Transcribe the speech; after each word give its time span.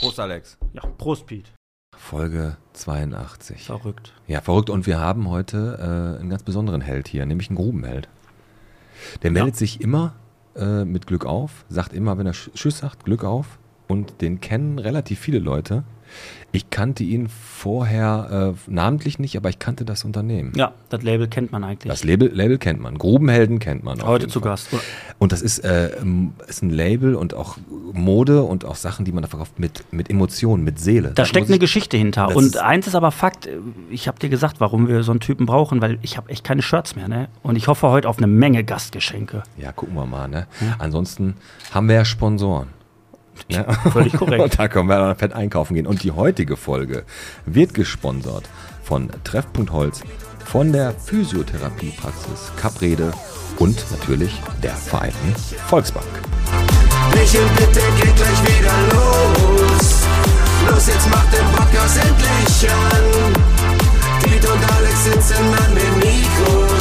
Prost, 0.00 0.20
Alex. 0.20 0.56
Ja, 0.74 0.82
Prost, 0.96 1.26
Pete. 1.26 1.50
Folge 1.96 2.56
82. 2.74 3.64
Verrückt. 3.64 4.12
Ja, 4.28 4.40
verrückt. 4.40 4.70
Und 4.70 4.86
wir 4.86 5.00
haben 5.00 5.28
heute 5.28 5.76
äh, 6.16 6.20
einen 6.20 6.30
ganz 6.30 6.44
besonderen 6.44 6.80
Held 6.80 7.08
hier, 7.08 7.26
nämlich 7.26 7.48
einen 7.48 7.56
Grubenheld. 7.56 8.08
Der 9.24 9.32
meldet 9.32 9.56
sich 9.56 9.80
immer 9.80 10.14
äh, 10.54 10.84
mit 10.84 11.08
Glück 11.08 11.26
auf, 11.26 11.64
sagt 11.68 11.92
immer, 11.92 12.16
wenn 12.16 12.26
er 12.26 12.32
Sch 12.32 12.50
Tschüss 12.54 12.78
sagt, 12.78 13.06
Glück 13.06 13.24
auf. 13.24 13.58
Und 13.88 14.20
den 14.20 14.40
kennen 14.40 14.78
relativ 14.78 15.18
viele 15.18 15.40
Leute. 15.40 15.82
Ich 16.50 16.70
kannte 16.70 17.04
ihn 17.04 17.28
vorher 17.28 18.54
äh, 18.56 18.70
namentlich 18.70 19.18
nicht, 19.18 19.36
aber 19.36 19.50
ich 19.50 19.58
kannte 19.58 19.84
das 19.84 20.04
Unternehmen. 20.04 20.52
Ja, 20.56 20.72
das 20.88 21.02
Label 21.02 21.28
kennt 21.28 21.52
man 21.52 21.62
eigentlich. 21.62 21.90
Das 21.90 22.04
Label, 22.04 22.30
Label 22.32 22.56
kennt 22.56 22.80
man. 22.80 22.96
Grubenhelden 22.96 23.58
kennt 23.58 23.84
man. 23.84 24.02
Heute 24.02 24.28
zu 24.28 24.40
Fall. 24.40 24.52
Gast. 24.52 24.68
Und 25.18 25.32
das 25.32 25.42
ist, 25.42 25.58
äh, 25.58 25.90
ist 26.46 26.62
ein 26.62 26.70
Label 26.70 27.14
und 27.16 27.34
auch 27.34 27.58
Mode 27.92 28.44
und 28.44 28.64
auch 28.64 28.76
Sachen, 28.76 29.04
die 29.04 29.12
man 29.12 29.22
da 29.22 29.28
verkauft 29.28 29.58
mit, 29.58 29.84
mit 29.92 30.08
Emotionen, 30.08 30.64
mit 30.64 30.78
Seele. 30.78 31.12
Da 31.14 31.26
steckt 31.26 31.44
muss 31.44 31.48
eine 31.50 31.56
ich- 31.56 31.60
Geschichte 31.60 31.98
hinter. 31.98 32.28
Das 32.28 32.36
Und 32.36 32.56
eins 32.56 32.86
ist 32.86 32.94
aber 32.94 33.10
Fakt, 33.10 33.46
ich 33.90 34.08
habe 34.08 34.18
dir 34.18 34.30
gesagt, 34.30 34.58
warum 34.60 34.88
wir 34.88 35.02
so 35.02 35.10
einen 35.10 35.20
Typen 35.20 35.44
brauchen, 35.44 35.82
weil 35.82 35.98
ich 36.00 36.16
habe 36.16 36.30
echt 36.30 36.44
keine 36.44 36.62
Shirts 36.62 36.96
mehr. 36.96 37.08
Ne? 37.08 37.28
Und 37.42 37.56
ich 37.56 37.68
hoffe 37.68 37.88
heute 37.88 38.08
auf 38.08 38.16
eine 38.16 38.26
Menge 38.26 38.64
Gastgeschenke. 38.64 39.42
Ja, 39.58 39.72
gucken 39.72 39.94
wir 39.96 40.06
mal. 40.06 40.28
Ne? 40.28 40.46
Ansonsten 40.78 41.34
haben 41.72 41.88
wir 41.88 41.96
ja 41.96 42.04
Sponsoren. 42.06 42.68
Ne? 43.50 43.66
Völlig 43.92 44.12
korrekt. 44.14 44.42
Und 44.42 44.58
da 44.58 44.68
können 44.68 44.88
wir 44.88 44.98
dann 44.98 45.16
fett 45.16 45.32
einkaufen 45.32 45.74
gehen. 45.74 45.86
Und 45.86 46.02
die 46.02 46.12
heutige 46.12 46.56
Folge 46.56 47.04
wird 47.46 47.74
gesponsert 47.74 48.48
von 48.82 49.10
Treffpunkt 49.24 49.72
Holz, 49.72 50.02
von 50.44 50.72
der 50.72 50.92
Physiotherapiepraxis 50.92 52.52
Caprede 52.56 53.12
und 53.58 53.84
natürlich 53.90 54.32
der 54.62 54.74
Vereinten 54.74 55.34
Volksbank. 55.66 56.06
Michel, 57.14 57.42
bitte 57.56 57.80
geht 58.00 58.16
gleich 58.16 58.42
wieder 58.44 58.72
los. 58.92 60.02
Los, 60.70 60.86
jetzt 60.86 61.10
macht 61.10 61.32
den 61.32 61.46
Podcast 61.54 61.98
endlich 61.98 62.70
an. 62.70 63.32
Piet 64.22 64.44
und 64.48 64.72
Alex 64.76 65.04
sitzen 65.04 65.44
an 65.44 65.74
den 65.74 65.94
Mikros. 65.98 66.77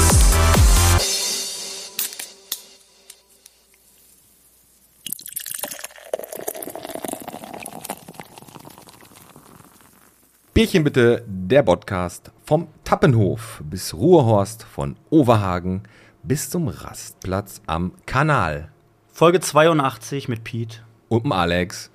Bierchen 10.58 10.84
bitte, 10.84 11.24
der 11.28 11.62
Podcast 11.62 12.32
vom 12.44 12.68
Tappenhof 12.84 13.62
bis 13.64 13.94
Ruhrhorst, 13.94 14.64
von 14.64 14.96
Overhagen 15.12 15.84
bis 16.24 16.50
zum 16.50 16.68
Rastplatz 16.68 17.62
am 17.68 17.92
Kanal. 18.08 18.70
Folge 19.14 19.40
82 19.40 20.28
mit 20.28 20.44
Pete. 20.44 20.78
Und 21.10 21.26
dem 21.26 21.32
Alex. 21.32 21.92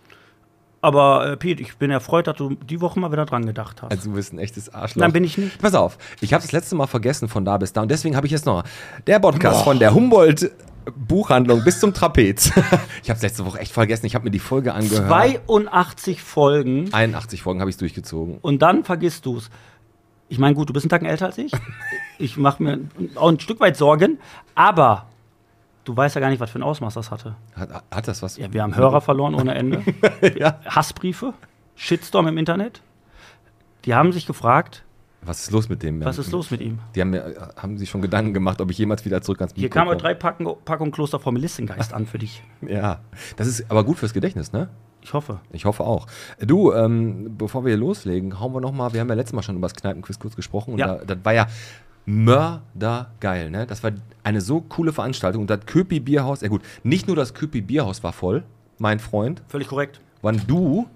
Aber 0.80 1.32
äh, 1.32 1.36
Pete, 1.36 1.60
ich 1.60 1.76
bin 1.76 1.90
erfreut, 1.90 2.28
dass 2.28 2.36
du 2.36 2.54
die 2.54 2.80
Woche 2.80 3.00
mal 3.00 3.10
wieder 3.10 3.26
dran 3.26 3.46
gedacht 3.46 3.82
hast. 3.82 3.90
Also 3.90 4.10
du 4.10 4.14
bist 4.14 4.32
ein 4.32 4.38
echtes 4.38 4.72
Arschloch. 4.72 5.00
Nein, 5.00 5.12
bin 5.12 5.24
ich 5.24 5.36
nicht. 5.36 5.60
Pass 5.60 5.74
auf, 5.74 5.98
ich 6.20 6.32
habe 6.32 6.42
das 6.42 6.52
letzte 6.52 6.76
Mal 6.76 6.86
vergessen 6.86 7.26
von 7.26 7.44
da 7.44 7.58
bis 7.58 7.72
da 7.72 7.82
und 7.82 7.90
deswegen 7.90 8.14
habe 8.14 8.28
ich 8.28 8.32
jetzt 8.32 8.46
noch 8.46 8.62
der 9.08 9.18
Podcast 9.18 9.64
von 9.64 9.80
der 9.80 9.92
Humboldt 9.92 10.52
Buchhandlung 10.96 11.64
bis 11.64 11.80
zum 11.80 11.94
Trapez. 11.94 12.46
ich 13.02 13.10
habe 13.10 13.16
es 13.16 13.22
letzte 13.22 13.44
Woche 13.46 13.58
echt 13.58 13.72
vergessen. 13.72 14.06
Ich 14.06 14.14
habe 14.14 14.24
mir 14.24 14.30
die 14.30 14.38
Folge 14.38 14.74
angehört. 14.74 15.08
82 15.08 16.22
Folgen 16.22 16.92
81 16.92 17.42
Folgen 17.42 17.60
habe 17.60 17.70
ich 17.70 17.76
durchgezogen. 17.76 18.38
und 18.42 18.62
dann 18.62 18.84
vergisst 18.84 19.26
du 19.26 19.36
es. 19.38 19.50
Ich 20.28 20.38
meine, 20.38 20.54
gut, 20.54 20.68
du 20.68 20.72
bist 20.72 20.84
einen 20.84 20.90
Tag 20.90 21.02
älter 21.04 21.26
als 21.26 21.38
ich. 21.38 21.52
Ich 22.18 22.36
mache 22.36 22.62
mir 22.62 22.78
auch 23.16 23.30
ein 23.30 23.40
Stück 23.40 23.58
weit 23.58 23.76
Sorgen, 23.76 24.18
aber 24.54 25.06
du 25.84 25.96
weißt 25.96 26.14
ja 26.14 26.20
gar 26.20 26.30
nicht, 26.30 26.38
was 26.38 26.50
für 26.50 26.60
ein 26.60 26.62
Ausmaß 26.62 26.94
das 26.94 27.10
hatte. 27.10 27.34
Hat, 27.56 27.82
hat 27.90 28.06
das 28.06 28.22
was? 28.22 28.36
Ja, 28.36 28.52
wir 28.52 28.62
haben 28.62 28.76
Hörer 28.76 29.00
verloren 29.00 29.34
ohne 29.34 29.54
Ende. 29.54 29.82
Ja. 30.38 30.60
Hassbriefe, 30.64 31.34
Shitstorm 31.74 32.28
im 32.28 32.38
Internet. 32.38 32.80
Die 33.86 33.94
haben 33.94 34.12
sich 34.12 34.26
gefragt, 34.26 34.84
Was 35.24 35.40
ist 35.44 35.50
los 35.52 35.68
mit 35.68 35.82
dem? 35.82 36.04
was 36.04 36.18
ist 36.18 36.32
los 36.32 36.50
mit 36.50 36.60
ihm? 36.60 36.78
Die 36.94 37.00
haben, 37.00 37.10
mir, 37.10 37.52
haben 37.56 37.78
sich 37.78 37.88
schon 37.88 38.02
Gedanken 38.02 38.34
gemacht, 38.34 38.60
ob 38.60 38.70
ich 38.70 38.78
jemals 38.78 39.04
wieder 39.04 39.22
zurück 39.22 39.40
ans 39.40 39.52
Mikro 39.52 39.60
Hier 39.60 39.70
kamen 39.70 39.88
komme. 39.90 40.00
drei 40.00 40.14
Packen, 40.14 40.46
Packungen 40.64 40.90
Kloster 40.92 41.20
vom 41.20 41.34
Melissengeist 41.34 41.94
an 41.94 42.06
für 42.06 42.18
dich. 42.18 42.42
Ja, 42.66 43.00
das 43.36 43.46
ist 43.46 43.70
aber 43.70 43.84
gut 43.84 43.98
fürs 43.98 44.12
Gedächtnis, 44.12 44.52
ne? 44.52 44.68
Ich 45.00 45.12
hoffe. 45.14 45.40
Ich 45.52 45.64
hoffe 45.64 45.84
auch. 45.84 46.06
Du, 46.40 46.72
ähm, 46.72 47.34
bevor 47.36 47.64
wir 47.64 47.70
hier 47.70 47.78
loslegen, 47.78 48.38
hauen 48.40 48.52
wir 48.54 48.60
noch 48.60 48.72
mal, 48.72 48.92
wir 48.92 49.00
haben 49.00 49.08
ja 49.08 49.14
letztes 49.14 49.32
Mal 49.34 49.42
schon 49.42 49.56
über 49.56 49.68
das 49.68 49.74
Kneipenquiz 49.76 50.18
kurz 50.18 50.36
gesprochen 50.36 50.72
und 50.74 50.78
Ja. 50.78 50.96
da, 50.98 51.04
das 51.14 51.18
war 51.24 51.32
ja 51.34 51.46
mördergeil, 52.04 53.50
ne? 53.50 53.66
Das 53.66 53.82
war 53.82 53.92
eine 54.24 54.40
so 54.40 54.60
coole 54.60 54.92
Veranstaltung 54.92 55.42
und 55.42 55.50
das 55.50 55.60
Köpi 55.66 56.00
Bierhaus, 56.00 56.40
ja 56.40 56.48
gut, 56.48 56.62
nicht 56.82 57.06
nur 57.06 57.16
das 57.16 57.34
Köpi 57.34 57.60
Bierhaus 57.60 58.02
war 58.02 58.12
voll, 58.12 58.44
mein 58.78 58.98
Freund, 58.98 59.42
Völlig 59.48 59.68
korrekt. 59.68 60.00
wann 60.20 60.40
du 60.46 60.86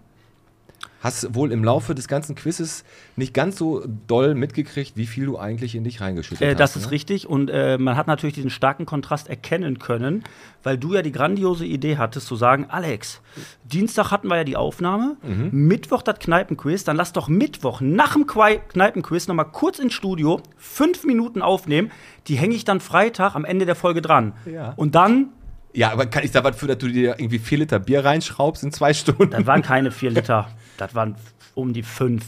hast 1.06 1.34
wohl 1.34 1.52
im 1.52 1.64
Laufe 1.64 1.94
des 1.94 2.08
ganzen 2.08 2.34
Quizzes 2.34 2.84
nicht 3.16 3.32
ganz 3.32 3.56
so 3.56 3.82
doll 4.06 4.34
mitgekriegt, 4.34 4.96
wie 4.96 5.06
viel 5.06 5.24
du 5.26 5.38
eigentlich 5.38 5.74
in 5.74 5.84
dich 5.84 6.00
reingeschüttet 6.00 6.42
Äh, 6.46 6.50
hast. 6.50 6.58
das 6.60 6.76
ist 6.76 6.84
ne? 6.86 6.90
richtig 6.90 7.26
und 7.28 7.48
äh, 7.50 7.78
man 7.78 7.96
hat 7.96 8.06
natürlich 8.06 8.34
diesen 8.34 8.50
starken 8.50 8.84
Kontrast 8.84 9.28
erkennen 9.28 9.78
können, 9.78 10.24
weil 10.62 10.76
du 10.76 10.92
ja 10.94 11.02
die 11.02 11.12
grandiose 11.12 11.64
Idee 11.64 11.96
hattest 11.96 12.26
zu 12.26 12.36
sagen, 12.36 12.66
Alex, 12.68 13.22
Dienstag 13.64 14.10
hatten 14.10 14.28
wir 14.28 14.36
ja 14.36 14.44
die 14.44 14.56
Aufnahme, 14.56 15.16
Mhm. 15.22 15.50
Mittwoch 15.52 16.02
das 16.02 16.18
Kneipenquiz, 16.18 16.84
dann 16.84 16.96
lass 16.96 17.12
doch 17.12 17.28
Mittwoch 17.28 17.80
nach 17.80 18.14
dem 18.14 18.26
Quai- 18.26 18.58
Kneipenquiz 18.68 19.28
noch 19.28 19.34
mal 19.34 19.44
kurz 19.44 19.78
ins 19.78 19.94
Studio, 19.94 20.40
fünf 20.56 21.04
Minuten 21.04 21.40
aufnehmen, 21.42 21.90
die 22.28 22.34
hänge 22.36 22.54
ich 22.54 22.64
dann 22.64 22.80
Freitag 22.80 23.34
am 23.36 23.44
Ende 23.44 23.64
der 23.66 23.76
Folge 23.76 24.02
dran. 24.02 24.32
Ja. 24.44 24.72
Und 24.76 24.94
dann, 24.94 25.28
Ja, 25.76 25.92
aber 25.92 26.06
kann 26.06 26.24
ich 26.24 26.30
da 26.30 26.42
was 26.42 26.56
für, 26.56 26.66
dass 26.66 26.78
du 26.78 26.88
dir 26.88 27.16
irgendwie 27.18 27.38
vier 27.38 27.58
Liter 27.58 27.78
Bier 27.78 28.02
reinschraubst 28.04 28.62
in 28.64 28.72
zwei 28.72 28.94
Stunden? 28.94 29.30
das 29.30 29.44
waren 29.46 29.60
keine 29.62 29.90
vier 29.90 30.10
Liter, 30.18 30.48
das 30.78 30.94
waren 30.94 31.16
um 31.54 31.72
die 31.72 31.82
fünf. 31.82 32.24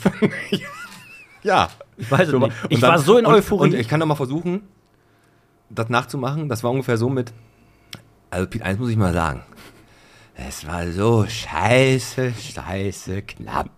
Ja. 1.42 1.68
Ich 1.96 2.10
weiß 2.10 2.28
es 2.28 2.34
nicht. 2.34 2.42
und 2.42 2.52
Ich 2.68 2.80
dann- 2.80 2.90
war 2.90 2.98
so 2.98 3.16
in 3.18 3.26
und, 3.26 3.34
Euphorie. 3.34 3.68
Und 3.68 3.74
ich 3.74 3.88
kann 3.88 4.00
doch 4.00 4.06
mal 4.06 4.14
versuchen, 4.16 4.62
das 5.70 5.88
nachzumachen. 5.88 6.48
Das 6.48 6.62
war 6.62 6.70
ungefähr 6.70 6.96
so 6.98 7.08
mit. 7.08 7.32
Also, 8.30 8.46
Piet, 8.46 8.62
eins 8.62 8.78
muss 8.78 8.90
ich 8.90 8.96
mal 8.96 9.12
sagen. 9.14 9.42
Es 10.34 10.66
war 10.66 10.86
so 10.92 11.26
scheiße, 11.26 12.32
scheiße 12.32 13.22
knapp. 13.22 13.70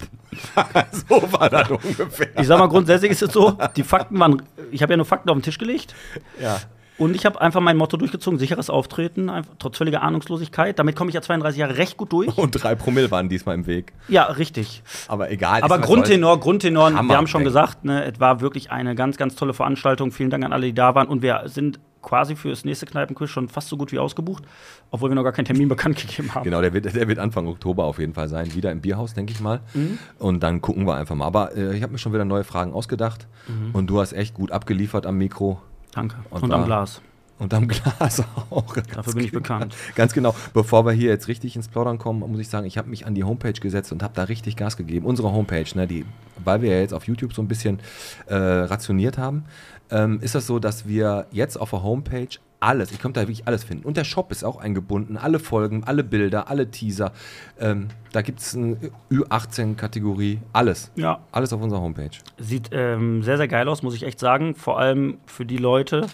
so 1.08 1.22
war 1.32 1.48
das 1.48 1.70
ungefähr. 1.70 2.28
Ich 2.38 2.46
sag 2.46 2.58
mal, 2.58 2.68
grundsätzlich 2.68 3.12
ist 3.12 3.22
es 3.22 3.32
so, 3.32 3.56
die 3.76 3.82
Fakten 3.82 4.18
waren, 4.20 4.42
ich 4.70 4.82
habe 4.82 4.92
ja 4.92 4.96
nur 4.98 5.06
Fakten 5.06 5.30
auf 5.30 5.36
den 5.38 5.42
Tisch 5.42 5.56
gelegt. 5.58 5.94
Ja. 6.40 6.58
Und 7.00 7.16
ich 7.16 7.24
habe 7.24 7.40
einfach 7.40 7.62
mein 7.62 7.78
Motto 7.78 7.96
durchgezogen, 7.96 8.38
sicheres 8.38 8.68
Auftreten, 8.68 9.30
einfach, 9.30 9.54
trotz 9.58 9.78
völliger 9.78 10.02
Ahnungslosigkeit. 10.02 10.78
Damit 10.78 10.96
komme 10.96 11.08
ich 11.08 11.14
ja 11.14 11.22
32 11.22 11.58
Jahre 11.58 11.78
recht 11.78 11.96
gut 11.96 12.12
durch. 12.12 12.36
Und 12.36 12.50
drei 12.62 12.74
Promille 12.74 13.10
waren 13.10 13.30
diesmal 13.30 13.54
im 13.54 13.66
Weg. 13.66 13.94
Ja, 14.08 14.24
richtig. 14.24 14.82
Aber 15.08 15.30
egal. 15.30 15.62
Aber 15.62 15.78
Grundtenor, 15.78 16.38
Grundtenor, 16.40 16.92
Hammer, 16.92 17.14
wir 17.14 17.16
haben 17.16 17.26
schon 17.26 17.40
ey. 17.40 17.46
gesagt, 17.46 17.86
ne, 17.86 18.04
es 18.04 18.20
war 18.20 18.42
wirklich 18.42 18.70
eine 18.70 18.94
ganz, 18.94 19.16
ganz 19.16 19.34
tolle 19.34 19.54
Veranstaltung. 19.54 20.12
Vielen 20.12 20.28
Dank 20.28 20.44
an 20.44 20.52
alle, 20.52 20.66
die 20.66 20.74
da 20.74 20.94
waren. 20.94 21.08
Und 21.08 21.22
wir 21.22 21.44
sind 21.46 21.80
quasi 22.02 22.36
für 22.36 22.50
das 22.50 22.66
nächste 22.66 22.84
Kneipenquiz 22.84 23.30
schon 23.30 23.48
fast 23.48 23.68
so 23.68 23.78
gut 23.78 23.92
wie 23.92 23.98
ausgebucht, 23.98 24.44
obwohl 24.90 25.10
wir 25.10 25.14
noch 25.14 25.22
gar 25.22 25.32
keinen 25.32 25.46
Termin 25.46 25.68
bekannt 25.70 25.96
gegeben 25.96 26.34
haben. 26.34 26.44
Genau, 26.44 26.60
der 26.60 26.74
wird, 26.74 26.94
der 26.94 27.08
wird 27.08 27.18
Anfang 27.18 27.46
Oktober 27.46 27.84
auf 27.84 27.98
jeden 27.98 28.12
Fall 28.12 28.28
sein. 28.28 28.54
Wieder 28.54 28.72
im 28.72 28.82
Bierhaus, 28.82 29.14
denke 29.14 29.32
ich 29.32 29.40
mal. 29.40 29.60
Mhm. 29.72 29.98
Und 30.18 30.42
dann 30.42 30.60
gucken 30.60 30.86
wir 30.86 30.96
einfach 30.96 31.14
mal. 31.14 31.26
Aber 31.26 31.56
äh, 31.56 31.74
ich 31.74 31.82
habe 31.82 31.92
mir 31.92 31.98
schon 31.98 32.12
wieder 32.12 32.26
neue 32.26 32.44
Fragen 32.44 32.74
ausgedacht. 32.74 33.26
Mhm. 33.48 33.74
Und 33.74 33.86
du 33.86 34.00
hast 34.00 34.12
echt 34.12 34.34
gut 34.34 34.52
abgeliefert 34.52 35.06
am 35.06 35.16
Mikro. 35.16 35.62
Danke. 35.92 36.16
Und 36.30 36.42
Und, 36.42 36.52
am 36.52 36.64
Glas. 36.64 37.00
Und 37.38 37.54
am 37.54 37.68
Glas 37.68 38.22
auch. 38.50 38.76
Dafür 38.94 39.14
bin 39.14 39.24
ich 39.24 39.32
bekannt. 39.32 39.74
Ganz 39.94 40.12
genau. 40.12 40.34
Bevor 40.52 40.84
wir 40.84 40.92
hier 40.92 41.10
jetzt 41.10 41.28
richtig 41.28 41.56
ins 41.56 41.68
Plaudern 41.68 41.98
kommen, 41.98 42.20
muss 42.20 42.40
ich 42.40 42.48
sagen, 42.48 42.66
ich 42.66 42.76
habe 42.76 42.90
mich 42.90 43.06
an 43.06 43.14
die 43.14 43.24
Homepage 43.24 43.52
gesetzt 43.52 43.92
und 43.92 44.02
habe 44.02 44.12
da 44.14 44.24
richtig 44.24 44.56
Gas 44.56 44.76
gegeben. 44.76 45.06
Unsere 45.06 45.32
Homepage, 45.32 45.64
ne, 45.74 45.86
die, 45.86 46.04
weil 46.44 46.60
wir 46.60 46.70
ja 46.70 46.80
jetzt 46.80 46.92
auf 46.92 47.06
YouTube 47.06 47.32
so 47.32 47.40
ein 47.40 47.48
bisschen 47.48 47.80
äh, 48.26 48.34
rationiert 48.34 49.16
haben, 49.16 49.44
ähm, 49.90 50.20
ist 50.20 50.34
das 50.34 50.46
so, 50.46 50.58
dass 50.58 50.86
wir 50.86 51.26
jetzt 51.30 51.58
auf 51.58 51.70
der 51.70 51.82
Homepage 51.82 52.28
alles, 52.60 52.92
ich 52.92 53.00
konnte 53.00 53.20
da 53.20 53.26
wirklich 53.26 53.46
alles 53.46 53.64
finden. 53.64 53.86
Und 53.86 53.96
der 53.96 54.04
Shop 54.04 54.30
ist 54.30 54.44
auch 54.44 54.58
eingebunden, 54.58 55.16
alle 55.16 55.38
Folgen, 55.38 55.82
alle 55.84 56.04
Bilder, 56.04 56.48
alle 56.48 56.70
Teaser. 56.70 57.12
Ähm, 57.58 57.88
da 58.12 58.22
gibt 58.22 58.40
es 58.40 58.54
eine 58.54 58.76
Ü18-Kategorie, 59.10 60.38
alles. 60.52 60.92
Ja. 60.94 61.20
Alles 61.32 61.52
auf 61.52 61.62
unserer 61.62 61.80
Homepage. 61.80 62.10
Sieht 62.38 62.68
ähm, 62.72 63.22
sehr, 63.22 63.38
sehr 63.38 63.48
geil 63.48 63.68
aus, 63.68 63.82
muss 63.82 63.94
ich 63.94 64.02
echt 64.02 64.20
sagen. 64.20 64.54
Vor 64.54 64.78
allem 64.78 65.18
für 65.26 65.46
die 65.46 65.56
Leute, 65.56 66.06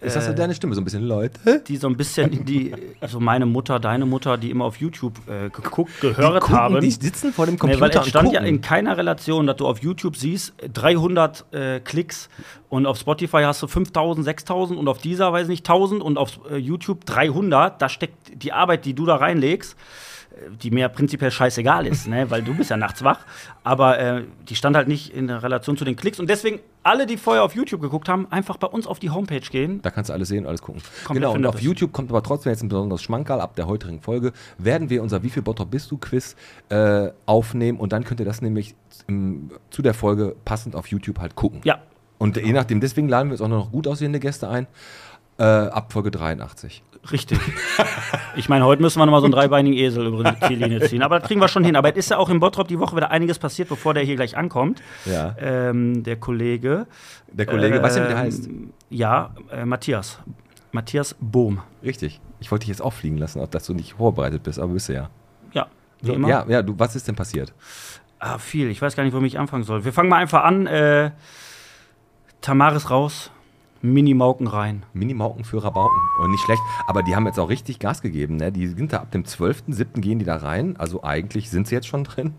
Ist 0.00 0.16
das 0.16 0.26
so 0.26 0.32
deine 0.32 0.54
Stimme, 0.54 0.74
so 0.74 0.80
ein 0.80 0.84
bisschen, 0.84 1.02
Leute? 1.04 1.60
die 1.66 1.76
so 1.76 1.88
ein 1.88 1.96
bisschen 1.96 2.44
die, 2.44 2.72
so 3.08 3.18
meine 3.20 3.46
Mutter, 3.46 3.80
deine 3.80 4.06
Mutter, 4.06 4.36
die 4.36 4.50
immer 4.50 4.64
auf 4.64 4.76
YouTube 4.76 5.18
äh, 5.28 5.50
geguckt, 5.50 5.90
gehört 6.00 6.40
gucken, 6.42 6.56
haben. 6.56 6.80
die 6.80 6.90
sitzen 6.90 7.32
vor 7.32 7.46
dem 7.46 7.54
Nee, 7.54 7.58
Computer 7.58 7.80
weil 7.80 7.90
es 7.90 8.08
stand 8.08 8.32
ja 8.32 8.40
in 8.40 8.60
keiner 8.60 8.96
Relation, 8.96 9.46
dass 9.46 9.56
du 9.56 9.66
auf 9.66 9.80
YouTube 9.82 10.16
siehst, 10.16 10.54
300 10.72 11.44
äh, 11.52 11.80
Klicks 11.80 12.28
und 12.68 12.86
auf 12.86 12.98
Spotify 12.98 13.42
hast 13.42 13.62
du 13.62 13.66
5000, 13.66 14.24
6000 14.24 14.78
und 14.78 14.88
auf 14.88 14.98
dieser, 14.98 15.32
weiß 15.32 15.48
nicht, 15.48 15.68
1000 15.68 16.02
und 16.02 16.18
auf 16.18 16.38
äh, 16.50 16.56
YouTube 16.56 17.04
300. 17.06 17.80
Da 17.80 17.88
steckt 17.88 18.42
die 18.42 18.52
Arbeit, 18.52 18.84
die 18.84 18.94
du 18.94 19.06
da 19.06 19.16
reinlegst. 19.16 19.76
Die 20.62 20.70
mir 20.70 20.88
prinzipiell 20.88 21.30
scheißegal 21.30 21.86
ist, 21.86 22.06
ne? 22.08 22.30
weil 22.30 22.42
du 22.42 22.54
bist 22.54 22.70
ja 22.70 22.76
nachts 22.76 23.02
wach. 23.04 23.20
Aber 23.64 23.98
äh, 23.98 24.24
die 24.48 24.54
stand 24.54 24.76
halt 24.76 24.88
nicht 24.88 25.14
in 25.14 25.26
der 25.26 25.42
Relation 25.42 25.76
zu 25.76 25.84
den 25.84 25.96
Klicks. 25.96 26.20
Und 26.20 26.28
deswegen, 26.30 26.60
alle, 26.82 27.06
die 27.06 27.16
vorher 27.16 27.42
auf 27.42 27.54
YouTube 27.54 27.80
geguckt 27.80 28.08
haben, 28.08 28.26
einfach 28.30 28.56
bei 28.56 28.66
uns 28.66 28.86
auf 28.86 28.98
die 28.98 29.10
Homepage 29.10 29.40
gehen. 29.40 29.82
Da 29.82 29.90
kannst 29.90 30.10
du 30.10 30.14
alles 30.14 30.28
sehen, 30.28 30.46
alles 30.46 30.62
gucken. 30.62 30.82
Komplett 31.04 31.30
genau, 31.30 31.34
und 31.34 31.46
auf. 31.46 31.60
YouTube 31.60 31.92
kommt 31.92 32.10
aber 32.10 32.22
trotzdem 32.22 32.50
jetzt 32.50 32.62
ein 32.62 32.68
besonderes 32.68 33.02
Schmankerl. 33.02 33.40
Ab 33.40 33.56
der 33.56 33.66
heutigen 33.66 34.00
Folge 34.00 34.32
werden 34.58 34.90
wir 34.90 35.02
unser 35.02 35.22
Wie 35.22 35.30
viel 35.30 35.42
Bottrop 35.42 35.70
bist 35.70 35.90
du 35.90 35.98
Quiz 35.98 36.36
äh, 36.68 37.10
aufnehmen 37.26 37.78
und 37.78 37.92
dann 37.92 38.04
könnt 38.04 38.20
ihr 38.20 38.26
das 38.26 38.42
nämlich 38.42 38.74
im, 39.06 39.50
zu 39.70 39.82
der 39.82 39.94
Folge 39.94 40.36
passend 40.44 40.76
auf 40.76 40.86
YouTube 40.88 41.18
halt 41.18 41.34
gucken. 41.34 41.60
Ja, 41.64 41.80
Und 42.18 42.36
je 42.36 42.52
nachdem, 42.52 42.80
deswegen 42.80 43.08
laden 43.08 43.28
wir 43.28 43.34
jetzt 43.34 43.42
auch 43.42 43.48
noch 43.48 43.70
gut 43.70 43.86
aussehende 43.86 44.20
Gäste 44.20 44.48
ein. 44.48 44.66
Äh, 45.38 45.42
ab 45.44 45.92
Folge 45.92 46.10
83. 46.10 46.82
richtig. 47.12 47.38
ich 48.36 48.48
meine, 48.48 48.64
heute 48.64 48.82
müssen 48.82 48.98
wir 48.98 49.06
noch 49.06 49.12
mal 49.12 49.20
so 49.20 49.26
einen 49.26 49.32
dreibeinigen 49.32 49.78
Esel 49.78 50.06
über 50.08 50.24
die 50.24 50.46
Ziellinie 50.46 50.80
ziehen. 50.88 51.02
Aber 51.02 51.20
das 51.20 51.28
kriegen 51.28 51.40
wir 51.40 51.46
schon 51.48 51.62
hin. 51.64 51.76
Aber 51.76 51.90
es 51.90 51.96
ist 51.96 52.10
ja 52.10 52.18
auch 52.18 52.28
im 52.28 52.40
Bottrop 52.40 52.66
die 52.68 52.78
Woche 52.80 52.96
wieder 52.96 53.10
einiges 53.12 53.38
passiert, 53.38 53.68
bevor 53.68 53.94
der 53.94 54.02
hier 54.02 54.16
gleich 54.16 54.36
ankommt. 54.36 54.82
Ja. 55.04 55.36
Ähm, 55.38 56.02
der 56.02 56.16
Kollege. 56.16 56.86
Der 57.32 57.46
Kollege, 57.46 57.80
weißt 57.82 57.98
du, 57.98 58.04
wie 58.04 58.08
der 58.08 58.18
heißt? 58.18 58.48
Ja, 58.90 59.30
äh, 59.52 59.64
Matthias. 59.64 60.18
Matthias 60.72 61.14
Bohm. 61.20 61.60
Richtig. 61.84 62.20
Ich 62.40 62.50
wollte 62.50 62.62
dich 62.64 62.68
jetzt 62.70 62.82
auch 62.82 62.92
fliegen 62.92 63.16
lassen, 63.18 63.40
auch 63.40 63.48
dass 63.48 63.64
du 63.66 63.74
nicht 63.74 63.94
vorbereitet 63.94 64.42
bist, 64.42 64.58
aber 64.58 64.72
bist 64.72 64.88
du 64.88 64.94
ja. 64.94 65.10
Ja, 65.52 65.66
wie 66.00 66.08
So, 66.08 66.12
immer. 66.14 66.28
ja, 66.28 66.44
ja, 66.48 66.62
du, 66.62 66.74
was 66.78 66.94
ist 66.96 67.06
denn 67.08 67.14
passiert? 67.16 67.52
Ah, 68.18 68.38
viel. 68.38 68.68
Ich 68.70 68.82
weiß 68.82 68.96
gar 68.96 69.04
nicht, 69.04 69.14
womit 69.14 69.32
ich 69.32 69.38
anfangen 69.38 69.62
soll. 69.64 69.84
Wir 69.84 69.92
fangen 69.92 70.08
mal 70.08 70.16
einfach 70.16 70.42
an. 70.44 70.66
Äh, 70.66 71.12
Tamaris 72.40 72.90
raus, 72.90 73.30
Mini-Mauken 73.80 74.46
rein. 74.46 74.84
Mini-Mauken 74.92 75.44
für 75.44 75.62
Rabauken. 75.62 75.98
Und 76.20 76.30
nicht 76.30 76.42
schlecht. 76.42 76.62
Aber 76.86 77.02
die 77.02 77.14
haben 77.14 77.26
jetzt 77.26 77.38
auch 77.38 77.48
richtig 77.48 77.78
Gas 77.78 78.02
gegeben. 78.02 78.36
Ne? 78.36 78.50
Die 78.50 78.66
sind 78.66 78.92
da 78.92 78.98
ab 78.98 79.12
dem 79.12 79.24
12.07. 79.24 80.00
gehen 80.00 80.18
die 80.18 80.24
da 80.24 80.36
rein. 80.36 80.76
Also 80.76 81.04
eigentlich 81.04 81.50
sind 81.50 81.68
sie 81.68 81.74
jetzt 81.74 81.86
schon 81.86 82.04
drin. 82.04 82.34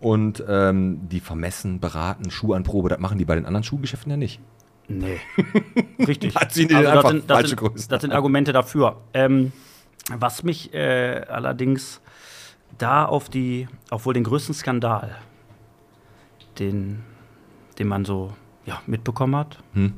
Und 0.00 0.42
ähm, 0.48 1.08
die 1.08 1.20
vermessen, 1.20 1.80
beraten, 1.80 2.30
Schuhanprobe. 2.30 2.88
Das 2.88 2.98
machen 2.98 3.18
die 3.18 3.24
bei 3.24 3.36
den 3.36 3.46
anderen 3.46 3.64
Schuhgeschäften 3.64 4.10
ja 4.10 4.16
nicht. 4.16 4.40
Nee. 4.88 5.20
Richtig. 6.06 6.34
Ziehen 6.48 6.68
die 6.68 6.74
also, 6.74 7.02
das, 7.02 7.10
sind, 7.10 7.30
das, 7.30 7.48
sind, 7.48 7.92
das 7.92 8.00
sind 8.00 8.12
Argumente 8.12 8.52
dafür. 8.52 8.96
Ähm, 9.14 9.52
was 10.12 10.42
mich 10.42 10.74
äh, 10.74 11.24
allerdings 11.28 12.00
da 12.78 13.04
auf 13.04 13.28
die, 13.28 13.68
auf 13.90 14.06
wohl 14.06 14.14
den 14.14 14.24
größten 14.24 14.54
Skandal, 14.54 15.16
den, 16.58 17.04
den 17.78 17.86
man 17.86 18.04
so 18.04 18.32
ja, 18.66 18.82
mitbekommen 18.86 19.36
hat, 19.36 19.58
Hm. 19.74 19.94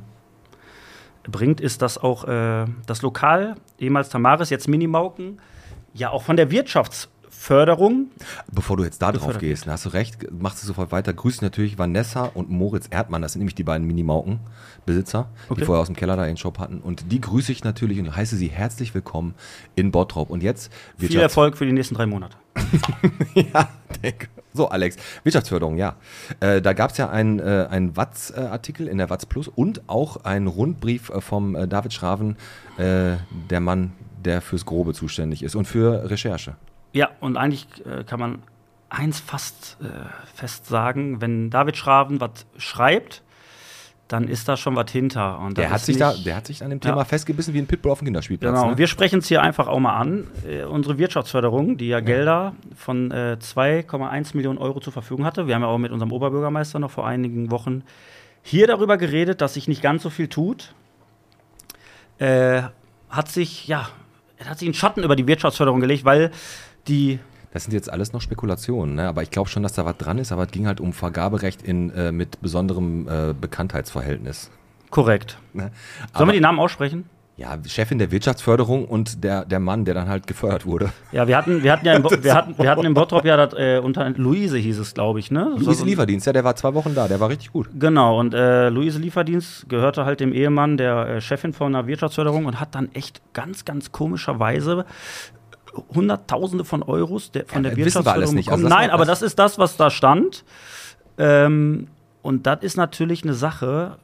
Bringt, 1.23 1.61
ist, 1.61 1.81
dass 1.81 1.97
auch 1.97 2.25
äh, 2.25 2.65
das 2.85 3.01
Lokal, 3.01 3.55
ehemals 3.79 4.09
Tamaris, 4.09 4.49
jetzt 4.49 4.67
Minimauken, 4.67 5.39
ja 5.93 6.09
auch 6.09 6.23
von 6.23 6.35
der 6.37 6.49
Wirtschaftsförderung 6.51 8.07
Bevor 8.51 8.77
du 8.77 8.83
jetzt 8.83 9.01
da 9.01 9.11
drauf 9.11 9.37
gehst, 9.37 9.67
hast 9.67 9.85
du 9.85 9.89
recht, 9.89 10.31
machst 10.31 10.63
du 10.63 10.67
sofort 10.67 10.91
weiter. 10.91 11.13
Grüß 11.13 11.41
natürlich 11.41 11.77
Vanessa 11.77 12.25
und 12.33 12.49
Moritz 12.49 12.87
Erdmann. 12.89 13.21
Das 13.21 13.33
sind 13.33 13.39
nämlich 13.39 13.55
die 13.55 13.63
beiden 13.63 13.85
Mini-Mauken-Besitzer, 13.87 15.29
die 15.47 15.51
Okay. 15.51 15.65
vorher 15.65 15.81
aus 15.81 15.87
dem 15.87 15.95
Keller 15.95 16.15
da 16.15 16.25
ihren 16.25 16.37
Shop 16.37 16.59
hatten. 16.59 16.79
Und 16.79 17.11
die 17.11 17.19
grüße 17.21 17.51
ich 17.51 17.63
natürlich 17.63 17.99
und 17.99 18.15
heiße 18.15 18.35
sie 18.37 18.47
herzlich 18.47 18.93
willkommen 18.95 19.33
in 19.75 19.91
Bottrop. 19.91 20.29
Und 20.29 20.41
jetzt 20.43 20.71
viel 20.97 21.09
Wirtschafts- 21.09 21.21
Erfolg 21.21 21.57
für 21.57 21.65
die 21.65 21.73
nächsten 21.73 21.95
drei 21.95 22.05
Monate. 22.05 22.37
ja, 23.33 23.69
denke. 24.01 24.27
So, 24.53 24.69
Alex, 24.69 24.97
Wirtschaftsförderung, 25.23 25.77
ja. 25.77 25.95
Äh, 26.39 26.61
da 26.61 26.73
gab 26.73 26.91
es 26.91 26.97
ja 26.97 27.09
einen 27.09 27.39
äh, 27.39 27.89
Watz-Artikel 27.95 28.87
in 28.87 28.99
der 28.99 29.09
Watz 29.09 29.25
Plus 29.25 29.47
und 29.47 29.89
auch 29.89 30.23
einen 30.23 30.47
Rundbrief 30.47 31.09
äh, 31.09 31.21
vom 31.21 31.55
äh, 31.55 31.67
David 31.67 31.93
Schraven, 31.93 32.37
äh, 32.77 33.17
der 33.49 33.59
Mann, 33.59 33.93
der 34.23 34.41
fürs 34.41 34.65
Grobe 34.65 34.93
zuständig 34.93 35.41
ist 35.41 35.55
und 35.55 35.65
für 35.65 36.09
Recherche. 36.09 36.55
Ja, 36.93 37.09
und 37.19 37.35
eigentlich 37.35 37.67
äh, 37.85 38.03
kann 38.03 38.19
man 38.19 38.43
eins 38.89 39.19
fast 39.19 39.77
fest 40.35 40.67
sagen, 40.67 41.19
wenn 41.19 41.49
David 41.49 41.77
Schraven 41.77 42.21
was 42.21 42.45
schreibt, 42.57 43.23
dann 44.13 44.27
ist 44.27 44.47
da 44.47 44.55
schon 44.55 44.75
was 44.75 44.91
hinter. 44.91 45.39
Und 45.39 45.57
Der 45.57 45.71
hat, 45.71 45.81
sich 45.81 45.97
da, 45.97 46.13
der 46.13 46.35
hat 46.35 46.45
sich 46.45 46.63
an 46.63 46.69
dem 46.69 46.79
Thema 46.79 46.97
Ja. 46.97 47.03
festgebissen 47.03 47.53
wie 47.55 47.57
ein 47.57 47.65
Pitbull 47.65 47.91
auf 47.91 47.99
dem 47.99 48.05
Kinderspielplatz. 48.05 48.51
Genau, 48.53 48.65
ne? 48.65 48.71
und 48.73 48.77
wir 48.77 48.85
sprechen 48.85 49.19
es 49.19 49.27
hier 49.27 49.41
einfach 49.41 49.67
auch 49.67 49.79
mal 49.79 49.95
an. 49.97 50.27
Äh, 50.47 50.65
unsere 50.65 50.99
Wirtschaftsförderung, 50.99 51.77
die 51.77 51.87
ja 51.87 51.99
Gelder 51.99 52.53
von 52.75 53.09
äh, 53.09 53.37
2,1 53.41 54.35
Millionen 54.37 54.59
Euro 54.59 54.79
zur 54.79 54.93
Verfügung 54.93 55.25
hatte. 55.25 55.47
Wir 55.47 55.55
haben 55.55 55.63
ja 55.63 55.67
auch 55.67 55.79
mit 55.79 55.91
unserem 55.91 56.11
Oberbürgermeister 56.11 56.77
noch 56.77 56.91
vor 56.91 57.07
einigen 57.07 57.49
Wochen 57.49 57.81
hier 58.43 58.67
darüber 58.67 58.97
geredet, 58.97 59.41
dass 59.41 59.55
sich 59.55 59.67
nicht 59.67 59.81
ganz 59.81 60.03
so 60.03 60.11
viel 60.11 60.27
tut. 60.27 60.75
Äh, 62.19 62.61
hat 63.09 63.29
sich, 63.29 63.67
ja, 63.67 63.89
hat 64.45 64.59
sich 64.59 64.67
einen 64.67 64.75
Schatten 64.75 65.03
über 65.03 65.15
die 65.15 65.25
Wirtschaftsförderung 65.25 65.79
gelegt, 65.79 66.05
weil 66.05 66.29
die 66.87 67.19
Das 67.53 67.63
sind 67.65 67.73
jetzt 67.73 67.91
alles 67.91 68.13
noch 68.13 68.21
Spekulationen, 68.21 68.95
ne? 68.95 69.07
aber 69.07 69.21
ich 69.21 69.29
glaube 69.31 69.47
schon, 69.47 69.61
dass 69.63 69.73
da 69.73 69.85
was 69.85 69.97
dran 69.97 70.17
ist. 70.17 70.31
Aber 70.31 70.43
es 70.43 70.51
ging 70.51 70.65
halt 70.67 70.79
um 70.81 70.91
Vergaberecht 70.91 71.61
in, 71.61 71.91
äh, 71.91 72.11
mit 72.11 72.41
besonderem 72.41 73.07
äh, 73.07 73.33
Bekanntheitsverhältnis. 73.39 74.49
korrekt. 74.89 75.37
Ne? 75.53 75.71
Sollen 76.15 76.29
wir 76.29 76.33
die 76.33 76.39
Namen 76.39 76.59
aussprechen? 76.59 77.05
Ja, 77.35 77.57
Chefin 77.65 77.97
der 77.97 78.11
Wirtschaftsförderung 78.11 78.85
und 78.85 79.23
der, 79.23 79.43
der 79.45 79.59
Mann, 79.59 79.85
der 79.85 79.95
dann 79.95 80.07
halt 80.07 80.27
gefördert 80.27 80.67
wurde. 80.67 80.91
Ja, 81.11 81.27
wir 81.27 81.35
hatten, 81.35 81.63
wir 81.63 81.71
hatten 81.71 81.85
ja 81.85 81.93
im, 81.93 82.03
Bo 82.03 82.11
wir 82.21 82.33
hatten, 82.35 82.55
wir 82.57 82.69
hatten 82.69 82.85
im 82.85 82.93
Bottrop 82.93 83.25
ja 83.25 83.35
das, 83.37 83.53
äh, 83.59 83.79
unter 83.79 84.07
Luise 84.11 84.57
hieß 84.59 84.77
es, 84.77 84.93
glaube 84.93 85.19
ich, 85.19 85.31
ne? 85.31 85.49
Luise 85.57 85.73
So- 85.73 85.85
Lieferdienst, 85.85 86.27
ja, 86.27 86.33
der 86.33 86.43
war 86.43 86.55
zwei 86.55 86.75
Wochen 86.75 86.93
da, 86.93 87.07
der 87.07 87.19
war 87.19 87.29
richtig 87.29 87.51
gut. 87.51 87.69
Genau, 87.79 88.19
und 88.19 88.35
äh, 88.35 88.69
Luise 88.69 88.99
Lieferdienst 88.99 89.67
gehörte 89.67 90.05
halt 90.05 90.19
dem 90.19 90.31
Ehemann 90.31 90.77
der 90.77 91.07
äh, 91.07 91.21
Chefin 91.21 91.53
von 91.53 91.73
einer 91.75 91.87
Wirtschaftsförderung 91.87 92.45
und 92.45 92.59
hat 92.59 92.75
dann 92.75 92.91
echt 92.93 93.21
ganz, 93.33 93.65
ganz 93.65 93.91
komischerweise 93.91 94.85
Hunderttausende 95.93 96.65
von 96.65 96.83
Euros 96.83 97.31
der, 97.31 97.45
von 97.45 97.63
Ja, 97.63 97.69
der 97.69 97.77
wir 97.77 97.85
Wirtschaftsförderung 97.85 98.35
nicht. 98.35 98.49
Also 98.51 98.67
Nein, 98.67 98.89
aber 98.89 99.05
das- 99.05 99.21
ist 99.21 99.39
das, 99.39 99.57
was 99.57 99.77
da 99.77 99.89
stand. 99.89 100.43
Ähm, 101.17 101.87
und 102.21 102.45
das 102.47 102.63
ist 102.63 102.77
natürlich 102.77 103.23
eine 103.23 103.33
Sache, 103.33 103.97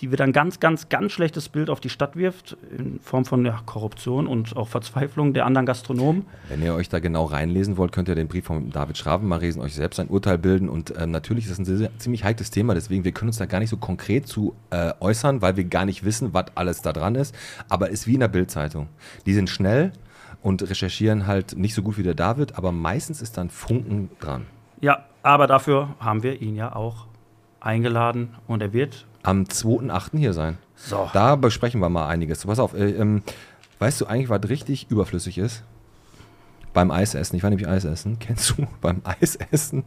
die 0.00 0.12
wieder 0.12 0.24
ein 0.24 0.32
ganz, 0.32 0.60
ganz, 0.60 0.88
ganz 0.88 1.12
schlechtes 1.12 1.48
Bild 1.48 1.70
auf 1.70 1.80
die 1.80 1.88
Stadt 1.88 2.16
wirft, 2.16 2.56
in 2.76 3.00
Form 3.00 3.24
von 3.24 3.44
ja, 3.46 3.60
Korruption 3.64 4.26
und 4.26 4.54
auch 4.56 4.68
Verzweiflung 4.68 5.32
der 5.32 5.46
anderen 5.46 5.64
Gastronomen. 5.66 6.26
Wenn 6.48 6.62
ihr 6.62 6.74
euch 6.74 6.88
da 6.88 6.98
genau 6.98 7.24
reinlesen 7.24 7.76
wollt, 7.78 7.92
könnt 7.92 8.08
ihr 8.08 8.14
den 8.14 8.28
Brief 8.28 8.44
von 8.44 8.70
David 8.70 8.98
Schraven 8.98 9.26
mal 9.26 9.40
lesen, 9.40 9.62
euch 9.62 9.74
selbst 9.74 9.98
ein 9.98 10.08
Urteil 10.08 10.38
bilden. 10.38 10.68
Und 10.68 10.92
ähm, 10.98 11.10
natürlich 11.10 11.44
ist 11.44 11.52
das 11.52 11.58
ein 11.58 11.64
sehr, 11.64 11.90
ziemlich 11.98 12.24
heikles 12.24 12.50
Thema, 12.50 12.74
deswegen 12.74 13.04
wir 13.04 13.12
können 13.12 13.30
uns 13.30 13.38
da 13.38 13.46
gar 13.46 13.58
nicht 13.58 13.70
so 13.70 13.76
konkret 13.78 14.26
zu 14.26 14.54
äh, 14.70 14.92
äußern, 15.00 15.40
weil 15.40 15.56
wir 15.56 15.64
gar 15.64 15.86
nicht 15.86 16.04
wissen, 16.04 16.34
was 16.34 16.46
alles 16.54 16.82
da 16.82 16.92
dran 16.92 17.14
ist. 17.14 17.34
Aber 17.68 17.88
ist 17.90 18.06
wie 18.06 18.14
in 18.14 18.20
der 18.20 18.28
Bildzeitung. 18.28 18.88
Die 19.24 19.32
sind 19.34 19.48
schnell 19.48 19.92
und 20.42 20.68
recherchieren 20.68 21.26
halt 21.26 21.56
nicht 21.56 21.74
so 21.74 21.82
gut 21.82 21.98
wie 21.98 22.02
der 22.02 22.14
David, 22.14 22.56
aber 22.56 22.72
meistens 22.72 23.22
ist 23.22 23.36
dann 23.36 23.50
Funken 23.50 24.10
dran. 24.20 24.46
Ja, 24.80 25.04
aber 25.22 25.46
dafür 25.46 25.94
haben 25.98 26.22
wir 26.22 26.40
ihn 26.40 26.54
ja 26.56 26.74
auch 26.74 27.06
eingeladen 27.60 28.34
und 28.46 28.62
er 28.62 28.72
wird. 28.72 29.06
Am 29.22 29.42
2.8. 29.42 30.18
hier 30.18 30.32
sein. 30.32 30.58
So. 30.76 31.10
Da 31.12 31.36
besprechen 31.36 31.80
wir 31.80 31.88
mal 31.88 32.06
einiges. 32.06 32.44
Pass 32.46 32.58
auf, 32.58 32.74
äh, 32.74 32.90
ähm, 32.90 33.22
weißt 33.78 34.00
du 34.00 34.06
eigentlich, 34.06 34.28
was 34.28 34.48
richtig 34.48 34.90
überflüssig 34.90 35.38
ist? 35.38 35.64
Beim 36.72 36.90
Eisessen. 36.90 37.36
Ich 37.36 37.42
war 37.42 37.50
nämlich 37.50 37.66
Eisessen. 37.68 38.18
Kennst 38.18 38.50
du 38.50 38.66
beim 38.80 39.00
Eisessen 39.04 39.84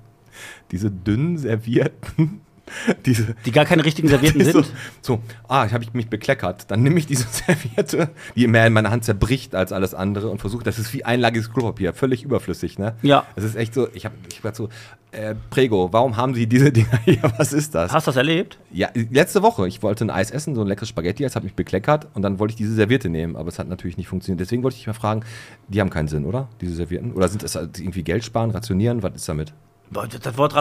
diese 0.72 0.91
dünnen 0.91 1.38
servierten, 1.38 2.41
diese 3.05 3.35
Die 3.45 3.51
gar 3.51 3.65
keine 3.65 3.85
richtigen 3.85 4.07
Servietten 4.07 4.43
so, 4.45 4.61
sind. 4.61 4.73
so, 5.01 5.21
ah, 5.47 5.65
ich 5.65 5.73
habe 5.73 5.85
mich 5.93 6.09
bekleckert. 6.09 6.69
Dann 6.69 6.83
nehme 6.83 6.99
ich 6.99 7.07
diese 7.07 7.25
Serviette, 7.31 8.09
die 8.35 8.47
mehr 8.47 8.67
in 8.67 8.73
meiner 8.73 8.91
Hand 8.91 9.05
zerbricht 9.05 9.55
als 9.55 9.71
alles 9.71 9.93
andere 9.93 10.29
und 10.29 10.39
versuche, 10.39 10.63
das 10.63 10.79
ist 10.79 10.93
wie 10.93 11.05
einlagiges 11.05 11.51
Klopapier, 11.51 11.93
völlig 11.93 12.23
überflüssig, 12.23 12.79
ne? 12.79 12.95
Ja. 13.01 13.25
Das 13.35 13.43
ist 13.45 13.55
echt 13.55 13.73
so, 13.73 13.88
ich 13.93 14.05
habe 14.05 14.15
ich 14.31 14.43
hab 14.43 14.55
so, 14.55 14.69
äh, 15.11 15.33
Prego, 15.49 15.91
warum 15.91 16.17
haben 16.17 16.35
Sie 16.35 16.45
diese 16.45 16.71
Dinger 16.71 16.99
hier? 17.03 17.19
Was 17.38 17.51
ist 17.51 17.73
das? 17.73 17.91
Hast 17.91 18.05
du 18.05 18.09
das 18.09 18.17
erlebt? 18.17 18.59
Ja, 18.71 18.89
letzte 18.93 19.41
Woche. 19.41 19.67
Ich 19.67 19.81
wollte 19.81 20.05
ein 20.05 20.11
Eis 20.11 20.29
essen, 20.29 20.53
so 20.53 20.61
ein 20.61 20.67
leckeres 20.67 20.89
Spaghetti, 20.89 21.23
es 21.23 21.35
hat 21.35 21.43
mich 21.43 21.55
bekleckert 21.55 22.07
und 22.13 22.21
dann 22.21 22.38
wollte 22.38 22.51
ich 22.51 22.57
diese 22.57 22.73
Serviette 22.75 23.09
nehmen, 23.09 23.35
aber 23.35 23.49
es 23.49 23.57
hat 23.57 23.67
natürlich 23.67 23.97
nicht 23.97 24.07
funktioniert. 24.07 24.39
Deswegen 24.39 24.61
wollte 24.61 24.77
ich 24.77 24.85
mal 24.85 24.93
fragen, 24.93 25.23
die 25.67 25.81
haben 25.81 25.89
keinen 25.89 26.07
Sinn, 26.07 26.25
oder? 26.25 26.47
Diese 26.61 26.75
Servietten? 26.75 27.13
Oder 27.13 27.27
sind 27.27 27.41
das 27.41 27.55
halt 27.55 27.79
irgendwie 27.79 28.03
Geld 28.03 28.23
sparen, 28.23 28.51
rationieren? 28.51 29.01
Was 29.01 29.15
ist 29.15 29.27
damit? 29.27 29.53
Das 29.91 30.38
Wort 30.38 30.53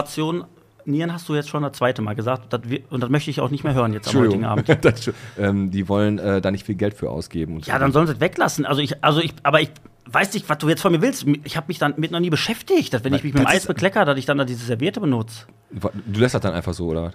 Rationieren 0.89 1.13
hast 1.13 1.29
du 1.29 1.35
jetzt 1.35 1.49
schon 1.49 1.61
das 1.61 1.73
zweite 1.73 2.01
Mal 2.01 2.15
gesagt. 2.15 2.51
Das 2.51 2.61
wir- 2.63 2.81
und 2.89 3.01
das 3.01 3.11
möchte 3.11 3.29
ich 3.29 3.41
auch 3.41 3.51
nicht 3.51 3.63
mehr 3.63 3.75
hören 3.75 3.93
jetzt 3.93 4.13
am 4.13 4.21
heutigen 4.21 4.45
Abend. 4.45 4.67
Das 4.81 5.11
ähm, 5.37 5.69
die 5.69 5.87
wollen 5.87 6.17
äh, 6.17 6.41
da 6.41 6.49
nicht 6.49 6.65
viel 6.65 6.75
Geld 6.75 6.95
für 6.95 7.09
ausgeben. 7.11 7.55
Und 7.55 7.65
so. 7.65 7.71
Ja, 7.71 7.77
dann 7.77 7.91
sollen 7.91 8.07
sie 8.07 8.13
es 8.13 8.19
weglassen. 8.19 8.65
Also 8.65 8.81
ich, 8.81 9.03
also 9.03 9.19
ich, 9.19 9.33
aber 9.43 9.61
ich 9.61 9.69
weiß 10.07 10.33
nicht, 10.33 10.49
was 10.49 10.57
du 10.57 10.67
jetzt 10.67 10.81
von 10.81 10.91
mir 10.91 11.01
willst. 11.01 11.25
Ich 11.43 11.57
habe 11.57 11.67
mich 11.67 11.77
damit 11.77 12.11
noch 12.11 12.19
nie 12.19 12.31
beschäftigt, 12.31 12.93
dass 12.93 13.03
wenn 13.03 13.13
ich 13.13 13.23
mich 13.23 13.33
mit 13.33 13.43
dem 13.43 13.47
Eis 13.47 13.67
bekleckere, 13.67 14.05
dass 14.05 14.17
ich 14.17 14.25
dann 14.25 14.39
da 14.39 14.45
diese 14.45 14.65
Serviette 14.65 14.99
benutze. 14.99 15.45
Du 15.71 16.19
lässt 16.19 16.33
das 16.33 16.41
dann 16.41 16.53
einfach 16.53 16.73
so, 16.73 16.87
oder 16.87 17.03
was? 17.03 17.13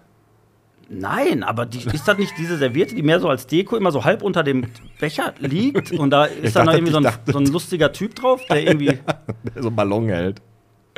Nein, 0.89 1.43
aber 1.43 1.67
die, 1.67 1.79
ist 1.79 2.07
das 2.07 2.19
nicht 2.19 2.35
diese 2.39 2.59
Serviette, 2.59 2.95
die 2.95 3.03
mehr 3.03 3.19
so 3.19 3.29
als 3.29 3.47
Deko 3.47 3.77
immer 3.77 3.91
so 3.91 4.05
halb 4.05 4.23
unter 4.23 4.45
dem 4.45 4.67
Becher 5.01 5.33
liegt 5.41 5.93
und 5.93 6.11
da 6.11 6.25
ist 6.43 6.55
dann 6.55 6.67
noch 6.67 6.75
irgendwie 6.75 6.93
so 6.93 6.99
ein, 6.99 7.09
so 7.27 7.39
ein 7.39 7.47
lustiger 7.47 7.91
Typ 7.91 8.15
drauf, 8.15 8.43
der 8.49 8.63
irgendwie. 8.63 8.99
Der 9.55 9.63
so 9.63 9.69
einen 9.69 9.77
Ballon 9.77 10.09
hält. 10.09 10.43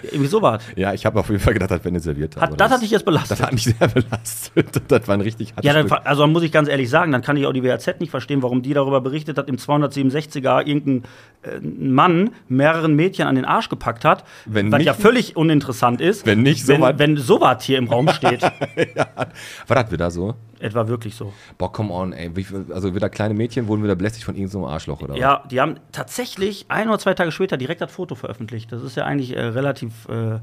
Irgendwie 0.03 0.27
so 0.27 0.43
was. 0.43 0.63
Ja, 0.77 0.93
ich 0.93 1.07
habe 1.07 1.19
auf 1.19 1.29
jeden 1.31 1.41
Fall 1.41 1.55
gedacht, 1.55 1.71
das 1.71 1.79
wäre 1.81 1.89
eine 1.89 2.01
Serviette. 2.01 2.39
Hat, 2.41 2.49
aber 2.51 2.57
das 2.59 2.71
hat 2.71 2.83
dich 2.83 2.91
jetzt 2.91 3.05
belastet. 3.07 3.31
Das 3.41 3.47
hat 3.47 3.53
mich 3.55 3.65
sehr 3.65 3.89
belastet. 3.89 4.83
Das 4.89 5.09
war 5.09 5.15
ein 5.15 5.23
richtig 5.23 5.55
Ja, 5.63 5.73
dann, 5.73 5.91
also 5.91 6.27
muss 6.27 6.43
ich 6.43 6.53
ganz 6.53 6.69
ehrlich 6.69 6.91
sagen, 6.91 7.13
dann 7.13 7.23
kann 7.23 7.37
ich 7.39 7.47
auch 7.47 7.53
die 7.53 7.63
WAZ 7.65 7.99
nicht 7.99 8.11
verstehen, 8.11 8.43
warum 8.43 8.61
die 8.61 8.75
darüber 8.75 9.01
berichtet 9.01 9.39
hat, 9.39 9.49
im 9.49 9.57
267er 9.57 10.67
irgendein 10.67 11.05
äh, 11.43 11.61
Mann 11.61 12.31
mehreren 12.49 12.95
Mädchen 12.95 13.27
an 13.27 13.37
den 13.37 13.47
Arsch 13.47 13.71
gepackt 13.71 14.05
hat, 14.05 14.25
Wenn 14.45 14.71
was 14.71 14.79
nicht- 14.79 14.87
ja 14.87 14.93
völlig 14.95 15.35
uninteressant 15.37 16.01
ist. 16.03 16.27
Wenn 16.27 16.43
nicht 16.43 16.69
wenn, 16.69 16.77
sowas- 16.81 16.95
wenn 16.99 17.17
sowas 17.17 17.63
hier 17.65 17.79
im 17.79 17.89
Raum 17.89 18.09
steht. 18.13 18.43
War 18.43 19.77
das 19.83 19.91
wieder 19.91 20.11
so? 20.11 20.35
Etwa 20.59 20.89
wirklich 20.89 21.15
so. 21.15 21.33
Boah, 21.59 21.73
come 21.73 21.93
on, 21.93 22.13
ey. 22.13 22.31
Also 22.73 22.95
wieder 22.95 23.09
kleine 23.09 23.35
Mädchen 23.35 23.69
wurden 23.69 23.83
wieder 23.83 23.95
belästigt 23.95 24.25
von 24.25 24.35
irgendeinem 24.35 24.65
Arschloch, 24.65 25.03
oder 25.03 25.15
was? 25.15 25.21
Ja, 25.21 25.45
die 25.51 25.61
haben 25.61 25.77
tatsächlich 25.93 26.67
ein 26.69 26.89
oder 26.89 26.99
zwei 26.99 27.15
Tage 27.15 27.31
später 27.33 27.57
direkt 27.57 27.81
das 27.81 27.93
Foto 27.93 28.15
veröffentlicht. 28.15 28.73
Das 28.73 28.83
ist 28.83 28.97
ja 28.97 29.05
eigentlich 29.05 29.37
äh, 29.37 29.41
relativ 29.41 30.09
äh, 30.09 30.39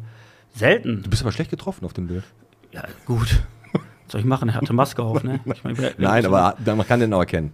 selten. 0.53 1.03
Du 1.03 1.09
bist 1.09 1.23
aber 1.23 1.31
schlecht 1.31 1.49
getroffen 1.49 1.85
auf 1.85 1.93
dem 1.93 2.07
Bild. 2.07 2.23
Ja, 2.71 2.83
gut. 3.05 3.41
Was 3.73 4.11
soll 4.11 4.21
ich 4.21 4.27
machen? 4.27 4.49
Er 4.49 4.55
hatte 4.55 4.73
Maske 4.73 5.01
auf, 5.01 5.23
ne? 5.23 5.39
Ich 5.45 5.63
mein, 5.63 5.75
Nein, 5.97 6.25
aber 6.25 6.55
man 6.65 6.85
kann 6.87 6.99
den 6.99 7.13
auch 7.13 7.19
erkennen. 7.19 7.51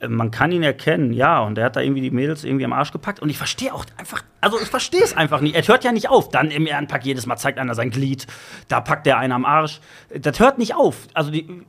Äh, 0.00 0.08
man 0.08 0.30
kann 0.30 0.52
ihn 0.52 0.62
erkennen, 0.62 1.12
ja, 1.12 1.40
und 1.40 1.58
er 1.58 1.64
hat 1.64 1.76
da 1.76 1.80
irgendwie 1.80 2.02
die 2.02 2.10
Mädels 2.10 2.44
irgendwie 2.44 2.64
am 2.64 2.72
Arsch 2.72 2.92
gepackt 2.92 3.20
und 3.20 3.30
ich 3.30 3.38
verstehe 3.38 3.72
auch 3.72 3.84
einfach, 3.96 4.22
also 4.40 4.58
ich 4.60 4.68
verstehe 4.68 5.02
es 5.02 5.16
einfach 5.16 5.40
nicht. 5.40 5.54
Er 5.54 5.66
hört 5.66 5.84
ja 5.84 5.92
nicht 5.92 6.08
auf. 6.08 6.28
Dann 6.28 6.50
im 6.50 6.66
Ehrenpack 6.66 7.04
jedes 7.04 7.26
Mal 7.26 7.36
zeigt 7.36 7.58
einer 7.58 7.74
sein 7.74 7.90
Glied, 7.90 8.26
da 8.68 8.80
packt 8.80 9.06
der 9.06 9.18
einen 9.18 9.32
am 9.32 9.44
Arsch. 9.44 9.80
Das 10.18 10.38
hört 10.38 10.58
nicht 10.58 10.74
auf. 10.74 11.08
Also 11.14 11.30
die 11.30 11.62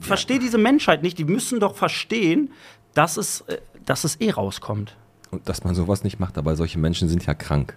verstehe 0.00 0.38
diese 0.38 0.58
Menschheit 0.58 1.02
nicht. 1.02 1.18
Die 1.18 1.24
müssen 1.24 1.60
doch 1.60 1.76
verstehen, 1.76 2.50
dass 2.94 3.16
es, 3.16 3.42
äh, 3.42 3.58
dass 3.84 4.04
es 4.04 4.20
eh 4.20 4.30
rauskommt. 4.30 4.96
Und 5.30 5.48
dass 5.48 5.64
man 5.64 5.74
sowas 5.74 6.04
nicht 6.04 6.20
macht, 6.20 6.36
aber 6.36 6.56
solche 6.56 6.78
Menschen 6.78 7.08
sind 7.08 7.24
ja 7.26 7.34
krank. 7.34 7.76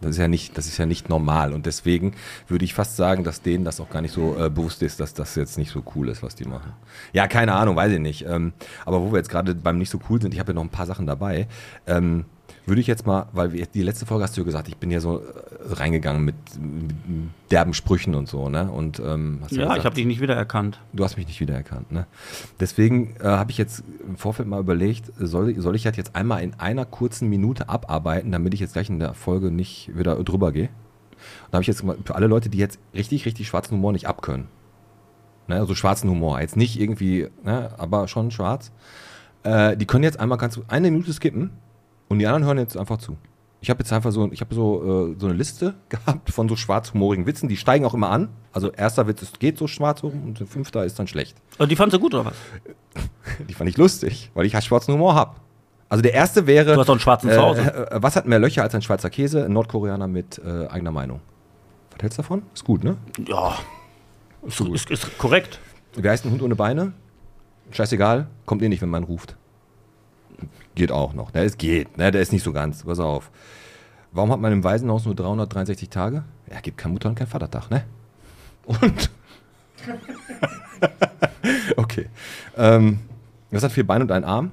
Das 0.00 0.12
ist 0.12 0.18
ja 0.18 0.28
nicht, 0.28 0.56
das 0.56 0.66
ist 0.66 0.78
ja 0.78 0.86
nicht 0.86 1.08
normal. 1.08 1.52
Und 1.52 1.66
deswegen 1.66 2.14
würde 2.48 2.64
ich 2.64 2.72
fast 2.72 2.96
sagen, 2.96 3.22
dass 3.22 3.42
denen 3.42 3.64
das 3.64 3.80
auch 3.80 3.90
gar 3.90 4.00
nicht 4.00 4.14
so 4.14 4.36
äh, 4.36 4.48
bewusst 4.48 4.82
ist, 4.82 4.98
dass 4.98 5.12
das 5.12 5.34
jetzt 5.34 5.58
nicht 5.58 5.70
so 5.70 5.82
cool 5.94 6.08
ist, 6.08 6.22
was 6.22 6.34
die 6.34 6.44
machen. 6.44 6.72
Ja, 7.12 7.26
keine 7.26 7.52
Ahnung, 7.54 7.76
weiß 7.76 7.92
ich 7.92 7.98
nicht. 7.98 8.24
Ähm, 8.26 8.52
aber 8.86 9.02
wo 9.02 9.12
wir 9.12 9.18
jetzt 9.18 9.28
gerade 9.28 9.54
beim 9.54 9.78
nicht 9.78 9.90
so 9.90 10.00
cool 10.08 10.20
sind, 10.20 10.32
ich 10.32 10.40
habe 10.40 10.52
ja 10.52 10.54
noch 10.54 10.62
ein 10.62 10.70
paar 10.70 10.86
Sachen 10.86 11.06
dabei. 11.06 11.48
Ähm, 11.86 12.24
würde 12.70 12.80
ich 12.80 12.86
jetzt 12.86 13.04
mal, 13.04 13.26
weil 13.32 13.52
wir, 13.52 13.66
die 13.66 13.82
letzte 13.82 14.06
Folge 14.06 14.22
hast 14.22 14.36
du 14.36 14.42
ja 14.42 14.44
gesagt, 14.44 14.68
ich 14.68 14.76
bin 14.76 14.92
ja 14.92 15.00
so 15.00 15.18
äh, 15.18 15.22
reingegangen 15.72 16.24
mit, 16.24 16.36
mit 16.56 16.94
derben 17.50 17.74
Sprüchen 17.74 18.14
und 18.14 18.28
so, 18.28 18.48
ne? 18.48 18.70
Und 18.70 19.00
ähm, 19.00 19.40
hast 19.42 19.50
Ja, 19.50 19.62
gesagt, 19.62 19.78
ich 19.78 19.84
habe 19.86 19.94
dich 19.96 20.06
nicht 20.06 20.20
wiedererkannt. 20.20 20.80
Du 20.92 21.02
hast 21.02 21.16
mich 21.16 21.26
nicht 21.26 21.40
wiedererkannt, 21.40 21.90
ne? 21.90 22.06
Deswegen 22.60 23.16
äh, 23.20 23.24
habe 23.24 23.50
ich 23.50 23.58
jetzt 23.58 23.82
im 24.06 24.16
Vorfeld 24.16 24.48
mal 24.48 24.60
überlegt, 24.60 25.10
soll, 25.18 25.60
soll 25.60 25.74
ich 25.74 25.82
das 25.82 25.96
jetzt 25.96 26.14
einmal 26.14 26.44
in 26.44 26.54
einer 26.60 26.84
kurzen 26.84 27.28
Minute 27.28 27.68
abarbeiten, 27.68 28.30
damit 28.30 28.54
ich 28.54 28.60
jetzt 28.60 28.74
gleich 28.74 28.88
in 28.88 29.00
der 29.00 29.14
Folge 29.14 29.50
nicht 29.50 29.90
wieder 29.98 30.14
drüber 30.22 30.52
gehe? 30.52 30.68
Und 30.68 31.50
da 31.50 31.56
habe 31.56 31.62
ich 31.62 31.68
jetzt 31.68 31.82
mal 31.82 31.98
für 32.04 32.14
alle 32.14 32.28
Leute, 32.28 32.50
die 32.50 32.58
jetzt 32.58 32.78
richtig, 32.94 33.26
richtig 33.26 33.48
schwarzen 33.48 33.78
Humor 33.78 33.90
nicht 33.92 34.06
abkönnen. 34.06 34.46
Ne, 35.48 35.56
also 35.56 35.74
schwarzen 35.74 36.08
Humor. 36.08 36.40
Jetzt 36.40 36.56
nicht 36.56 36.80
irgendwie, 36.80 37.26
ne, 37.42 37.70
aber 37.78 38.06
schon 38.06 38.30
schwarz. 38.30 38.70
Äh, 39.42 39.76
die 39.76 39.86
können 39.86 40.04
jetzt 40.04 40.20
einmal 40.20 40.38
ganz 40.38 40.60
eine 40.68 40.92
Minute 40.92 41.12
skippen 41.12 41.50
und 42.10 42.18
die 42.18 42.26
anderen 42.26 42.44
hören 42.44 42.58
jetzt 42.58 42.76
einfach 42.76 42.98
zu. 42.98 43.16
Ich 43.62 43.68
habe 43.70 43.80
jetzt 43.80 43.92
einfach 43.92 44.10
so, 44.10 44.30
ich 44.32 44.40
habe 44.40 44.54
so, 44.54 45.12
äh, 45.12 45.16
so 45.18 45.26
eine 45.26 45.34
Liste 45.34 45.74
gehabt 45.88 46.30
von 46.30 46.48
so 46.48 46.56
schwarzhumorigen 46.56 47.26
Witzen, 47.26 47.48
die 47.48 47.56
steigen 47.56 47.84
auch 47.84 47.94
immer 47.94 48.10
an. 48.10 48.28
Also 48.52 48.70
erster 48.70 49.06
Witz 49.06 49.22
ist, 49.22 49.38
geht 49.40 49.56
so 49.58 49.66
schwarz 49.66 50.02
hoch 50.02 50.12
und 50.12 50.40
der 50.40 50.46
fünfter 50.46 50.84
ist 50.84 50.98
dann 50.98 51.06
schlecht. 51.06 51.36
Und 51.58 51.70
die 51.70 51.76
fandst 51.76 51.94
du 51.94 52.00
gut 52.00 52.12
oder 52.14 52.26
was? 52.26 52.34
Die 53.48 53.54
fand 53.54 53.70
ich 53.70 53.76
lustig, 53.78 54.30
weil 54.34 54.44
ich 54.44 54.54
halt 54.54 54.64
schwarzen 54.64 54.92
Humor 54.92 55.14
habe. 55.14 55.36
Also 55.88 56.02
der 56.02 56.12
erste 56.14 56.46
wäre. 56.46 56.74
Du 56.74 56.80
hast 56.80 56.88
doch 56.88 56.94
einen 56.94 57.00
schwarzen 57.00 57.30
äh, 57.30 57.34
zu 57.34 57.40
Hause. 57.42 57.90
äh, 57.90 58.02
Was 58.02 58.16
hat 58.16 58.26
mehr 58.26 58.38
Löcher 58.38 58.62
als 58.62 58.74
ein 58.74 58.82
Schweizer 58.82 59.08
Käse? 59.10 59.44
Ein 59.44 59.52
Nordkoreaner 59.52 60.08
mit 60.08 60.38
äh, 60.44 60.66
eigener 60.66 60.90
Meinung. 60.90 61.20
Was 61.92 62.02
hältst 62.02 62.18
du 62.18 62.22
davon? 62.22 62.42
Ist 62.54 62.64
gut, 62.64 62.82
ne? 62.84 62.96
Ja, 63.28 63.56
ist, 64.46 64.60
ist, 64.60 64.90
ist 64.90 65.18
korrekt. 65.18 65.58
Wie 65.96 66.08
heißt 66.08 66.24
ein 66.24 66.32
Hund 66.32 66.42
ohne 66.42 66.56
Beine? 66.56 66.92
Scheißegal, 67.70 68.26
kommt 68.46 68.62
eh 68.62 68.68
nicht, 68.68 68.82
wenn 68.82 68.88
man 68.88 69.04
ruft. 69.04 69.36
Geht 70.74 70.92
auch 70.92 71.12
noch. 71.14 71.32
Ne, 71.32 71.44
es 71.44 71.58
geht, 71.58 71.96
ne? 71.98 72.10
Der 72.10 72.20
ist 72.22 72.32
nicht 72.32 72.42
so 72.42 72.52
ganz. 72.52 72.84
Pass 72.84 73.00
auf. 73.00 73.30
Warum 74.12 74.32
hat 74.32 74.40
man 74.40 74.52
im 74.52 74.64
Waisenhaus 74.64 75.04
nur 75.04 75.14
363 75.14 75.88
Tage? 75.88 76.24
Ja, 76.50 76.60
gibt 76.60 76.78
keine 76.78 76.92
Mutter 76.92 77.08
und 77.08 77.14
kein 77.14 77.26
Vatertag, 77.26 77.70
ne? 77.70 77.84
Und. 78.66 79.10
okay. 81.76 82.06
Ähm, 82.56 83.00
was 83.50 83.62
hat 83.62 83.72
vier 83.72 83.86
Beine 83.86 84.04
und 84.04 84.12
einen 84.12 84.24
Arm? 84.24 84.50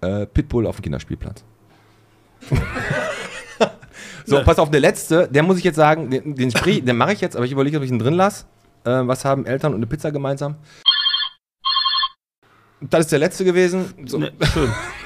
Äh, 0.00 0.26
Pitbull 0.26 0.66
auf 0.66 0.76
dem 0.76 0.82
Kinderspielplatz. 0.82 1.44
so, 4.24 4.42
pass 4.42 4.58
auf, 4.58 4.70
der 4.70 4.80
letzte, 4.80 5.28
der 5.28 5.42
muss 5.42 5.58
ich 5.58 5.64
jetzt 5.64 5.76
sagen, 5.76 6.10
den, 6.10 6.34
den, 6.34 6.50
sprich- 6.50 6.82
den 6.84 6.96
mache 6.96 7.12
ich 7.12 7.20
jetzt, 7.20 7.36
aber 7.36 7.44
ich 7.44 7.52
überlege, 7.52 7.76
ob 7.76 7.82
ich 7.82 7.90
ihn 7.90 7.98
drin 7.98 8.14
lasse. 8.14 8.46
Äh, 8.84 9.06
was 9.06 9.24
haben 9.26 9.44
Eltern 9.44 9.72
und 9.72 9.78
eine 9.80 9.86
Pizza 9.86 10.10
gemeinsam? 10.10 10.56
Das 12.80 13.00
ist 13.00 13.12
der 13.12 13.18
letzte 13.18 13.44
gewesen. 13.44 13.92
So. 14.06 14.18
Ne, 14.18 14.32
schön. 14.52 14.70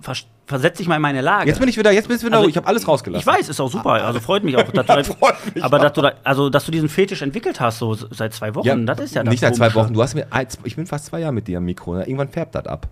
Vers 0.00 0.26
versetz 0.46 0.78
dich 0.78 0.88
mal 0.88 0.96
in 0.96 1.02
meine 1.02 1.20
Lage. 1.20 1.46
Jetzt 1.48 1.58
bin 1.60 1.68
ich 1.68 1.76
wieder, 1.76 1.92
jetzt 1.92 2.08
bist 2.08 2.22
du 2.22 2.26
wieder, 2.26 2.38
Also, 2.38 2.48
ich 2.48 2.56
habe 2.56 2.66
alles 2.66 2.88
rausgelassen. 2.88 3.20
Ich 3.20 3.26
weiß, 3.26 3.48
ist 3.50 3.60
auch 3.60 3.70
super. 3.70 3.92
Also 3.92 4.18
freut 4.20 4.44
mich 4.44 4.56
auch. 4.56 4.62
Dass 4.62 4.86
du, 4.86 5.04
Freut 5.14 5.34
mich 5.54 5.62
aber 5.62 5.76
auch. 5.76 5.82
dass 5.82 5.92
du, 5.92 6.00
da, 6.00 6.12
also, 6.24 6.48
dass 6.48 6.64
du 6.64 6.70
diesen 6.72 6.88
Fetisch 6.88 7.20
entwickelt 7.20 7.60
hast, 7.60 7.78
so 7.80 7.94
seit 7.94 8.32
zwei 8.32 8.54
Wochen, 8.54 8.86
das 8.86 8.98
ist 9.00 9.14
ja 9.14 9.22
das 9.24 9.30
Nicht 9.30 9.40
seit 9.40 9.56
zwei. 9.56 9.74
Wochen. 9.74 9.92
Du 9.92 10.02
hast 10.02 10.14
mir, 10.14 10.26
ich 10.64 10.76
bin 10.76 10.86
fast 10.86 11.06
zwei 11.06 11.20
Jahre 11.20 11.32
mit 11.34 11.48
dir 11.48 11.58
am 11.58 11.64
Mikro. 11.64 11.94
Ne? 11.94 12.04
Irgendwann 12.06 12.28
färbt 12.28 12.54
das 12.54 12.66
ab. 12.66 12.88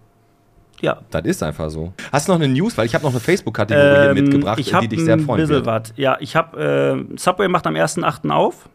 Ja. 0.83 0.99
Das 1.11 1.25
ist 1.25 1.43
einfach 1.43 1.71
so. 1.71 1.95
Hast 2.13 2.29
du 2.29 2.33
noch 2.33 2.41
eine 2.41 2.49
News? 2.53 2.77
Weil 2.77 2.85
ich 2.85 2.95
habe 2.95 3.05
noch 3.05 3.11
eine 3.13 3.21
Facebook-Kategorie 3.21 4.21
mitgebracht, 4.21 4.59
Ähm, 4.59 4.61
ich 4.67 4.75
hab 4.75 4.83
die 4.83 4.89
dich 4.89 5.01
sehr 5.05 5.19
freuen 5.19 5.49
wird. 5.49 5.65
was. 5.65 5.95
Ja, 5.97 6.19
ich 6.21 6.37
habe 6.37 7.07
äh, 7.11 7.17
Subway 7.19 7.49
macht 7.49 7.67
am 7.67 7.75
1.8. 7.75 8.29
auf. 8.31 8.69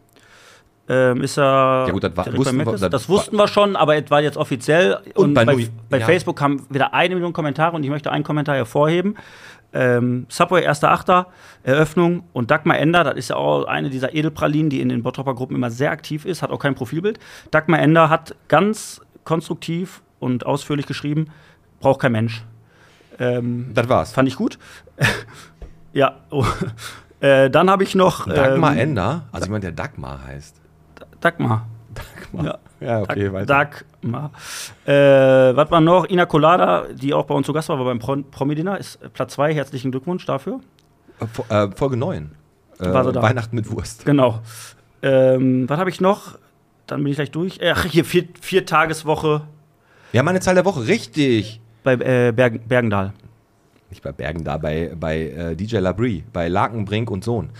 Ähm, 0.88 1.22
ist 1.22 1.38
er 1.38 1.84
Ja 1.86 1.92
gut, 1.92 2.02
das 2.04 2.16
war- 2.16 2.26
wussten 2.36 2.58
wir- 2.58 2.64
das 2.64 2.80
das 2.90 3.08
wussten 3.08 3.36
wir 3.36 3.46
schon, 3.48 3.76
aber 3.76 3.96
es 3.96 4.10
war 4.10 4.20
jetzt 4.20 4.36
offiziell. 4.36 4.98
Und 5.14 5.26
Und, 5.26 5.34
bei 5.34 5.44
bei, 5.44 5.68
bei 5.88 5.98
ja. 5.98 6.06
Facebook 6.06 6.36
kamen 6.36 6.66
wieder 6.70 6.92
eine 6.92 7.14
Million 7.14 7.32
Kommentare 7.32 7.76
und 7.76 7.84
ich 7.84 7.90
möchte 7.90 8.10
einen 8.10 8.24
Kommentar 8.24 8.56
hervorheben. 8.56 9.16
Ähm, 9.74 10.26
Subway 10.28 10.66
1.8. 10.66 11.26
Eröffnung 11.62 12.24
und 12.32 12.50
Dagmar 12.50 12.78
Ender, 12.78 13.04
das 13.04 13.14
ist 13.14 13.30
ja 13.30 13.36
auch 13.36 13.64
eine 13.64 13.88
dieser 13.90 14.12
Edelpralinen, 14.14 14.68
die 14.70 14.80
in 14.80 14.88
den 14.90 15.02
Bottropper 15.02 15.34
Gruppen 15.34 15.54
immer 15.56 15.70
sehr 15.70 15.92
aktiv 15.92 16.24
ist, 16.26 16.42
hat 16.42 16.50
auch 16.50 16.58
kein 16.58 16.74
Profilbild. 16.74 17.18
Dagmar 17.52 17.78
Ender 17.80 18.10
hat 18.10 18.34
ganz 18.48 19.00
konstruktiv 19.24 20.02
und 20.18 20.44
ausführlich 20.44 20.86
geschrieben, 20.86 21.28
braucht 21.80 22.00
kein 22.00 22.12
Mensch. 22.12 22.42
Ähm, 23.18 23.70
Das 23.72 23.88
war's. 23.88 24.12
Fand 24.12 24.28
ich 24.28 24.36
gut. 24.36 24.58
ja. 25.92 26.16
Oh. 26.30 26.44
Äh, 27.20 27.50
dann 27.50 27.70
habe 27.70 27.84
ich 27.84 27.94
noch. 27.94 28.26
Dagmar 28.26 28.72
ähm, 28.72 28.78
Ender? 28.78 29.22
Also 29.32 29.46
jemand, 29.46 29.64
der 29.64 29.72
Dagmar 29.72 30.24
heißt. 30.26 30.60
Dagmar. 31.22 31.66
Dagmar. 31.94 32.58
Ja, 32.80 33.00
okay, 33.02 33.24
Dag- 33.24 33.32
weiter. 33.32 33.46
Dagmar. 34.02 34.30
Äh, 34.84 35.56
was 35.56 35.70
war 35.70 35.80
noch? 35.80 36.06
Ina 36.08 36.26
Colada, 36.26 36.84
die 36.92 37.14
auch 37.14 37.24
bei 37.26 37.34
uns 37.34 37.46
zu 37.46 37.52
Gast 37.52 37.68
war, 37.70 37.78
war 37.78 37.84
beim 37.86 37.98
Pro 37.98 38.16
Promidina, 38.30 38.76
ist 38.76 38.98
Platz 39.14 39.34
2. 39.34 39.54
Herzlichen 39.54 39.90
Glückwunsch 39.90 40.26
dafür. 40.26 40.60
Äh, 41.48 41.54
äh, 41.54 41.70
Folge 41.76 41.96
9. 41.96 42.30
Äh, 42.80 42.92
War 42.92 43.04
sie 43.04 43.12
da? 43.12 43.22
Weihnachten 43.22 43.54
mit 43.56 43.70
Wurst. 43.70 44.04
Genau. 44.04 44.40
Ähm, 45.02 45.68
was 45.68 45.78
habe 45.78 45.90
ich 45.90 46.00
noch? 46.00 46.38
Dann 46.86 47.02
bin 47.02 47.10
ich 47.12 47.16
gleich 47.16 47.30
durch. 47.30 47.60
Äh, 47.60 47.72
Ach, 47.76 47.84
hier, 47.84 48.04
vier, 48.04 48.24
vier 48.40 48.66
Tageswoche 48.66 49.42
Ja, 50.12 50.22
meine 50.22 50.40
Zahl 50.40 50.54
der 50.56 50.64
Woche, 50.64 50.86
richtig. 50.86 51.60
bei 51.84 51.94
äh, 51.94 52.32
Bergen, 52.32 52.60
Bergendal. 52.66 53.12
Nicht 53.90 54.02
bei 54.02 54.10
Bergen, 54.12 54.42
da 54.42 54.56
bei, 54.56 54.92
bei 54.98 55.20
äh, 55.28 55.54
DJ 55.54 55.76
Labrie, 55.78 56.24
bei 56.32 56.48
Lakenbrink 56.48 57.10
und 57.10 57.22
Sohn. 57.22 57.50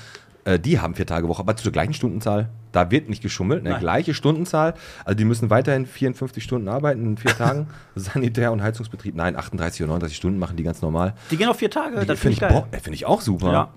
Äh, 0.44 0.58
die 0.58 0.80
haben 0.80 0.94
vier 0.94 1.06
Tage 1.06 1.28
Woche, 1.28 1.40
aber 1.40 1.56
zur 1.56 1.70
gleichen 1.72 1.94
Stundenzahl. 1.94 2.48
Da 2.72 2.90
wird 2.90 3.08
nicht 3.08 3.22
geschummelt, 3.22 3.62
ne? 3.64 3.70
Nein. 3.70 3.80
gleiche 3.80 4.14
Stundenzahl. 4.14 4.74
Also 5.04 5.16
die 5.16 5.24
müssen 5.24 5.50
weiterhin 5.50 5.84
54 5.86 6.42
Stunden 6.42 6.68
arbeiten 6.68 7.04
in 7.04 7.16
vier 7.16 7.30
Tagen. 7.36 7.68
Sanitär- 7.94 8.50
und 8.52 8.62
Heizungsbetrieb, 8.62 9.14
nein, 9.14 9.36
38 9.36 9.82
oder 9.82 9.88
39 9.88 10.16
Stunden 10.16 10.38
machen 10.38 10.56
die 10.56 10.62
ganz 10.62 10.80
normal. 10.82 11.14
Die 11.30 11.36
gehen 11.36 11.48
auf 11.48 11.58
vier 11.58 11.70
Tage, 11.70 12.00
Die 12.00 12.06
das 12.06 12.18
finde 12.18 12.18
finde 12.18 12.32
ich 12.34 12.40
geil. 12.40 12.66
boah, 12.70 12.78
Finde 12.80 12.94
ich 12.96 13.06
auch 13.06 13.20
super. 13.20 13.52
Ja. 13.52 13.68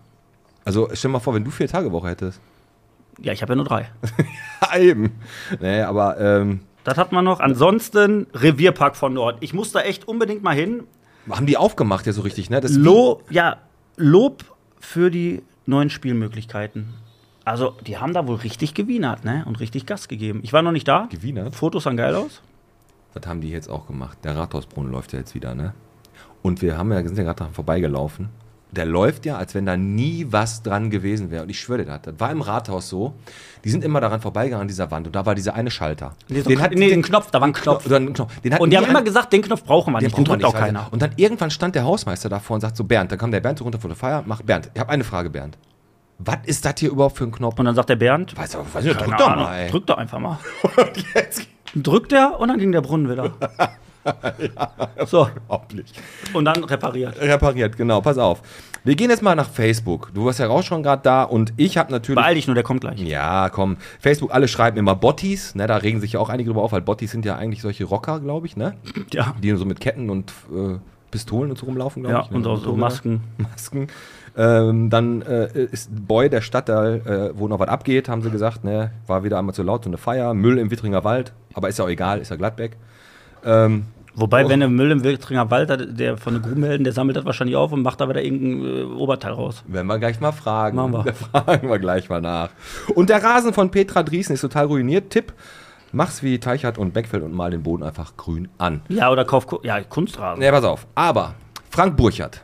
Also 0.63 0.89
stell 0.93 1.09
dir 1.09 1.13
mal 1.13 1.19
vor, 1.19 1.33
wenn 1.35 1.43
du 1.43 1.51
vier 1.51 1.67
Tage 1.67 1.91
Woche 1.91 2.07
hättest. 2.09 2.39
ja, 3.21 3.31
ich 3.33 3.41
habe 3.41 3.51
ja 3.53 3.55
nur 3.57 3.65
drei. 3.65 3.89
Ja, 4.61 4.79
eben. 4.79 5.11
Nee, 5.61 5.81
aber 5.81 6.19
ähm, 6.19 6.61
Das 6.85 6.97
hat 6.97 7.11
man 7.11 7.23
noch. 7.25 7.39
Ansonsten 7.39 8.25
Revierpark 8.33 8.95
von 8.95 9.13
Nord. 9.13 9.37
Ich 9.41 9.53
muss 9.53 9.71
da 9.71 9.81
echt 9.81 10.07
unbedingt 10.07 10.41
mal 10.41 10.55
hin. 10.55 10.83
haben 11.29 11.45
die 11.45 11.57
aufgemacht 11.57 12.07
ja 12.07 12.13
so 12.13 12.21
richtig, 12.21 12.49
ne? 12.49 12.61
Das 12.61 12.71
Lob, 12.73 13.23
ja, 13.29 13.57
Lob 13.97 14.43
für 14.79 15.11
die 15.11 15.43
neuen 15.65 15.89
Spielmöglichkeiten. 15.89 16.93
Also, 17.43 17.75
die 17.85 17.97
haben 17.97 18.13
da 18.13 18.27
wohl 18.27 18.37
richtig 18.37 18.73
gewienert, 18.73 19.23
ne? 19.23 19.43
Und 19.45 19.59
richtig 19.59 19.85
Gas 19.85 20.07
gegeben. 20.07 20.39
Ich 20.43 20.51
war 20.51 20.61
noch 20.61 20.71
nicht 20.71 20.87
da. 20.87 21.07
Gewienert? 21.11 21.55
Fotos 21.55 21.83
sahen 21.83 21.97
geil 21.97 22.15
aus. 22.15 22.41
Das 23.13 23.27
haben 23.27 23.41
die 23.41 23.49
jetzt 23.49 23.69
auch 23.69 23.87
gemacht. 23.87 24.17
Der 24.23 24.35
Rathausbrunnen 24.35 24.91
läuft 24.91 25.13
ja 25.13 25.19
jetzt 25.19 25.35
wieder, 25.35 25.53
ne? 25.53 25.73
Und 26.41 26.61
wir 26.61 26.77
haben 26.77 26.91
ja, 26.91 27.03
sind 27.03 27.17
ja 27.17 27.23
gerade 27.23 27.53
vorbeigelaufen. 27.53 28.29
Der 28.75 28.85
läuft 28.85 29.25
ja, 29.25 29.37
als 29.37 29.55
wenn 29.55 29.65
da 29.65 29.77
nie 29.77 30.27
was 30.29 30.61
dran 30.63 30.89
gewesen 30.89 31.31
wäre. 31.31 31.43
Und 31.43 31.49
ich 31.49 31.59
schwöre 31.59 31.79
dir 31.79 31.85
das. 31.85 32.01
Das 32.03 32.13
war 32.19 32.31
im 32.31 32.41
Rathaus 32.41 32.89
so. 32.89 33.13
Die 33.63 33.69
sind 33.69 33.83
immer 33.83 34.01
daran 34.01 34.21
vorbeigegangen 34.21 34.61
an 34.63 34.67
dieser 34.67 34.91
Wand. 34.91 35.07
Und 35.07 35.15
da 35.15 35.25
war 35.25 35.33
dieser 35.33 35.55
eine 35.55 35.71
Schalter. 35.71 36.13
Nee, 36.27 36.41
so 36.41 36.49
ein- 36.49 36.69
nee, 36.73 36.89
den 36.89 37.01
Knopf, 37.01 37.31
da 37.31 37.39
war 37.41 37.47
ein 37.47 37.53
Knopf. 37.53 37.89
Einen 37.91 38.13
Knopf. 38.13 38.39
Den 38.41 38.53
hat 38.53 38.59
Und 38.61 38.69
die 38.69 38.77
haben 38.77 38.85
immer 38.85 39.01
gesagt, 39.01 39.33
den 39.33 39.41
Knopf 39.41 39.63
brauchen 39.63 39.93
wir 39.93 39.99
den 39.99 40.05
nicht. 40.07 40.17
Den 40.17 40.23
braucht 40.23 40.29
man 40.29 40.39
drückt 40.39 40.53
auch 40.55 40.59
nicht, 40.59 40.65
keiner. 40.65 40.79
weil- 40.81 40.87
Und 40.91 41.01
dann 41.01 41.11
irgendwann 41.15 41.49
stand 41.51 41.73
der 41.75 41.83
Hausmeister 41.85 42.29
davor 42.29 42.55
und 42.55 42.61
sagt 42.61 42.77
so, 42.77 42.83
Bernd, 42.83 43.11
dann 43.11 43.17
kam 43.19 43.31
der 43.31 43.39
Bernd 43.39 43.57
so 43.59 43.63
runter 43.63 43.79
vor 43.79 43.87
der 43.89 43.97
Feier, 43.97 44.23
mach 44.25 44.41
Bernd, 44.41 44.69
ich 44.73 44.79
habe 44.79 44.89
eine 44.91 45.03
Frage, 45.03 45.29
Bernd. 45.29 45.57
Was 46.19 46.37
ist 46.45 46.63
das 46.63 46.75
hier 46.77 46.91
überhaupt 46.91 47.17
für 47.17 47.23
ein 47.25 47.31
Knopf? 47.31 47.57
Und 47.59 47.65
dann 47.65 47.75
sagt 47.75 47.89
der 47.89 47.95
Bernd, 47.97 48.37
Weiß, 48.37 48.55
aber, 48.55 48.65
weiß 48.73 48.85
nicht, 48.85 48.99
drück 49.01 49.17
doch 49.17 49.35
mal, 49.35 49.67
drück 49.69 49.85
doch 49.87 49.97
einfach 49.97 50.19
mal. 50.19 50.37
Jetzt 51.15 51.41
Drückt 51.75 52.13
er 52.13 52.39
und 52.39 52.47
dann 52.47 52.57
ging 52.59 52.71
der 52.71 52.81
Brunnen 52.81 53.09
wieder. 53.09 53.33
So, 55.05 55.23
unglaublich. 55.27 55.93
und 56.33 56.45
dann 56.45 56.63
repariert. 56.63 57.19
Repariert, 57.19 57.77
genau, 57.77 58.01
pass 58.01 58.17
auf. 58.17 58.41
Wir 58.83 58.95
gehen 58.95 59.09
jetzt 59.09 59.23
mal 59.23 59.35
nach 59.35 59.49
Facebook. 59.49 60.11
Du 60.13 60.25
warst 60.25 60.39
ja 60.39 60.47
auch 60.49 60.61
schon 60.61 60.83
gerade 60.83 61.01
da 61.01 61.23
und 61.23 61.53
ich 61.57 61.77
habe 61.77 61.91
natürlich. 61.91 62.21
Beeil 62.21 62.35
dich 62.35 62.45
nur, 62.47 62.53
der 62.53 62.63
kommt 62.63 62.81
gleich. 62.81 62.99
Ja, 63.01 63.49
komm. 63.49 63.77
Facebook, 63.99 64.31
alle 64.33 64.47
schreiben 64.47 64.77
immer 64.77 64.95
Botties, 64.95 65.55
ne? 65.55 65.65
Da 65.65 65.77
regen 65.77 65.99
sich 66.01 66.13
ja 66.13 66.19
auch 66.19 66.29
einige 66.29 66.49
drüber 66.49 66.61
auf, 66.61 66.71
weil 66.71 66.81
Botties 66.81 67.11
sind 67.11 67.25
ja 67.25 67.35
eigentlich 67.35 67.61
solche 67.61 67.85
Rocker, 67.85 68.19
glaube 68.19 68.45
ich, 68.45 68.55
ne? 68.55 68.75
Ja, 69.11 69.33
Die 69.41 69.49
so 69.55 69.65
mit 69.65 69.79
Ketten 69.79 70.09
und 70.11 70.31
äh, 70.53 70.77
Pistolen 71.09 71.49
und 71.49 71.57
so 71.57 71.65
rumlaufen, 71.65 72.03
glaube 72.03 72.15
ja 72.15 72.23
ich. 72.25 72.29
ne? 72.29 72.37
und 72.37 72.45
auch 72.47 72.57
so. 72.57 72.75
Masken. 72.75 73.21
Masken. 73.37 73.87
Ähm, 74.37 74.89
dann 74.91 75.21
äh, 75.23 75.47
ist 75.71 75.89
Boy 76.07 76.29
der 76.29 76.41
Stadtteil, 76.41 77.31
äh, 77.33 77.39
wo 77.39 77.47
noch 77.47 77.57
was 77.57 77.69
abgeht, 77.69 78.07
haben 78.09 78.21
sie 78.21 78.29
gesagt, 78.29 78.63
ne? 78.63 78.91
War 79.07 79.23
wieder 79.23 79.39
einmal 79.39 79.55
zu 79.55 79.63
laut, 79.63 79.83
so 79.85 79.89
eine 79.89 79.97
Feier, 79.97 80.33
Müll 80.35 80.59
im 80.59 80.69
Wittringer 80.69 81.03
Wald, 81.03 81.31
aber 81.53 81.69
ist 81.69 81.79
ja 81.79 81.85
auch 81.85 81.89
egal, 81.89 82.19
ist 82.19 82.29
ja 82.29 82.35
Gladbeck. 82.35 82.75
Ähm, 83.45 83.85
Wobei, 84.15 84.45
Oh. 84.45 84.49
wenn 84.49 84.61
der 84.61 84.69
Müll 84.69 84.91
im 84.91 85.03
Wiltringer 85.03 85.51
Wald, 85.51 85.69
hat, 85.69 85.99
der 85.99 86.17
von 86.17 86.33
den 86.35 86.41
Grubenhelden, 86.41 86.83
der 86.85 86.93
sammelt 86.93 87.17
das 87.17 87.25
wahrscheinlich 87.25 87.55
auf 87.57 87.71
und 87.73 87.81
macht 87.81 87.99
da 87.99 88.07
wieder 88.07 88.23
irgendein 88.23 88.65
äh, 88.65 88.83
Oberteil 88.83 89.33
raus. 89.33 89.63
Werden 89.67 89.87
wir 89.87 89.99
gleich 89.99 90.19
mal 90.21 90.31
fragen. 90.31 90.77
Machen 90.77 90.93
wir. 90.93 91.03
Da 91.33 91.41
fragen 91.41 91.69
wir 91.69 91.79
gleich 91.79 92.09
mal 92.09 92.21
nach. 92.21 92.49
Und 92.95 93.09
der 93.09 93.21
Rasen 93.23 93.53
von 93.53 93.71
Petra 93.71 94.03
Driesen 94.03 94.33
ist 94.35 94.41
total 94.41 94.65
ruiniert. 94.67 95.09
Tipp: 95.09 95.33
Mach's 95.91 96.23
wie 96.23 96.39
Teichert 96.39 96.77
und 96.77 96.93
Beckfeld 96.93 97.23
und 97.23 97.33
mal 97.33 97.51
den 97.51 97.63
Boden 97.63 97.83
einfach 97.83 98.15
grün 98.15 98.47
an. 98.57 98.81
Ja, 98.87 99.11
oder 99.11 99.25
kauf 99.25 99.47
ja, 99.63 99.81
Kunstrasen. 99.81 100.39
Ne, 100.41 100.49
pass 100.51 100.63
auf. 100.63 100.87
Aber 100.95 101.35
Frank 101.69 101.97
Burchardt. 101.97 102.41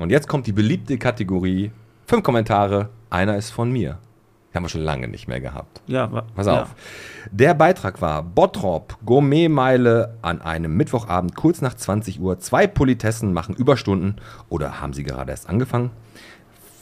Und 0.00 0.10
jetzt 0.10 0.26
kommt 0.26 0.46
die 0.48 0.52
beliebte 0.52 0.98
Kategorie: 0.98 1.70
Fünf 2.06 2.24
Kommentare, 2.24 2.88
einer 3.10 3.36
ist 3.36 3.50
von 3.50 3.70
mir. 3.70 3.98
Haben 4.54 4.64
wir 4.64 4.68
schon 4.68 4.82
lange 4.82 5.08
nicht 5.08 5.26
mehr 5.26 5.40
gehabt. 5.40 5.82
Ja, 5.88 6.06
Pass 6.06 6.46
ja. 6.46 6.62
auf. 6.62 6.74
Der 7.32 7.54
Beitrag 7.54 8.00
war 8.00 8.22
Bottrop, 8.22 8.96
Gourmetmeile 9.04 10.16
an 10.22 10.40
einem 10.40 10.76
Mittwochabend 10.76 11.34
kurz 11.34 11.60
nach 11.60 11.74
20 11.74 12.20
Uhr. 12.20 12.38
Zwei 12.38 12.68
Politessen 12.68 13.32
machen 13.32 13.56
Überstunden 13.56 14.16
oder 14.48 14.80
haben 14.80 14.92
sie 14.92 15.02
gerade 15.02 15.32
erst 15.32 15.48
angefangen? 15.48 15.90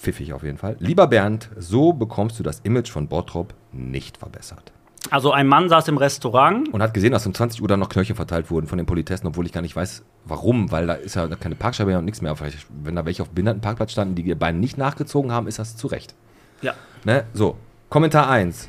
Pfiffig 0.03 0.35
auf 0.35 0.43
jeden 0.43 0.59
Fall. 0.59 0.77
Lieber 0.81 1.07
Bernd, 1.07 1.49
so 1.57 1.95
bekommst 1.95 2.39
du 2.39 2.43
das 2.43 2.61
Image 2.61 2.91
von 2.91 3.09
Bottrop 3.09 3.55
nicht 3.73 4.19
verbessert. 4.19 4.73
Also 5.11 5.33
ein 5.33 5.47
Mann 5.47 5.69
saß 5.69 5.89
im 5.89 5.97
Restaurant. 5.97 6.73
Und 6.73 6.83
hat 6.83 6.95
gesehen, 6.95 7.13
dass 7.13 7.27
um 7.27 7.35
20 7.35 7.63
Uhr 7.63 7.69
dann 7.69 7.81
noch 7.81 7.89
Knöllchen 7.89 8.17
verteilt 8.17 8.51
wurden 8.51 8.67
von 8.67 8.79
den 8.79 8.87
Politessen, 8.87 9.27
obwohl 9.27 9.47
ich 9.47 9.53
gar 9.53 9.63
nicht 9.63 9.75
weiß, 9.75 10.05
warum, 10.25 10.71
weil 10.71 10.87
da 10.87 10.95
ist 10.95 11.17
ja 11.17 11.27
keine 11.29 11.55
Parkscheibe 11.55 11.91
mehr 11.91 11.99
und 11.99 12.05
nichts 12.05 12.21
mehr. 12.21 12.37
Vielleicht, 12.37 12.67
wenn 12.83 12.97
da 12.97 13.05
welche 13.05 13.23
auf 13.23 13.29
dem 13.29 13.35
Behindertenparkplatz 13.37 13.93
standen, 13.93 14.15
die 14.15 14.23
ihr 14.23 14.39
Beine 14.39 14.59
nicht 14.59 14.79
nachgezogen 14.79 15.33
haben, 15.33 15.47
ist 15.47 15.59
das 15.59 15.77
zu 15.77 15.87
Recht. 15.87 16.15
Ja. 16.63 16.75
Ne? 17.05 17.25
So, 17.35 17.59
Kommentar 17.89 18.31
1. 18.31 18.69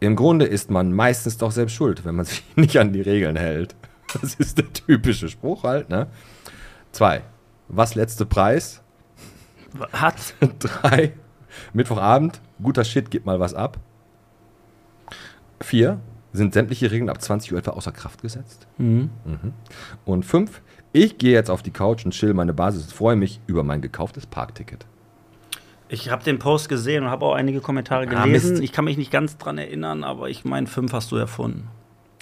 Im 0.00 0.14
Grunde 0.14 0.44
ist 0.44 0.70
man 0.70 0.92
meistens 0.92 1.38
doch 1.38 1.50
selbst 1.50 1.74
schuld, 1.74 2.04
wenn 2.04 2.14
man 2.14 2.24
sich 2.24 2.44
nicht 2.56 2.76
an 2.78 2.92
die 2.92 3.00
Regeln 3.00 3.36
hält. 3.36 3.74
Das 4.20 4.34
ist 4.34 4.58
der 4.58 4.72
typische 4.72 5.28
Spruch 5.28 5.64
halt, 5.64 5.88
ne? 5.88 6.06
2. 6.92 7.22
Was 7.68 7.94
letzte 7.94 8.24
Preis? 8.24 8.80
Hat. 9.92 10.34
3. 10.60 11.12
Mittwochabend, 11.72 12.40
guter 12.62 12.84
Shit, 12.84 13.10
gib 13.10 13.26
mal 13.26 13.40
was 13.40 13.54
ab. 13.54 13.78
4. 15.60 16.00
Sind 16.32 16.54
sämtliche 16.54 16.90
Regeln 16.90 17.10
ab 17.10 17.20
20 17.20 17.52
Uhr 17.52 17.58
etwa 17.58 17.72
außer 17.72 17.90
Kraft 17.90 18.22
gesetzt? 18.22 18.66
Mhm. 18.76 19.10
Und 20.04 20.24
5. 20.24 20.62
Ich 20.92 21.18
gehe 21.18 21.32
jetzt 21.32 21.50
auf 21.50 21.62
die 21.62 21.70
Couch 21.70 22.04
und 22.04 22.12
chill 22.12 22.34
meine 22.34 22.54
Basis 22.54 22.84
und 22.84 22.92
freue 22.92 23.16
mich 23.16 23.40
über 23.46 23.62
mein 23.64 23.80
gekauftes 23.80 24.26
Parkticket. 24.26 24.86
Ich 25.88 26.10
habe 26.10 26.22
den 26.22 26.38
Post 26.38 26.68
gesehen 26.68 27.04
und 27.04 27.10
habe 27.10 27.24
auch 27.26 27.34
einige 27.34 27.60
Kommentare 27.60 28.02
Ah, 28.08 28.24
gelesen. 28.24 28.52
Mist. 28.52 28.62
ich 28.62 28.72
kann 28.72 28.84
mich 28.84 28.96
nicht 28.98 29.10
ganz 29.10 29.38
dran 29.38 29.56
erinnern, 29.58 30.04
aber 30.04 30.28
ich 30.28 30.44
meine, 30.44 30.66
fünf 30.66 30.92
hast 30.92 31.10
du 31.12 31.16
erfunden. 31.16 31.68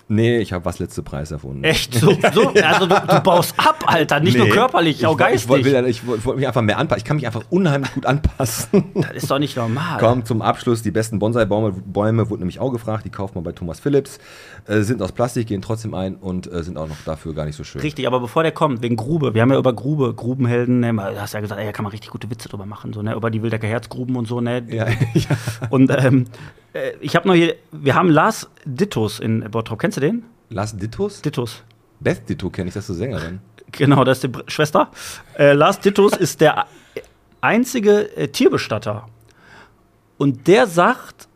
Nee, 0.08 0.38
ich 0.38 0.52
habe 0.52 0.64
was 0.64 0.78
letzte 0.78 1.02
Preis 1.02 1.32
erfunden. 1.32 1.64
Echt? 1.64 1.94
So, 1.94 2.16
so? 2.32 2.52
Also 2.62 2.86
du, 2.86 2.94
du 2.94 3.20
baust 3.22 3.54
ab, 3.58 3.82
Alter. 3.88 4.20
Nicht 4.20 4.36
nur 4.36 4.46
Nee. 4.46 4.52
körperlich, 4.52 5.04
auch 5.04 5.14
Ich 5.18 5.18
woll- 5.18 5.34
Ich 5.34 5.48
wollte 5.66 5.72
geistig. 5.82 6.06
wollt, 6.06 6.36
mich 6.36 6.46
einfach 6.46 6.62
mehr 6.62 6.78
anpassen. 6.78 6.98
Ich 7.00 7.04
kann 7.04 7.16
mich 7.16 7.26
einfach 7.26 7.42
unheimlich 7.50 7.92
gut 7.92 8.06
anpassen. 8.06 8.84
Das 8.94 9.10
ist 9.14 9.28
doch 9.32 9.40
nicht 9.40 9.56
normal. 9.56 9.98
Komm, 9.98 10.24
zum 10.24 10.42
Abschluss. 10.42 10.82
Die 10.82 10.92
besten 10.92 11.18
Bonsai-Bäume 11.18 11.72
Bäume 11.72 12.30
wurden 12.30 12.42
nämlich 12.42 12.60
auch 12.60 12.70
gefragt. 12.70 13.04
Die 13.04 13.10
kauft 13.10 13.34
man 13.34 13.42
bei 13.42 13.50
Thomas 13.50 13.80
Philips. 13.80 14.20
Äh, 14.66 14.82
sind 14.82 15.00
aus 15.00 15.12
Plastik, 15.12 15.46
gehen 15.46 15.62
trotzdem 15.62 15.94
ein 15.94 16.16
und 16.16 16.50
äh, 16.52 16.62
sind 16.64 16.76
auch 16.76 16.88
noch 16.88 16.96
dafür 17.04 17.34
gar 17.34 17.44
nicht 17.44 17.54
so 17.54 17.62
schön. 17.62 17.80
Richtig, 17.82 18.06
aber 18.06 18.18
bevor 18.18 18.42
der 18.42 18.50
kommt, 18.50 18.82
wegen 18.82 18.96
Grube, 18.96 19.32
wir 19.32 19.42
haben 19.42 19.52
ja 19.52 19.58
über 19.58 19.72
Grube, 19.72 20.12
Grubenhelden, 20.12 20.80
ne, 20.80 20.92
du 20.92 21.20
hast 21.20 21.34
ja 21.34 21.40
gesagt, 21.40 21.60
ey, 21.60 21.66
da 21.66 21.72
kann 21.72 21.84
man 21.84 21.92
richtig 21.92 22.10
gute 22.10 22.28
Witze 22.30 22.48
drüber 22.48 22.66
machen, 22.66 22.92
so, 22.92 23.00
ne, 23.00 23.14
über 23.14 23.30
die 23.30 23.42
Wildecker 23.42 23.68
Herzgruben 23.68 24.16
und 24.16 24.26
so, 24.26 24.40
ne. 24.40 24.64
Ja, 24.68 24.88
ja. 25.14 25.26
Und 25.70 25.92
ähm, 25.96 26.24
äh, 26.72 26.92
ich 27.00 27.14
habe 27.14 27.28
noch 27.28 27.34
hier, 27.34 27.54
wir 27.70 27.94
haben 27.94 28.10
Lars 28.10 28.50
Dittus 28.64 29.20
in 29.20 29.48
Bottrop, 29.50 29.78
kennst 29.78 29.98
du 29.98 30.00
den? 30.00 30.24
Lars 30.48 30.76
Dittus? 30.76 31.22
Dittus. 31.22 31.62
Beth 32.00 32.28
Ditto 32.28 32.50
kenne 32.50 32.68
ich, 32.68 32.74
das 32.74 32.84
ist 32.84 32.88
so 32.88 32.94
Sängerin. 32.94 33.38
Genau, 33.70 34.02
das 34.02 34.24
ist 34.24 34.34
die 34.34 34.50
Schwester. 34.50 34.90
Äh, 35.38 35.52
Lars 35.52 35.78
Dittus 35.78 36.16
ist 36.16 36.40
der 36.40 36.66
einzige 37.40 38.16
äh, 38.16 38.28
Tierbestatter. 38.28 39.08
Und 40.18 40.48
der 40.48 40.66
sagt, 40.66 41.28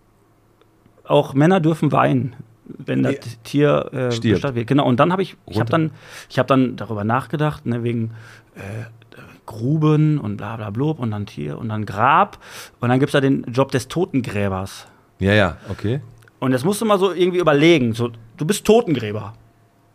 auch 1.05 1.35
Männer 1.35 1.61
dürfen 1.61 1.93
weinen, 1.93 2.35
wenn 2.79 3.03
das. 3.03 3.17
Tier 3.45 3.91
äh, 3.93 4.13
Stirbt. 4.13 4.55
wird. 4.55 4.67
Genau, 4.67 4.87
und 4.87 5.01
dann 5.01 5.13
habe 5.13 5.23
ich, 5.23 5.37
ich 5.47 5.59
habe 5.61 5.71
dann, 5.71 5.91
ich 6.29 6.39
habe 6.39 6.47
dann 6.47 6.77
darüber 6.77 7.05
nachgedacht, 7.05 7.67
ne, 7.67 7.83
wegen 7.83 8.13
äh, 8.55 8.61
Gruben 9.47 10.19
und 10.19 10.37
bla 10.37 10.57
bla 10.57 10.71
blub 10.71 11.01
und 11.01 11.11
dann 11.11 11.27
Tier 11.27 11.59
und 11.59 11.69
dann 11.69 11.85
Grab. 11.87 12.39
Und 12.81 12.89
dann 12.89 13.01
gibt 13.01 13.11
es 13.11 13.13
da 13.13 13.21
den 13.21 13.45
Job 13.53 13.73
des 13.73 13.89
Totengräbers. 13.89 14.87
Ja, 15.19 15.33
ja, 15.33 15.57
okay. 15.69 16.01
Und 16.39 16.53
das 16.53 16.65
musst 16.65 16.81
du 16.81 16.85
mal 16.85 16.99
so 16.99 17.13
irgendwie 17.13 17.41
überlegen. 17.41 17.93
So, 17.93 18.11
du 18.37 18.47
bist 18.47 18.65
Totengräber. 18.65 19.35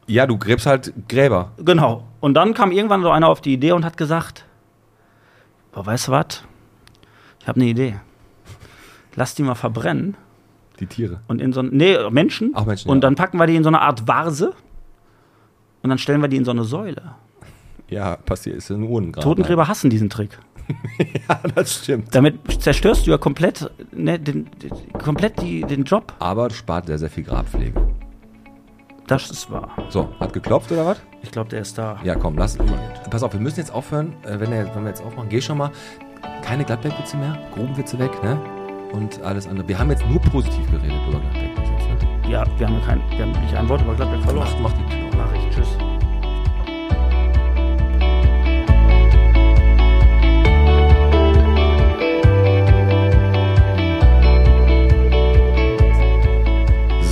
Ja, 0.07 0.27
du 0.27 0.37
gräbst 0.37 0.65
halt 0.65 0.93
Gräber. 1.07 1.53
Genau. 1.57 2.03
Und 2.19 2.35
dann 2.35 2.53
kam 2.53 2.71
irgendwann 2.71 3.01
so 3.01 3.09
einer 3.09 3.29
auf 3.29 3.41
die 3.41 3.53
Idee 3.53 3.71
und 3.71 3.85
hat 3.85 3.97
gesagt: 3.97 4.45
Boah, 5.71 5.85
weißt 5.85 6.09
du 6.09 6.11
was? 6.11 6.43
Ich 7.39 7.47
habe 7.47 7.59
eine 7.59 7.69
Idee. 7.69 7.95
Lass 9.15 9.35
die 9.35 9.43
mal 9.43 9.55
verbrennen 9.55 10.15
Die 10.79 10.87
Tiere. 10.87 11.21
und 11.27 11.41
in 11.41 11.53
so 11.53 11.61
nee, 11.61 11.97
Menschen. 12.09 12.51
Ach, 12.53 12.65
Menschen, 12.65 12.89
Und 12.89 12.97
ja. 12.97 13.01
dann 13.01 13.15
packen 13.15 13.37
wir 13.37 13.47
die 13.47 13.55
in 13.55 13.63
so 13.63 13.69
eine 13.69 13.81
Art 13.81 14.07
Vase 14.07 14.53
und 15.83 15.89
dann 15.89 15.97
stellen 15.97 16.21
wir 16.21 16.27
die 16.27 16.37
in 16.37 16.45
so 16.45 16.51
eine 16.51 16.63
Säule. 16.63 17.15
Ja, 17.89 18.15
passiert, 18.17 18.57
ist 18.57 18.69
ein 18.71 18.83
Urnengrab. 18.83 19.23
Totengräber 19.23 19.67
hassen 19.67 19.89
diesen 19.89 20.09
Trick. 20.09 20.37
Ja, 21.27 21.39
das 21.55 21.83
stimmt. 21.83 22.13
Damit 22.13 22.61
zerstörst 22.61 23.05
du 23.05 23.11
ja 23.11 23.17
komplett, 23.17 23.69
ne, 23.91 24.19
den, 24.19 24.47
den, 24.61 24.71
komplett 24.93 25.41
die, 25.41 25.61
den 25.61 25.83
Job. 25.83 26.13
Aber 26.19 26.49
spart 26.49 26.87
sehr, 26.87 26.97
sehr 26.97 27.09
viel 27.09 27.23
Grabpflege. 27.23 27.73
Das 29.07 29.29
ist 29.29 29.51
wahr. 29.51 29.69
So, 29.89 30.09
hat 30.19 30.33
geklopft 30.33 30.71
oder 30.71 30.85
was? 30.85 31.01
Ich 31.21 31.31
glaube, 31.31 31.49
der 31.49 31.61
ist 31.61 31.77
da. 31.77 31.99
Ja, 32.03 32.15
komm, 32.15 32.37
lass. 32.37 32.57
Pass 33.09 33.21
auf, 33.23 33.33
wir 33.33 33.39
müssen 33.39 33.59
jetzt 33.59 33.71
aufhören. 33.71 34.13
Äh, 34.23 34.39
wenn, 34.39 34.51
der, 34.51 34.75
wenn 34.75 34.83
wir 34.83 34.89
jetzt 34.89 35.03
aufmachen, 35.03 35.29
geh 35.29 35.41
schon 35.41 35.57
mal. 35.57 35.71
Keine 36.43 36.63
Gladberg-Witze 36.63 37.17
mehr, 37.17 37.37
Grubenwitze 37.53 37.99
weg, 37.99 38.11
ne? 38.23 38.39
Und 38.95 39.21
alles 39.23 39.45
andere. 39.45 39.67
Wir 39.67 39.77
haben 39.77 39.89
jetzt 39.89 40.07
nur 40.07 40.21
positiv 40.21 40.71
geredet 40.71 40.97
über 41.09 41.19
Gladberg. 41.19 41.53
bis 41.55 41.69
jetzt, 41.69 41.89
ne? 41.89 42.31
Ja, 42.31 42.45
wir 42.57 42.67
haben 42.67 42.81
kein, 42.85 43.01
wir 43.09 43.25
haben 43.25 43.31
nicht 43.41 43.53
ein 43.53 43.67
Wort 43.67 43.81
über 43.81 43.93
Gladbeck 43.93 44.21
verloren. 44.21 44.47
Mach, 44.61 44.71
mach 44.71 44.77
die 44.77 44.85
Tür. 44.85 45.09
Mach 45.17 45.33
ich. 45.35 45.53
Tschüss. 45.53 45.67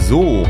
So. 0.07 0.45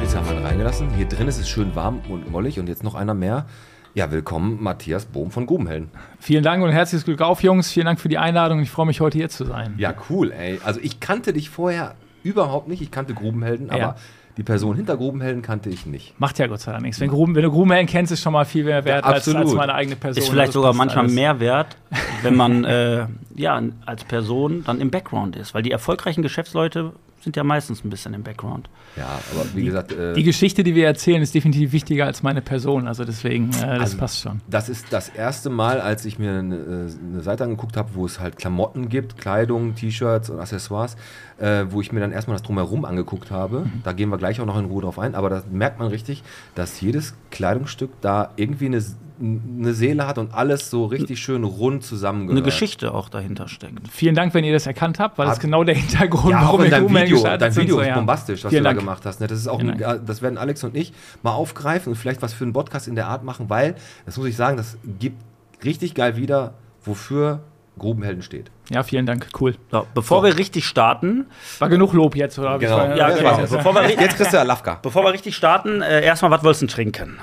Jetzt 0.00 0.16
haben 0.16 0.26
wir 0.26 0.38
ihn 0.38 0.44
reingelassen. 0.44 0.90
Hier 0.90 1.06
drin 1.06 1.28
ist 1.28 1.38
es 1.38 1.48
schön 1.48 1.76
warm 1.76 2.00
und 2.08 2.28
mollig. 2.28 2.58
Und 2.58 2.68
jetzt 2.68 2.82
noch 2.82 2.96
einer 2.96 3.14
mehr. 3.14 3.46
Ja, 3.94 4.10
willkommen, 4.12 4.58
Matthias 4.62 5.04
Bohm 5.04 5.30
von 5.32 5.46
Grubenhelden. 5.46 5.90
Vielen 6.20 6.44
Dank 6.44 6.62
und 6.62 6.70
herzliches 6.70 7.04
Glück 7.04 7.20
auf, 7.22 7.42
Jungs. 7.42 7.72
Vielen 7.72 7.86
Dank 7.86 7.98
für 8.00 8.08
die 8.08 8.18
Einladung. 8.18 8.60
Ich 8.60 8.70
freue 8.70 8.86
mich, 8.86 9.00
heute 9.00 9.18
hier 9.18 9.28
zu 9.28 9.44
sein. 9.44 9.74
Ja, 9.78 9.94
cool, 10.08 10.30
ey. 10.30 10.60
Also 10.64 10.78
ich 10.80 11.00
kannte 11.00 11.32
dich 11.32 11.50
vorher 11.50 11.94
überhaupt 12.22 12.68
nicht. 12.68 12.82
Ich 12.82 12.92
kannte 12.92 13.14
Grubenhelden, 13.14 13.68
aber 13.70 13.78
Ja. 13.80 13.96
die 14.36 14.44
Person 14.44 14.76
hinter 14.76 14.96
Grubenhelden 14.96 15.42
kannte 15.42 15.70
ich 15.70 15.86
nicht. 15.86 16.18
Macht 16.20 16.38
ja 16.38 16.46
Gott 16.46 16.60
sei 16.60 16.70
Dank 16.70 16.84
nichts. 16.84 17.00
Wenn, 17.00 17.10
Gruben, 17.10 17.34
wenn 17.34 17.42
du 17.42 17.50
Grubenhelden 17.50 17.88
kennst, 17.88 18.12
ist 18.12 18.22
schon 18.22 18.32
mal 18.32 18.44
viel 18.44 18.62
mehr 18.64 18.84
wert 18.84 19.04
als, 19.04 19.18
absolut. 19.26 19.40
als 19.46 19.54
meine 19.54 19.74
eigene 19.74 19.96
Person. 19.96 20.22
Ist 20.22 20.28
vielleicht 20.30 20.48
Das 20.48 20.54
sogar 20.54 20.72
manchmal 20.72 21.06
alles. 21.06 21.14
mehr 21.14 21.40
wert, 21.40 21.76
wenn 22.22 22.36
man 22.36 22.64
äh, 22.66 23.06
ja, 23.34 23.60
als 23.86 24.04
Person 24.04 24.62
dann 24.64 24.80
im 24.80 24.90
Background 24.92 25.34
ist. 25.34 25.52
Weil 25.52 25.62
die 25.64 25.72
erfolgreichen 25.72 26.22
Geschäftsleute 26.22 26.92
sind 27.22 27.36
ja 27.36 27.44
meistens 27.44 27.84
ein 27.84 27.90
bisschen 27.90 28.14
im 28.14 28.22
Background. 28.22 28.68
Ja, 28.96 29.20
aber 29.32 29.44
wie 29.54 29.64
gesagt, 29.64 29.92
äh, 29.92 30.14
Die 30.14 30.22
Geschichte, 30.22 30.62
die 30.64 30.74
wir 30.74 30.86
erzählen, 30.86 31.20
ist 31.22 31.34
definitiv 31.34 31.72
wichtiger 31.72 32.06
als 32.06 32.22
meine 32.22 32.40
Person. 32.40 32.88
Also 32.88 33.04
deswegen, 33.04 33.50
äh, 33.50 33.60
das 33.78 33.80
Also- 33.80 33.98
passt 33.98 34.20
schon. 34.20 34.40
Das 34.48 34.68
ist 34.68 34.86
das 34.90 35.08
erste 35.10 35.50
Mal, 35.50 35.80
als 35.80 36.04
ich 36.06 36.18
mir 36.18 36.38
eine, 36.38 36.88
eine 37.12 37.20
Seite 37.20 37.44
angeguckt 37.44 37.76
habe, 37.76 37.90
wo 37.94 38.06
es 38.06 38.20
halt 38.20 38.36
Klamotten 38.38 38.88
gibt, 38.88 39.18
Kleidung, 39.18 39.74
T-Shirts 39.74 40.30
und 40.30 40.40
Accessoires, 40.40 40.96
äh, 41.38 41.66
wo 41.68 41.80
ich 41.80 41.92
mir 41.92 42.00
dann 42.00 42.12
erstmal 42.12 42.36
das 42.36 42.42
Drumherum 42.42 42.84
angeguckt 42.84 43.30
habe. 43.30 43.60
Mhm. 43.60 43.82
Da 43.84 43.92
gehen 43.92 44.08
wir 44.08 44.18
gleich 44.18 44.40
auch 44.40 44.46
noch 44.46 44.58
in 44.58 44.64
Ruhe 44.64 44.82
drauf 44.82 44.98
ein, 44.98 45.14
aber 45.14 45.28
da 45.30 45.42
merkt 45.50 45.78
man 45.78 45.88
richtig, 45.88 46.22
dass 46.54 46.80
jedes 46.80 47.14
Kleidungsstück 47.30 47.90
da 48.00 48.30
irgendwie 48.36 48.66
eine, 48.66 48.82
eine 49.20 49.74
Seele 49.74 50.06
hat 50.06 50.16
und 50.18 50.32
alles 50.32 50.70
so 50.70 50.86
richtig 50.86 51.18
schön 51.20 51.44
rund 51.44 51.84
zusammengehört. 51.84 52.38
Eine 52.38 52.42
Geschichte 52.44 52.94
auch 52.94 53.08
dahinter 53.10 53.48
steckt. 53.48 53.86
Vielen 53.90 54.14
Dank, 54.14 54.32
wenn 54.32 54.44
ihr 54.44 54.52
das 54.54 54.66
erkannt 54.66 54.98
habt, 54.98 55.18
weil 55.18 55.26
das 55.26 55.34
ist 55.34 55.38
Hab- 55.38 55.42
genau 55.44 55.62
der 55.64 55.74
Hintergrund, 55.74 56.30
Ja, 56.30 56.40
warum 56.42 56.60
in 56.60 56.64
wir 56.66 56.70
deinem 56.70 56.86
Doom 56.88 56.96
Video, 57.02 57.22
dein. 57.22 57.54
Video 57.56 57.74
So, 57.76 57.80
ist 57.82 57.86
ja. 57.88 57.94
bombastisch, 57.96 58.44
was 58.44 58.50
Vielen 58.50 58.62
du 58.62 58.68
da 58.68 58.70
Dank. 58.70 58.80
gemacht 58.80 59.04
hast. 59.04 59.20
Ne? 59.20 59.26
Das 59.26 59.38
ist 59.38 59.46
auch, 59.48 59.60
ein, 59.60 59.76
Dank. 59.78 60.06
das 60.06 60.22
werden 60.22 60.38
Alex 60.38 60.64
und 60.64 60.74
ich 60.76 60.92
mal 61.22 61.32
aufgreifen 61.32 61.92
und 61.92 61.96
vielleicht 61.96 62.22
was 62.22 62.32
für 62.32 62.44
einen 62.44 62.52
Podcast 62.54 62.88
in 62.88 62.94
der 62.94 63.08
Art 63.08 63.22
machen, 63.24 63.50
weil, 63.50 63.74
das 64.06 64.16
muss 64.16 64.26
ich 64.26 64.36
sagen, 64.36 64.56
das 64.56 64.78
gibt 64.98 65.20
richtig 65.64 65.94
geil 65.94 66.16
wieder, 66.16 66.54
wofür 66.84 67.40
Grubenhelden 67.78 68.22
steht. 68.22 68.50
Ja, 68.70 68.82
vielen 68.82 69.06
Dank, 69.06 69.28
cool. 69.40 69.54
So, 69.70 69.86
bevor 69.94 70.22
wir 70.22 70.36
richtig 70.38 70.66
starten, 70.66 71.26
War 71.58 71.68
genug 71.68 71.92
Lob 71.92 72.14
jetzt, 72.16 72.38
oder? 72.38 72.58
Genau. 72.58 72.76
Ich 72.76 72.88
war- 72.88 72.96
Ja, 72.96 73.08
Ja, 73.10 73.16
genau. 73.16 73.38
jetzt, 73.40 73.52
Bevor 73.52 73.74
wir, 73.74 73.88
jetzt 74.00 74.16
kriegst 74.16 74.32
du 74.32 74.36
ja 74.36 74.42
Lafka. 74.44 74.78
bevor 74.82 75.04
wir 75.04 75.12
richtig 75.12 75.34
starten, 75.36 75.82
äh, 75.82 76.04
erstmal, 76.04 76.30
was 76.30 76.42
wolltest 76.44 76.62
du 76.62 76.66
trinken? 76.66 77.18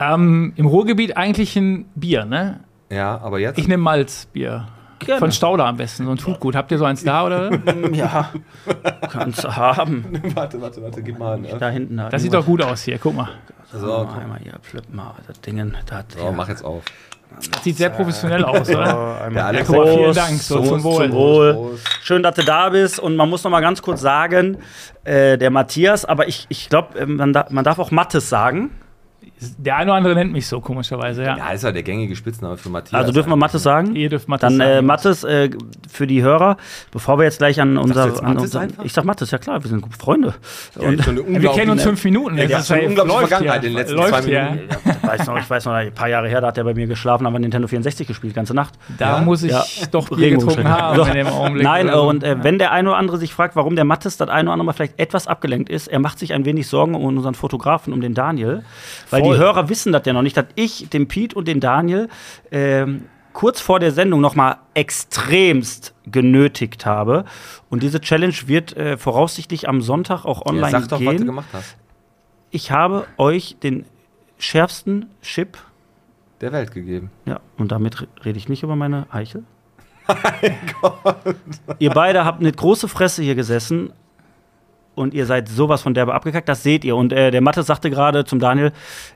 Ähm, 0.00 0.52
Im 0.56 0.66
Ruhrgebiet 0.66 1.16
eigentlich 1.16 1.54
ein 1.56 1.84
Bier, 1.94 2.24
ne? 2.24 2.60
Ja, 2.90 3.20
aber 3.22 3.38
jetzt. 3.38 3.58
Ich 3.58 3.68
nehme 3.68 3.82
Malzbier. 3.82 4.66
Gerne. 4.98 5.18
Von 5.18 5.32
Stauder 5.32 5.64
am 5.64 5.76
besten, 5.78 6.04
so 6.04 6.10
ein 6.10 6.18
Tutgut. 6.18 6.54
Habt 6.54 6.70
ihr 6.72 6.78
so 6.78 6.84
eins 6.84 7.02
da, 7.04 7.24
oder? 7.24 7.50
Ja, 7.92 8.30
kannst 9.10 9.44
du 9.44 9.56
haben. 9.56 10.04
warte, 10.34 10.60
warte, 10.60 10.82
warte, 10.82 11.02
gib 11.02 11.18
mal. 11.18 11.38
Ne? 11.38 11.48
Da 11.58 11.70
hinten. 11.70 11.96
Da 11.96 12.10
Das 12.10 12.20
sieht 12.22 12.34
doch 12.34 12.44
gut 12.44 12.62
aus 12.62 12.82
hier, 12.82 12.98
guck 12.98 13.14
mal. 13.16 13.28
So, 13.72 13.78
So, 13.78 14.06
komm. 14.10 14.18
einmal 14.18 14.38
hier, 14.40 14.54
flipp 14.62 14.92
mal 14.92 15.14
das 15.26 15.40
Ding. 15.40 15.72
Das, 15.86 16.04
so, 16.18 16.30
mach 16.32 16.48
jetzt 16.48 16.64
auf. 16.64 16.82
Das 17.50 17.64
sieht 17.64 17.76
sehr 17.76 17.90
professionell 17.90 18.44
aus, 18.44 18.68
oder? 18.68 19.30
Ja, 19.34 19.46
Alex 19.46 19.68
guck 19.68 19.76
mal, 19.76 19.86
vielen 19.86 20.04
Prost, 20.04 20.18
Dank. 20.18 20.40
So, 20.40 20.56
Prost, 20.56 20.68
zum 20.68 20.82
Wohl. 20.82 21.04
Zum 21.04 21.12
Wohl. 21.12 21.54
Prost. 21.54 21.88
Schön, 22.02 22.22
dass 22.22 22.34
du 22.34 22.44
da 22.44 22.68
bist. 22.68 22.98
Und 23.00 23.16
man 23.16 23.30
muss 23.30 23.42
noch 23.44 23.50
mal 23.50 23.60
ganz 23.60 23.80
kurz 23.80 24.00
sagen, 24.02 24.58
äh, 25.04 25.38
der 25.38 25.50
Matthias, 25.50 26.04
aber 26.04 26.28
ich, 26.28 26.46
ich 26.50 26.68
glaube, 26.68 27.06
man, 27.06 27.32
da, 27.32 27.46
man 27.50 27.64
darf 27.64 27.78
auch 27.78 27.90
Mattes 27.90 28.28
sagen. 28.28 28.70
Der 29.58 29.76
eine 29.76 29.90
oder 29.90 29.96
andere 29.98 30.14
nennt 30.14 30.32
mich 30.32 30.46
so, 30.46 30.60
komischerweise, 30.60 31.22
ja. 31.24 31.36
Ja, 31.36 31.50
ist 31.50 31.64
ja 31.64 31.72
der 31.72 31.82
gängige 31.82 32.14
Spitzname 32.14 32.56
für 32.56 32.68
Matthias. 32.68 33.00
Also 33.00 33.12
dürfen 33.12 33.30
wir 33.30 33.36
Mattes 33.36 33.62
sagen? 33.62 33.96
Ihr 33.96 34.08
dürft 34.10 34.28
Mathis 34.28 34.48
Dann 34.48 34.60
äh, 34.60 34.74
sagen. 34.74 34.86
Mattes 34.86 35.24
äh, 35.24 35.50
für 35.90 36.06
die 36.06 36.22
Hörer, 36.22 36.56
bevor 36.92 37.18
wir 37.18 37.24
jetzt 37.24 37.38
gleich 37.38 37.60
an 37.60 37.78
unser. 37.78 38.06
jetzt 38.06 38.22
an 38.22 38.34
Mattes 38.34 38.54
unser 38.54 38.84
ich 38.84 38.92
sag 38.92 39.04
Mattes, 39.04 39.30
ja 39.30 39.38
klar, 39.38 39.62
wir 39.62 39.68
sind 39.70 39.84
Freunde. 39.96 40.34
Ja, 40.80 40.88
Und, 40.88 41.06
Ja, 41.06 41.42
wir 41.42 41.50
kennen 41.52 41.70
uns 41.70 41.82
fünf 41.82 42.04
Minuten. 42.04 42.36
Ja, 42.38 42.46
Das 42.46 42.62
ist 42.64 42.72
eine 42.72 42.86
unglaubliche 42.88 43.18
Vergangenheit 43.28 43.62
ja. 43.62 43.68
in 43.68 43.74
den 43.74 43.78
letzten 43.78 43.96
läuft 43.96 44.22
zwei 44.24 44.30
ja. 44.30 44.50
Minuten. 44.50 44.68
ich 45.02 45.08
weiß 45.08 45.26
noch, 45.26 45.38
ich 45.38 45.50
weiß 45.50 45.64
noch, 45.64 45.72
ein 45.72 45.94
paar 45.94 46.08
Jahre 46.08 46.28
her, 46.28 46.40
da 46.40 46.48
hat 46.48 46.58
er 46.58 46.64
bei 46.64 46.74
mir 46.74 46.86
geschlafen, 46.86 47.26
haben 47.26 47.32
wir 47.32 47.38
Nintendo 47.40 47.66
64 47.68 48.06
gespielt, 48.06 48.34
ganze 48.34 48.52
Nacht. 48.54 48.74
Da 48.98 49.18
Ja? 49.18 49.22
muss 49.22 49.42
ich 49.42 49.52
Ja. 49.52 49.64
doch 49.90 50.08
Bier 50.10 50.30
getrunken 50.30 50.68
haben 50.68 50.96
So. 50.96 51.04
in 51.04 51.14
dem 51.14 51.26
Augenblick. 51.28 51.64
Nein, 51.64 51.88
und 51.88 52.24
äh, 52.24 52.36
wenn 52.42 52.58
der 52.58 52.72
eine 52.72 52.90
oder 52.90 52.98
andere 52.98 53.16
sich 53.18 53.32
fragt, 53.32 53.56
warum 53.56 53.74
der 53.76 53.84
Mattes 53.84 54.16
das 54.18 54.28
eine 54.28 54.44
oder 54.48 54.52
andere 54.52 54.66
Mal 54.66 54.72
vielleicht 54.72 54.98
etwas 54.98 55.26
abgelenkt 55.26 55.68
ist, 55.70 55.86
er 55.88 55.98
macht 55.98 56.18
sich 56.18 56.32
ein 56.34 56.44
wenig 56.44 56.66
Sorgen 56.68 56.94
um 56.94 57.04
unseren 57.16 57.34
Fotografen, 57.34 57.92
um 57.94 58.00
den 58.00 58.12
Daniel. 58.14 58.62
Weil. 59.10 59.29
Die 59.32 59.38
Hörer 59.38 59.68
wissen 59.68 59.92
das 59.92 60.02
ja 60.06 60.12
noch 60.12 60.22
nicht, 60.22 60.36
dass 60.36 60.46
ich 60.54 60.88
den 60.90 61.08
Pete 61.08 61.34
und 61.36 61.46
den 61.48 61.60
Daniel 61.60 62.08
ähm, 62.50 63.04
kurz 63.32 63.60
vor 63.60 63.78
der 63.80 63.92
Sendung 63.92 64.20
noch 64.20 64.34
mal 64.34 64.56
extremst 64.74 65.94
genötigt 66.10 66.84
habe. 66.86 67.24
Und 67.68 67.82
diese 67.82 68.00
Challenge 68.00 68.34
wird 68.46 68.76
äh, 68.76 68.96
voraussichtlich 68.96 69.68
am 69.68 69.80
Sonntag 69.82 70.24
auch 70.24 70.40
Ja, 70.44 70.50
online 70.52 70.70
sag 70.70 70.88
doch, 70.88 70.98
was 71.00 71.06
du 71.06 71.10
gehen. 71.16 71.26
gemacht 71.26 71.48
hast. 71.52 71.76
Ich 72.50 72.70
habe 72.72 73.06
euch 73.16 73.56
den 73.62 73.84
schärfsten 74.38 75.06
Chip, 75.22 75.58
Der 76.40 76.50
Welt 76.52 76.72
gegeben. 76.72 77.10
ja, 77.26 77.38
und 77.58 77.70
damit 77.70 78.00
re- 78.02 78.08
rede 78.24 78.38
ich 78.38 78.48
nicht 78.48 78.62
über 78.64 78.74
meine 78.74 79.06
Eichel. 79.12 79.44
Ihr 81.78 81.90
beide 81.90 82.24
habt 82.24 82.40
eine 82.40 82.50
große 82.50 82.88
Fresse 82.88 83.22
hier 83.22 83.34
gesessen 83.34 83.92
und 85.00 85.14
ihr 85.14 85.26
seid 85.26 85.48
sowas 85.48 85.82
von 85.82 85.94
derbe 85.94 86.14
abgekackt, 86.14 86.48
das 86.48 86.62
seht 86.62 86.84
ihr. 86.84 86.94
Und 86.94 87.12
äh, 87.12 87.30
der 87.30 87.40
Mattes 87.40 87.66
sagte 87.66 87.90
gerade 87.90 88.24
zum 88.24 88.38
Daniel, 88.38 88.70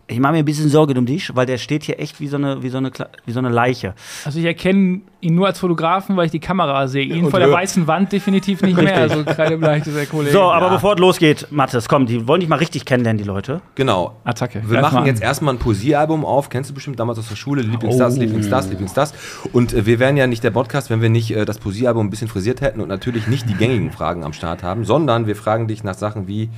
ich 0.06 0.18
mache 0.18 0.32
mir 0.32 0.38
ein 0.40 0.44
bisschen 0.44 0.68
Sorge 0.68 0.98
um 0.98 1.06
dich, 1.06 1.34
weil 1.36 1.46
der 1.46 1.58
steht 1.58 1.84
hier 1.84 2.00
echt 2.00 2.20
wie 2.20 2.26
so 2.26 2.36
eine, 2.36 2.62
wie 2.62 2.68
so 2.68 2.78
eine, 2.78 2.90
wie 3.26 3.32
so 3.32 3.38
eine 3.38 3.48
Leiche. 3.50 3.94
Also 4.24 4.38
ich 4.38 4.44
erkenne 4.44 5.00
ihn 5.20 5.34
nur 5.34 5.46
als 5.46 5.58
Fotografen, 5.58 6.16
weil 6.16 6.26
ich 6.26 6.32
die 6.32 6.40
Kamera 6.40 6.86
sehe. 6.88 7.04
Ihn 7.04 7.24
Und 7.26 7.30
vor 7.30 7.38
der 7.40 7.50
weißen 7.50 7.86
Wand 7.86 8.12
definitiv 8.12 8.60
nicht 8.62 8.76
mehr. 8.76 8.96
Also 8.96 9.24
kreidebleich 9.24 9.86
ist 9.86 9.96
der 9.96 10.06
Kollege. 10.14 10.32
So, 10.32 10.42
aber 10.42 10.66
Ja. 10.66 10.72
bevor 10.74 10.94
es 10.94 10.98
losgeht, 11.00 11.46
Mattes, 11.50 11.88
komm, 11.88 12.06
die 12.06 12.26
wollen 12.26 12.40
dich 12.40 12.48
mal 12.48 12.56
richtig 12.58 12.84
kennenlernen, 12.84 13.18
die 13.18 13.24
Leute. 13.28 13.60
Genau. 13.74 14.16
Attacke. 14.24 14.62
Wir 14.64 14.74
Greif 14.74 14.82
machen 14.82 14.94
mal 14.96 15.00
an. 15.02 15.06
jetzt 15.06 15.22
erstmal 15.22 15.54
ein 15.54 15.58
Poesiealbum 15.58 16.24
auf. 16.24 16.48
Kennst 16.50 16.70
du 16.70 16.74
bestimmt 16.74 16.98
damals 17.00 17.18
aus 17.18 17.28
der 17.28 17.36
Schule? 17.36 17.62
Lieblingsstars, 17.62 18.16
Oh. 18.16 18.20
Lieblingsstars, 18.20 18.68
Lieblingsstars. 18.68 19.14
Und 19.52 19.72
äh, 19.72 19.86
wir 19.86 19.98
wären 19.98 20.16
ja 20.16 20.26
nicht 20.26 20.44
der 20.44 20.50
Podcast, 20.50 20.90
wenn 20.90 21.00
wir 21.00 21.08
nicht 21.10 21.30
äh, 21.34 21.44
das 21.44 21.58
Poesiealbum 21.58 22.06
ein 22.06 22.10
bisschen 22.10 22.28
frisiert 22.28 22.60
hätten 22.60 22.80
und 22.80 22.88
natürlich 22.88 23.26
nicht 23.26 23.48
die 23.48 23.54
gängigen 23.54 23.90
Fragen 23.90 24.22
am 24.24 24.32
Start 24.34 24.62
haben, 24.62 24.84
sondern 24.84 25.26
wir 25.26 25.36
fragen 25.36 25.66
dich 25.68 25.73
nach 25.82 25.94
Sachen 25.94 26.28
wie 26.28 26.50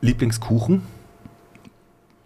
Lieblingskuchen. 0.00 0.82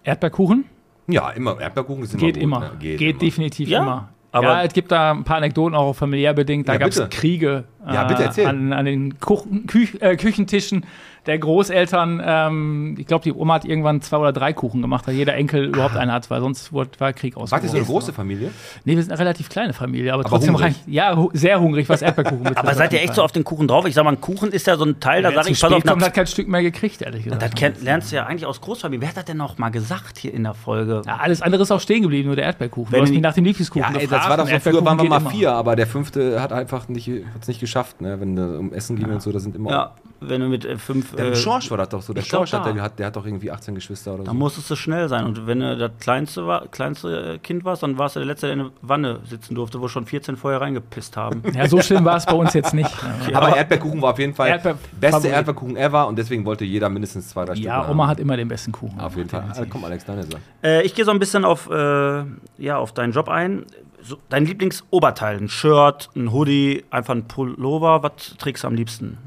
Erdbeerkuchen? 0.05 0.65
Ja, 1.07 1.31
immer. 1.31 1.61
Erdbeerkuchen 1.61 2.03
ist 2.05 2.15
immer 2.15 2.21
Geht 2.21 2.35
gut, 2.35 2.43
immer. 2.43 2.61
ne? 2.61 2.71
Geht, 2.79 3.01
immer. 3.01 3.19
definitiv 3.19 3.69
Ja, 3.69 3.83
immer. 3.83 4.09
aber- 4.33 4.47
ja, 4.47 4.63
es 4.65 4.73
gibt 4.73 4.93
da 4.93 5.13
ein 5.13 5.25
paar 5.25 5.39
Anekdoten 5.39 5.75
auch 5.75 5.95
familiär 5.95 6.35
bedingt. 6.35 6.69
Da 6.69 6.75
Ja, 6.75 6.79
gab 6.79 6.91
es. 6.91 7.09
Kriege 7.11 7.65
Ja, 7.87 8.05
bitte 8.05 8.25
erzähl. 8.25 8.47
an, 8.47 8.73
an 8.73 8.85
den 8.85 9.19
Kuchen, 9.19 9.67
Küch, 9.67 9.97
äh, 10.01 10.17
Küchentischen 10.17 10.85
der 11.29 11.39
Großeltern. 11.39 12.21
Ähm, 12.25 12.97
ich 12.99 13.07
glaube, 13.07 13.23
die 13.23 13.33
Oma 13.33 13.55
hat 13.55 13.65
irgendwann 13.65 14.01
zwei 14.01 14.17
oder 14.17 14.33
drei 14.33 14.53
Kuchen 14.53 14.83
gemacht, 14.83 15.07
weil 15.07 15.15
jeder 15.15 15.35
Enkel 15.35 15.67
überhaupt 15.67 15.97
einen 15.97 16.11
hat, 16.11 16.29
weil 16.31 16.41
sonst 16.41 16.73
wurde, 16.73 16.91
war 16.99 17.13
Krieg 17.13 17.37
Wart 17.37 17.63
ihr 17.63 17.69
so 17.69 17.77
eine 17.77 17.87
große 17.87 18.13
Familie? 18.13 18.51
Nee, 18.85 18.97
wir 18.97 19.03
sind 19.03 19.13
eine 19.13 19.21
relativ 19.21 19.49
kleine 19.49 19.73
Familie, 19.73 20.13
aber, 20.13 20.21
Aber 20.21 20.31
trotzdem 20.31 20.55
hungrig. 20.55 20.75
rein, 20.75 20.75
ja, 20.87 21.17
hu 21.17 21.31
sehr 21.33 21.61
hungrig, 21.61 21.89
was 21.89 22.03
Erdbeerkuchen 22.03 22.41
betrifft. 22.41 22.59
Aber 22.59 22.75
seid 22.75 22.93
ihr 22.93 23.03
echt 23.03 23.15
so 23.15 23.23
auf 23.23 23.33
den 23.33 23.45
Kuchen 23.45 23.69
drauf? 23.69 23.87
Ich 23.87 23.95
sag 23.95 24.05
mal, 24.05 24.13
ein 24.13 24.21
Kuchen 24.21 24.51
ist 24.51 24.67
ja 24.67 24.77
so 24.77 24.85
ein 24.85 24.99
Teil, 25.01 25.23
da 25.23 25.29
Wer 25.29 25.37
sag 25.37 25.45
zu 25.45 25.53
ich, 25.53 25.61
pass 25.61 25.73
auf, 25.73 25.85
kommt, 25.85 26.03
hat 26.03 26.15
kein 26.15 26.27
Stück 26.27 26.49
mehr 26.49 26.63
gekriegt, 26.63 27.03
ehrlich 27.03 27.25
gesagt. 27.25 27.43
Das 27.43 27.51
kennt, 27.53 27.83
lernst 27.83 28.11
du 28.11 28.17
ja 28.17 28.27
eigentlich 28.27 28.47
aus 28.47 28.61
Großfamilie. 28.61 29.03
Wer 29.03 29.09
hat 29.11 29.17
das 29.19 29.25
denn 29.27 29.37
noch 29.37 29.59
mal 29.59 29.69
gesagt 29.69 30.19
hier 30.19 30.33
in 30.33 30.45
der 30.45 30.55
Folge? 30.55 31.03
ja, 31.07 31.17
alles 31.19 31.43
andere 31.43 31.63
ist 31.63 31.71
auch 31.71 31.81
stehen 31.81 32.03
geblieben, 32.03 32.27
nur 32.27 32.37
der 32.37 32.47
Erdbeerkuchen. 32.47 32.91
Wenn 32.93 33.01
du 33.01 33.05
hast 33.05 33.11
mich 33.11 33.21
nach 33.21 33.35
dem 33.35 33.45
Lieblingskuchen 33.45 33.83
Ja, 33.83 34.01
ey, 34.01 34.07
gefragt. 34.07 34.25
das 34.25 34.31
war 34.31 34.37
doch 34.39 34.45
so, 34.45 34.49
früher 34.49 34.55
Erdbeerkuchen 34.55 34.87
waren 34.87 35.03
wir 35.03 35.09
mal 35.09 35.21
immer. 35.21 35.31
vier, 35.31 35.53
aber 35.53 35.77
der 35.77 35.87
fünfte 35.87 36.41
hat 36.41 36.53
einfach 36.53 36.89
nicht, 36.89 37.11
hat's 37.35 37.49
nicht 37.49 37.61
geschafft, 37.61 38.01
ne? 38.01 38.19
wenn 38.21 38.39
es 38.39 38.59
um 38.59 38.73
Essen 38.73 38.97
ging 38.97 39.11
und 39.11 39.23
so, 39.23 39.31
da 39.31 39.39
sind 39.39 39.55
immer... 39.55 39.93
Wenn 40.21 40.41
du 40.41 40.49
mit 40.49 40.65
äh, 40.65 40.77
fünf. 40.79 41.15
Der 41.15 41.27
Äh, 41.33 41.37
Schorsch 41.37 41.71
war 41.71 41.79
das 41.79 41.91
doch 41.91 42.03
so, 42.03 42.13
der 42.13 42.23
Schorsch 42.23 42.53
hat, 42.53 42.67
da. 42.67 42.73
der, 42.73 42.83
hat, 42.83 42.99
der 42.99 43.07
hat 43.07 43.17
doch 43.17 43.25
irgendwie 43.25 43.51
18 43.53 43.75
Geschwister 43.75 44.15
oder 44.15 44.25
da 44.25 44.31
so. 44.33 44.37
musstest 44.37 44.69
du 44.71 44.75
schnell 44.77 45.09
sein. 45.09 45.25
Und 45.25 45.47
wenn 45.47 45.61
du 45.61 45.77
das 45.77 45.93
kleinste, 46.01 46.47
war, 46.47 46.67
kleinste 46.69 47.35
äh, 47.35 47.39
Kind 47.39 47.65
warst, 47.65 47.83
dann 47.85 47.99
warst 47.99 48.17
du 48.17 48.21
der 48.21 48.27
Letzte, 48.27 48.47
der 48.47 48.53
in 48.55 48.59
der 48.61 48.71
Wanne 48.83 49.21
sitzen 49.29 49.55
durfte, 49.55 49.81
wo 49.81 49.87
schon 49.89 50.07
14 50.07 50.37
vorher 50.37 50.61
reingepisst 50.61 51.17
haben. 51.17 51.43
Ja, 51.55 51.69
so 51.69 51.81
schlimm 51.81 52.05
war 52.05 52.17
es 52.17 52.27
bei 52.27 52.33
uns 52.35 52.53
jetzt 52.55 52.75
nicht. 52.75 52.91
Aber 53.33 53.57
Erdbeerkuchen 53.57 54.03
war 54.03 54.11
auf 54.11 54.19
jeden 54.19 54.35
Fall 54.35 54.49
Erdbeer- 54.51 54.75
beste 55.01 55.17
Favorit. 55.19 55.33
Erdbeerkuchen 55.37 55.77
ever 55.77 56.09
und 56.09 56.17
deswegen 56.19 56.45
wollte 56.45 56.65
jeder 56.65 56.89
mindestens 56.89 57.29
zwei, 57.29 57.45
drei 57.45 57.55
Stück 57.55 57.67
Ja, 57.67 57.77
haben. 57.85 57.91
Oma 57.93 58.09
hat 58.09 58.19
immer 58.19 58.37
den 58.37 58.49
besten 58.49 58.73
Kuchen. 58.73 58.99
Auf 58.99 59.17
jeden 59.17 59.29
Fall. 59.29 59.45
Ah, 59.57 59.65
komm, 59.71 59.85
Alex, 59.85 60.05
deine 60.05 60.25
Sache. 60.25 60.41
äh, 60.65 60.83
ich 60.85 60.95
gehe 60.95 61.05
so 61.05 61.11
ein 61.13 61.19
bisschen 61.21 61.45
auf, 61.45 61.71
äh, 61.71 62.25
ja, 62.59 62.77
auf 62.79 62.93
deinen 62.93 63.13
Job 63.13 63.29
ein. 63.29 63.65
So, 64.03 64.17
dein 64.29 64.47
Lieblingsoberteil, 64.47 65.37
ein 65.39 65.49
Shirt, 65.49 66.09
ein 66.17 66.33
Hoodie, 66.33 66.85
einfach 66.91 67.15
ein 67.15 67.27
Pullover. 67.29 68.03
Was 68.03 68.37
trägst 68.39 68.63
du 68.65 68.69
am 68.69 68.75
liebsten? 68.75 69.19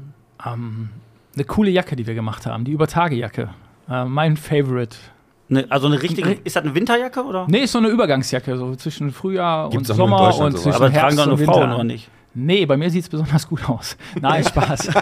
Ähm, 0.46 0.90
eine 1.34 1.44
coole 1.44 1.70
Jacke, 1.70 1.96
die 1.96 2.06
wir 2.06 2.14
gemacht 2.14 2.46
haben, 2.46 2.64
die 2.64 2.72
Übertagejacke. 2.72 3.48
Äh, 3.88 4.04
mein 4.04 4.36
Favorite. 4.36 4.96
Ne, 5.48 5.66
also 5.68 5.86
eine 5.86 6.00
richtige. 6.00 6.28
Ri- 6.30 6.38
Ist 6.44 6.56
das 6.56 6.62
eine 6.64 6.74
Winterjacke 6.74 7.22
oder? 7.24 7.46
Nee, 7.48 7.60
ist 7.64 7.72
so 7.72 7.78
eine 7.78 7.88
Übergangsjacke, 7.88 8.56
so 8.56 8.74
zwischen 8.76 9.10
Frühjahr 9.12 9.68
Gibt's 9.70 9.90
und 9.90 9.96
Sommer 9.96 10.34
und 10.38 10.52
zwischen 10.58 10.72
Aber 10.74 10.86
tragen 10.90 10.94
Herbst 10.94 11.18
doch 11.18 11.24
nur 11.26 11.34
und 11.34 11.40
Winter. 11.40 11.52
Frauen 11.54 11.72
oder 11.72 11.84
nicht? 11.84 12.08
Nee, 12.34 12.64
bei 12.64 12.78
mir 12.78 12.88
sieht 12.90 13.02
es 13.02 13.08
besonders 13.10 13.46
gut 13.46 13.68
aus. 13.68 13.96
Nein, 14.20 14.44
Spaß. 14.44 14.88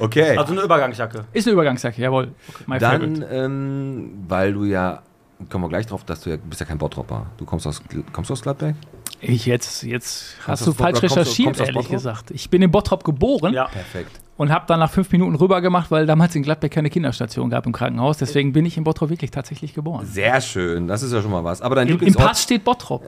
Okay. 0.00 0.36
Also 0.36 0.52
eine 0.52 0.62
Übergangsjacke. 0.62 1.24
ist 1.32 1.46
eine 1.46 1.52
Übergangsjacke, 1.54 2.00
jawohl. 2.02 2.32
My 2.66 2.78
Dann, 2.78 3.24
ähm, 3.30 4.10
weil 4.28 4.52
du 4.52 4.64
ja, 4.64 5.02
kommen 5.50 5.64
wir 5.64 5.68
gleich 5.68 5.86
drauf, 5.86 6.04
dass 6.04 6.20
du 6.20 6.30
ja, 6.30 6.36
bist 6.36 6.60
ja 6.60 6.66
kein 6.66 6.78
Bottropper. 6.78 7.26
Du 7.36 7.44
kommst 7.44 7.66
aus, 7.66 7.80
kommst 8.12 8.28
du 8.30 8.32
aus 8.32 8.42
Gladbeck? 8.42 8.74
Ich 9.20 9.46
jetzt, 9.46 9.82
jetzt 9.84 10.36
hast 10.46 10.62
aus 10.62 10.66
du 10.66 10.72
falsch 10.72 11.00
kommst 11.00 11.16
recherchiert, 11.16 11.46
kommst 11.46 11.60
du 11.60 11.62
aus 11.64 11.68
ehrlich 11.68 11.88
gesagt. 11.88 12.30
Ich 12.32 12.50
bin 12.50 12.62
in 12.62 12.70
Bottrop 12.70 13.04
geboren 13.04 13.52
Ja. 13.54 13.66
Perfekt. 13.66 14.20
Und 14.38 14.50
habe 14.50 14.64
dann 14.66 14.80
nach 14.80 14.90
fünf 14.90 15.12
Minuten 15.12 15.34
rüber 15.34 15.60
gemacht, 15.60 15.90
weil 15.90 16.06
damals 16.06 16.34
in 16.34 16.42
Gladbeck 16.42 16.72
keine 16.72 16.88
Kinderstation 16.88 17.50
gab 17.50 17.66
im 17.66 17.72
Krankenhaus. 17.72 18.18
Deswegen 18.18 18.52
bin 18.52 18.64
ich 18.64 18.78
in 18.78 18.84
Bottrop 18.84 19.10
wirklich 19.10 19.32
tatsächlich 19.32 19.74
geboren. 19.74 20.06
Sehr 20.06 20.40
schön, 20.40 20.86
das 20.88 21.02
ist 21.02 21.12
ja 21.12 21.20
schon 21.20 21.32
mal 21.32 21.44
was. 21.44 21.60
Aber 21.60 21.74
dein 21.74 21.88
Im, 21.88 21.94
Im 21.94 21.98
Lieblingsort. 21.98 22.28
Pass 22.28 22.42
steht 22.44 22.64
Bottrop. 22.64 23.04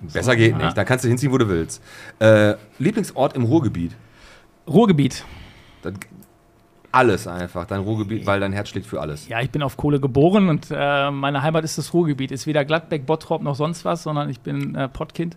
Besser 0.00 0.36
geht 0.36 0.56
nicht, 0.56 0.76
da 0.76 0.84
kannst 0.84 1.04
du 1.04 1.08
hinziehen, 1.08 1.32
wo 1.32 1.38
du 1.38 1.48
willst. 1.48 1.82
Äh, 2.20 2.54
Lieblingsort 2.78 3.34
im 3.34 3.44
Ruhrgebiet. 3.44 3.96
Ruhrgebiet. 4.68 5.24
Das, 5.82 5.94
alles 6.92 7.26
einfach, 7.26 7.66
dein 7.66 7.80
Ruhrgebiet, 7.80 8.24
weil 8.24 8.38
dein 8.38 8.52
Herz 8.52 8.68
schlägt 8.68 8.86
für 8.86 9.00
alles. 9.00 9.26
Ja, 9.28 9.40
ich 9.40 9.50
bin 9.50 9.62
auf 9.62 9.76
Kohle 9.76 9.98
geboren 9.98 10.48
und 10.48 10.68
äh, 10.70 11.10
meine 11.10 11.42
Heimat 11.42 11.64
ist 11.64 11.76
das 11.76 11.92
Ruhrgebiet. 11.92 12.30
Ist 12.30 12.46
weder 12.46 12.64
Gladbeck, 12.64 13.04
Bottrop 13.06 13.42
noch 13.42 13.56
sonst 13.56 13.84
was, 13.84 14.04
sondern 14.04 14.28
ich 14.30 14.40
bin 14.40 14.74
äh, 14.74 14.88
Pottkind. 14.88 15.36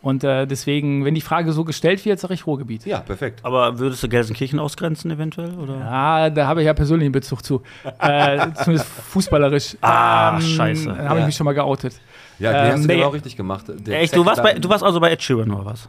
Und 0.00 0.22
äh, 0.22 0.46
deswegen, 0.46 1.04
wenn 1.04 1.14
die 1.16 1.20
Frage 1.20 1.52
so 1.52 1.64
gestellt 1.64 2.04
wird, 2.04 2.20
sage 2.20 2.32
ich 2.34 2.46
Ruhrgebiet. 2.46 2.86
Ja, 2.86 3.00
perfekt. 3.00 3.40
Aber 3.42 3.78
würdest 3.80 4.02
du 4.02 4.08
Gelsenkirchen 4.08 4.60
ausgrenzen 4.60 5.10
eventuell? 5.10 5.54
Oder? 5.58 5.78
Ja, 5.80 6.30
da 6.30 6.46
habe 6.46 6.60
ich 6.60 6.66
ja 6.66 6.74
persönlichen 6.74 7.10
Bezug 7.12 7.44
zu. 7.44 7.62
äh, 7.98 8.46
zumindest 8.62 8.88
fußballerisch. 8.88 9.76
Ah, 9.80 10.40
scheiße. 10.40 10.86
Da 10.86 10.96
habe 10.96 11.14
Ja. 11.16 11.20
ich 11.20 11.26
mich 11.26 11.36
schon 11.36 11.44
mal 11.46 11.52
geoutet. 11.54 11.94
Ja, 12.38 12.52
den 12.52 12.60
Ähm, 12.66 12.72
hast 12.74 12.82
du 12.84 12.86
nee. 12.88 12.94
genau 12.96 13.08
richtig 13.08 13.36
gemacht. 13.36 13.64
Der 13.68 14.00
Echt, 14.00 14.14
du 14.14 14.24
warst, 14.24 14.40
bei, 14.42 14.54
du 14.54 14.68
warst 14.68 14.84
also 14.84 15.00
bei 15.00 15.10
Ed 15.10 15.20
Sheeran 15.20 15.50
oder 15.50 15.64
was? 15.64 15.88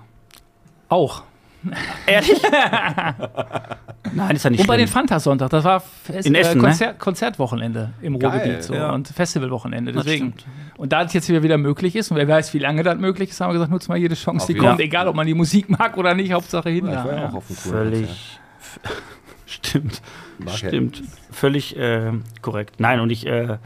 Auch. 0.89 1.21
Ehrlich? 2.05 2.41
Nein, 4.13 4.35
ist 4.35 4.43
ja 4.43 4.49
nicht 4.49 4.61
Und 4.61 4.67
bei 4.67 4.77
den 4.77 4.87
schlimm. 4.87 5.01
Fantasonntag, 5.01 5.49
das 5.49 5.63
war 5.63 5.79
Fest, 5.79 6.27
In 6.27 6.35
Essen, 6.35 6.57
ne? 6.57 6.63
Konzert, 6.63 6.99
Konzertwochenende 6.99 7.93
im 8.01 8.15
Ruhrgebiet 8.15 8.63
so, 8.63 8.73
ja. 8.73 8.91
und 8.91 9.07
Festivalwochenende. 9.07 9.91
Deswegen. 9.91 10.33
Und 10.77 10.93
da 10.93 11.03
das 11.03 11.13
jetzt 11.13 11.29
wieder 11.29 11.57
möglich 11.57 11.95
ist 11.95 12.11
und 12.11 12.17
wer 12.17 12.27
weiß, 12.27 12.53
wie 12.53 12.59
lange 12.59 12.83
das 12.83 12.97
möglich 12.97 13.29
ist, 13.29 13.41
haben 13.41 13.49
wir 13.49 13.53
gesagt, 13.53 13.71
nutzt 13.71 13.89
mal 13.89 13.97
jede 13.97 14.15
Chance, 14.15 14.43
Auf 14.43 14.47
die 14.47 14.55
kommt, 14.55 14.79
egal 14.79 15.07
ob 15.07 15.15
man 15.15 15.27
die 15.27 15.33
Musik 15.33 15.69
mag 15.69 15.97
oder 15.97 16.13
nicht, 16.13 16.31
Hauptsache 16.31 16.69
hin. 16.69 16.87
Ich 16.87 16.93
da, 16.93 17.05
war 17.05 17.13
ja 17.13 17.19
ja. 17.19 17.29
auch 17.29 17.35
auf 17.35 17.47
Konzert. 17.47 17.73
Völlig. 17.73 18.39
Stimmt. 19.45 20.01
Stimmt. 20.47 21.03
Völlig 21.31 21.75
äh, 21.77 22.11
korrekt. 22.41 22.75
Nein, 22.79 22.99
und 22.99 23.09
ich, 23.09 23.25
äh, 23.25 23.57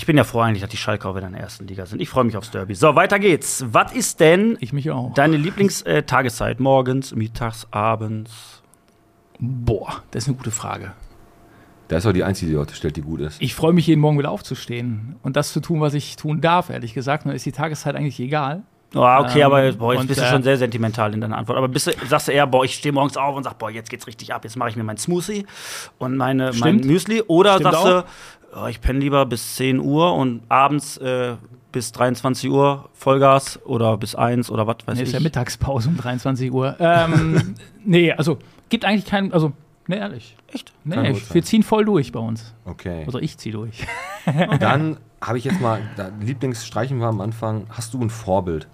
ich 0.00 0.06
bin 0.06 0.16
ja 0.16 0.24
froh 0.24 0.40
eigentlich, 0.40 0.62
dass 0.62 0.70
die 0.70 0.78
Schalke 0.78 1.06
auch 1.06 1.14
wieder 1.14 1.26
in 1.26 1.34
der 1.34 1.42
ersten 1.42 1.66
Liga 1.66 1.84
sind. 1.84 2.00
Ich 2.00 2.08
freue 2.08 2.24
mich 2.24 2.34
aufs 2.34 2.50
Derby. 2.50 2.74
So, 2.74 2.94
weiter 2.94 3.18
geht's. 3.18 3.62
Was 3.70 3.92
ist 3.92 4.18
denn 4.18 4.56
Ich 4.58 4.72
mich 4.72 4.90
auch. 4.90 5.12
deine 5.12 5.36
Lieblingstageszeit? 5.36 6.58
Morgens, 6.58 7.14
mittags, 7.14 7.66
abends? 7.70 8.62
Boah, 9.38 10.02
das 10.10 10.22
ist 10.22 10.28
eine 10.28 10.38
gute 10.38 10.52
Frage. 10.52 10.92
Da 11.88 11.98
ist 11.98 12.06
auch 12.06 12.14
die 12.14 12.24
einzige, 12.24 12.52
die 12.52 12.56
heute 12.56 12.74
stellt, 12.74 12.96
die 12.96 13.02
gut 13.02 13.20
ist. 13.20 13.42
Ich 13.42 13.54
freue 13.54 13.74
mich 13.74 13.86
jeden 13.88 14.00
Morgen 14.00 14.18
wieder 14.18 14.30
aufzustehen 14.30 15.16
und 15.22 15.36
das 15.36 15.52
zu 15.52 15.60
tun, 15.60 15.82
was 15.82 15.92
ich 15.92 16.16
tun 16.16 16.40
darf, 16.40 16.70
ehrlich 16.70 16.94
gesagt. 16.94 17.26
Dann 17.26 17.34
ist 17.34 17.44
die 17.44 17.52
Tageszeit 17.52 17.94
eigentlich 17.94 18.20
egal. 18.20 18.62
Oh, 18.94 18.98
okay, 19.20 19.40
Ähm, 19.40 19.46
aber 19.46 19.72
boah, 19.72 19.92
jetzt 19.92 20.00
und, 20.00 20.06
bist 20.08 20.20
du 20.20 20.24
äh, 20.24 20.30
schon 20.30 20.42
sehr 20.42 20.56
sentimental 20.56 21.14
in 21.14 21.20
deiner 21.20 21.36
Antwort. 21.36 21.58
Aber 21.58 21.68
bist 21.68 21.86
du, 21.86 21.92
sagst 22.08 22.26
du 22.28 22.32
eher, 22.32 22.46
boah, 22.46 22.64
ich 22.64 22.74
stehe 22.74 22.92
morgens 22.92 23.16
auf 23.16 23.36
und 23.36 23.44
sag, 23.44 23.58
boah, 23.58 23.70
jetzt 23.70 23.88
geht's 23.88 24.06
richtig 24.06 24.34
ab, 24.34 24.44
jetzt 24.44 24.56
mache 24.56 24.70
ich 24.70 24.76
mir 24.76 24.82
mein 24.82 24.96
Smoothie 24.96 25.46
und 25.98 26.16
meine, 26.16 26.50
mein. 26.58 26.78
Müsli. 26.78 27.22
Oder 27.22 27.54
Stimmt 27.54 27.72
sagst 27.72 27.86
du, 27.86 28.04
oh, 28.54 28.66
ich 28.66 28.80
penne 28.80 28.98
lieber 28.98 29.26
bis 29.26 29.56
10 29.56 29.80
Uhr 29.80 30.14
und 30.14 30.42
abends 30.48 30.96
äh, 30.98 31.36
bis 31.72 31.92
23 31.92 32.50
Uhr 32.50 32.88
Vollgas 32.92 33.60
oder 33.64 33.96
bis 33.96 34.14
1 34.14 34.50
oder 34.50 34.66
was 34.66 34.78
weiß 34.86 34.96
Nee, 34.96 35.02
ich. 35.02 35.08
ist 35.08 35.14
ja 35.14 35.20
Mittagspause 35.20 35.88
um 35.88 35.96
23 35.96 36.52
Uhr. 36.52 36.76
Ähm, 36.80 37.54
nee, 37.84 38.12
also 38.12 38.38
gibt 38.68 38.84
eigentlich 38.84 39.06
keinen, 39.06 39.32
also, 39.32 39.52
nee, 39.86 39.96
ehrlich. 39.98 40.36
Echt? 40.52 40.72
Nee, 40.84 41.14
wir 41.32 41.42
ziehen 41.42 41.62
voll 41.62 41.84
durch 41.84 42.12
bei 42.12 42.20
uns. 42.20 42.54
Okay. 42.64 43.04
Also 43.06 43.18
ich 43.18 43.38
ziehe 43.38 43.52
durch. 43.54 43.86
Dann 44.58 44.96
habe 45.22 45.38
ich 45.38 45.44
jetzt 45.44 45.60
mal, 45.60 45.80
da, 45.96 46.10
Lieblingsstreichen 46.20 47.00
war 47.00 47.08
am 47.08 47.20
Anfang, 47.20 47.66
hast 47.70 47.94
du 47.94 48.00
ein 48.00 48.10
Vorbild? 48.10 48.66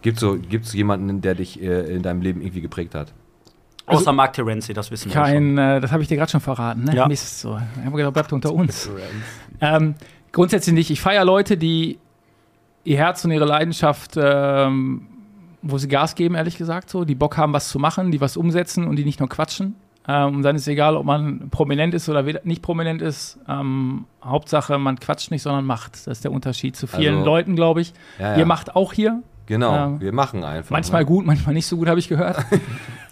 Gibt 0.00 0.16
es 0.16 0.20
so, 0.20 0.36
gibt's 0.36 0.72
jemanden, 0.72 1.20
der 1.20 1.36
dich 1.36 1.62
äh, 1.62 1.94
in 1.94 2.02
deinem 2.02 2.22
Leben 2.22 2.40
irgendwie 2.40 2.60
geprägt 2.60 2.94
hat? 2.96 3.12
Außer 3.86 4.12
Mark 4.12 4.32
Terenzi, 4.34 4.72
das 4.74 4.90
wissen 4.90 5.06
wir 5.06 5.12
schon. 5.12 5.22
Kein, 5.22 5.58
äh, 5.58 5.80
das 5.80 5.92
habe 5.92 6.02
ich 6.02 6.08
dir 6.08 6.16
gerade 6.16 6.30
schon 6.30 6.40
verraten, 6.40 6.84
ne? 6.84 6.94
Ja. 6.94 7.06
Mist, 7.08 7.40
so. 7.40 7.58
Ich 7.78 7.84
habe 7.84 7.96
gedacht, 7.96 8.14
bleibt 8.14 8.32
unter 8.32 8.52
uns. 8.54 8.88
Ähm, 9.60 9.94
grundsätzlich 10.30 10.74
nicht. 10.74 10.90
Ich 10.90 11.00
feiere 11.00 11.24
Leute, 11.24 11.56
die 11.56 11.98
ihr 12.84 12.96
Herz 12.96 13.24
und 13.24 13.30
ihre 13.32 13.44
Leidenschaft, 13.44 14.12
ähm, 14.16 15.06
wo 15.62 15.78
sie 15.78 15.88
Gas 15.88 16.14
geben, 16.14 16.34
ehrlich 16.34 16.58
gesagt, 16.58 16.90
so, 16.90 17.04
die 17.04 17.14
Bock 17.14 17.36
haben, 17.36 17.52
was 17.52 17.68
zu 17.68 17.78
machen, 17.78 18.10
die 18.10 18.20
was 18.20 18.36
umsetzen 18.36 18.86
und 18.86 18.96
die 18.96 19.04
nicht 19.04 19.20
nur 19.20 19.28
quatschen. 19.28 19.74
Ähm, 20.08 20.36
und 20.36 20.42
dann 20.42 20.56
ist 20.56 20.66
egal, 20.66 20.96
ob 20.96 21.04
man 21.04 21.48
prominent 21.50 21.94
ist 21.94 22.08
oder 22.08 22.24
nicht 22.42 22.62
prominent 22.62 23.00
ist. 23.02 23.38
Ähm, 23.48 24.06
Hauptsache, 24.24 24.76
man 24.78 24.98
quatscht 24.98 25.30
nicht, 25.30 25.42
sondern 25.42 25.64
macht. 25.64 25.92
Das 25.94 26.06
ist 26.18 26.24
der 26.24 26.32
Unterschied 26.32 26.74
zu 26.76 26.88
vielen 26.88 27.18
Also- 27.18 27.26
Leuten, 27.26 27.54
glaube 27.54 27.80
ich. 27.82 27.92
Ja, 28.18 28.36
Ihr 28.36 28.46
macht 28.46 28.74
auch 28.74 28.92
hier. 28.92 29.22
Genau, 29.46 29.72
Ja. 29.74 30.00
wir 30.00 30.12
machen 30.12 30.44
einfach. 30.44 30.70
Manchmal 30.70 31.02
ne? 31.02 31.06
gut, 31.06 31.26
manchmal 31.26 31.54
nicht 31.54 31.66
so 31.66 31.76
gut, 31.76 31.88
habe 31.88 31.98
ich 31.98 32.08
gehört. 32.08 32.36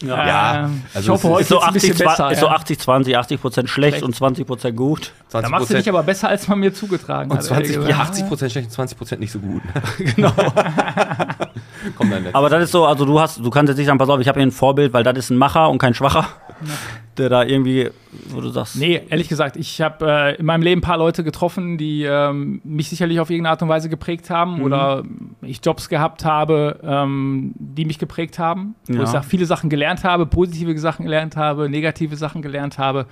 Ja, 0.03 0.65
Ähm, 0.65 0.83
also 0.95 1.05
ich 1.05 1.09
hoffe, 1.11 1.27
es 1.27 1.33
heute 1.35 1.41
Ist 1.43 1.49
so 1.51 1.55
wird's 1.57 1.65
ein 1.67 1.69
80, 1.75 1.91
bisschen 1.91 2.07
besser. 2.09 2.31
ist 2.33 2.41
so 2.41 2.47
ja. 2.47 2.53
80, 2.53 2.79
20, 2.79 3.17
80 3.19 3.41
Prozent 3.43 3.69
schlecht, 3.69 3.93
Schlecht. 3.97 4.05
und 4.05 4.15
20 4.17 4.47
Prozent 4.47 4.75
gut. 4.75 5.13
20 5.29 5.51
Da 5.51 5.59
machst 5.59 5.71
du 5.71 5.75
dich 5.77 5.89
aber 5.91 6.03
besser, 6.03 6.31
als 6.31 6.49
man 6.49 6.59
mir 6.59 6.73
zugetragen 6.73 7.31
und 7.31 7.37
hat. 7.37 7.45
20, 7.45 7.75
ehrlich 7.75 7.89
ja, 7.91 7.97
gesagt. 7.99 8.11
80 8.13 8.29
Prozent 8.29 8.53
schlecht 8.53 8.67
und 8.69 8.73
20 8.73 8.97
Prozent 8.97 9.21
nicht 9.21 9.31
so 9.33 9.41
gut. 9.41 9.61
genau. 9.99 10.33
Komm 11.99 12.11
dann 12.11 12.27
Aber 12.33 12.49
das 12.49 12.65
ist 12.65 12.73
so, 12.73 12.87
also 12.87 13.05
du 13.05 13.21
hast, 13.21 13.39
du 13.45 13.51
kannst 13.51 13.69
jetzt 13.69 13.77
nicht 13.77 13.87
sagen, 13.89 13.99
pass 13.99 14.09
auf, 14.09 14.21
ich 14.21 14.29
habe 14.29 14.39
hier 14.41 14.47
ein 14.47 14.53
Vorbild, 14.53 14.95
weil 14.95 15.03
das 15.05 15.19
ist 15.19 15.29
ein 15.29 15.37
Macher 15.37 15.69
und 15.69 15.77
kein 15.77 15.93
Schwacher, 15.93 16.27
der 17.17 17.29
da 17.29 17.43
irgendwie, 17.43 17.91
wo 18.29 18.41
du 18.41 18.49
sagst, 18.51 18.77
Nee, 18.77 19.03
ehrlich 19.09 19.29
gesagt, 19.29 19.57
ich 19.57 19.81
habe 19.81 20.07
äh, 20.11 20.37
in 20.37 20.47
meinem 20.47 20.63
Leben 20.63 20.81
ein 20.81 20.83
paar 20.85 20.97
Leute 20.99 21.23
getroffen, 21.25 21.77
die 21.79 22.05
ähm, 22.05 22.61
mich 22.65 22.89
sicherlich 22.89 23.21
auf 23.21 23.31
irgendeine 23.31 23.53
Art 23.53 23.63
und 23.63 23.69
Weise 23.69 23.89
geprägt 23.89 24.31
haben 24.31 24.57
Mhm. 24.57 24.63
oder 24.63 25.03
ich 25.43 25.61
Jobs 25.65 25.89
gehabt 25.89 26.25
habe, 26.25 26.79
ähm, 26.83 27.53
die 27.57 27.85
mich 27.85 27.99
geprägt 27.99 28.39
haben. 28.39 28.75
Wo 28.87 28.95
Ja. 28.95 29.03
ich 29.03 29.09
sag, 29.09 29.25
viele 29.25 29.47
Sachen 29.47 29.71
gelernt 29.71 30.05
habe, 30.05 30.27
positive 30.27 30.79
Sachen 30.79 31.05
gelernt 31.05 31.37
habe, 31.37 31.69
negative 31.69 32.17
Sachen 32.17 32.43
gelernt 32.43 32.79
habe. 32.79 33.07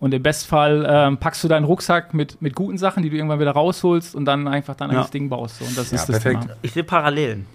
Und 0.00 0.12
im 0.12 0.22
Bestfall 0.22 0.86
ähm, 0.88 1.16
packst 1.18 1.42
du 1.44 1.48
deinen 1.48 1.64
Rucksack 1.64 2.12
mit, 2.14 2.42
mit 2.42 2.54
guten 2.54 2.76
Sachen, 2.76 3.02
die 3.02 3.10
du 3.10 3.16
irgendwann 3.16 3.38
wieder 3.40 3.52
rausholst 3.52 4.14
und 4.14 4.24
dann 4.26 4.48
einfach 4.48 4.74
dein 4.74 4.90
Ja. 4.90 4.96
eigenes 4.96 5.10
Ding 5.12 5.28
baust. 5.28 5.58
So. 5.58 5.64
Und 5.64 5.78
das 5.78 5.90
Ja, 5.92 5.96
ist 5.96 6.08
das 6.08 6.20
perfekt. 6.20 6.42
Thema. 6.42 6.56
ich 6.62 6.72
sehe 6.72 6.84
Parallelen. 6.84 7.46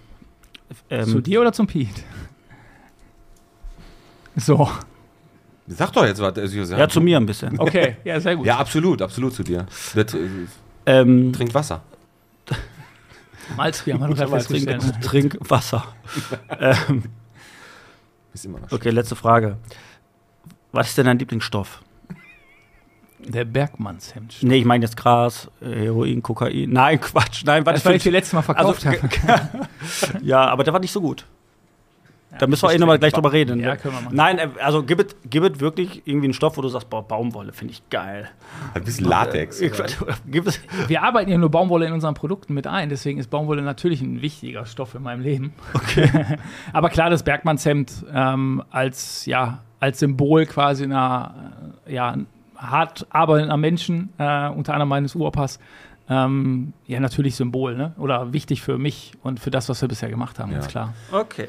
Ähm, 0.89 1.06
Zu 1.06 1.21
dir 1.21 1.41
oder 1.41 1.52
zum 1.52 1.67
Pete? 1.67 2.02
So, 4.36 4.69
Sag 5.69 5.91
doch 5.93 6.05
jetzt 6.05 6.19
was. 6.19 6.36
Also, 6.38 6.75
ja, 6.75 6.89
zu 6.89 6.99
mir 6.99 7.17
ein 7.17 7.25
bisschen. 7.25 7.60
okay, 7.60 7.97
ja, 8.03 8.19
sehr 8.19 8.36
gut. 8.36 8.45
Ja, 8.45 8.58
absolut, 8.58 9.01
absolut 9.01 9.34
zu 9.34 9.43
dir. 9.43 9.65
Der 9.95 10.08
tr- 10.08 10.17
Ähm, 10.86 11.32
trinkt 11.32 11.53
Wasser. 11.53 11.82
Malzbier 13.55 13.95
haben 13.95 14.10
wir 14.10 14.15
gerade 14.15 14.29
festgestellt. 14.32 14.82
trink, 15.01 15.34
trink 15.36 15.49
Wasser. 15.49 15.84
ähm, 16.60 17.03
Ist 18.34 18.45
immer 18.45 18.60
noch 18.60 18.71
okay, 18.71 18.89
letzte 18.89 19.15
Frage. 19.15 19.58
Was 20.71 20.89
ist 20.89 20.97
denn 20.97 21.05
dein 21.05 21.17
Lieblingsstoff? 21.19 21.82
Der 23.19 23.43
Bergmannshemd. 23.45 24.38
Nee, 24.41 24.58
ich 24.60 24.65
meine 24.65 24.86
jetzt 24.86 24.95
Gras, 24.95 25.49
äh, 25.62 25.65
Heroin, 25.84 26.21
Kokain. 26.23 26.69
Nein, 26.71 27.01
Quatsch. 27.01 27.43
Nein, 27.43 27.65
was 27.65 27.75
Das, 27.75 27.86
weil 27.86 27.95
ich 27.95 28.03
dir 28.03 28.12
letztes 28.12 28.34
Mal 28.34 28.41
verkauft 28.43 28.86
Also, 28.86 29.01
habe. 29.27 29.67
Ja, 30.21 30.47
aber 30.47 30.63
der 30.63 30.71
war 30.73 30.79
nicht 30.79 30.91
so 30.93 31.01
gut. 31.01 31.25
Da 32.39 32.47
müssen 32.47 32.67
wir 32.67 32.73
eh 32.73 32.78
nochmal 32.78 32.99
gleich 32.99 33.13
drüber 33.13 33.32
reden. 33.32 33.60
Ja, 33.60 33.75
können 33.75 33.95
wir 33.95 34.02
machen. 34.02 34.15
Nein, 34.15 34.39
äh, 34.39 34.49
also 34.62 34.84
gib 34.84 34.99
es 34.99 35.15
gib 35.30 35.43
es 35.43 35.60
wirklich 35.60 36.02
irgendwie 36.06 36.28
einen 36.28 36.34
Stoff, 36.34 36.58
wo 36.58 36.62
du 36.62 36.69
sagst, 36.69 36.89
boah, 36.89 37.08
Baumwolle 37.08 37.54
finde 37.54 37.73
ich 37.73 37.88
geil. 37.89 38.30
Ein 38.73 38.84
bisschen 38.84 39.06
Latex. 39.06 39.62
Wir 40.88 41.04
arbeiten 41.04 41.30
ja 41.32 41.38
nur 41.38 41.49
Baumwolle 41.49 41.86
in 41.86 41.93
unseren 41.93 42.13
Produkten 42.13 42.54
mit 42.54 42.67
ein, 42.67 42.89
deswegen 42.89 43.19
ist 43.19 43.30
Baumwolle 43.30 43.62
natürlich 43.62 44.02
ein 44.02 44.21
wichtiger 44.21 44.65
Stoff 44.65 44.95
in 44.95 45.04
meinem 45.04 45.21
Leben. 45.21 45.54
Okay. 45.73 46.10
Aber 46.73 46.89
klar, 46.89 47.10
das 47.10 47.23
Bergmannshemd 47.23 48.06
ähm, 48.13 48.63
als, 48.71 49.25
ja, 49.25 49.60
als 49.80 49.99
Symbol 49.99 50.45
quasi 50.45 50.84
einer 50.84 51.54
äh, 51.86 51.93
ja, 51.95 52.15
hart 52.58 53.08
arbeitender 53.10 53.58
Menschen, 53.58 54.10
äh, 54.17 54.49
unter 54.49 54.73
anderem 54.73 54.89
meines 54.89 55.15
Uropas, 55.15 55.60
ähm, 56.10 56.73
ja, 56.88 56.99
natürlich 56.99 57.36
Symbol, 57.36 57.75
ne? 57.75 57.93
Oder 57.97 58.34
wichtig 58.34 58.62
für 58.62 58.78
mich 58.78 59.13
und 59.21 59.39
für 59.39 59.52
das, 59.52 59.69
was 59.69 59.82
wir 59.82 59.88
bisher 59.88 60.10
gemacht 60.10 60.39
haben, 60.39 60.52
Ja. 60.52 60.58
ganz 60.58 60.67
klar. 60.69 60.93
Okay. 61.12 61.47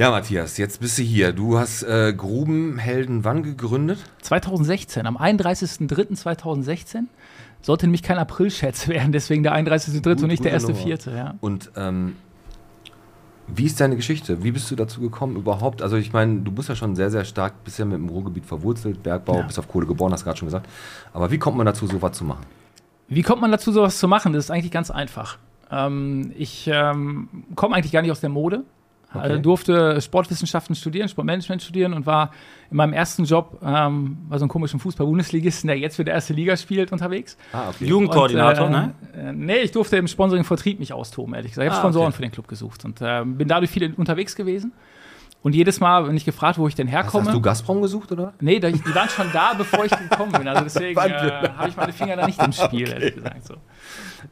Ja, 0.00 0.10
Matthias, 0.10 0.56
jetzt 0.56 0.80
bist 0.80 0.96
du 0.96 1.02
hier. 1.02 1.34
Du 1.34 1.58
hast 1.58 1.82
äh, 1.82 2.14
Grubenhelden 2.16 3.22
wann 3.22 3.42
gegründet? 3.42 3.98
2016, 4.22 5.06
am 5.06 5.18
31.03.2016 5.18 7.02
sollte 7.60 7.84
nämlich 7.84 8.02
kein 8.02 8.16
April-Scherz 8.16 8.88
werden, 8.88 9.12
deswegen 9.12 9.42
der 9.42 9.54
31.03. 9.54 10.02
Gut, 10.02 10.22
und 10.22 10.28
nicht 10.28 10.42
der 10.42 10.58
gute 10.58 10.72
Nummer. 10.72 10.84
1.04. 10.86 11.14
Ja. 11.14 11.34
Und 11.42 11.70
ähm, 11.76 12.16
wie 13.46 13.66
ist 13.66 13.78
deine 13.78 13.94
Geschichte? 13.94 14.42
Wie 14.42 14.52
bist 14.52 14.70
du 14.70 14.74
dazu 14.74 15.02
gekommen 15.02 15.36
überhaupt? 15.36 15.82
Also 15.82 15.98
ich 15.98 16.14
meine, 16.14 16.40
du 16.40 16.50
bist 16.50 16.70
ja 16.70 16.76
schon 16.76 16.96
sehr, 16.96 17.10
sehr 17.10 17.26
stark 17.26 17.62
bisher 17.62 17.84
mit 17.84 17.98
dem 17.98 18.08
Ruhrgebiet 18.08 18.46
verwurzelt, 18.46 19.02
Bergbau, 19.02 19.40
Ja. 19.40 19.42
bist 19.42 19.58
auf 19.58 19.68
Kohle 19.68 19.86
geboren, 19.86 20.14
hast 20.14 20.24
gerade 20.24 20.38
schon 20.38 20.48
gesagt. 20.48 20.66
Aber 21.12 21.30
wie 21.30 21.36
kommt 21.36 21.58
man 21.58 21.66
dazu, 21.66 21.86
sowas 21.86 22.12
zu 22.12 22.24
machen? 22.24 22.46
Wie 23.08 23.20
kommt 23.20 23.42
man 23.42 23.50
dazu, 23.52 23.70
sowas 23.70 23.98
zu 23.98 24.08
machen? 24.08 24.32
Das 24.32 24.44
ist 24.46 24.50
eigentlich 24.50 24.72
ganz 24.72 24.90
einfach. 24.90 25.36
Ähm, 25.70 26.32
ich 26.38 26.70
ähm, 26.72 27.28
komme 27.54 27.76
eigentlich 27.76 27.92
gar 27.92 28.00
nicht 28.00 28.12
aus 28.12 28.20
der 28.20 28.30
Mode. 28.30 28.64
Okay. 29.12 29.18
Also 29.24 29.38
durfte 29.38 30.00
Sportwissenschaften 30.00 30.76
studieren, 30.76 31.08
Sportmanagement 31.08 31.60
studieren 31.62 31.94
und 31.94 32.06
war 32.06 32.30
in 32.70 32.76
meinem 32.76 32.92
ersten 32.92 33.24
Job 33.24 33.58
ähm, 33.64 34.18
bei 34.28 34.38
so 34.38 34.44
einem 34.44 34.50
komischen 34.50 34.78
Fußball-Bundesligisten, 34.78 35.66
der 35.66 35.76
jetzt 35.78 35.96
für 35.96 36.04
die 36.04 36.12
erste 36.12 36.32
Liga 36.32 36.56
spielt, 36.56 36.92
unterwegs. 36.92 37.36
Ah, 37.52 37.70
okay. 37.70 37.86
Jugendkoordinator, 37.86 38.66
und, 38.68 38.74
äh, 38.74 38.78
ne? 38.78 38.94
Äh, 39.16 39.32
nee, 39.32 39.58
ich 39.58 39.72
durfte 39.72 39.96
im 39.96 40.06
Sponsoring-Vertrieb 40.06 40.78
mich 40.78 40.92
austoben, 40.92 41.34
ehrlich 41.34 41.50
gesagt. 41.50 41.66
Ich 41.66 41.70
habe 41.70 41.78
Ah, 41.78 41.82
Sponsoren 41.82 42.06
okay. 42.08 42.16
für 42.16 42.22
den 42.22 42.30
Club 42.30 42.46
gesucht 42.46 42.84
und 42.84 43.00
äh, 43.00 43.24
bin 43.24 43.48
dadurch 43.48 43.70
viel 43.70 43.92
unterwegs 43.94 44.36
gewesen. 44.36 44.72
Und 45.42 45.54
jedes 45.54 45.80
Mal, 45.80 46.06
wenn 46.06 46.16
ich 46.16 46.26
gefragt, 46.26 46.58
wo 46.58 46.68
ich 46.68 46.74
denn 46.74 46.86
Hast, 46.86 46.92
herkomme. 46.92 47.24
hast 47.28 47.34
du 47.34 47.40
Gazprom 47.40 47.80
gesucht, 47.80 48.12
oder? 48.12 48.34
Nee, 48.40 48.60
da- 48.60 48.70
die 48.70 48.94
waren 48.94 49.08
schon 49.08 49.26
da, 49.32 49.54
bevor 49.54 49.86
ich 49.86 49.90
gekommen 49.90 50.32
bin. 50.32 50.46
Also 50.46 50.62
deswegen 50.64 51.00
äh, 51.00 51.48
habe 51.56 51.68
ich 51.68 51.76
meine 51.76 51.92
Finger 51.94 52.14
da 52.16 52.26
nicht 52.26 52.40
im 52.40 52.52
Spiel, 52.52 52.88
ehrlich 52.92 53.14
gesagt. 53.14 53.46
So. 53.46 53.54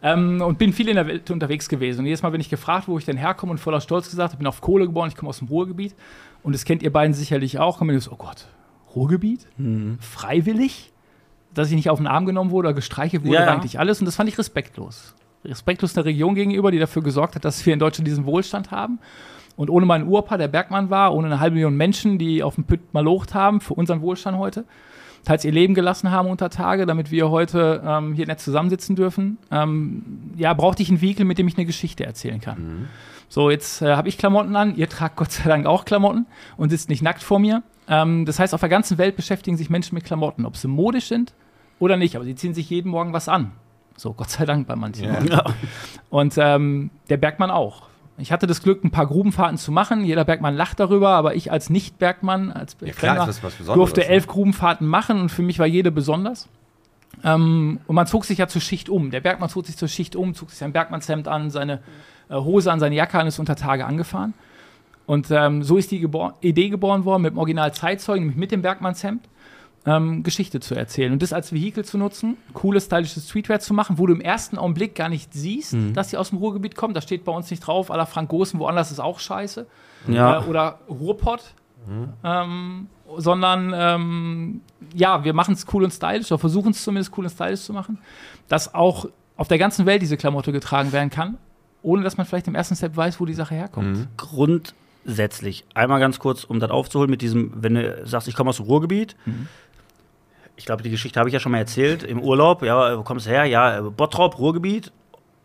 Ähm, 0.03 0.41
und 0.41 0.59
bin 0.59 0.73
viel 0.73 0.89
in 0.89 0.97
der 0.97 1.07
Welt 1.07 1.31
unterwegs 1.31 1.69
gewesen. 1.69 2.01
Und 2.01 2.07
jedes 2.07 2.23
Mal 2.23 2.31
bin 2.31 2.41
ich 2.41 2.49
gefragt, 2.49 2.89
wo 2.89 2.99
ich 2.99 3.05
denn 3.05 3.17
herkomme 3.17 3.53
und 3.53 3.59
voller 3.59 3.81
Stolz 3.81 4.11
gesagt, 4.11 4.33
ich 4.33 4.39
bin 4.39 4.47
auf 4.47 4.61
Kohle 4.61 4.87
geboren, 4.87 5.09
ich 5.09 5.17
komme 5.17 5.29
aus 5.29 5.39
dem 5.39 5.49
Ruhrgebiet. 5.49 5.95
Und 6.43 6.55
das 6.55 6.65
kennt 6.65 6.83
ihr 6.83 6.93
beiden 6.93 7.15
sicherlich 7.15 7.59
auch. 7.59 7.81
Und 7.81 7.89
mir 7.89 8.01
so, 8.01 8.13
oh 8.13 8.17
Gott, 8.17 8.47
Ruhrgebiet? 8.95 9.47
Freiwillig? 10.01 10.93
Dass 11.55 11.69
ich 11.69 11.77
nicht 11.77 11.91
auf 11.91 11.99
den 11.99 12.07
Arm 12.07 12.27
genommen 12.27 12.51
wurde 12.51 12.69
oder 12.69 12.75
gestreichelt 12.75 13.25
wurde, 13.25 13.35
Ja, 13.35 13.47
war 13.47 13.55
eigentlich 13.55 13.79
alles. 13.79 14.01
Und 14.01 14.07
das 14.07 14.17
fand 14.17 14.29
ich 14.29 14.39
respektlos. 14.39 15.15
Respektlos 15.45 15.95
der 15.95 16.05
Region 16.05 16.35
gegenüber, 16.35 16.71
die 16.71 16.79
dafür 16.79 17.03
gesorgt 17.03 17.35
hat, 17.35 17.45
dass 17.45 17.65
wir 17.65 17.73
in 17.73 17.79
Deutschland 17.79 18.07
diesen 18.07 18.27
Wohlstand 18.27 18.71
haben. 18.71 18.99
Und 19.57 19.71
ohne 19.71 19.87
meinen 19.87 20.07
Uropa, 20.07 20.37
der 20.37 20.49
Bergmann 20.49 20.89
war, 20.91 21.15
ohne 21.15 21.27
eine 21.27 21.41
halbe 21.41 21.55
Million 21.55 21.77
Menschen, 21.77 22.19
die 22.19 22.43
auf 22.43 22.55
dem 22.55 22.65
Pütt 22.65 22.95
malocht 22.95 23.35
haben, 23.35 23.61
für 23.61 23.75
unseren 23.75 24.03
Wohlstand 24.03 24.39
heute, 24.39 24.65
teils 25.25 25.45
ihr 25.45 25.53
Leben 25.53 25.75
gelassen 25.75 26.11
haben 26.11 26.29
unter 26.29 26.51
Tage, 26.51 26.87
damit 26.87 27.11
wir 27.11 27.31
heute 27.31 27.83
ähm, 27.85 28.15
hier 28.15 28.27
nett 28.27 28.41
zusammensitzen 28.41 28.97
dürfen. 28.97 29.39
Ähm, 29.51 30.33
ja, 30.37 30.55
brauchte 30.55 30.83
ich 30.83 30.91
ein 30.91 31.01
Vehikel, 31.01 31.25
mit 31.25 31.39
dem 31.39 31.49
ich 31.49 31.57
eine 31.57 31.67
Geschichte 31.67 32.05
erzählen 32.05 32.41
kann. 32.41 32.59
Mhm. 32.59 32.87
So, 33.29 33.51
jetzt 33.51 33.83
äh, 33.83 33.95
habe 33.95 34.09
ich 34.09 34.17
Klamotten 34.17 34.57
an, 34.57 34.77
ihr 34.77 34.89
tragt 34.89 35.17
Gott 35.17 35.33
sei 35.33 35.49
Dank 35.49 35.67
auch 35.67 35.85
Klamotten 35.85 36.27
und 36.57 36.71
sitzt 36.71 36.89
nicht 36.89 37.03
nackt 37.03 37.23
vor 37.23 37.39
mir. 37.39 37.63
Ähm, 37.87 38.25
das 38.25 38.39
heißt, 38.39 38.55
auf 38.55 38.61
der 38.61 38.69
ganzen 38.69 38.99
Welt 38.99 39.17
beschäftigen 39.17 39.57
sich 39.57 39.69
Menschen 39.69 39.95
mit 39.95 40.05
Klamotten, 40.05 40.47
ob 40.47 40.57
sie 40.57 40.69
modisch 40.69 41.09
sind 41.09 41.35
oder 41.79 41.97
nicht, 41.97 42.17
aber 42.17 42.25
sie 42.25 42.35
ziehen 42.35 42.55
sich 42.55 42.71
jeden 42.71 42.91
Morgen 42.91 43.13
was 43.13 43.29
an. 43.29 43.53
So, 43.97 44.13
Gott 44.13 44.31
sei 44.31 44.47
Dank 44.47 44.67
bei 44.67 44.77
manchen. 44.77 45.27
Ja. 45.27 45.45
Und 46.09 46.35
ähm, 46.39 46.91
der 47.11 47.17
Bergmann 47.17 47.51
auch. 47.51 47.83
Ich 48.19 48.33
hatte 48.33 48.47
das 48.47 48.63
Glück, 48.63 48.83
ein 48.85 48.91
paar 48.91 49.07
Grubenfahrten 49.07 49.59
zu 49.59 49.71
machen. 49.71 50.05
Jeder 50.05 50.25
Bergmann 50.25 50.57
lacht 50.57 50.81
darüber, 50.81 51.11
aber 51.11 51.37
ich 51.37 51.53
als 51.53 51.71
Nicht-Bergmann, 51.71 52.51
als 52.53 52.77
Ja, 52.81 52.93
klar, 52.93 53.29
durfte 53.75 54.01
ne? 54.01 54.07
elf 54.07 54.27
Grubenfahrten 54.27 54.87
machen 54.87 55.21
und 55.21 55.29
für 55.31 55.43
mich 55.43 55.59
war 55.59 55.67
jede 55.67 55.93
besonders. 55.93 56.49
Ähm, 57.25 57.81
und 57.87 57.95
man 57.95 58.07
zog 58.07 58.25
sich 58.25 58.39
ja 58.39 58.49
zur 58.49 58.61
Schicht 58.61 58.89
um. 58.89 59.11
Der 59.11 59.21
Bergmann 59.21 59.49
zog 59.49 59.67
sich 59.67 59.77
zur 59.77 59.89
Schicht 59.89 60.17
um, 60.17 60.35
zog 60.35 60.51
sich 60.51 60.59
sein 60.59 60.73
Bergmannshemd 60.73 61.29
an, 61.29 61.51
seine 61.51 61.81
äh, 62.29 62.35
Hose 62.35 62.73
an, 62.73 62.81
seine 62.81 62.97
Jacke 62.97 63.19
an, 63.19 63.27
ist 63.27 63.39
unter 63.39 63.57
Tage 63.57 63.87
angefahren. 63.87 64.35
Und 65.07 65.31
ähm, 65.31 65.63
so 65.63 65.79
ist 65.79 65.91
die 65.91 66.01
gebor 66.01 66.35
Idee 66.41 66.69
geboren 66.69 67.05
worden, 67.05 67.23
mit 67.23 67.33
dem 67.33 67.39
Original 67.39 67.73
Zeitzeugen, 67.73 68.25
nämlich 68.25 68.37
mit 68.37 68.53
dem 68.53 68.63
Bergmannshemd, 68.63 69.23
ähm, 69.89 70.23
Geschichte 70.23 70.61
zu 70.61 70.75
erzählen 70.75 71.13
und 71.13 71.23
das 71.23 71.33
als 71.33 71.53
Vehikel 71.53 71.85
zu 71.85 71.97
nutzen, 71.97 72.37
cooles, 72.53 72.85
stylisches 72.85 73.29
Streetwear 73.29 73.61
zu 73.61 73.73
machen, 73.73 73.99
wo 73.99 74.07
du 74.07 74.13
im 74.13 74.21
ersten 74.21 74.59
Augenblick 74.59 74.95
gar 74.95 75.09
nicht 75.09 75.33
siehst, 75.33 75.75
dass 75.95 76.09
die 76.09 76.19
aus 76.19 76.29
dem 76.29 76.39
Ruhrgebiet 76.39 76.77
kommen. 76.77 76.93
Da 76.93 77.01
steht 77.01 77.25
bei 77.25 77.33
uns 77.33 77.51
nicht 77.51 77.61
drauf, 77.61 77.89
la 77.89 78.05
Frank 78.05 78.29
Gosen, 78.29 78.61
woanders 78.61 78.91
ist 78.91 79.01
auch 79.01 79.19
scheiße. 79.19 79.67
Ja. 80.09 80.43
Äh, 80.43 80.47
oder 80.47 80.81
Ruhrpott. 80.89 81.55
Ähm, 82.23 82.89
sondern 83.17 83.73
ähm, 83.75 84.61
ja, 84.95 85.25
wir 85.25 85.33
machen 85.33 85.55
es 85.55 85.65
cool 85.73 85.85
und 85.85 85.91
stylisch, 85.91 86.31
oder 86.31 86.39
versuchen 86.39 86.73
es 86.73 86.85
zumindest 86.85 87.17
cool 87.17 87.25
und 87.25 87.31
stylisch 87.31 87.63
zu 87.63 87.73
machen, 87.73 87.99
dass 88.49 88.75
auch 88.75 89.07
auf 89.39 89.49
der 89.49 89.57
ganzen 89.57 89.87
Welt 89.87 90.03
diese 90.03 90.19
Klamotte 90.19 90.53
getragen 90.53 90.93
werden 90.93 91.09
kann, 91.09 91.39
ohne 91.81 92.03
dass 92.03 92.19
man 92.19 92.27
vielleicht 92.27 92.47
im 92.47 92.55
ersten 92.55 92.77
Step 92.77 92.95
weiß, 92.95 93.21
wo 93.21 93.25
die 93.25 93.33
Sache 93.33 93.55
herkommt. 93.55 93.97
Mhm. 93.97 94.07
Grundsätzlich, 94.19 95.65
einmal 95.73 96.01
ganz 96.01 96.19
kurz, 96.19 96.45
um 96.45 96.61
das 96.61 96.71
aufzuholen, 96.71 97.11
mit 97.11 97.23
diesem, 97.23 97.53
wenn 97.55 97.75
du 97.75 98.07
sagst, 98.07 98.29
ich 98.29 98.35
komme 98.35 98.51
aus 98.51 98.57
dem 98.57 98.67
Ruhrgebiet. 98.67 99.17
Ich 100.59 100.67
glaube, 100.67 100.83
die 100.83 100.91
Geschichte 100.91 101.19
habe 101.21 101.29
ich 101.29 101.33
ja 101.33 101.39
schon 101.41 101.53
mal 101.53 101.59
erzählt, 101.59 102.03
im 102.03 102.21
Urlaub. 102.21 102.63
Ja, 102.65 102.99
wo 102.99 103.03
kommst 103.05 103.27
du 103.27 103.31
her? 103.31 103.45
Ja, 103.45 103.79
äh, 103.79 103.83
Bottrop, 103.83 104.39
Ruhrgebiet. 104.39 104.93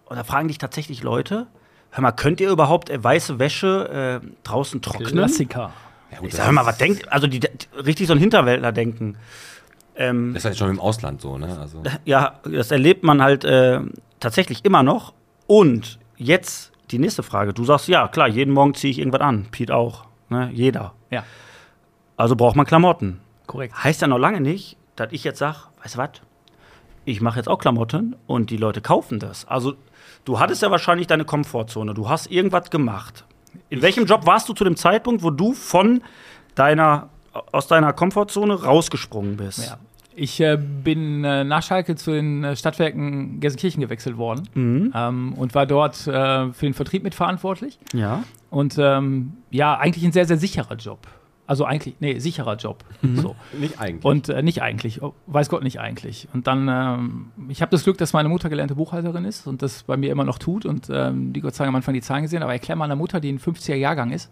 Und 0.06 0.18
da 0.18 0.24
fragen 0.24 0.48
dich 0.48 0.58
tatsächlich 0.58 1.04
Leute, 1.04 1.48
hör 1.92 2.02
mal, 2.02 2.12
könnt 2.12 2.42
ihr 2.42 2.50
überhaupt 2.50 2.90
äh, 2.90 3.02
weiße 3.02 3.38
Wäsche 3.40 4.22
äh, 4.24 4.28
draußen 4.44 4.82
trocknen? 4.82 5.08
Klassiker. 5.14 5.72
Ja, 6.12 6.18
gut, 6.20 6.30
Ich 6.30 6.34
sag, 6.36 6.46
hör 6.48 6.52
mal, 6.52 6.66
was 6.66 6.78
denkt, 6.80 7.12
also 7.12 7.28
die, 7.28 7.40
die 7.40 7.48
richtig 7.78 8.08
so 8.08 8.14
ein 8.14 8.20
Hinterwäldler 8.20 8.72
denken. 8.72 9.18
Ähm, 9.96 10.34
Das 10.34 10.42
ist 10.42 10.46
halt 10.46 10.58
schon 10.58 10.72
im 10.72 10.80
Ausland 10.80 11.22
so, 11.22 11.38
ne? 11.38 11.58
Also, 11.60 11.84
ja, 12.06 12.40
das 12.44 12.72
erlebt 12.72 13.04
man 13.04 13.22
halt 13.22 13.46
äh, 13.46 13.80
tatsächlich 14.20 14.66
immer 14.66 14.82
noch. 14.84 15.14
Und 15.46 16.00
jetzt 16.18 16.72
die 16.90 16.98
nächste 17.00 17.22
Frage. 17.24 17.54
Du 17.54 17.64
sagst, 17.66 17.88
ja, 17.88 18.08
klar, 18.08 18.28
jeden 18.28 18.54
Morgen 18.54 18.74
ziehe 18.74 18.90
ich 18.92 18.98
irgendwas 19.00 19.22
an. 19.22 19.46
Pete 19.52 19.76
auch. 19.76 20.06
Ne? 20.30 20.50
Jeder. 20.54 20.94
Ja, 21.12 21.24
Also 22.18 22.36
braucht 22.36 22.56
man 22.56 22.66
Klamotten. 22.66 23.20
korrekt. 23.46 23.76
Heißt 23.84 24.02
ja 24.02 24.08
noch 24.08 24.18
lange 24.18 24.42
nicht, 24.42 24.78
dass 24.96 25.12
ich 25.12 25.24
jetzt 25.24 25.40
sage, 25.40 25.58
weißt 25.82 25.96
du 25.96 26.00
was? 26.00 26.10
Ich 27.06 27.20
mache 27.22 27.38
jetzt 27.38 27.48
auch 27.50 27.60
Klamotten 27.60 28.16
und 28.28 28.50
die 28.50 28.58
Leute 28.58 28.80
kaufen 28.82 29.20
das. 29.20 29.46
Also 29.48 29.74
du 30.26 30.40
hattest 30.40 30.62
ja 30.62 30.72
wahrscheinlich 30.72 31.08
deine 31.08 31.26
Komfortzone. 31.26 31.94
Du 31.94 32.08
hast 32.10 32.32
irgendwas 32.32 32.70
gemacht. 32.70 33.26
In 33.70 33.82
welchem 33.82 34.06
Job 34.06 34.26
warst 34.26 34.48
du 34.50 34.54
zu 34.54 34.64
dem 34.64 34.76
Zeitpunkt, 34.78 35.22
wo 35.24 35.30
du 35.30 35.54
von 35.54 36.02
deiner 36.56 37.10
aus 37.52 37.68
deiner 37.68 37.94
Komfortzone 37.94 38.54
rausgesprungen 38.64 39.38
bist? 39.38 39.68
Ja. 39.68 39.78
Ich 40.16 40.40
äh, 40.40 40.58
bin 40.58 41.24
äh, 41.24 41.44
nach 41.44 41.64
Schalke 41.64 41.96
zu 41.96 42.12
den 42.12 42.44
äh, 42.44 42.56
Stadtwerken 42.56 43.40
Gelsenkirchen 43.40 43.82
gewechselt 43.82 44.16
worden 44.18 44.48
Mhm. 44.54 44.94
ähm, 44.96 45.34
und 45.34 45.56
war 45.56 45.66
dort 45.66 46.06
äh, 46.08 46.54
für 46.54 46.66
den 46.68 46.76
Vertrieb 46.76 47.02
mitverantwortlich. 47.04 47.80
Ja. 47.94 48.24
Und 48.52 48.76
ähm, 48.78 49.34
ja, 49.50 49.76
eigentlich 49.76 50.06
ein 50.06 50.12
sehr, 50.12 50.28
sehr 50.28 50.38
sicherer 50.38 50.76
Job. 50.76 51.00
Also 51.54 51.66
eigentlich, 51.66 51.94
nee, 52.00 52.18
sicherer 52.18 52.56
Job. 52.56 52.84
So. 53.04 53.36
nicht 53.60 53.80
eigentlich. 53.80 54.04
Und 54.04 54.28
äh, 54.28 54.42
nicht 54.42 54.64
eigentlich, 54.64 55.04
oh, 55.04 55.14
weiß 55.28 55.50
Gott 55.50 55.62
nicht 55.62 55.80
eigentlich. 55.80 56.28
Und 56.34 56.48
dann, 56.48 56.68
ähm, 56.68 57.28
ich 57.48 57.62
habe 57.62 57.70
das 57.70 57.84
Glück, 57.84 58.00
dass 58.00 58.12
meine 58.12 58.28
Mutter 58.28 58.50
gelernte 58.50 58.74
Buchhalterin 58.74 59.24
ist 59.24 59.46
und 59.46 59.62
das 59.62 59.84
bei 59.84 59.96
mir 59.96 60.12
immer 60.12 60.24
noch 60.24 60.40
tut 60.40 60.66
und 60.66 60.88
ähm, 60.92 61.32
die 61.32 61.42
Gott 61.42 61.54
sei 61.54 61.66
Dank 61.66 61.70
am 61.70 61.76
Anfang 61.76 61.94
die 61.94 62.02
Zahlen 62.02 62.24
gesehen, 62.24 62.42
aber 62.42 62.54
erklär 62.54 62.76
meiner 62.76 62.96
Mutter, 62.96 63.20
die 63.20 63.32
ein 63.32 63.38
50er 63.38 63.76
Jahrgang 63.76 64.10
ist, 64.10 64.32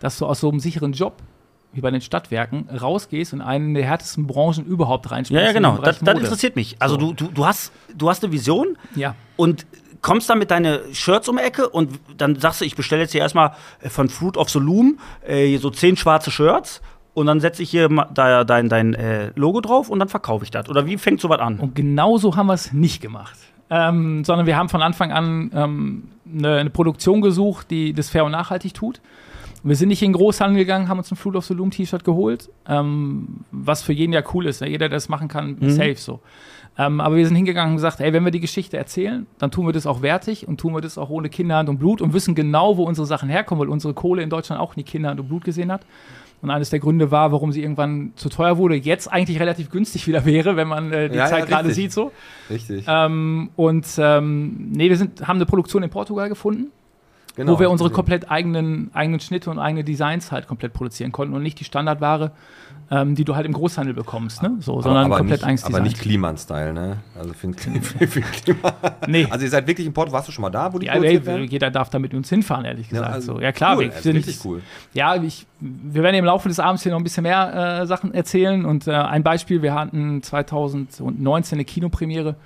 dass 0.00 0.16
du 0.16 0.24
aus 0.24 0.40
so 0.40 0.48
einem 0.48 0.58
sicheren 0.60 0.94
Job 0.94 1.16
wie 1.74 1.82
bei 1.82 1.90
den 1.90 2.00
Stadtwerken 2.00 2.70
rausgehst 2.70 3.34
und 3.34 3.42
einen 3.42 3.74
der 3.74 3.84
härtesten 3.84 4.26
Branchen 4.26 4.64
überhaupt 4.64 5.10
reinspielst. 5.10 5.38
Ja, 5.38 5.46
ja, 5.48 5.52
genau. 5.52 5.76
Das, 5.76 5.98
das 5.98 6.18
interessiert 6.18 6.56
mich. 6.56 6.76
Also 6.78 6.96
du, 6.96 7.12
du, 7.12 7.26
du, 7.26 7.44
hast, 7.44 7.70
du 7.94 8.08
hast 8.08 8.24
eine 8.24 8.32
Vision 8.32 8.78
Ja. 8.94 9.14
und 9.36 9.66
kommst 10.02 10.30
dann 10.30 10.38
mit 10.38 10.50
deine 10.50 10.80
Shirts 10.92 11.28
um 11.28 11.36
die 11.36 11.42
Ecke 11.42 11.68
und 11.68 11.98
dann 12.16 12.38
sagst 12.38 12.60
du, 12.60 12.64
ich 12.64 12.76
bestelle 12.76 13.02
jetzt 13.02 13.12
hier 13.12 13.20
erstmal 13.20 13.52
äh, 13.80 13.88
von 13.88 14.08
Fruit 14.08 14.36
of 14.36 14.48
the 14.50 14.58
Loom 14.58 14.98
äh, 15.26 15.56
so 15.58 15.70
zehn 15.70 15.96
schwarze 15.96 16.30
Shirts 16.30 16.80
und 17.14 17.26
dann 17.26 17.40
setze 17.40 17.62
ich 17.62 17.70
hier 17.70 17.88
da 18.12 18.44
dein, 18.44 18.68
dein 18.68 18.94
äh, 18.94 19.30
Logo 19.36 19.60
drauf 19.60 19.88
und 19.88 19.98
dann 19.98 20.08
verkaufe 20.08 20.44
ich 20.44 20.50
das. 20.50 20.68
Oder 20.68 20.86
wie 20.86 20.98
fängt 20.98 21.20
sowas 21.20 21.40
an? 21.40 21.58
Und 21.58 21.74
genau 21.74 22.18
so 22.18 22.36
haben 22.36 22.48
wir 22.48 22.54
es 22.54 22.72
nicht 22.72 23.00
gemacht. 23.00 23.38
Ähm, 23.68 24.22
sondern 24.24 24.46
wir 24.46 24.56
haben 24.56 24.68
von 24.68 24.82
Anfang 24.82 25.12
an 25.12 25.50
ähm, 25.54 26.08
eine, 26.30 26.58
eine 26.58 26.70
Produktion 26.70 27.20
gesucht, 27.20 27.70
die 27.70 27.94
das 27.94 28.10
fair 28.10 28.24
und 28.24 28.32
nachhaltig 28.32 28.74
tut. 28.74 29.00
Und 29.66 29.70
wir 29.70 29.74
sind 29.76 29.88
nicht 29.88 30.00
in 30.00 30.12
den 30.12 30.16
Großhandel 30.16 30.58
gegangen, 30.58 30.88
haben 30.88 30.98
uns 30.98 31.10
ein 31.10 31.16
Fruit 31.16 31.34
of 31.34 31.44
the 31.44 31.52
Loom 31.52 31.72
T-Shirt 31.72 32.04
geholt, 32.04 32.50
ähm, 32.68 33.40
was 33.50 33.82
für 33.82 33.92
jeden 33.92 34.12
ja 34.12 34.22
cool 34.32 34.46
ist. 34.46 34.60
Ne? 34.60 34.68
Jeder, 34.68 34.88
der 34.88 34.90
das 34.96 35.08
machen 35.08 35.26
kann, 35.26 35.56
safe 35.60 35.96
so. 35.96 36.20
Ähm, 36.78 37.00
aber 37.00 37.16
wir 37.16 37.26
sind 37.26 37.34
hingegangen 37.34 37.70
und 37.72 37.76
gesagt, 37.78 37.98
ey, 38.00 38.12
wenn 38.12 38.24
wir 38.24 38.30
die 38.30 38.38
Geschichte 38.38 38.76
erzählen, 38.76 39.26
dann 39.40 39.50
tun 39.50 39.66
wir 39.66 39.72
das 39.72 39.84
auch 39.84 40.02
wertig 40.02 40.46
und 40.46 40.60
tun 40.60 40.72
wir 40.72 40.82
das 40.82 40.98
auch 40.98 41.10
ohne 41.10 41.30
Kinderhand 41.30 41.68
und 41.68 41.78
Blut 41.78 42.00
und 42.00 42.12
wissen 42.12 42.36
genau, 42.36 42.76
wo 42.76 42.84
unsere 42.84 43.08
Sachen 43.08 43.28
herkommen, 43.28 43.60
weil 43.60 43.68
unsere 43.68 43.92
Kohle 43.92 44.22
in 44.22 44.30
Deutschland 44.30 44.62
auch 44.62 44.76
nie 44.76 44.84
Kinderhand 44.84 45.18
und 45.18 45.26
Blut 45.26 45.42
gesehen 45.42 45.72
hat. 45.72 45.84
Und 46.42 46.50
eines 46.50 46.70
der 46.70 46.78
Gründe 46.78 47.10
war, 47.10 47.32
warum 47.32 47.50
sie 47.50 47.60
irgendwann 47.62 48.12
zu 48.14 48.28
teuer 48.28 48.58
wurde, 48.58 48.76
jetzt 48.76 49.12
eigentlich 49.12 49.40
relativ 49.40 49.70
günstig 49.70 50.06
wieder 50.06 50.24
wäre, 50.26 50.54
wenn 50.54 50.68
man 50.68 50.92
äh, 50.92 51.08
die 51.08 51.16
Ja, 51.16 51.24
ja, 51.24 51.26
Zeit 51.28 51.48
gerade 51.48 51.70
richtig. 51.70 51.86
sieht 51.86 51.92
so. 51.92 52.12
Richtig. 52.48 52.84
Ähm, 52.86 53.50
und 53.56 53.84
ähm, 53.98 54.70
nee, 54.70 54.90
wir 54.90 54.96
sind, 54.96 55.26
haben 55.26 55.38
eine 55.38 55.46
Produktion 55.46 55.82
in 55.82 55.90
Portugal 55.90 56.28
gefunden, 56.28 56.70
genau. 57.36 57.52
wo 57.52 57.60
wir 57.60 57.70
unsere 57.70 57.90
komplett 57.90 58.30
eigenen, 58.30 58.90
eigenen 58.92 59.20
Schnitte 59.20 59.50
und 59.50 59.58
eigene 59.58 59.84
Designs 59.84 60.32
halt 60.32 60.48
komplett 60.48 60.72
produzieren 60.72 61.12
konnten 61.12 61.34
und 61.34 61.42
nicht 61.42 61.60
die 61.60 61.64
Standardware, 61.64 62.32
ähm, 62.90 63.14
die 63.14 63.24
du 63.24 63.34
halt 63.34 63.46
im 63.46 63.52
Großhandel 63.52 63.94
bekommst, 63.94 64.42
ne? 64.42 64.56
So, 64.60 64.80
sondern 64.80 65.06
aber 65.06 65.18
komplett 65.18 65.44
nicht, 65.44 65.64
Aber 65.64 65.80
nicht 65.80 65.98
Kliman-Style, 65.98 66.72
ne? 66.72 66.98
Also 67.18 67.32
für, 67.32 67.52
für, 67.80 68.06
für 68.06 68.20
Klima. 68.20 68.74
nee. 69.08 69.26
Also 69.28 69.44
ihr 69.44 69.50
seid 69.50 69.66
wirklich 69.66 69.86
in 69.86 69.92
Porto, 69.92 70.12
warst 70.12 70.28
du 70.28 70.32
schon 70.32 70.42
mal 70.42 70.50
da, 70.50 70.72
wo 70.72 70.78
die 70.78 70.86
ja, 70.86 70.94
ey, 70.94 71.46
jeder 71.46 71.70
darf 71.70 71.90
da 71.90 71.98
mit 71.98 72.14
uns 72.14 72.28
hinfahren, 72.28 72.64
ehrlich 72.64 72.88
gesagt. 72.88 73.12
also 73.12 73.34
so. 73.34 73.40
ja 73.40 73.52
klar, 73.52 73.76
cool, 73.76 73.86
wir 73.86 73.90
also 73.90 74.02
sind 74.02 74.16
richtig 74.16 74.44
cool. 74.44 74.62
Ja, 74.94 75.16
ich, 75.16 75.46
wir 75.60 76.02
werden 76.02 76.16
im 76.16 76.24
Laufe 76.24 76.48
des 76.48 76.60
Abends 76.60 76.82
hier 76.82 76.92
noch 76.92 76.98
ein 76.98 77.04
bisschen 77.04 77.24
mehr 77.24 77.80
äh, 77.82 77.86
Sachen 77.86 78.14
erzählen. 78.14 78.64
Und 78.64 78.86
äh, 78.86 78.92
ein 78.92 79.22
Beispiel, 79.22 79.62
wir 79.62 79.74
hatten 79.74 80.22
2019 80.22 81.56
eine 81.56 81.64
Kinopremiere 81.64 82.36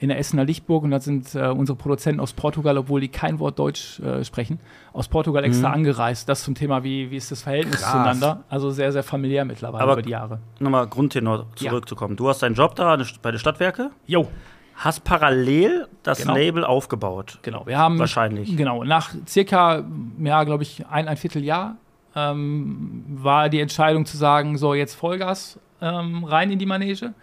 in 0.00 0.08
der 0.10 0.18
Essener 0.18 0.44
Lichtburg 0.44 0.84
und 0.84 0.92
da 0.92 1.00
sind 1.00 1.34
äh, 1.34 1.48
unsere 1.48 1.76
Produzenten 1.76 2.20
aus 2.20 2.32
Portugal, 2.32 2.78
obwohl 2.78 3.00
die 3.00 3.08
kein 3.08 3.40
Wort 3.40 3.58
Deutsch 3.58 3.98
äh, 4.00 4.24
sprechen, 4.24 4.60
aus 4.92 5.08
Portugal 5.08 5.42
extra 5.44 5.70
angereist. 5.72 6.28
Das 6.28 6.44
zum 6.44 6.54
Thema, 6.54 6.84
wie, 6.84 7.10
wie 7.10 7.16
ist 7.16 7.32
das 7.32 7.42
Verhältnis 7.42 7.80
Krass. 7.80 7.90
zueinander. 7.92 8.44
Also 8.48 8.70
sehr, 8.70 8.92
sehr 8.92 9.02
familiär 9.02 9.44
mittlerweile 9.44 9.82
Aber- 9.82 9.92
über 9.94 10.02
die 10.02 10.10
Jahre. 10.10 10.38
Nochmal 10.60 10.86
Grundtenor 10.86 11.46
Ja. 11.58 11.70
zurückzukommen. 11.70 12.14
Du 12.16 12.28
hast 12.28 12.42
deinen 12.42 12.54
Job 12.54 12.76
da 12.76 12.96
bei 13.22 13.30
den 13.32 13.38
Stadtwerke, 13.40 13.90
Jo, 14.06 14.28
hast 14.76 15.02
parallel 15.02 15.88
das 16.04 16.18
Genau. 16.22 16.34
Label 16.34 16.64
aufgebaut. 16.64 17.40
genau. 17.42 17.66
Wir 17.66 17.78
haben 17.78 17.98
Wahrscheinlich. 17.98 18.56
Genau, 18.56 18.84
nach 18.84 19.10
circa, 19.26 19.82
ja, 20.22 20.44
glaube 20.44 20.62
ich, 20.62 20.86
ein, 20.86 21.08
ein 21.08 21.16
Vierteljahr 21.16 21.76
ähm, 22.14 23.04
war 23.08 23.48
die 23.48 23.60
Entscheidung 23.60 24.06
zu 24.06 24.16
sagen, 24.16 24.56
so 24.58 24.74
jetzt 24.74 24.94
Vollgas 24.94 25.58
ähm, 25.80 26.22
rein 26.24 26.50
in 26.52 26.58
die 26.60 26.66
Manege. 26.66 27.14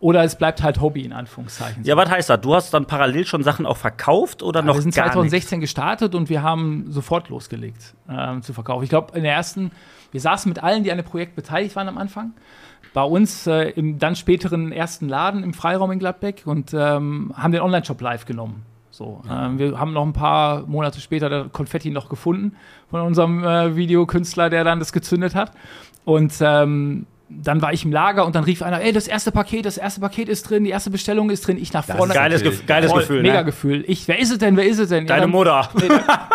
Oder 0.00 0.22
es 0.22 0.36
bleibt 0.36 0.62
halt 0.62 0.80
Hobby 0.80 1.02
in 1.02 1.12
Anführungszeichen. 1.12 1.82
Ja, 1.82 1.96
was 1.96 2.08
heißt 2.08 2.30
das? 2.30 2.40
Du 2.40 2.54
hast 2.54 2.72
dann 2.72 2.86
parallel 2.86 3.26
schon 3.26 3.42
Sachen 3.42 3.66
auch 3.66 3.76
verkauft 3.76 4.44
oder 4.44 4.62
noch 4.62 4.76
wir 4.76 4.82
sind 4.82 4.94
gar 4.94 5.04
nicht? 5.04 5.14
2016 5.14 5.60
gestartet 5.60 6.14
und 6.14 6.28
wir 6.28 6.42
haben 6.42 6.84
sofort 6.88 7.28
losgelegt 7.30 7.94
ähm, 8.08 8.42
zu 8.42 8.52
verkaufen. 8.52 8.84
Ich 8.84 8.90
glaube, 8.90 9.16
in 9.16 9.24
der 9.24 9.32
ersten, 9.32 9.72
wir 10.12 10.20
saßen 10.20 10.48
mit 10.48 10.62
allen, 10.62 10.84
die 10.84 10.92
an 10.92 10.98
dem 10.98 11.04
Projekt 11.04 11.34
beteiligt 11.34 11.74
waren 11.74 11.88
am 11.88 11.98
Anfang. 11.98 12.32
Bei 12.94 13.02
uns 13.02 13.46
äh, 13.48 13.70
im 13.70 13.98
dann 13.98 14.14
späteren 14.14 14.70
ersten 14.70 15.08
Laden 15.08 15.42
im 15.42 15.52
Freiraum 15.52 15.90
in 15.90 15.98
Gladbeck 15.98 16.42
und 16.44 16.72
ähm, 16.74 17.34
haben 17.36 17.50
den 17.50 17.60
Online-Shop 17.60 18.00
live 18.00 18.24
genommen. 18.24 18.64
So, 18.90 19.22
ähm, 19.30 19.58
wir 19.58 19.78
haben 19.78 19.92
noch 19.92 20.04
ein 20.04 20.12
paar 20.12 20.66
Monate 20.66 21.00
später 21.00 21.28
das 21.28 21.52
Konfetti 21.52 21.90
noch 21.90 22.08
gefunden 22.08 22.56
von 22.88 23.00
unserem 23.00 23.44
äh, 23.44 23.76
Videokünstler, 23.76 24.48
der 24.48 24.64
dann 24.64 24.78
das 24.78 24.92
gezündet 24.92 25.34
hat. 25.34 25.52
Und 26.04 26.34
ähm, 26.40 27.06
dann 27.30 27.60
war 27.60 27.72
ich 27.72 27.84
im 27.84 27.92
Lager 27.92 28.24
und 28.24 28.34
dann 28.34 28.44
rief 28.44 28.62
einer, 28.62 28.80
ey, 28.80 28.92
das 28.92 29.06
erste 29.06 29.30
Paket, 29.32 29.66
das 29.66 29.76
erste 29.76 30.00
Paket 30.00 30.28
ist 30.28 30.48
drin, 30.48 30.64
die 30.64 30.70
erste 30.70 30.90
Bestellung 30.90 31.28
ist 31.28 31.46
drin. 31.46 31.58
Ich 31.60 31.72
nach 31.72 31.84
vorne. 31.84 32.14
Geiles, 32.14 32.42
Gef 32.42 32.64
geiles 32.66 32.90
Voll, 32.90 33.00
Gefühl. 33.00 33.22
Mega 33.22 33.40
ne? 33.40 33.44
Gefühl. 33.44 33.84
Ich, 33.86 34.08
wer 34.08 34.18
ist 34.18 34.30
es 34.32 34.38
denn? 34.38 34.56
Wer 34.56 34.64
ist 34.66 34.78
es 34.78 34.88
denn? 34.88 35.04
Ja, 35.04 35.08
Deine 35.08 35.20
dann- 35.22 35.30
Mutter. 35.30 35.68
Nee, 35.78 35.88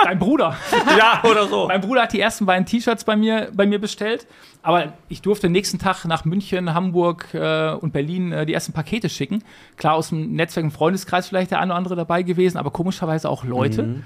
dein, 0.06 0.20
Bruder. 0.20 0.56
ja, 0.98 1.22
oder 1.30 1.48
so. 1.48 1.68
mein 1.68 1.82
Bruder 1.82 2.04
hat 2.04 2.14
die 2.14 2.20
ersten 2.20 2.46
beiden 2.46 2.66
T-Shirts 2.66 3.04
bei 3.06 3.16
mir, 3.16 3.50
bei 3.54 3.66
mir 3.66 3.80
bestellt. 3.80 4.28
Aber 4.62 4.94
ich 5.10 5.22
durfte 5.22 5.50
nächsten 5.50 5.80
Tag 5.80 6.06
nach 6.06 6.26
München, 6.26 6.74
Hamburg 6.74 7.34
äh, 7.34 7.72
und 7.72 7.92
Berlin 7.92 8.32
äh, 8.32 8.46
die 8.46 8.54
ersten 8.54 8.72
Pakete 8.74 9.10
schicken. 9.10 9.44
Klar, 9.78 9.96
aus 9.96 10.10
dem 10.10 10.34
Netzwerk 10.34 10.64
im 10.64 10.72
Freundeskreis 10.72 11.28
vielleicht 11.28 11.52
der 11.52 11.60
eine 11.60 11.72
oder 11.72 11.78
andere 11.78 11.96
dabei 11.96 12.22
gewesen, 12.24 12.58
aber 12.58 12.72
komischerweise 12.72 13.30
auch 13.30 13.44
Leute, 13.44 13.84
Mhm. 13.84 14.04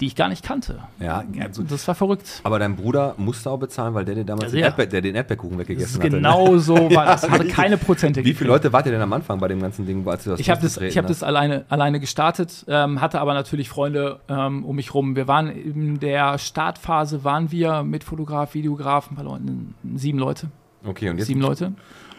Die 0.00 0.06
ich 0.06 0.16
gar 0.16 0.28
nicht 0.28 0.44
kannte. 0.44 0.80
Ja, 1.00 1.24
also, 1.40 1.62
das 1.62 1.86
war 1.88 1.94
verrückt. 1.94 2.40
aber 2.42 2.58
dein 2.58 2.76
Bruder 2.76 3.14
musste 3.16 3.50
auch 3.50 3.58
bezahlen, 3.58 3.94
weil 3.94 4.04
der 4.04 4.14
dir 4.14 4.24
damals 4.24 4.44
Also 4.44 4.56
den, 4.56 4.60
ja. 4.60 4.66
Erdbe 4.66 4.86
der 4.86 5.00
den 5.00 5.14
Erdbeerkuchen 5.14 5.58
weggegessen 5.58 6.00
ist 6.00 6.04
hatte. 6.04 6.10
ne? 6.10 6.16
genau 6.16 6.58
so 6.58 6.74
war 6.94 7.06
das. 7.06 7.28
Hatte 7.28 7.48
keine 7.48 7.76
Prozente 7.78 8.24
Wie 8.24 8.34
viele 8.34 8.50
Leute 8.50 8.72
wart 8.72 8.86
ihr 8.86 8.92
denn 8.92 9.00
am 9.00 9.12
Anfang 9.12 9.38
bei 9.40 9.48
dem 9.48 9.60
ganzen 9.60 9.86
Ding, 9.86 10.06
als 10.06 10.24
du 10.24 10.30
das 10.30 10.40
Ich 10.40 10.50
habe 10.50 10.60
das, 10.60 10.76
ich 10.76 10.98
hab 10.98 11.06
das 11.06 11.22
alleine, 11.22 11.64
alleine 11.68 12.00
gestartet, 12.00 12.64
ähm, 12.68 13.00
hatte 13.00 13.20
aber 13.20 13.34
natürlich 13.34 13.68
Freunde 13.68 14.20
ähm, 14.28 14.64
um 14.64 14.76
mich 14.76 14.94
rum. 14.94 15.16
Wir 15.16 15.28
waren 15.28 15.48
in 15.48 15.98
der 15.98 16.38
Startphase, 16.38 17.24
waren 17.24 17.50
wir 17.50 17.82
mit 17.82 18.04
Fotograf, 18.04 18.54
Videograf, 18.54 19.10
ein 19.10 19.16
paar 19.16 19.24
Leuten, 19.24 19.74
sieben 19.94 20.18
Leute. 20.18 20.48
Okay, 20.86 21.10
und 21.10 21.18
jetzt 21.18 21.26
Sieben 21.26 21.40
Leute. 21.40 21.72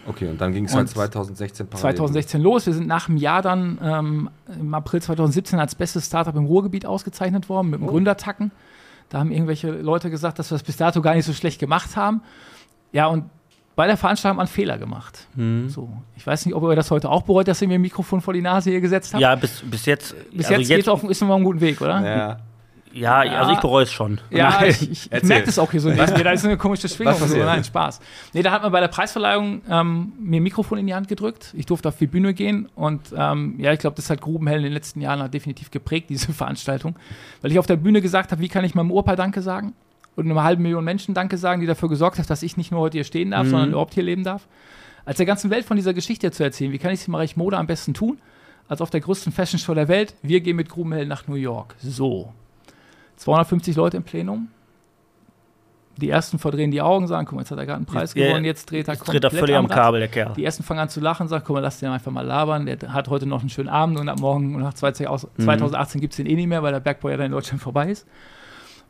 Okay, 0.08 0.30
und 0.30 0.40
dann 0.40 0.54
ging 0.54 0.66
es 0.66 0.74
halt 0.74 0.88
Und 0.88 0.90
2016 0.90 1.68
parallel. 1.68 1.96
2016 1.98 2.42
los. 2.42 2.66
Wir 2.66 2.74
sind 2.74 2.88
nach 2.88 3.10
einem 3.10 3.18
Jahr 3.18 3.42
dann 3.42 3.78
ähm, 3.82 4.30
im 4.60 4.74
April 4.74 5.02
2017 5.02 5.60
als 5.60 5.76
bestes 5.76 6.06
Startup 6.06 6.36
im 6.36 6.46
Ruhrgebiet 6.46 6.86
ausgezeichnet 6.86 7.50
worden 7.50 7.70
mit 7.70 7.82
dem 7.82 7.88
Gründertacken. 7.88 8.52
Da 9.10 9.20
haben 9.20 9.32
irgendwelche 9.32 9.72
Leute 9.72 10.10
gesagt, 10.10 10.40
dass 10.40 10.52
wir 10.52 10.56
es 10.56 10.64
bis 10.64 10.78
dato 10.78 11.02
gar 11.02 11.16
nicht 11.16 11.26
so 11.26 11.34
schlecht 11.34 11.60
gemacht 11.60 11.96
haben. 11.98 12.22
Ja, 12.94 13.08
und 13.08 13.26
bei 13.76 13.86
der 13.86 13.96
Veranstaltung 13.96 14.32
haben 14.32 14.38
wir 14.38 14.50
einen 14.50 14.56
Fehler 14.56 14.78
gemacht. 14.78 15.28
So, 15.68 15.90
ich 16.16 16.26
weiß 16.26 16.46
nicht, 16.46 16.56
ob 16.56 16.64
ihr 16.64 16.76
das 16.76 16.90
heute 16.90 17.10
auch 17.10 17.22
bereut, 17.22 17.48
dass 17.48 17.62
ihr 17.62 17.68
mir 17.68 17.76
ein 17.76 17.82
Mikrofon 17.82 18.22
vor 18.22 18.34
die 18.34 18.42
Nase 18.42 18.72
hier 18.72 18.82
gesetzt 18.82 19.14
habt. 19.14 19.22
Ja, 19.22 19.36
bis, 19.36 19.62
bis 19.70 19.86
jetzt. 19.86 20.16
Bis 20.32 20.48
also 20.48 20.60
jetzt, 20.60 20.68
geht's 20.68 20.88
auf, 20.88 21.04
ist 21.04 21.22
man 21.22 21.30
auf 21.30 21.36
einem 21.36 21.46
guten 21.46 21.62
Weg, 21.62 21.80
oder? 21.80 22.04
Ja. 22.04 22.38
Ja, 22.94 23.20
also 23.20 23.52
ich 23.52 23.60
bereue 23.60 23.84
es 23.84 23.92
schon. 23.92 24.20
Ja, 24.30 24.50
Nein, 24.50 24.70
ich, 24.70 24.92
ich, 24.92 25.12
ich 25.12 25.24
merke 25.24 25.46
das 25.46 25.60
auch 25.60 25.72
hier 25.72 25.82
so 25.82 25.90
neben 25.90 26.14
mir. 26.14 26.24
Da 26.24 26.32
ist 26.32 26.46
eine 26.46 26.58
komische 26.58 26.90
Schwingung. 26.90 27.20
Was 27.20 27.30
So. 27.30 27.38
Nein, 27.38 27.64
Spaß. 27.64 28.00
Nee, 28.34 28.42
da 28.42 28.52
hat 28.52 28.64
man 28.64 28.72
bei 28.72 28.80
der 28.80 28.88
Preisverleihung 28.88 29.62
ähm, 29.70 30.14
mir 30.20 30.40
ein 30.40 30.44
Mikrofon 30.44 30.78
in 30.78 30.88
die 30.88 30.94
Hand 30.96 31.08
gedrückt. 31.08 31.54
Ich 31.56 31.66
durfte 31.66 31.90
auf 31.90 31.98
die 31.98 32.08
Bühne 32.08 32.34
gehen 32.34 32.70
und 32.76 33.14
ähm, 33.16 33.56
ja, 33.60 33.74
ich 33.74 33.80
glaube, 33.80 33.96
das 33.96 34.10
hat 34.10 34.22
Grubenhell 34.22 34.58
in 34.58 34.64
den 34.64 34.74
letzten 34.74 35.02
Jahren 35.02 35.22
hat 35.22 35.34
definitiv 35.34 35.72
geprägt, 35.72 36.10
diese 36.10 36.34
Veranstaltung. 36.34 36.96
Weil 37.42 37.52
ich 37.52 37.60
auf 37.60 37.68
der 37.68 37.78
Bühne 37.78 38.02
gesagt 38.02 38.32
habe, 38.32 38.42
wie 38.42 38.50
kann 38.50 38.64
ich 38.64 38.76
meinem 38.76 38.92
Opa 38.92 39.16
Danke 39.16 39.42
sagen? 39.42 39.74
Und 40.16 40.30
einer 40.30 40.44
halben 40.44 40.64
Million 40.64 40.84
Menschen 40.84 41.14
Danke 41.14 41.38
sagen, 41.38 41.62
die 41.62 41.68
dafür 41.68 41.90
gesorgt 41.90 42.18
haben, 42.18 42.28
dass 42.28 42.42
ich 42.42 42.58
nicht 42.58 42.72
nur 42.72 42.82
heute 42.82 42.98
hier 42.98 43.04
stehen 43.04 43.32
darf, 43.32 43.48
sondern 43.48 43.70
überhaupt 43.70 43.94
hier 43.94 44.04
leben 44.04 44.24
darf. 44.24 44.48
Als 45.06 45.18
der 45.18 45.28
ganzen 45.28 45.52
Welt 45.52 45.64
von 45.64 45.78
dieser 45.78 45.94
Geschichte 45.94 46.32
zu 46.32 46.44
erzählen, 46.44 46.72
wie 46.72 46.80
kann 46.80 46.92
ich 46.92 47.02
es 47.02 47.08
im 47.08 47.14
Bereich 47.14 47.38
Mode 47.38 47.58
am 47.58 47.68
besten 47.68 47.94
tun? 47.94 48.20
Als 48.68 48.82
auf 48.82 48.90
der 48.90 49.00
größten 49.00 49.32
Fashion 49.32 49.60
Show 49.60 49.74
der 49.76 49.88
Welt. 49.88 50.16
Wir 50.24 50.42
gehen 50.42 50.56
mit 50.56 50.70
Grubenhell 50.70 51.06
nach 51.06 51.28
New 51.28 51.36
York. 51.36 51.76
So. 51.80 52.34
250 53.18 53.76
Leute 53.76 53.98
im 53.98 54.04
Plenum. 54.04 54.48
Die 55.98 56.10
ersten 56.12 56.38
verdrehen 56.38 56.70
die 56.70 56.82
Augen, 56.82 57.08
sagen, 57.08 57.26
guck 57.26 57.36
mal, 57.36 57.42
jetzt 57.42 57.50
hat 57.50 57.58
er 57.58 57.66
gerade 57.66 57.78
einen 57.78 57.88
Preis 57.88 58.14
Ja, 58.14 58.28
gewonnen, 58.28 58.46
jetzt 58.46 58.70
dreht 58.70 58.88
er 58.88 58.94
Jetzt 58.94 59.08
dreht 59.08 59.24
er 59.24 59.30
komplett 59.30 59.40
völlig 59.40 59.56
am 59.56 59.66
Rad. 59.66 59.76
Kabel, 59.76 60.00
der 60.00 60.10
Kerl. 60.10 60.34
Die 60.38 60.46
ersten 60.46 60.62
fangen 60.64 60.80
an 60.80 60.90
zu 60.90 61.00
lachen, 61.00 61.28
sagen, 61.28 61.44
guck 61.46 61.56
mal, 61.56 61.60
lass 61.60 61.80
den 61.80 61.90
einfach 61.90 62.12
mal 62.12 62.26
labern. 62.26 62.68
Der 62.68 62.94
hat 62.94 63.10
heute 63.10 63.26
noch 63.26 63.40
einen 63.40 63.50
schönen 63.50 63.70
Abend 63.70 64.00
und 64.00 64.08
ab 64.08 64.20
morgen 64.20 64.54
und 64.54 64.62
nach 64.62 64.76
2018 64.76 66.00
gibt 66.00 66.14
es 66.14 66.18
den 66.18 66.28
eh 66.28 66.36
nicht 66.36 66.48
mehr, 66.48 66.62
weil 66.62 66.72
der 66.72 66.80
Bergbau 66.80 67.10
ja 67.10 67.18
dann 67.18 67.28
in 67.28 67.32
Deutschland 67.32 67.62
vorbei 67.62 67.90
ist. 67.90 68.06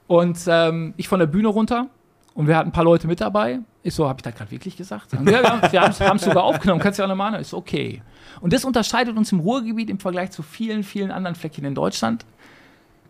Und 0.07 0.37
ähm, 0.47 0.93
ich 0.97 1.07
von 1.07 1.19
der 1.19 1.27
Bühne 1.27 1.47
runter 1.47 1.87
und 2.33 2.47
wir 2.47 2.57
hatten 2.57 2.69
ein 2.69 2.73
paar 2.73 2.83
Leute 2.83 3.07
mit 3.07 3.21
dabei. 3.21 3.59
Ich 3.83 3.93
so, 3.95 4.07
habe 4.07 4.19
ich 4.19 4.23
das 4.23 4.35
gerade 4.35 4.51
wirklich 4.51 4.75
gesagt? 4.75 5.13
Ja, 5.13 5.71
wir 5.71 5.81
haben 5.81 6.17
es 6.17 6.23
sogar 6.23 6.43
aufgenommen, 6.43 6.81
kannst 6.81 6.99
du 6.99 7.03
ja 7.03 7.05
auch 7.05 7.09
nochmal. 7.09 7.39
Ist 7.39 7.53
okay. 7.53 8.01
Und 8.41 8.51
das 8.51 8.65
unterscheidet 8.65 9.15
uns 9.17 9.31
im 9.31 9.39
Ruhrgebiet 9.39 9.89
im 9.89 9.99
Vergleich 9.99 10.31
zu 10.31 10.43
vielen, 10.43 10.83
vielen 10.83 11.11
anderen 11.11 11.35
Fleckchen 11.35 11.63
in 11.63 11.73
Deutschland. 11.73 12.25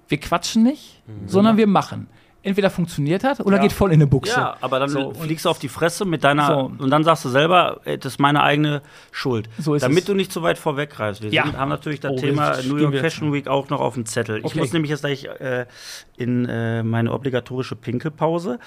Wir 0.07 0.19
quatschen 0.19 0.63
nicht, 0.63 1.01
sondern 1.25 1.57
wir 1.57 1.67
machen. 1.67 2.07
Entweder 2.43 2.69
funktioniert 2.69 3.25
hat 3.25 3.41
oder 3.41 3.57
Ja. 3.57 3.61
geht 3.63 3.73
voll 3.73 3.89
in 3.89 3.95
eine 3.95 4.07
Buchse. 4.07 4.31
Ja, 4.39 4.55
aber 4.61 4.79
dann 4.79 4.87
So, 4.87 5.13
fliegst 5.13 5.43
du 5.43 5.49
auf 5.49 5.59
die 5.59 5.67
Fresse 5.67 6.05
mit 6.05 6.23
deiner 6.23 6.47
So. 6.47 6.71
und 6.83 6.89
dann 6.89 7.03
sagst 7.03 7.25
du 7.25 7.29
selber, 7.29 7.81
ey, 7.83 7.97
das 7.97 8.13
ist 8.13 8.19
meine 8.19 8.41
eigene 8.41 8.81
Schuld. 9.11 9.49
So 9.57 9.73
ist 9.75 9.81
Damit 9.81 9.99
es. 9.99 10.05
du 10.05 10.13
nicht 10.13 10.31
zu 10.31 10.43
weit 10.43 10.57
vorweggreifst. 10.57 11.21
Wir 11.23 11.29
Ja. 11.31 11.43
sind, 11.43 11.57
haben 11.57 11.67
natürlich 11.67 11.99
das 11.99 12.11
Oh, 12.13 12.15
Thema 12.15 12.51
das 12.51 12.65
New 12.65 12.77
York 12.77 12.95
Fashion 12.99 13.33
Week 13.33 13.49
auch 13.49 13.69
noch 13.69 13.81
auf 13.81 13.95
dem 13.95 14.05
Zettel. 14.05 14.37
Ich 14.37 14.45
Okay. 14.45 14.59
muss 14.59 14.71
nämlich 14.71 14.91
jetzt 14.91 15.01
gleich 15.01 15.25
äh, 15.25 15.65
in 16.15 16.45
äh, 16.45 16.83
meine 16.83 17.11
obligatorische 17.11 17.75
Pinkelpause. 17.75 18.59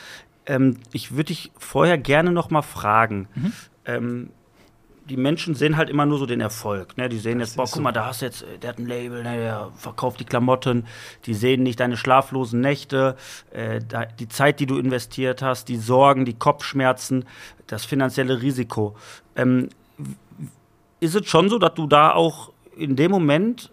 Ähm, 0.45 0.76
ich 0.93 1.12
würde 1.12 1.24
dich 1.26 1.51
vorher 1.57 1.97
gerne 1.97 2.32
noch 2.32 2.51
mal 2.51 2.62
fragen. 2.62 3.28
Mhm. 3.34 3.53
Ähm, 3.86 4.30
die 5.11 5.17
Menschen 5.17 5.57
sehen 5.57 5.77
halt 5.77 5.91
immer 5.91 6.07
nur 6.07 6.19
so 6.19 6.27
den 6.27 6.41
Erfolg. 6.41 6.97
Ne? 6.97 7.09
Die 7.09 7.19
sehen 7.19 7.41
jetzt, 7.41 7.57
boah, 7.57 7.65
guck 7.65 7.75
so. 7.75 7.81
mal, 7.83 7.91
da 7.91 8.07
hast 8.07 8.23
du 8.23 8.27
jetzt, 8.27 8.43
äh, 8.43 8.59
der 8.59 8.71
hat 8.71 8.79
ein 8.79 8.87
Label, 8.87 9.25
ne? 9.25 9.37
der 9.37 9.71
verkauft 9.75 10.21
die 10.21 10.25
Klamotten. 10.25 10.87
Die 11.27 11.35
sehen 11.35 11.65
nicht 11.65 11.81
deine 11.81 11.97
schlaflosen 11.97 12.61
Nächte, 12.61 13.17
äh, 13.51 13.81
die 14.19 14.29
Zeit, 14.29 14.61
die 14.61 14.67
du 14.67 14.79
investiert 14.79 15.43
hast, 15.43 15.69
die 15.69 15.77
Sorgen, 15.77 16.25
die 16.25 16.35
Kopfschmerzen, 16.35 17.25
das 17.67 17.85
finanzielle 17.85 18.41
Risiko. 18.41 18.97
Ähm, 19.35 19.69
ist 21.01 21.17
es 21.17 21.27
schon 21.27 21.49
so, 21.49 21.59
dass 21.59 21.75
du 21.75 21.89
da 21.89 22.13
auch 22.13 22.53
in 22.77 22.95
dem 22.95 23.11
Moment 23.11 23.73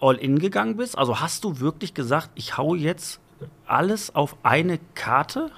all 0.00 0.16
in 0.16 0.40
gegangen 0.40 0.76
bist? 0.76 0.98
Also 0.98 1.20
hast 1.20 1.44
du 1.44 1.60
wirklich 1.60 1.94
gesagt, 1.94 2.30
ich 2.34 2.58
hau 2.58 2.74
jetzt 2.74 3.20
alles 3.66 4.14
auf 4.14 4.36
eine 4.42 4.80
Karte? 4.94 5.50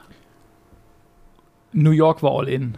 New 1.72 1.92
York 1.92 2.22
war 2.22 2.32
all 2.32 2.48
in. 2.48 2.76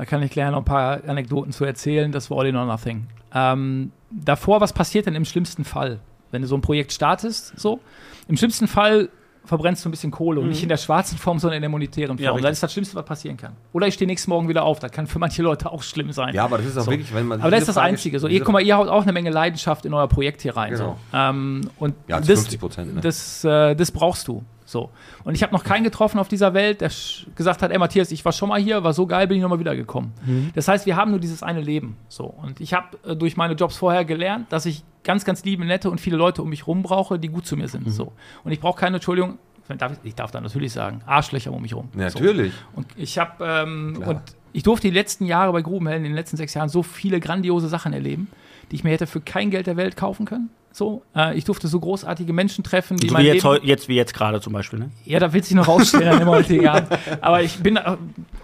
Da 0.00 0.06
kann 0.06 0.22
ich 0.22 0.30
gleich 0.30 0.50
noch 0.50 0.56
ein 0.56 0.64
paar 0.64 1.04
Anekdoten 1.06 1.52
zu 1.52 1.66
erzählen. 1.66 2.10
Das 2.10 2.30
war 2.30 2.38
all 2.38 2.46
in 2.46 2.56
or 2.56 2.64
nothing. 2.64 3.06
Ähm, 3.34 3.92
davor, 4.10 4.62
was 4.62 4.72
passiert 4.72 5.04
denn 5.04 5.14
im 5.14 5.26
schlimmsten 5.26 5.62
Fall, 5.62 6.00
wenn 6.30 6.40
du 6.40 6.48
so 6.48 6.54
ein 6.54 6.62
Projekt 6.62 6.94
startest? 6.94 7.52
So, 7.60 7.80
im 8.26 8.38
schlimmsten 8.38 8.66
Fall 8.66 9.10
verbrennst 9.44 9.84
du 9.84 9.90
ein 9.90 9.90
bisschen 9.90 10.10
Kohle 10.10 10.40
und 10.40 10.48
nicht 10.48 10.62
in 10.62 10.70
der 10.70 10.78
schwarzen 10.78 11.18
Form, 11.18 11.38
sondern 11.38 11.56
in 11.56 11.60
der 11.62 11.68
monetären 11.68 12.16
Ja, 12.16 12.28
Form. 12.30 12.36
richtig. 12.36 12.48
das 12.48 12.56
ist 12.56 12.62
das 12.62 12.72
Schlimmste, 12.72 12.96
was 12.96 13.04
passieren 13.04 13.36
kann. 13.36 13.52
Oder 13.74 13.88
ich 13.88 13.94
stehe 13.94 14.06
nächsten 14.06 14.30
Morgen 14.30 14.48
wieder 14.48 14.62
auf. 14.64 14.78
Das 14.78 14.90
kann 14.90 15.06
für 15.06 15.18
manche 15.18 15.42
Leute 15.42 15.70
auch 15.70 15.82
schlimm 15.82 16.12
sein. 16.12 16.34
Ja, 16.34 16.44
aber 16.44 16.56
das 16.56 16.66
ist 16.68 16.78
auch 16.78 16.84
So. 16.84 16.92
wirklich, 16.92 17.12
wenn 17.14 17.26
man. 17.26 17.42
Aber 17.42 17.50
das 17.50 17.60
ist 17.60 17.68
das 17.68 17.74
Frage- 17.76 17.88
Einzige. 17.88 18.18
So, 18.20 18.26
ihr, 18.26 18.42
guck 18.42 18.54
mal, 18.54 18.62
ihr 18.62 18.78
haut 18.78 18.88
auch 18.88 19.02
eine 19.02 19.12
Menge 19.12 19.28
Leidenschaft 19.28 19.84
in 19.84 19.92
euer 19.92 20.08
Projekt 20.08 20.40
hier 20.40 20.56
rein. 20.56 20.72
Genau. 20.72 20.96
So. 21.12 21.16
Ähm, 21.18 21.60
und 21.78 21.94
Ja, 22.08 22.20
das, 22.20 22.26
50 22.26 22.58
Prozent. 22.58 22.94
Ne? 22.94 23.00
das, 23.02 23.44
äh, 23.44 23.74
das 23.74 23.90
brauchst 23.92 24.28
du. 24.28 24.42
So. 24.70 24.90
Und 25.24 25.34
ich 25.34 25.42
habe 25.42 25.52
noch 25.52 25.64
keinen 25.64 25.82
getroffen 25.82 26.18
auf 26.20 26.28
dieser 26.28 26.54
Welt, 26.54 26.80
der 26.80 26.90
gesagt 27.34 27.62
hat, 27.62 27.72
ey 27.72 27.78
Matthias, 27.78 28.12
ich 28.12 28.24
war 28.24 28.32
schon 28.32 28.48
mal 28.48 28.60
hier, 28.60 28.84
war 28.84 28.92
so 28.92 29.06
geil, 29.06 29.26
bin 29.26 29.36
ich 29.36 29.42
nochmal 29.42 29.58
wiedergekommen. 29.58 30.12
Das 30.54 30.68
heißt, 30.68 30.86
wir 30.86 30.96
haben 30.96 31.10
nur 31.10 31.18
dieses 31.18 31.42
eine 31.42 31.60
Leben. 31.60 31.96
So. 32.08 32.24
Und 32.24 32.60
ich 32.60 32.72
habe 32.72 32.96
äh, 33.04 33.16
durch 33.16 33.36
meine 33.36 33.54
Jobs 33.54 33.76
vorher 33.76 34.04
gelernt, 34.04 34.52
dass 34.52 34.66
ich 34.66 34.84
ganz, 35.02 35.24
ganz 35.24 35.44
liebe, 35.44 35.64
nette 35.64 35.90
und 35.90 36.00
viele 36.00 36.16
Leute 36.16 36.42
um 36.42 36.48
mich 36.48 36.66
rum 36.66 36.82
brauche, 36.82 37.18
die 37.18 37.28
gut 37.28 37.46
zu 37.46 37.56
mir 37.56 37.66
sind. 37.66 37.90
So. 37.90 38.12
Und 38.44 38.52
ich 38.52 38.60
brauche 38.60 38.78
keine 38.78 38.96
Entschuldigung, 38.96 39.38
darf 39.68 39.92
ich, 39.92 39.98
ich 40.04 40.14
darf 40.14 40.30
da 40.30 40.40
natürlich 40.40 40.72
sagen, 40.72 41.02
Arschlöcher 41.06 41.52
um 41.52 41.62
mich 41.62 41.74
rum. 41.74 41.88
So. 41.92 41.98
Natürlich. 41.98 42.52
Und 42.74 42.86
ich 42.96 43.18
habe 43.18 43.44
ähm, 43.44 44.02
und 44.06 44.20
ich 44.52 44.62
durfte 44.62 44.88
die 44.88 44.94
letzten 44.94 45.26
Jahre 45.26 45.52
bei 45.52 45.62
Grubenhelden, 45.62 46.04
in 46.04 46.12
den 46.12 46.16
letzten 46.16 46.36
sechs 46.36 46.54
Jahren, 46.54 46.68
so 46.68 46.82
viele 46.82 47.20
grandiose 47.20 47.68
Sachen 47.68 47.92
erleben, 47.92 48.28
die 48.70 48.76
ich 48.76 48.84
mir 48.84 48.90
hätte 48.90 49.06
für 49.06 49.20
kein 49.20 49.50
Geld 49.50 49.66
der 49.66 49.76
Welt 49.76 49.96
kaufen 49.96 50.26
können. 50.26 50.50
So, 50.72 51.02
äh, 51.16 51.36
ich 51.36 51.44
durfte 51.44 51.66
so 51.66 51.80
großartige 51.80 52.32
Menschen 52.32 52.62
treffen, 52.62 52.96
die 52.96 53.08
So 53.08 53.18
wie 53.18 53.22
jetzt, 53.22 53.44
Leben, 53.44 53.66
jetzt 53.66 53.88
wie 53.88 53.96
jetzt 53.96 54.14
gerade 54.14 54.40
zum 54.40 54.52
Beispiel. 54.52 54.78
Ne? 54.78 54.90
ja, 55.04 55.18
da 55.18 55.32
will 55.32 55.42
sich 55.42 55.56
noch 55.56 55.66
rausstellen 55.66 56.18
dem 56.20 56.28
heutigen 56.28 56.68
Abend. 56.68 56.88
Aber 57.20 57.42
ich 57.42 57.58
bin, 57.58 57.76
äh, 57.76 57.96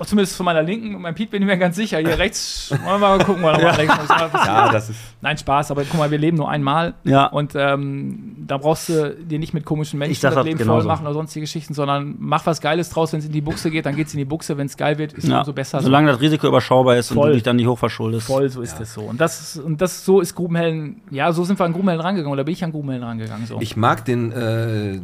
zumindest 0.05 0.37
von 0.37 0.45
meiner 0.45 0.63
Linken, 0.63 1.01
mein 1.01 1.15
Piet 1.15 1.31
bin 1.31 1.43
ich 1.43 1.47
mir 1.47 1.57
ganz 1.57 1.77
sicher. 1.77 1.99
Hier 1.99 2.19
rechts, 2.19 2.71
wollen 2.85 3.01
wir 3.01 3.17
mal 3.17 3.25
gucken, 3.25 3.43
was 3.45 3.63
ja. 3.63 3.71
rechts 3.71 3.97
was 3.99 4.09
mal. 4.09 4.31
Ja, 4.45 4.73
das 4.73 4.91
ist. 4.91 4.99
Nein, 5.21 5.39
Spaß, 5.39 5.71
aber 5.71 5.85
guck 5.85 5.99
mal, 5.99 6.11
wir 6.11 6.19
leben 6.19 6.37
nur 6.37 6.51
einmal. 6.51 6.95
Ja. 7.05 7.27
Und 7.27 7.53
ähm, 7.55 8.37
da 8.47 8.59
brauchst 8.59 8.89
du 8.89 9.15
dir 9.15 9.39
nicht 9.39 9.55
mit 9.55 9.65
komischen 9.65 9.99
Menschen 9.99 10.21
das 10.21 10.35
das 10.35 10.45
Leben 10.45 10.59
genauso. 10.59 10.81
voll 10.81 10.89
machen 10.89 11.07
oder 11.07 11.15
sonstige 11.15 11.45
Geschichten, 11.45 11.75
sondern 11.75 12.17
mach 12.19 12.45
was 12.47 12.61
Geiles 12.61 12.91
draus. 12.91 13.13
Wenn 13.13 13.21
es 13.21 13.27
in 13.27 13.33
die 13.33 13.41
Buchse 13.41 13.71
geht, 13.71 13.87
dann 13.87 13.95
geht 13.95 14.09
es 14.09 14.15
in 14.15 14.19
die 14.19 14.25
Buchse. 14.25 14.59
Wenn 14.59 14.67
es 14.67 14.77
geil 14.77 14.99
wird, 14.99 15.13
ist 15.13 15.25
es 15.25 15.31
Ja. 15.31 15.39
umso 15.39 15.53
besser. 15.53 15.81
Solange 15.81 16.11
das 16.11 16.21
Risiko 16.21 16.49
überschaubar 16.49 16.97
ist 16.97 17.11
und 17.13 17.17
Voll. 17.19 17.29
du 17.29 17.35
dich 17.35 17.43
dann 17.45 17.57
nicht 17.57 17.69
hochverschuldest. 17.69 18.27
Voll, 18.27 18.49
so 18.49 18.63
ist 18.63 18.81
es 18.81 18.95
so. 18.95 19.03
Und 19.03 19.21
das, 19.21 19.57
und 19.59 19.81
das 19.81 20.05
so 20.05 20.21
ist 20.21 20.35
Grubenhellen, 20.35 21.03
ja, 21.11 21.33
so 21.33 21.45
sind 21.45 21.59
wir 21.59 21.65
an 21.65 21.73
Grubenhellen 21.73 22.01
rangegangen, 22.01 22.16
oder 22.25 22.45
bin 22.45 22.53
ich 22.53 22.65
an 22.65 22.73
Grubenhellen 22.73 23.03
rangegangen. 23.03 23.47
So. 23.47 23.61
Ich 23.61 23.77
mag 23.77 24.05
den, 24.05 24.33
äh, 24.33 25.01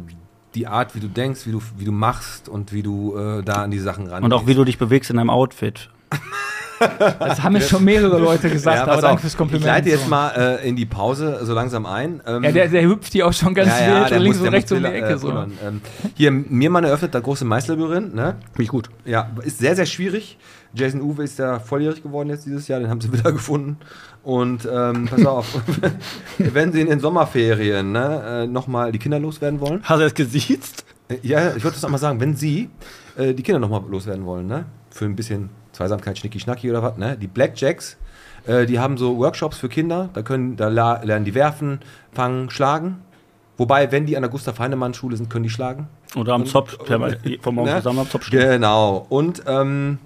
die 0.55 0.67
Art, 0.67 0.95
wie 0.95 0.99
du 0.99 1.07
denkst, 1.07 1.45
wie 1.45 1.51
du, 1.51 1.61
wie 1.77 1.85
du 1.85 1.91
machst 1.91 2.49
und 2.49 2.73
wie 2.73 2.83
du 2.83 3.15
äh, 3.15 3.43
da 3.43 3.63
an 3.63 3.71
die 3.71 3.79
Sachen 3.79 4.07
ran. 4.07 4.23
Und 4.23 4.33
auch 4.33 4.47
wie 4.47 4.53
du 4.53 4.63
dich 4.63 4.77
bewegst 4.77 5.09
in 5.09 5.17
deinem 5.17 5.29
Outfit. 5.29 5.89
das 7.19 7.41
haben 7.41 7.53
mir 7.53 7.61
schon 7.61 7.83
mehrere 7.83 8.19
Leute 8.19 8.49
gesagt, 8.49 8.77
ja, 8.77 8.83
aber 8.83 9.01
danke 9.01 9.15
auf. 9.15 9.21
fürs 9.21 9.37
Kompliment. 9.37 9.65
Ich 9.65 9.71
leite 9.71 9.89
jetzt 9.89 10.09
mal 10.09 10.29
äh, 10.29 10.67
in 10.67 10.75
die 10.75 10.85
Pause 10.85 11.39
so 11.43 11.53
langsam 11.53 11.85
ein. 11.85 12.21
Ähm, 12.25 12.43
Ja, 12.43 12.51
der, 12.51 12.67
der 12.67 12.83
hüpft 12.83 13.13
hier 13.13 13.27
auch 13.27 13.33
schon 13.33 13.53
ganz 13.53 13.69
wild 13.69 14.09
der 14.09 14.17
und 14.17 14.23
links 14.23 14.39
muss- 14.39 14.47
und 14.47 14.53
rechts 14.53 14.71
um 14.71 14.79
die 14.79 14.85
Ecke. 14.85 15.13
äh, 15.13 15.17
so. 15.17 15.29
Ähm, 15.31 15.81
hier, 16.15 16.31
mir 16.31 16.69
mal 16.69 16.83
eröffnet 16.83 17.13
das 17.15 17.23
große 17.23 17.45
Maislabyrinth, 17.45 18.13
ne? 18.13 18.35
Finde 18.51 18.63
ich 18.63 18.69
gut. 18.69 18.89
Ja, 19.05 19.29
ist 19.43 19.59
sehr, 19.59 19.75
sehr 19.75 19.85
schwierig. 19.85 20.37
Jason 20.75 21.01
Uwe 21.01 21.23
ist 21.23 21.37
ja 21.37 21.59
volljährig 21.59 22.01
geworden 22.01 22.29
jetzt 22.29 22.45
dieses 22.45 22.67
Jahr, 22.67 22.79
den 22.79 22.89
haben 22.89 22.99
sie 22.99 23.13
wieder 23.13 23.31
gefunden. 23.31 23.77
Und 24.23 24.67
ähm, 24.71 25.07
pass 25.09 25.25
auf, 25.25 25.47
wenn 26.37 26.71
sie 26.73 26.81
in 26.81 26.87
den 26.87 26.99
Sommerferien 26.99 27.91
ne, 27.91 28.43
äh, 28.43 28.47
nochmal 28.47 28.91
die 28.91 28.99
Kinder 28.99 29.19
loswerden 29.19 29.59
wollen. 29.59 29.81
Hast 29.83 29.99
du 29.99 30.05
es 30.05 30.13
gesiezt? 30.13 30.85
Äh, 31.09 31.17
ja, 31.21 31.49
ich 31.55 31.63
wollte 31.63 31.75
das 31.75 31.81
nochmal 31.83 31.99
sagen, 31.99 32.19
wenn 32.19 32.35
sie 32.35 32.69
äh, 33.17 33.33
die 33.33 33.43
Kinder 33.43 33.59
nochmal 33.59 33.81
loswerden 33.89 34.25
wollen, 34.25 34.47
ne? 34.47 34.65
Für 34.89 35.05
ein 35.05 35.15
bisschen 35.15 35.49
Zweisamkeit, 35.73 36.17
Schnicki, 36.17 36.39
Schnacki 36.39 36.69
oder 36.69 36.81
was, 36.81 36.97
ne? 36.97 37.17
Die 37.17 37.27
Blackjacks, 37.27 37.97
äh, 38.47 38.65
die 38.65 38.79
haben 38.79 38.97
so 38.97 39.17
Workshops 39.17 39.57
für 39.57 39.69
Kinder, 39.69 40.09
da, 40.13 40.21
können, 40.21 40.55
da 40.55 40.67
lernen 40.69 41.25
die 41.25 41.35
werfen, 41.35 41.79
fangen, 42.11 42.49
schlagen. 42.49 43.01
Wobei, 43.57 43.91
wenn 43.91 44.05
die 44.05 44.15
an 44.15 44.23
der 44.23 44.31
Gustav 44.31 44.57
Heinemann 44.59 44.93
Schule 44.93 45.15
sind, 45.17 45.29
können 45.29 45.43
die 45.43 45.49
schlagen. 45.49 45.87
Oder 46.15 46.33
am 46.33 46.45
Zopf, 46.45 46.77
vom 46.85 47.55
Morgen 47.55 47.69
Ne? 47.69 47.77
zusammen 47.77 47.99
am 47.99 48.09
Zopf 48.09 48.25
stehen. 48.25 48.39
Genau. 48.49 49.05
Und 49.09 49.43
ähm, 49.45 49.99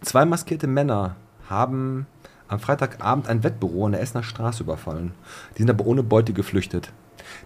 zwei 0.00 0.24
maskierte 0.24 0.66
Männer 0.66 1.16
haben 1.48 2.06
am 2.48 2.60
Freitagabend 2.60 3.28
ein 3.28 3.42
Wettbüro 3.42 3.86
an 3.86 3.92
der 3.92 4.00
Essener 4.00 4.22
Straße 4.22 4.62
überfallen. 4.62 5.12
Die 5.54 5.62
sind 5.62 5.70
aber 5.70 5.86
ohne 5.86 6.02
Beute 6.02 6.32
geflüchtet. 6.32 6.92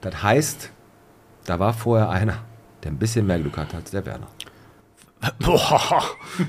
Das 0.00 0.22
heißt, 0.22 0.70
da 1.46 1.58
war 1.58 1.72
vorher 1.72 2.10
einer, 2.10 2.38
der 2.84 2.92
ein 2.92 2.98
bisschen 2.98 3.26
mehr 3.26 3.38
Glück 3.38 3.56
hatte 3.56 3.76
als 3.76 3.90
der 3.90 4.04
Werner. 4.04 4.26
Boah, 5.40 6.02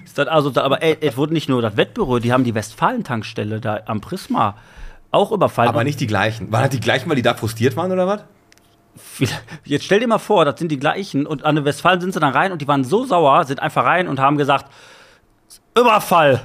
ist 0.05 0.17
das 0.17 0.27
also, 0.27 0.53
aber 0.61 0.83
ey, 0.83 0.97
es 1.01 1.17
wurde 1.17 1.33
nicht 1.33 1.49
nur 1.49 1.61
das 1.61 1.75
Wettbüro, 1.75 2.19
die 2.19 2.31
haben 2.31 2.43
die 2.43 2.53
Westfalen-Tankstelle 2.53 3.59
da 3.59 3.81
am 3.85 3.99
Prisma 3.99 4.57
auch 5.11 5.31
überfallen. 5.31 5.69
Aber 5.69 5.83
nicht 5.83 5.99
die 5.99 6.07
gleichen. 6.07 6.51
Waren 6.51 6.63
das 6.63 6.71
die 6.71 6.79
gleichen, 6.79 7.09
weil 7.09 7.15
die 7.15 7.21
da 7.23 7.33
frustriert 7.33 7.75
waren 7.75 7.91
oder 7.91 8.05
was? 8.05 8.23
Jetzt 9.63 9.85
stell 9.85 9.99
dir 9.99 10.07
mal 10.07 10.19
vor, 10.19 10.45
das 10.45 10.59
sind 10.59 10.71
die 10.71 10.79
gleichen 10.79 11.25
und 11.25 11.45
an 11.45 11.55
der 11.55 11.65
Westfalen 11.65 12.01
sind 12.01 12.13
sie 12.13 12.19
dann 12.19 12.33
rein 12.33 12.51
und 12.51 12.61
die 12.61 12.67
waren 12.67 12.83
so 12.83 13.05
sauer, 13.05 13.43
sind 13.45 13.59
einfach 13.59 13.85
rein 13.85 14.07
und 14.07 14.19
haben 14.19 14.37
gesagt: 14.37 14.71
Überfall! 15.77 16.41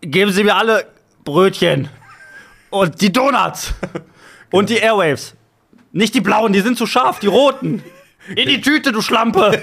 Geben 0.00 0.32
Sie 0.32 0.44
mir 0.44 0.56
alle 0.56 0.86
Brötchen 1.24 1.88
und 2.70 3.00
die 3.00 3.12
Donuts 3.12 3.72
und 4.50 4.68
die 4.68 4.76
Airwaves. 4.76 5.34
Nicht 5.92 6.14
die 6.14 6.20
blauen, 6.20 6.52
die 6.52 6.60
sind 6.60 6.76
zu 6.76 6.86
scharf, 6.86 7.20
die 7.20 7.28
roten. 7.28 7.82
In 8.28 8.48
die 8.48 8.60
Tüte, 8.60 8.92
du 8.92 9.00
Schlampe! 9.00 9.62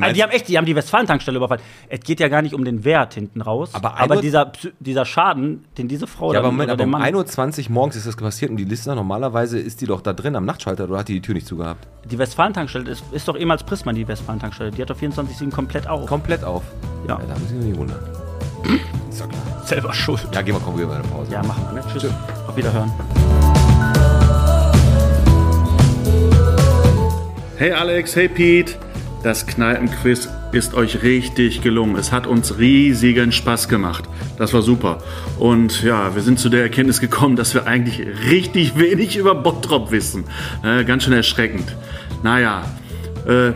Also 0.00 0.12
die 0.14 0.22
haben 0.22 0.30
echt, 0.30 0.48
die 0.48 0.56
haben 0.56 0.66
die 0.66 0.74
Westfalen-Tankstelle 0.74 1.36
überfallen. 1.36 1.62
Es 1.88 2.00
geht 2.00 2.20
ja 2.20 2.28
gar 2.28 2.42
nicht 2.42 2.54
um 2.54 2.64
den 2.64 2.84
Wert 2.84 3.14
hinten 3.14 3.40
raus, 3.40 3.70
Aber 3.74 3.98
aber, 3.98 4.16
dieser, 4.16 4.50
dieser 4.80 5.04
Schaden, 5.04 5.64
den 5.78 5.88
diese 5.88 6.06
Frau 6.06 6.32
Ja, 6.32 6.40
aber 6.40 6.50
Moment, 6.50 6.70
oder 6.70 6.82
aber 6.82 6.84
um 6.84 6.90
Mann, 6.90 7.02
1.20 7.02 7.66
Uhr 7.66 7.72
morgens 7.72 7.96
ist 7.96 8.06
das 8.06 8.16
passiert 8.16 8.50
und 8.50 8.56
die 8.56 8.64
Listener, 8.64 8.94
normalerweise 8.94 9.58
ist 9.58 9.80
die 9.80 9.86
doch 9.86 10.00
da 10.00 10.12
drin 10.12 10.34
am 10.36 10.44
Nachtschalter 10.44 10.84
oder 10.84 10.98
hat 10.98 11.08
die 11.08 11.14
die 11.14 11.22
Tür 11.22 11.34
nicht 11.34 11.46
zugehabt? 11.46 11.86
Die 12.04 12.18
Westfalen-Tankstelle 12.18 12.90
ist, 12.90 13.04
ist 13.12 13.28
doch 13.28 13.36
ehemals 13.36 13.62
Prisma, 13.62 13.92
die 13.92 14.06
Westfalen-Tankstelle. 14.08 14.70
Die 14.70 14.82
hat 14.82 14.90
doch 14.90 14.98
24-7 14.98 15.50
komplett 15.50 15.86
auf. 15.86 16.06
Komplett 16.06 16.44
auf. 16.44 16.62
Ja. 17.06 17.18
Ja, 17.18 17.26
da 17.26 17.34
muss 17.38 17.50
ich 17.50 17.56
mich 17.56 17.66
nicht 17.66 17.78
wundern. 17.78 17.98
Ist 19.10 19.20
ja 19.20 19.26
klar. 19.26 19.64
Selber 19.64 19.94
schuld. 19.94 20.26
Ja, 20.32 20.42
gehen 20.42 20.54
wir, 20.54 20.60
kommen 20.60 20.78
wir 20.78 20.86
bei 20.86 20.96
der 20.96 21.08
Pause. 21.08 21.32
Ja, 21.32 21.42
machen 21.42 21.64
wir, 21.70 21.82
ne? 21.82 21.88
Tschüss. 21.92 22.06
Auf 22.46 22.56
Wiederhören. 22.56 22.90
Hey 27.58 27.72
Alex, 27.72 28.14
hey 28.14 28.28
Pete. 28.28 28.74
Das 29.22 29.46
Kneipenquiz 29.46 30.28
ist 30.52 30.74
euch 30.74 31.02
richtig 31.02 31.62
gelungen. 31.62 31.96
Es 31.96 32.12
hat 32.12 32.26
uns 32.26 32.58
riesigen 32.58 33.32
Spaß 33.32 33.70
gemacht. 33.70 34.04
Das 34.36 34.52
war 34.52 34.60
super. 34.60 34.98
Und 35.38 35.82
ja, 35.82 36.14
wir 36.14 36.20
sind 36.20 36.38
zu 36.38 36.50
der 36.50 36.60
Erkenntnis 36.60 37.00
gekommen, 37.00 37.34
dass 37.34 37.54
wir 37.54 37.66
eigentlich 37.66 38.02
richtig 38.28 38.78
wenig 38.78 39.16
über 39.16 39.34
Bottrop 39.34 39.90
wissen. 39.90 40.24
Äh, 40.62 40.84
ganz 40.84 41.04
schön 41.04 41.14
erschreckend. 41.14 41.74
Naja, 42.22 42.62
äh, 43.26 43.52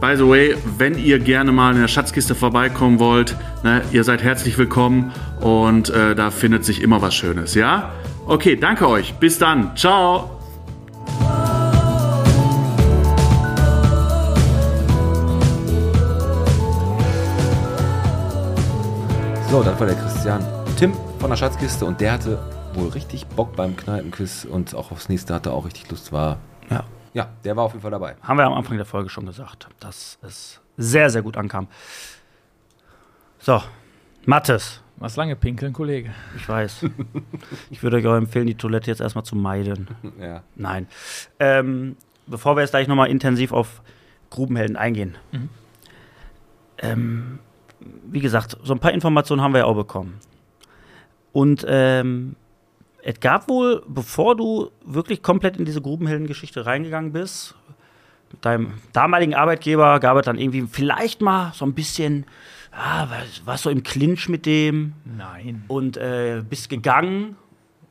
by 0.00 0.16
the 0.16 0.28
way, 0.28 0.54
wenn 0.78 0.96
ihr 0.96 1.18
gerne 1.18 1.50
mal 1.50 1.74
in 1.74 1.80
der 1.80 1.88
Schatzkiste 1.88 2.36
vorbeikommen 2.36 3.00
wollt, 3.00 3.36
ne, 3.64 3.82
ihr 3.90 4.04
seid 4.04 4.22
herzlich 4.22 4.58
willkommen 4.58 5.10
und 5.40 5.90
äh, 5.90 6.14
da 6.14 6.30
findet 6.30 6.64
sich 6.64 6.82
immer 6.82 7.02
was 7.02 7.16
Schönes, 7.16 7.56
ja? 7.56 7.90
Okay, 8.26 8.54
danke 8.54 8.88
euch. 8.88 9.14
Bis 9.14 9.38
dann. 9.38 9.76
Ciao. 9.76 10.39
So, 19.50 19.64
dann 19.64 19.78
war 19.80 19.86
der 19.88 19.96
Christian 19.96 20.44
Tim 20.78 20.92
von 21.18 21.28
der 21.28 21.36
Schatzkiste 21.36 21.84
und 21.84 22.00
der 22.00 22.12
hatte 22.12 22.38
wohl 22.74 22.88
richtig 22.90 23.26
Bock 23.26 23.56
beim 23.56 23.76
Kneipenquiz 23.76 24.44
und 24.44 24.76
auch 24.76 24.92
aufs 24.92 25.08
nächste 25.08 25.34
hatte 25.34 25.50
auch 25.50 25.64
richtig 25.64 25.90
Lust, 25.90 26.12
war. 26.12 26.38
Ja. 26.70 26.84
Ja, 27.14 27.28
der 27.42 27.56
war 27.56 27.64
auf 27.64 27.72
jeden 27.72 27.82
Fall 27.82 27.90
dabei. 27.90 28.14
Haben 28.22 28.38
wir 28.38 28.44
am 28.44 28.52
Anfang 28.52 28.76
der 28.76 28.86
Folge 28.86 29.10
schon 29.10 29.26
gesagt, 29.26 29.68
dass 29.80 30.20
es 30.22 30.60
sehr, 30.76 31.10
sehr 31.10 31.22
gut 31.22 31.36
ankam. 31.36 31.66
So, 33.40 33.60
Mattes. 34.24 34.82
Was 34.98 35.16
lange 35.16 35.34
pinkeln, 35.34 35.72
Kollege. 35.72 36.14
Ich 36.36 36.48
weiß. 36.48 36.86
ich 37.70 37.82
würde 37.82 37.96
euch 37.96 38.06
auch 38.06 38.14
empfehlen, 38.14 38.46
die 38.46 38.54
Toilette 38.54 38.88
jetzt 38.88 39.00
erstmal 39.00 39.24
zu 39.24 39.34
meiden. 39.34 39.88
Ja. 40.20 40.44
Nein. 40.54 40.86
Ähm, 41.40 41.96
bevor 42.28 42.54
wir 42.54 42.60
jetzt 42.60 42.70
gleich 42.70 42.86
nochmal 42.86 43.10
intensiv 43.10 43.50
auf 43.50 43.82
Grubenhelden 44.30 44.76
eingehen. 44.76 45.16
Ähm, 46.78 47.40
wie 48.10 48.20
gesagt, 48.20 48.56
so 48.62 48.72
ein 48.72 48.78
paar 48.80 48.92
Informationen 48.92 49.42
haben 49.42 49.52
wir 49.54 49.60
ja 49.60 49.64
auch 49.66 49.74
bekommen. 49.76 50.18
Und 51.32 51.64
ähm, 51.68 52.36
es 53.02 53.20
gab 53.20 53.48
wohl, 53.48 53.82
bevor 53.88 54.36
du 54.36 54.70
wirklich 54.84 55.22
komplett 55.22 55.56
in 55.56 55.64
diese 55.64 55.80
Grubenhelden-Geschichte 55.80 56.66
reingegangen 56.66 57.12
bist, 57.12 57.54
mit 58.32 58.44
deinem 58.44 58.74
damaligen 58.92 59.34
Arbeitgeber 59.34 59.98
gab 60.00 60.16
es 60.18 60.24
dann 60.26 60.38
irgendwie 60.38 60.62
vielleicht 60.70 61.20
mal 61.20 61.52
so 61.54 61.64
ein 61.64 61.72
bisschen, 61.74 62.26
ah, 62.72 63.06
was- 63.10 63.44
warst 63.46 63.64
du 63.64 63.70
im 63.70 63.82
Clinch 63.82 64.28
mit 64.28 64.44
dem 64.46 64.92
Nein, 65.04 65.64
und 65.68 65.96
äh, 65.96 66.42
bist 66.48 66.68
gegangen. 66.68 67.36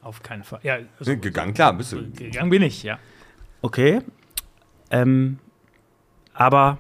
auf 0.02 0.22
keinen 0.24 0.44
Fall. 0.44 0.60
Ja, 0.64 0.78
also, 1.00 1.18
Gegangen, 1.18 1.54
klar, 1.54 1.74
bist 1.74 1.92
du. 1.94 2.10
gegangen 2.12 2.50
bin 2.50 2.62
ich, 2.62 2.84
ja. 2.84 3.00
Okay. 3.62 4.00
Ähm, 4.92 5.40
aber 6.34 6.78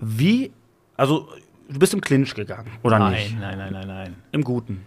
wie, 0.00 0.50
also 0.96 1.28
du 1.68 1.78
bist 1.78 1.94
im 1.94 2.00
Clinch 2.00 2.34
gegangen, 2.34 2.70
oder 2.82 2.98
Nein, 2.98 3.12
nicht? 3.12 3.38
nein, 3.40 3.58
nein, 3.58 3.72
nein, 3.72 3.86
nein. 3.86 4.16
Im 4.32 4.42
Guten. 4.44 4.84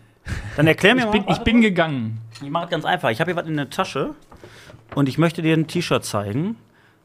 Dann 0.57 0.67
erklär 0.67 0.95
mir 0.95 1.05
Ich 1.05 1.11
bin, 1.11 1.25
mal. 1.25 1.31
ich 1.33 1.39
bin 1.39 1.61
gegangen. 1.61 2.21
Ich 2.41 2.49
mache 2.49 2.65
es 2.65 2.69
ganz 2.71 2.85
einfach. 2.85 3.09
Ich 3.09 3.19
habe 3.19 3.31
hier 3.31 3.35
was 3.35 3.47
in 3.47 3.57
der 3.57 3.69
Tasche 3.69 4.13
und 4.95 5.09
ich 5.09 5.17
möchte 5.17 5.41
dir 5.41 5.55
ein 5.55 5.67
T-Shirt 5.67 6.05
zeigen, 6.05 6.55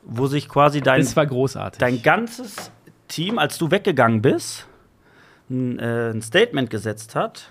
wo 0.05 0.27
sich 0.27 0.49
quasi 0.49 0.81
dein, 0.81 1.01
Das 1.01 1.17
war 1.17 1.27
großartig. 1.27 1.79
dein 1.79 2.03
ganzes 2.03 2.71
Team, 3.09 3.39
als 3.39 3.57
du 3.59 3.71
weggegangen 3.71 4.21
bist, 4.23 4.67
ein, 5.51 5.79
äh, 5.79 6.11
ein 6.11 6.23
Statement 6.23 6.69
gesetzt 6.71 7.15
hat. 7.15 7.51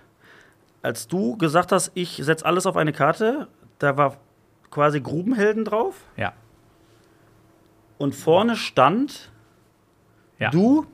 Als 0.82 1.08
du 1.08 1.38
gesagt 1.38 1.72
hast, 1.72 1.92
ich 1.96 2.18
setze 2.18 2.46
alles 2.46 2.66
auf 2.66 2.76
eine 2.78 2.92
Karte, 2.92 3.48
da 3.80 3.98
war 3.98 4.18
quasi 4.70 5.00
Grubenhelden 5.02 5.66
drauf 5.66 5.96
ja, 6.18 6.34
und 7.98 8.14
vorne 8.16 8.56
stand 8.56 9.32
ja, 10.40 10.50
du 10.50 10.86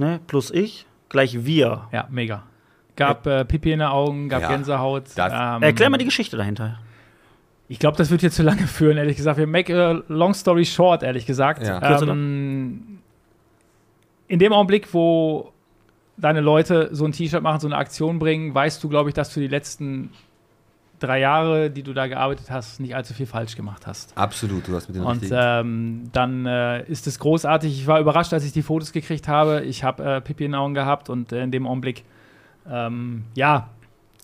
ne, 0.00 0.18
plus 0.26 0.50
ich 0.50 0.86
gleich 1.08 1.44
wir. 1.44 1.88
ja, 1.92 2.06
mega. 2.10 2.42
Gab 2.96 3.26
äh, 3.26 3.44
Pipi 3.44 3.72
in 3.72 3.78
den 3.78 3.88
Augen, 3.88 4.28
gab 4.28 4.42
Ja, 4.42 4.48
Gänsehaut. 4.48 5.04
das- 5.16 5.32
ähm, 5.32 5.62
Erklär 5.62 5.88
mal 5.90 5.96
die 5.98 6.04
Geschichte 6.04 6.36
dahinter. 6.36 6.78
Ich 7.68 7.78
glaube, 7.78 7.96
das 7.96 8.10
wird 8.10 8.22
jetzt 8.22 8.34
zu 8.36 8.42
lange 8.42 8.62
führen, 8.66 8.96
ehrlich 8.98 9.16
gesagt. 9.16 9.38
Wir 9.38 9.46
make 9.46 9.72
a 9.74 10.02
long 10.08 10.34
story 10.34 10.64
short, 10.64 11.02
ehrlich 11.02 11.24
gesagt. 11.24 11.64
Ja. 11.66 12.02
Ähm, 12.02 12.98
in 14.28 14.38
dem 14.38 14.52
Augenblick, 14.52 14.92
wo 14.92 15.52
deine 16.16 16.40
Leute 16.40 16.88
so 16.92 17.04
ein 17.06 17.12
T-Shirt 17.12 17.42
machen, 17.42 17.60
so 17.60 17.68
eine 17.68 17.76
Aktion 17.76 18.18
bringen, 18.18 18.54
weißt 18.54 18.82
du, 18.84 18.88
glaube 18.88 19.08
ich, 19.10 19.14
dass 19.14 19.32
du 19.32 19.40
die 19.40 19.48
letzten 19.48 20.10
drei 21.00 21.20
Jahre, 21.20 21.70
die 21.70 21.82
du 21.82 21.92
da 21.92 22.06
gearbeitet 22.06 22.50
hast, 22.50 22.80
nicht 22.80 22.94
allzu 22.94 23.14
viel 23.14 23.26
falsch 23.26 23.56
gemacht 23.56 23.86
hast. 23.86 24.16
Absolut, 24.16 24.68
du 24.68 24.74
hast 24.74 24.88
mit 24.88 24.96
den 24.96 25.02
Und 25.02 25.24
ähm, 25.30 26.10
dann 26.12 26.46
äh, 26.46 26.84
ist 26.84 27.06
es 27.06 27.18
großartig. 27.18 27.80
Ich 27.80 27.86
war 27.86 27.98
überrascht, 28.00 28.32
als 28.32 28.44
ich 28.44 28.52
die 28.52 28.62
Fotos 28.62 28.92
gekriegt 28.92 29.26
habe. 29.26 29.62
Ich 29.62 29.82
habe 29.82 30.04
äh, 30.04 30.20
Pipi 30.20 30.44
in 30.44 30.52
den 30.52 30.60
Augen 30.60 30.74
gehabt 30.74 31.10
und 31.10 31.32
äh, 31.32 31.42
in 31.42 31.50
dem 31.50 31.66
Augenblick, 31.66 32.04
ähm, 32.68 33.24
ja, 33.34 33.70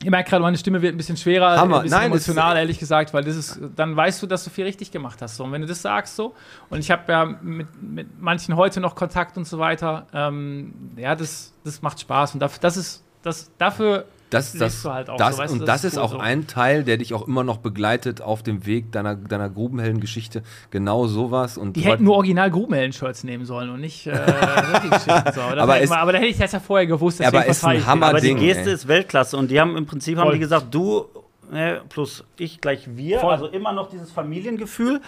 ich 0.02 0.10
merke 0.10 0.28
gerade, 0.28 0.42
meine 0.42 0.58
Stimme 0.58 0.82
wird 0.82 0.94
ein 0.94 0.98
bisschen 0.98 1.16
schwerer, 1.16 1.56
Hammer. 1.56 1.78
ein 1.78 1.82
bisschen 1.84 1.98
Nein, 1.98 2.10
emotional, 2.10 2.56
ehrlich 2.58 2.78
gesagt, 2.78 3.14
weil 3.14 3.24
das 3.24 3.34
ist, 3.34 3.58
dann 3.76 3.96
weißt 3.96 4.22
du, 4.22 4.26
dass 4.26 4.44
du 4.44 4.50
viel 4.50 4.66
richtig 4.66 4.90
gemacht 4.90 5.22
hast. 5.22 5.36
So. 5.36 5.44
Und 5.44 5.52
wenn 5.52 5.62
du 5.62 5.66
das 5.66 5.80
sagst 5.80 6.16
so, 6.16 6.34
und 6.68 6.80
ich 6.80 6.90
habe 6.90 7.10
ja 7.10 7.24
mit, 7.24 7.82
mit 7.82 8.20
manchen 8.20 8.56
heute 8.56 8.80
noch 8.80 8.94
Kontakt 8.94 9.38
und 9.38 9.46
so 9.46 9.58
weiter, 9.58 10.06
ähm, 10.12 10.74
ja, 10.96 11.14
das, 11.14 11.54
das 11.64 11.80
macht 11.80 11.98
Spaß. 11.98 12.34
Und 12.34 12.40
dafür, 12.40 12.58
das 12.60 12.76
ist, 12.76 13.04
das, 13.22 13.50
dafür 13.56 14.04
Das, 14.30 14.52
das, 14.54 14.82
du 14.82 14.90
halt 14.92 15.08
auch 15.08 15.16
das, 15.18 15.36
so, 15.36 15.42
weißt 15.42 15.54
du, 15.54 15.60
und 15.60 15.66
das 15.68 15.82
das 15.82 15.84
ist 15.84 15.92
ist 15.92 15.98
auch 15.98 16.10
so. 16.12 16.18
ein 16.18 16.46
Teil, 16.48 16.82
der 16.82 16.96
dich 16.96 17.14
auch 17.14 17.28
immer 17.28 17.44
noch 17.44 17.58
begleitet 17.58 18.20
auf 18.20 18.42
dem 18.42 18.66
Weg 18.66 18.90
deiner, 18.90 19.14
deiner 19.14 19.48
Grubenhelden-Geschichte. 19.48 20.42
Genau 20.70 21.06
sowas. 21.06 21.56
Und 21.56 21.76
Die 21.76 21.82
hätten 21.82 22.02
nur 22.04 22.16
original 22.16 22.50
Grubenhelden-Shirts 22.50 23.22
nehmen 23.24 23.44
sollen 23.46 23.70
und 23.70 23.80
nicht 23.80 24.06
äh. 24.06 24.12
So. 25.34 25.40
Aber 25.40 25.80
es- 25.80 25.90
mal, 25.90 25.98
aber 25.98 26.12
da 26.12 26.18
hätte 26.18 26.28
ich 26.28 26.38
das 26.38 26.52
ja 26.52 26.60
vorher 26.60 26.86
gewusst. 26.86 27.22
Aber 27.22 27.46
ist 27.46 27.64
ein. 27.64 27.86
Hammer- 27.86 28.06
Aber 28.08 28.20
die 28.20 28.28
Ding, 28.28 28.38
Geste 28.38 28.64
ey. 28.68 28.74
ist 28.74 28.88
Weltklasse 28.88 29.36
und 29.36 29.50
die 29.50 29.60
haben 29.60 29.76
im 29.76 29.86
Prinzip 29.86 30.18
haben 30.18 30.32
die 30.32 30.38
gesagt, 30.38 30.66
du 30.74 31.06
äh, 31.52 31.76
plus 31.88 32.24
ich 32.38 32.60
gleich 32.60 32.88
wir, 32.96 33.20
Voll. 33.20 33.32
also 33.32 33.46
immer 33.46 33.72
noch 33.72 33.88
dieses 33.88 34.10
Familiengefühl, 34.10 35.00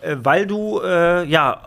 äh, 0.00 0.16
weil 0.22 0.46
du 0.46 0.80
äh, 0.80 1.24
ja 1.26 1.60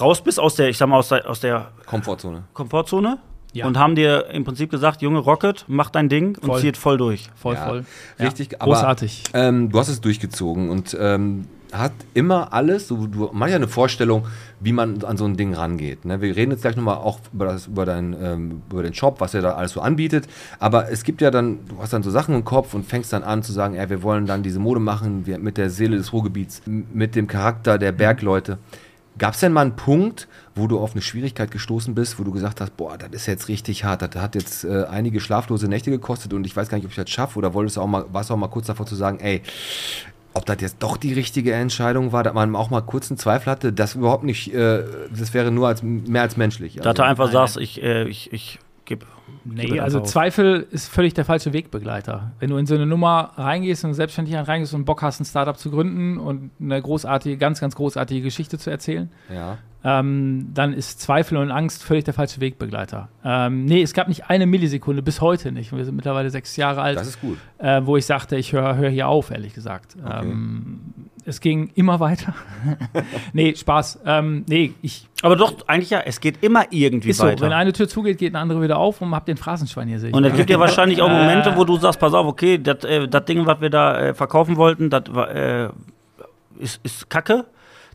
raus 0.00 0.22
bist 0.22 0.38
aus 0.38 0.54
der, 0.54 0.68
ich 0.68 0.78
sag 0.78 0.88
mal 0.88 0.98
aus 0.98 1.08
der, 1.08 1.28
aus 1.28 1.40
der 1.40 1.72
Komfortzone. 1.86 2.44
Komfortzone 2.52 3.18
Ja. 3.54 3.66
und 3.66 3.78
haben 3.78 3.94
dir 3.94 4.26
im 4.32 4.44
Prinzip 4.44 4.70
gesagt, 4.70 5.00
Junge 5.00 5.20
Rocket, 5.20 5.64
mach 5.68 5.88
dein 5.90 6.08
Ding 6.08 6.36
Voll. 6.40 6.50
und 6.50 6.60
zieh 6.60 6.68
es 6.70 6.78
voll 6.78 6.98
durch. 6.98 7.28
Voll, 7.36 7.54
Ja, 7.54 7.66
voll. 7.66 7.84
richtig, 8.20 8.52
Ja, 8.52 8.58
aber- 8.60 8.72
großartig. 8.72 9.22
Ähm, 9.32 9.70
du 9.70 9.78
hast 9.78 9.88
es 9.88 10.00
durchgezogen 10.00 10.68
und 10.70 10.96
ähm, 11.00 11.46
hat 11.72 11.92
immer 12.14 12.52
alles, 12.52 12.86
so, 12.86 13.06
du 13.08 13.30
man 13.32 13.42
hat 13.44 13.50
ja 13.50 13.56
eine 13.56 13.66
Vorstellung, 13.68 14.26
wie 14.60 14.72
man 14.72 15.02
an 15.02 15.16
so 15.16 15.24
ein 15.24 15.36
Ding 15.36 15.54
rangeht. 15.54 16.04
Ne? 16.04 16.20
Wir 16.20 16.36
reden 16.36 16.52
jetzt 16.52 16.60
gleich 16.62 16.76
nochmal 16.76 16.96
auch 16.98 17.18
über, 17.32 17.46
das, 17.46 17.66
über, 17.66 17.84
dein, 17.84 18.14
ähm, 18.22 18.62
über 18.70 18.82
den 18.84 18.94
Shop, 18.94 19.20
was 19.20 19.34
er 19.34 19.42
da 19.42 19.52
alles 19.54 19.72
so 19.72 19.80
anbietet. 19.80 20.28
Aber 20.60 20.90
es 20.92 21.02
gibt 21.02 21.20
ja 21.20 21.32
dann, 21.32 21.58
du 21.68 21.78
hast 21.80 21.92
dann 21.92 22.04
so 22.04 22.10
Sachen 22.10 22.34
im 22.34 22.44
Kopf 22.44 22.74
und 22.74 22.86
fängst 22.86 23.12
dann 23.12 23.24
an 23.24 23.42
zu 23.42 23.52
sagen, 23.52 23.74
ey, 23.74 23.90
wir 23.90 24.02
wollen 24.04 24.26
dann 24.26 24.42
diese 24.44 24.60
Mode 24.60 24.78
machen, 24.80 25.26
wir, 25.26 25.38
mit 25.38 25.56
der 25.58 25.68
Seele 25.70 25.96
des 25.96 26.12
Ruhrgebiets, 26.12 26.62
mit 26.66 27.16
dem 27.16 27.26
Charakter 27.26 27.76
der 27.78 27.90
Bergleute. 27.92 28.58
Gab 29.18 29.34
es 29.34 29.40
denn 29.40 29.52
mal 29.52 29.60
einen 29.62 29.76
Punkt, 29.76 30.26
wo 30.54 30.66
du 30.66 30.78
auf 30.78 30.92
eine 30.92 31.02
Schwierigkeit 31.02 31.50
gestoßen 31.50 31.94
bist, 31.94 32.18
wo 32.18 32.24
du 32.24 32.30
gesagt 32.30 32.60
hast, 32.60 32.76
boah, 32.76 32.96
das 32.96 33.10
ist 33.10 33.26
jetzt 33.26 33.48
richtig 33.48 33.84
hart, 33.84 34.02
das 34.02 34.22
hat 34.22 34.34
jetzt 34.34 34.64
äh, 34.64 34.84
einige 34.84 35.20
schlaflose 35.20 35.68
Nächte 35.68 35.90
gekostet 35.90 36.32
und 36.32 36.46
ich 36.46 36.56
weiß 36.56 36.68
gar 36.68 36.78
nicht, 36.78 36.84
ob 36.84 36.90
ich 36.90 36.96
das 36.96 37.10
schaffe 37.10 37.38
oder 37.38 37.54
wolltest 37.54 37.76
du 37.76 37.80
auch 37.80 37.86
mal, 37.86 38.04
warst 38.12 38.30
du 38.30 38.34
auch 38.34 38.38
mal 38.38 38.48
kurz 38.48 38.66
davor 38.66 38.86
zu 38.86 38.94
sagen, 38.94 39.18
ey, 39.20 39.42
ob 40.32 40.46
das 40.46 40.56
jetzt 40.60 40.76
doch 40.80 40.96
die 40.96 41.12
richtige 41.12 41.52
Entscheidung 41.54 42.12
war, 42.12 42.22
dass 42.22 42.34
man 42.34 42.54
auch 42.56 42.70
mal 42.70 42.82
kurz 42.82 43.10
einen 43.10 43.18
Zweifel 43.18 43.50
hatte, 43.50 43.72
das 43.72 43.94
überhaupt 43.94 44.24
nicht, 44.24 44.52
äh, 44.52 44.84
das 45.10 45.32
wäre 45.32 45.50
nur 45.50 45.68
als, 45.68 45.82
mehr 45.82 46.22
als 46.22 46.36
menschlich. 46.36 46.78
Da 46.82 46.92
du 46.92 47.04
einfach 47.04 47.30
sagst, 47.30 47.56
ich, 47.56 47.82
äh, 47.82 48.04
ich, 48.08 48.32
ich 48.32 48.58
gebe. 48.84 49.06
Nee, 49.44 49.80
also 49.80 50.00
Zweifel 50.00 50.66
ist 50.70 50.88
völlig 50.88 51.14
der 51.14 51.24
falsche 51.24 51.52
Wegbegleiter. 51.52 52.32
Wenn 52.40 52.50
du 52.50 52.56
in 52.56 52.66
so 52.66 52.74
eine 52.74 52.86
Nummer 52.86 53.32
reingehst 53.36 53.84
und 53.84 53.94
selbstständig 53.94 54.34
reingehst 54.36 54.74
und 54.74 54.84
Bock 54.84 55.02
hast, 55.02 55.20
ein 55.20 55.24
Startup 55.24 55.56
zu 55.56 55.70
gründen 55.70 56.18
und 56.18 56.50
eine 56.60 56.80
großartige, 56.80 57.36
ganz, 57.36 57.60
ganz 57.60 57.74
großartige 57.74 58.22
Geschichte 58.22 58.58
zu 58.58 58.70
erzählen, 58.70 59.10
ja. 59.32 59.58
ähm, 59.84 60.50
dann 60.54 60.72
ist 60.72 61.00
Zweifel 61.00 61.36
und 61.38 61.50
Angst 61.50 61.84
völlig 61.84 62.04
der 62.04 62.14
falsche 62.14 62.40
Wegbegleiter. 62.40 63.08
Ähm, 63.24 63.64
nee, 63.66 63.82
es 63.82 63.92
gab 63.92 64.08
nicht 64.08 64.30
eine 64.30 64.46
Millisekunde, 64.46 65.02
bis 65.02 65.20
heute 65.20 65.52
nicht. 65.52 65.76
Wir 65.76 65.84
sind 65.84 65.96
mittlerweile 65.96 66.30
sechs 66.30 66.56
Jahre 66.56 66.80
alt, 66.82 66.98
Das 66.98 67.06
ist 67.06 67.20
gut. 67.20 67.38
äh, 67.58 67.82
wo 67.84 67.96
ich 67.96 68.06
sagte, 68.06 68.36
ich 68.36 68.52
höre 68.52 68.76
hör 68.76 68.88
hier 68.88 69.08
auf, 69.08 69.30
ehrlich 69.30 69.54
gesagt. 69.54 69.96
Okay. 70.02 70.26
Ähm, 70.26 70.80
es 71.26 71.40
ging 71.40 71.70
immer 71.74 72.00
weiter. 72.00 72.34
nee, 73.32 73.54
Spaß. 73.54 74.00
Ähm, 74.04 74.44
nee, 74.48 74.74
ich 74.82 75.08
Aber 75.22 75.36
doch, 75.36 75.54
eigentlich 75.66 75.90
ja, 75.90 76.00
es 76.00 76.20
geht 76.20 76.42
immer 76.42 76.64
irgendwie 76.70 77.10
ist 77.10 77.18
so, 77.18 77.24
weiter. 77.24 77.44
wenn 77.44 77.52
eine 77.52 77.72
Tür 77.72 77.88
zugeht, 77.88 78.18
geht 78.18 78.34
eine 78.34 78.42
andere 78.42 78.62
wieder 78.62 78.78
auf 78.78 79.00
und 79.00 79.14
hab 79.14 79.26
den 79.26 79.36
Phrasenschwein 79.36 79.88
hier 79.88 80.00
sehe 80.00 80.10
ich. 80.10 80.14
Und 80.14 80.24
es 80.24 80.34
gibt 80.34 80.50
ja 80.50 80.58
wahrscheinlich 80.60 81.00
auch 81.00 81.08
Momente, 81.08 81.56
wo 81.56 81.64
du 81.64 81.76
sagst, 81.76 81.98
pass 82.00 82.14
auf, 82.14 82.26
okay, 82.26 82.58
das 82.58 82.84
äh, 82.84 83.08
Ding, 83.08 83.46
was 83.46 83.60
wir 83.60 83.70
da 83.70 83.98
äh, 83.98 84.14
verkaufen 84.14 84.56
wollten, 84.56 84.90
das 84.90 85.04
äh, 85.08 85.68
ist, 86.58 86.80
ist 86.82 87.08
Kacke. 87.10 87.46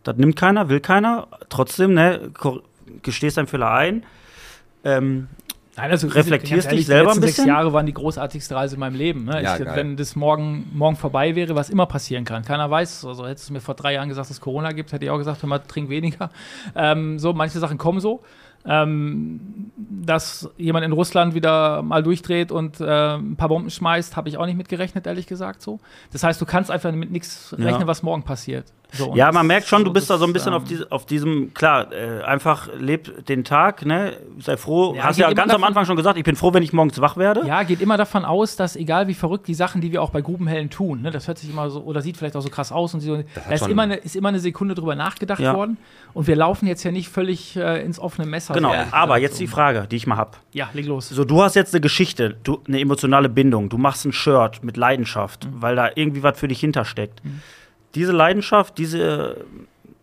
Das 0.03 0.15
nimmt 0.15 0.35
keiner, 0.35 0.69
will 0.69 0.79
keiner. 0.79 1.27
Trotzdem, 1.49 1.93
ne, 1.93 2.31
gestehst 3.03 3.37
deinen 3.37 3.47
Fehler 3.47 3.71
ein. 3.71 4.05
Ähm, 4.83 5.27
Nein, 5.81 5.91
also 5.91 6.07
Reflektierst 6.07 6.67
ganz 6.67 6.77
dich 6.77 6.85
selber 6.87 7.01
die 7.01 7.05
letzten 7.07 7.19
ein 7.19 7.27
sechs 7.27 7.35
bisschen? 7.37 7.47
Jahre 7.47 7.73
waren 7.73 7.85
die 7.85 7.93
großartigste 7.93 8.55
Reise 8.55 8.75
in 8.75 8.79
meinem 8.79 8.95
Leben. 8.95 9.25
Ne? 9.25 9.41
Ja, 9.41 9.55
ich, 9.57 9.65
wenn 9.65 9.95
das 9.95 10.15
morgen, 10.15 10.69
morgen 10.73 10.95
vorbei 10.95 11.35
wäre, 11.35 11.55
was 11.55 11.69
immer 11.69 11.85
passieren 11.85 12.25
kann. 12.25 12.43
Keiner 12.43 12.69
weiß. 12.69 13.05
Also 13.05 13.25
hättest 13.25 13.49
du 13.49 13.53
mir 13.53 13.61
vor 13.61 13.75
drei 13.75 13.93
Jahren 13.93 14.09
gesagt, 14.09 14.29
dass 14.29 14.35
es 14.35 14.41
Corona 14.41 14.71
gibt, 14.71 14.91
hätte 14.91 15.05
ich 15.05 15.11
auch 15.11 15.17
gesagt, 15.17 15.41
hör 15.41 15.49
mal, 15.49 15.59
trink 15.59 15.89
weniger. 15.89 16.29
Ähm, 16.75 17.17
so, 17.19 17.33
manche 17.33 17.59
Sachen 17.59 17.77
kommen 17.77 17.99
so. 17.99 18.21
Ähm, 18.65 19.71
dass 19.77 20.49
jemand 20.57 20.85
in 20.85 20.91
Russland 20.91 21.33
wieder 21.33 21.81
mal 21.81 22.03
durchdreht 22.03 22.51
und 22.51 22.81
äh, 22.81 23.15
ein 23.15 23.37
paar 23.37 23.47
Bomben 23.47 23.69
schmeißt, 23.69 24.17
habe 24.17 24.27
ich 24.27 24.37
auch 24.37 24.45
nicht 24.45 24.57
mit 24.57 24.67
gerechnet, 24.67 25.07
ehrlich 25.07 25.27
gesagt. 25.27 25.61
So. 25.61 25.79
Das 26.11 26.23
heißt, 26.23 26.41
du 26.41 26.45
kannst 26.45 26.69
einfach 26.69 26.91
mit 26.91 27.09
nichts 27.09 27.55
Ja. 27.57 27.65
rechnen, 27.65 27.87
was 27.87 28.03
morgen 28.03 28.23
passiert. 28.23 28.65
So, 28.91 29.15
ja, 29.15 29.31
man 29.31 29.45
merkt 29.45 29.67
schon, 29.67 29.83
du 29.85 29.93
bist 29.93 30.09
da 30.09 30.17
so 30.17 30.25
ein 30.25 30.33
bisschen 30.33 30.51
ähm, 30.53 30.57
auf, 30.57 30.63
diese, 30.63 30.91
auf 30.91 31.05
diesem, 31.05 31.53
klar, 31.53 31.91
äh, 31.93 32.23
einfach 32.23 32.69
leb 32.75 33.23
den 33.27 33.43
Tag, 33.43 33.85
ne? 33.85 34.13
Sei 34.39 34.57
froh. 34.57 34.95
Ja, 34.95 35.03
Hast 35.03 35.19
ja 35.19 35.27
ganz 35.27 35.41
am 35.53 35.61
davon- 35.61 35.63
Anfang 35.65 35.85
schon 35.85 35.95
gesagt, 35.95 36.17
ich 36.17 36.23
bin 36.23 36.35
froh, 36.35 36.53
wenn 36.55 36.63
ich 36.63 36.73
morgens 36.73 36.99
wach 36.99 37.15
werde. 37.15 37.45
Ja, 37.45 37.61
geht 37.61 37.81
immer 37.81 37.97
davon 37.97 38.25
aus, 38.25 38.55
dass 38.55 38.75
egal 38.75 39.07
wie 39.07 39.13
verrückt 39.13 39.47
die 39.47 39.53
Sachen, 39.53 39.79
die 39.81 39.91
wir 39.91 40.01
auch 40.01 40.09
bei 40.09 40.21
Grubenhellen 40.21 40.71
tun, 40.71 41.03
ne, 41.03 41.11
das 41.11 41.27
hört 41.27 41.37
sich 41.37 41.51
immer 41.51 41.69
so 41.69 41.81
oder 41.81 42.01
sieht 42.01 42.17
vielleicht 42.17 42.35
auch 42.35 42.41
so 42.41 42.49
krass 42.49 42.71
aus 42.71 42.95
und 42.95 43.01
so, 43.01 43.17
da 43.47 43.51
ist 43.53 43.67
immer, 43.67 43.83
eine, 43.83 43.95
ist 43.97 44.15
immer 44.15 44.29
eine 44.29 44.39
Sekunde 44.39 44.73
drüber 44.73 44.95
nachgedacht 44.95 45.39
Ja. 45.39 45.53
worden 45.55 45.77
und 46.15 46.25
wir 46.25 46.35
laufen 46.35 46.65
jetzt 46.65 46.83
ja 46.83 46.91
nicht 46.91 47.09
völlig 47.09 47.55
äh, 47.57 47.83
ins 47.85 47.99
offene 47.99 48.27
Messer. 48.27 48.55
Genau, 48.55 48.71
so 48.71 48.77
aber 48.91 49.19
jetzt 49.19 49.35
so. 49.35 49.39
die 49.39 49.47
Frage, 49.47 49.85
die 49.89 49.97
ich 49.97 50.07
mal 50.07 50.17
hab. 50.17 50.37
Ja, 50.51 50.67
leg 50.73 50.87
los. 50.87 51.09
So, 51.09 51.25
du 51.25 51.43
hast 51.43 51.55
jetzt 51.55 51.75
eine 51.75 51.81
Geschichte, 51.81 52.37
du, 52.43 52.59
eine 52.67 52.79
emotionale 52.79 53.29
Bindung, 53.29 53.69
du 53.69 53.77
machst 53.77 54.03
ein 54.05 54.13
Shirt 54.13 54.63
mit 54.63 54.77
Leidenschaft, 54.77 55.45
Mhm. 55.45 55.61
weil 55.61 55.75
da 55.75 55.89
irgendwie 55.93 56.23
was 56.23 56.39
für 56.39 56.47
dich 56.47 56.59
hintersteckt. 56.59 57.21
Diese 57.95 58.11
Leidenschaft, 58.11 58.77
diese 58.77 59.45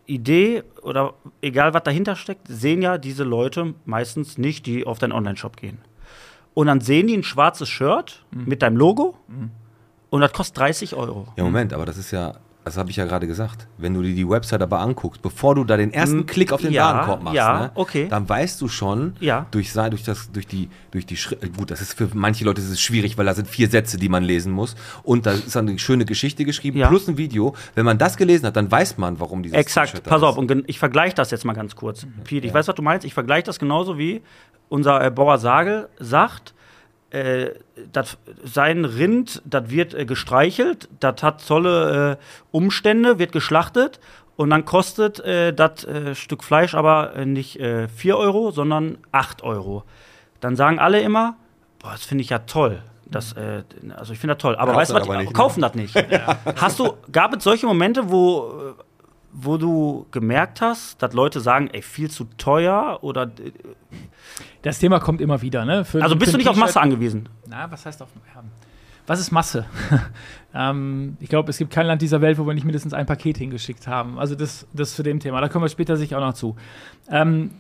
Idee 0.07 0.63
oder 0.83 1.15
egal 1.43 1.75
was 1.75 1.83
dahinter 1.83 2.17
steckt, 2.17 2.47
sehen 2.49 2.83
ja 2.83 2.99
diese 2.99 3.25
Leute 3.25 3.75
meistens 3.85 4.39
nicht, 4.39 4.67
die 4.67 4.87
auf 4.87 4.99
deinen 4.99 5.13
Online-Shop 5.13 5.57
gehen. 5.57 5.79
Und 6.55 6.69
dann 6.69 6.81
sehen 6.81 7.07
die 7.07 7.17
ein 7.17 7.23
schwarzes 7.23 7.69
Shirt 7.69 8.25
Mhm. 8.31 8.45
mit 8.47 8.63
deinem 8.63 8.77
Logo 8.77 9.15
und 10.11 10.21
das 10.21 10.33
kostet 10.33 10.59
30 10.59 10.95
Euro. 10.95 11.29
Ja, 11.37 11.45
Moment, 11.45 11.73
aber 11.73 11.85
das 11.87 11.99
ist 11.99 12.11
ja, 12.13 12.35
das 12.67 12.77
habe 12.77 12.91
ich 12.91 12.97
ja 12.97 13.05
gerade 13.05 13.29
gesagt. 13.29 13.69
Wenn 13.79 13.95
du 13.95 14.03
dir 14.03 14.13
die 14.13 14.29
Website 14.29 14.61
aber 14.61 14.81
anguckst, 14.81 15.23
bevor 15.23 15.55
du 15.55 15.63
da 15.63 15.77
den 15.77 15.93
ersten 15.93 16.19
Mm, 16.19 16.27
Klick 16.27 16.53
auf 16.53 16.61
den 16.61 16.73
ja, 16.73 16.93
Warenkorb 16.93 17.23
machst, 17.23 17.37
ja, 17.37 17.59
ne, 17.61 17.71
okay. 17.77 18.09
dann 18.11 18.29
weißt 18.29 18.61
du 18.61 18.67
schon, 18.67 19.15
Ja. 19.21 19.47
durch, 19.53 19.73
durch, 19.73 20.03
das, 20.03 20.33
durch 20.33 20.49
die, 20.49 20.69
durch 20.91 21.07
die 21.07 21.17
Schritte, 21.17 21.49
gut, 21.49 21.71
das 21.71 21.81
ist 21.81 21.95
für 21.95 22.09
manche 22.13 22.45
Leute 22.45 22.61
ist 22.61 22.69
es 22.69 22.81
schwierig, 22.81 23.17
weil 23.17 23.25
da 23.25 23.35
sind 23.35 23.47
vier 23.47 23.69
Sätze, 23.71 23.99
die 23.99 24.09
man 24.09 24.25
lesen 24.25 24.53
muss. 24.53 24.75
Und 25.05 25.27
da 25.27 25.31
ist 25.33 25.55
dann 25.55 25.69
eine 25.69 25.79
schöne 25.79 26.05
Geschichte 26.05 26.45
geschrieben, 26.45 26.79
Ja. 26.79 26.89
plus 26.89 27.07
ein 27.07 27.17
Video. 27.17 27.55
Wenn 27.77 27.85
man 27.85 27.99
das 27.99 28.17
gelesen 28.17 28.47
hat, 28.47 28.57
dann 28.57 28.69
weiß 28.69 28.99
man, 28.99 29.21
warum 29.21 29.45
dieses 29.45 29.57
Exakt, 29.57 30.03
pass 30.03 30.23
auf, 30.25 30.37
und 30.37 30.53
ich 30.67 30.81
vergleiche 30.81 31.15
das 31.15 31.31
jetzt 31.31 31.45
mal 31.45 31.53
ganz 31.53 31.77
kurz. 31.77 32.05
Piet, 32.25 32.45
ich 32.45 32.53
weiß, 32.53 32.67
was 32.67 32.75
du 32.75 32.83
meinst, 32.83 33.07
ich 33.07 33.15
vergleiche 33.15 33.45
das 33.45 33.61
genauso 33.61 33.97
wie 33.97 34.23
unser 34.69 35.05
äh, 35.05 35.11
Bauer 35.13 35.39
Sagel 35.39 35.89
sagt, 36.01 36.53
äh, 37.11 37.51
dat, 37.93 38.19
sein 38.45 38.85
Rind, 38.85 39.43
das 39.45 39.71
wird 39.71 39.95
äh, 39.95 40.05
gestreichelt, 40.05 40.89
das 41.01 41.23
hat 41.23 41.47
tolle 41.47 42.19
äh, 42.19 42.25
Umstände, 42.51 43.19
wird 43.19 43.33
geschlachtet 43.33 44.01
und 44.37 44.51
dann 44.51 44.65
kostet 44.65 45.21
äh, 45.21 45.53
das 45.53 45.85
äh, 45.85 46.15
Stück 46.15 46.45
Fleisch 46.45 46.75
aber 46.75 47.25
nicht 47.25 47.59
äh, 47.59 47.89
4 47.89 48.19
Euro, 48.19 48.51
sondern 48.51 48.99
8 49.13 49.43
Euro. 49.43 49.85
Dann 50.41 50.57
sagen 50.57 50.79
alle 50.79 51.01
immer, 51.01 51.37
boah, 51.79 51.93
das 51.93 52.05
finde 52.05 52.23
ich 52.23 52.31
ja 52.31 52.41
toll. 52.41 52.83
Das, 53.09 53.37
also 53.97 54.13
ich 54.13 54.19
finde 54.19 54.35
das 54.35 54.43
toll. 54.43 54.57
Aber 54.57 54.75
weißt 54.75 54.91
du 54.91 54.95
was, 54.97 55.07
ne? 55.07 55.27
kaufen 55.27 55.61
das 55.61 55.75
nicht. 55.75 55.95
Hast 56.57 56.81
du, 56.81 56.95
gab 57.13 57.37
es 57.37 57.45
solche 57.45 57.65
Momente, 57.65 58.11
wo, 58.11 58.75
wo 59.33 59.57
du 59.59 60.07
gemerkt 60.11 60.61
hast, 60.61 61.01
dass 61.01 61.13
Leute 61.13 61.41
sagen, 61.41 61.69
ey, 61.73 61.83
viel 61.83 62.11
zu 62.11 62.25
teuer 62.37 62.99
oder 63.03 63.31
Das 64.67 64.81
Thema 64.81 64.99
kommt 64.99 65.21
immer 65.21 65.43
wieder. 65.43 65.65
Ne? 65.65 65.85
Für, 65.85 66.03
also 66.03 66.17
bist 66.17 66.35
du 66.35 66.39
nicht 66.39 66.49
auf 66.49 66.57
Masse 66.57 66.81
angewiesen? 66.81 67.29
Na, 67.47 67.71
was 67.71 67.87
heißt 67.87 68.03
auf 68.03 68.09
ja. 68.35 68.43
Was 69.07 69.21
ist 69.21 69.31
Masse? 69.31 69.65
ähm, 70.55 71.17
ich 71.21 71.29
glaube, 71.29 71.51
es 71.51 71.59
gibt 71.59 71.71
kein 71.73 71.87
Land 71.87 72.03
dieser 72.03 72.21
Welt, 72.21 72.37
wo 72.37 72.49
wir 72.49 72.53
nicht 72.53 72.65
mindestens 72.65 72.93
ein 72.93 73.07
Paket 73.07 73.39
hingeschickt 73.39 73.87
haben. 73.87 74.19
Also 74.19 74.35
das, 74.35 74.67
das 74.73 74.97
zu 74.97 75.05
dem 75.05 75.21
Thema. 75.21 75.41
Da 75.41 75.49
kommen 75.49 75.65
wir 75.65 75.69
später 75.69 75.97
sicher 75.97 76.19
auch 76.19 76.23
noch 76.23 76.35
zu. 76.35 76.57
Ähm, 77.09 77.53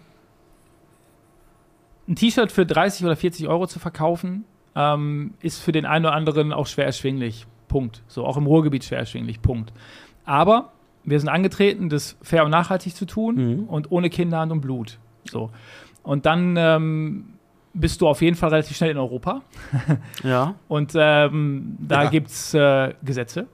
ein 2.09 2.17
T-Shirt 2.17 2.51
für 2.51 2.67
30 2.67 3.07
oder 3.07 3.15
40 3.15 3.47
Euro 3.47 3.69
zu 3.69 3.79
verkaufen, 3.79 4.45
ähm, 4.75 5.35
ist 5.43 5.63
für 5.63 5.71
den 5.71 5.87
einen 5.87 6.07
oder 6.07 6.15
anderen 6.15 6.53
auch 6.53 6.67
schwer 6.67 6.87
erschwinglich. 6.87 7.47
Punkt. 7.69 8.03
So 8.09 8.25
auch 8.27 8.37
im 8.37 8.47
Ruhrgebiet 8.47 8.83
schwer 8.83 8.99
erschwinglich. 8.99 9.41
Punkt. 9.43 9.73
Aber 10.25 10.73
wir 11.05 11.21
sind 11.21 11.29
angetreten, 11.29 11.89
das 11.89 12.17
fair 12.21 12.45
und 12.45 12.51
nachhaltig 12.51 12.97
zu 12.97 13.07
tun 13.07 13.37
Mhm. 13.37 13.65
und 13.69 13.93
ohne 13.93 14.11
Kinderhand 14.11 14.51
und 14.51 14.61
Blut. 14.61 14.99
So. 15.31 15.51
Und 16.07 16.25
dann 16.25 16.55
ähm, 16.57 17.25
bist 17.75 18.01
du 18.01 18.09
auf 18.09 18.23
jeden 18.23 18.37
Fall 18.37 18.51
relativ 18.51 18.77
schnell 18.77 18.91
in 18.91 18.99
Europa. 18.99 19.43
Ja. 20.23 20.55
Und 20.69 20.93
ähm, 20.97 21.77
da 21.81 22.05
Ja. 22.05 22.11
gibt 22.11 22.29
es 22.29 22.55
äh, 22.55 22.95
Gesetze, 23.05 23.47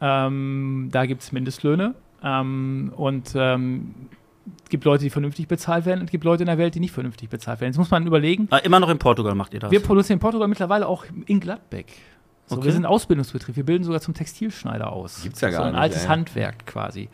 ähm, 0.00 0.88
da 0.90 1.06
gibt 1.06 1.22
es 1.22 1.30
Mindestlöhne 1.32 1.94
ähm, 2.24 2.92
und 2.96 3.32
ähm, 3.36 3.94
es 4.64 4.70
gibt 4.70 4.84
Leute, 4.84 5.04
die 5.04 5.10
vernünftig 5.10 5.46
bezahlt 5.46 5.84
werden 5.84 6.00
und 6.00 6.06
es 6.06 6.10
gibt 6.10 6.24
Leute 6.24 6.42
in 6.42 6.46
der 6.48 6.58
Welt, 6.58 6.74
die 6.74 6.80
nicht 6.80 6.92
vernünftig 6.92 7.28
bezahlt 7.28 7.60
werden. 7.60 7.70
Jetzt 7.72 7.78
muss 7.78 7.90
man 7.90 8.06
überlegen, 8.06 8.48
Ah, 8.50 8.56
immer 8.58 8.80
noch 8.80 8.88
in 8.88 8.98
Portugal 8.98 9.34
macht 9.34 9.52
ihr 9.54 9.60
das. 9.60 9.70
wir 9.70 9.80
produzieren 9.80 10.16
in 10.16 10.20
Portugal 10.20 10.48
mittlerweile 10.48 10.86
auch 10.88 11.04
in 11.26 11.38
Gladbeck. 11.38 11.86
So, 12.46 12.56
Okay. 12.56 12.64
Wir 12.64 12.72
sind 12.72 12.86
Ausbildungsbetrieb, 12.86 13.54
wir 13.56 13.64
bilden 13.64 13.84
sogar 13.84 14.00
zum 14.00 14.14
Textilschneider 14.14 14.90
aus. 14.92 15.22
Gibt's 15.22 15.40
ja 15.40 15.50
gar 15.50 15.58
so 15.58 15.62
ein 15.66 15.72
nicht, 15.72 15.80
altes 15.82 16.02
ey. 16.02 16.08
Handwerk 16.08 16.66
quasi. 16.66 17.08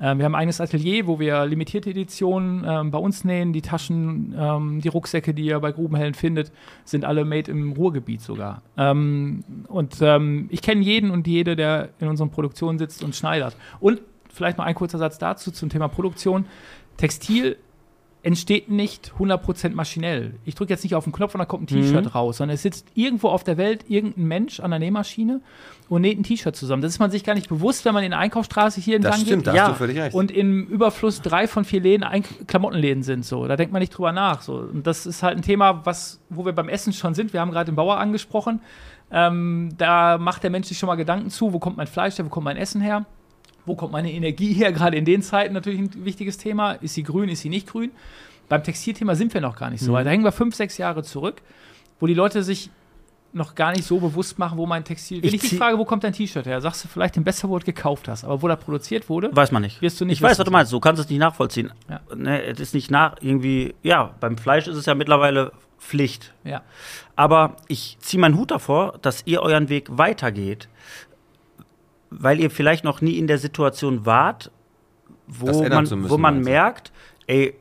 Ähm, 0.00 0.18
wir 0.18 0.24
haben 0.24 0.34
ein 0.34 0.40
eigenes 0.40 0.60
Atelier, 0.60 1.06
wo 1.06 1.18
wir 1.18 1.46
limitierte 1.46 1.90
Editionen 1.90 2.64
ähm, 2.66 2.90
bei 2.90 2.98
uns 2.98 3.24
nähen. 3.24 3.52
Die 3.52 3.62
Taschen, 3.62 4.34
ähm, 4.38 4.80
die 4.80 4.88
Rucksäcke, 4.88 5.34
die 5.34 5.46
ihr 5.46 5.60
bei 5.60 5.72
Grubenhellen 5.72 6.14
findet, 6.14 6.52
sind 6.84 7.04
alle 7.04 7.24
made 7.24 7.50
im 7.50 7.72
Ruhrgebiet 7.72 8.20
sogar. 8.20 8.62
Ähm, 8.76 9.44
und 9.68 10.00
ich 10.50 10.62
kenne 10.62 10.82
jeden 10.82 11.10
und 11.10 11.26
jede, 11.26 11.56
der 11.56 11.90
in 11.98 12.08
unseren 12.08 12.30
Produktionen 12.30 12.78
sitzt 12.78 13.02
und 13.02 13.14
schneidert. 13.14 13.56
Und 13.80 14.00
vielleicht 14.32 14.58
noch 14.58 14.64
ein 14.64 14.74
kurzer 14.74 14.98
Satz 14.98 15.18
dazu 15.18 15.50
zum 15.50 15.68
Thema 15.68 15.88
Produktion. 15.88 16.46
Textil 16.96 17.56
entsteht 18.26 18.68
nicht 18.68 19.12
100% 19.20 19.70
maschinell. 19.74 20.34
Ich 20.44 20.56
drücke 20.56 20.72
jetzt 20.72 20.82
nicht 20.82 20.96
auf 20.96 21.04
den 21.04 21.12
Knopf 21.12 21.34
und 21.34 21.38
dann 21.38 21.46
kommt 21.46 21.62
ein 21.62 21.66
T-Shirt 21.68 22.12
raus, 22.14 22.38
sondern 22.38 22.56
es 22.56 22.62
sitzt 22.62 22.88
irgendwo 22.94 23.28
auf 23.28 23.44
der 23.44 23.56
Welt 23.56 23.84
irgendein 23.88 24.24
Mensch 24.24 24.58
an 24.58 24.70
der 24.72 24.80
Nähmaschine 24.80 25.40
und 25.88 26.02
näht 26.02 26.18
ein 26.18 26.24
T-Shirt 26.24 26.56
zusammen. 26.56 26.82
Das 26.82 26.92
ist 26.92 26.98
man 26.98 27.12
sich 27.12 27.22
gar 27.22 27.34
nicht 27.34 27.48
bewusst, 27.48 27.84
wenn 27.84 27.94
man 27.94 28.02
in 28.02 28.10
der 28.10 28.18
Einkaufsstraße 28.18 28.80
hier 28.80 28.96
entlang 28.96 29.12
Das 29.12 29.20
stimmt, 29.22 29.44
geht 29.44 29.46
da 29.52 29.54
Ja. 29.54 29.62
hast 29.68 29.70
du 29.70 29.74
völlig 29.76 29.96
recht. 29.98 30.14
und 30.14 30.32
im 30.32 30.66
Überfluss 30.66 31.22
drei 31.22 31.46
von 31.46 31.64
vier 31.64 31.80
Läden 31.80 32.02
ein 32.02 32.24
Klamottenläden 32.48 33.04
sind. 33.04 33.24
So. 33.24 33.46
Da 33.46 33.54
denkt 33.54 33.72
man 33.72 33.78
nicht 33.78 33.90
drüber 33.96 34.10
nach. 34.10 34.42
So. 34.42 34.54
Und 34.56 34.86
das 34.88 35.06
ist 35.06 35.22
halt 35.22 35.36
ein 35.38 35.42
Thema, 35.42 35.86
was, 35.86 36.20
wo 36.28 36.44
wir 36.44 36.52
beim 36.52 36.68
Essen 36.68 36.92
schon 36.92 37.14
sind. 37.14 37.32
Wir 37.32 37.40
haben 37.40 37.52
gerade 37.52 37.70
den 37.70 37.76
Bauer 37.76 37.98
angesprochen. 37.98 38.60
Ähm, 39.10 39.68
da 39.78 40.18
macht 40.18 40.42
der 40.42 40.50
Mensch 40.50 40.66
sich 40.66 40.78
schon 40.78 40.88
mal 40.88 40.96
Gedanken 40.96 41.30
zu, 41.30 41.52
wo 41.52 41.60
kommt 41.60 41.76
mein 41.76 41.86
Fleisch 41.86 42.18
her, 42.18 42.24
wo 42.24 42.28
kommt 42.28 42.44
mein 42.44 42.56
Essen 42.56 42.80
her. 42.80 43.06
Wo 43.66 43.74
kommt 43.74 43.92
meine 43.92 44.12
Energie 44.12 44.52
her? 44.52 44.72
Gerade 44.72 44.96
in 44.96 45.04
den 45.04 45.22
Zeiten 45.22 45.52
natürlich 45.54 45.80
ein 45.80 46.04
wichtiges 46.04 46.38
Thema. 46.38 46.72
Ist 46.72 46.94
sie 46.94 47.02
grün, 47.02 47.28
ist 47.28 47.40
sie 47.42 47.48
nicht 47.48 47.66
grün? 47.68 47.90
Beim 48.48 48.62
Textilthema 48.62 49.14
sind 49.16 49.34
wir 49.34 49.40
noch 49.40 49.56
gar 49.56 49.70
nicht 49.70 49.82
so 49.82 49.92
weit. 49.92 50.06
Da 50.06 50.10
hängen 50.10 50.24
wir 50.24 50.30
fünf, 50.32 50.54
sechs 50.54 50.78
Jahre 50.78 51.02
zurück, 51.02 51.42
wo 51.98 52.06
die 52.06 52.14
Leute 52.14 52.42
sich 52.44 52.70
noch 53.32 53.54
gar 53.56 53.72
nicht 53.72 53.84
so 53.84 53.98
bewusst 53.98 54.38
machen, 54.38 54.56
wo 54.56 54.64
mein 54.66 54.84
Textil. 54.84 55.20
Wenn 55.20 55.28
Ich 55.28 55.34
ich, 55.34 55.40
dich 55.50 55.58
frage, 55.58 55.76
wo 55.78 55.84
kommt 55.84 56.04
dein 56.04 56.12
T-Shirt 56.12 56.46
her, 56.46 56.60
sagst 56.60 56.84
du 56.84 56.88
vielleicht 56.88 57.16
den 57.16 57.24
besser, 57.24 57.48
wo 57.50 57.58
du 57.58 57.66
gekauft 57.66 58.08
hast. 58.08 58.24
Aber 58.24 58.40
wo 58.40 58.48
das 58.48 58.58
produziert 58.60 59.08
wurde, 59.10 59.34
Weiß 59.34 59.50
man 59.52 59.62
nicht. 59.62 59.82
wirst 59.82 60.00
du 60.00 60.04
nicht 60.06 60.18
Ich 60.18 60.22
weiß, 60.22 60.38
was 60.38 60.44
du 60.46 60.50
meinst. 60.50 60.72
Du 60.72 60.80
kannst 60.80 61.02
es 61.02 61.08
nicht 61.10 61.18
nachvollziehen. 61.18 61.72
Ja. 61.90 62.00
Ne, 62.14 62.42
es 62.44 62.60
ist 62.60 62.72
nicht 62.72 62.90
nach 62.90 63.16
irgendwie. 63.20 63.74
Ja, 63.82 64.14
beim 64.20 64.38
Fleisch 64.38 64.68
ist 64.68 64.76
es 64.76 64.86
ja 64.86 64.94
mittlerweile 64.94 65.52
Pflicht. 65.78 66.32
Ja. 66.44 66.62
Aber 67.14 67.56
ich 67.68 67.98
ziehe 68.00 68.20
meinen 68.20 68.36
Hut 68.38 68.52
davor, 68.52 68.98
dass 69.02 69.22
ihr 69.26 69.42
euren 69.42 69.68
Weg 69.68 69.88
weitergeht, 69.90 70.68
weil 72.10 72.40
ihr 72.40 72.50
vielleicht 72.50 72.84
noch 72.84 73.00
nie 73.00 73.18
in 73.18 73.26
der 73.26 73.38
Situation 73.38 74.06
wart, 74.06 74.50
Das 75.28 75.54
wo 75.56 75.62
man, 75.62 75.80
müssen, 75.82 76.10
wo 76.10 76.18
man 76.18 76.40
merkt, 76.40 76.92
ey, 77.26 77.54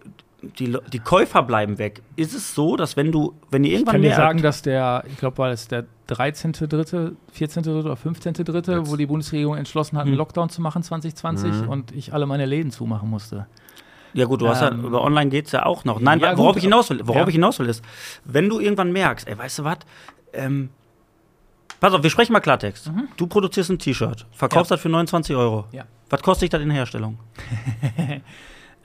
die, 0.59 0.77
die 0.93 0.99
Käufer 0.99 1.41
bleiben 1.43 1.77
weg. 1.77 2.01
Ist 2.15 2.33
es 2.35 2.53
so, 2.53 2.75
dass 2.75 2.95
wenn 2.97 3.11
du, 3.11 3.33
wenn 3.49 3.63
ihr 3.63 3.69
Ich 3.69 3.73
irgendwann 3.79 3.93
kann 3.93 4.01
dir 4.01 4.09
merkt, 4.09 4.21
sagen, 4.21 4.41
dass 4.41 4.61
der, 4.61 5.03
ich 5.07 5.17
glaube, 5.17 5.39
war 5.39 5.49
es 5.49 5.67
der 5.67 5.85
13.3., 6.09 7.15
14.3. 7.35 7.79
oder 7.79 7.93
15.3., 7.93 8.87
wo 8.87 8.95
die 8.95 9.07
Bundesregierung 9.07 9.57
entschlossen 9.57 9.97
hat, 9.97 10.03
einen 10.03 10.11
Hm. 10.11 10.19
Lockdown 10.19 10.49
zu 10.49 10.61
machen 10.61 10.83
2020 10.83 11.67
und 11.67 11.91
ich 11.93 12.13
alle 12.13 12.27
meine 12.27 12.45
Läden 12.45 12.71
zumachen 12.71 13.09
musste. 13.09 13.47
Ja 14.13 14.25
gut, 14.25 14.41
du 14.41 14.47
hast 14.47 14.61
ja, 14.61 14.71
Ähm, 14.71 14.85
über 14.85 15.01
Online 15.01 15.29
geht's 15.29 15.51
ja 15.51 15.65
auch 15.65 15.83
noch. 15.83 15.99
Nein, 15.99 16.19
ja, 16.19 16.37
worauf 16.37 16.53
gut, 16.53 16.57
ich 16.57 16.63
hinaus 16.63 16.89
will, 16.89 17.01
worauf 17.03 17.23
ja. 17.23 17.27
ich 17.27 17.33
hinaus 17.35 17.59
will 17.59 17.67
ist, 17.67 17.83
wenn 18.23 18.47
du 18.47 18.59
irgendwann 18.59 18.93
merkst, 18.93 19.27
ey, 19.27 19.37
weißt 19.37 19.59
du 19.59 19.63
was, 19.65 19.79
ähm, 20.31 20.69
pass 21.79 21.93
auf, 21.93 22.01
wir 22.03 22.09
sprechen 22.09 22.33
mal 22.33 22.39
Klartext. 22.39 22.91
Du 23.17 23.27
produzierst 23.27 23.69
ein 23.69 23.79
T-Shirt, 23.79 24.25
verkaufst 24.31 24.69
Mhm. 24.69 24.73
Ja. 24.73 24.75
das 24.77 24.81
für 24.81 24.89
29 24.89 25.35
Euro. 25.35 25.65
Ja. 25.71 25.83
Was 26.09 26.21
kostet 26.21 26.43
dich 26.43 26.49
das 26.51 26.61
in 26.61 26.69
der 26.69 26.77
Herstellung? 26.77 27.17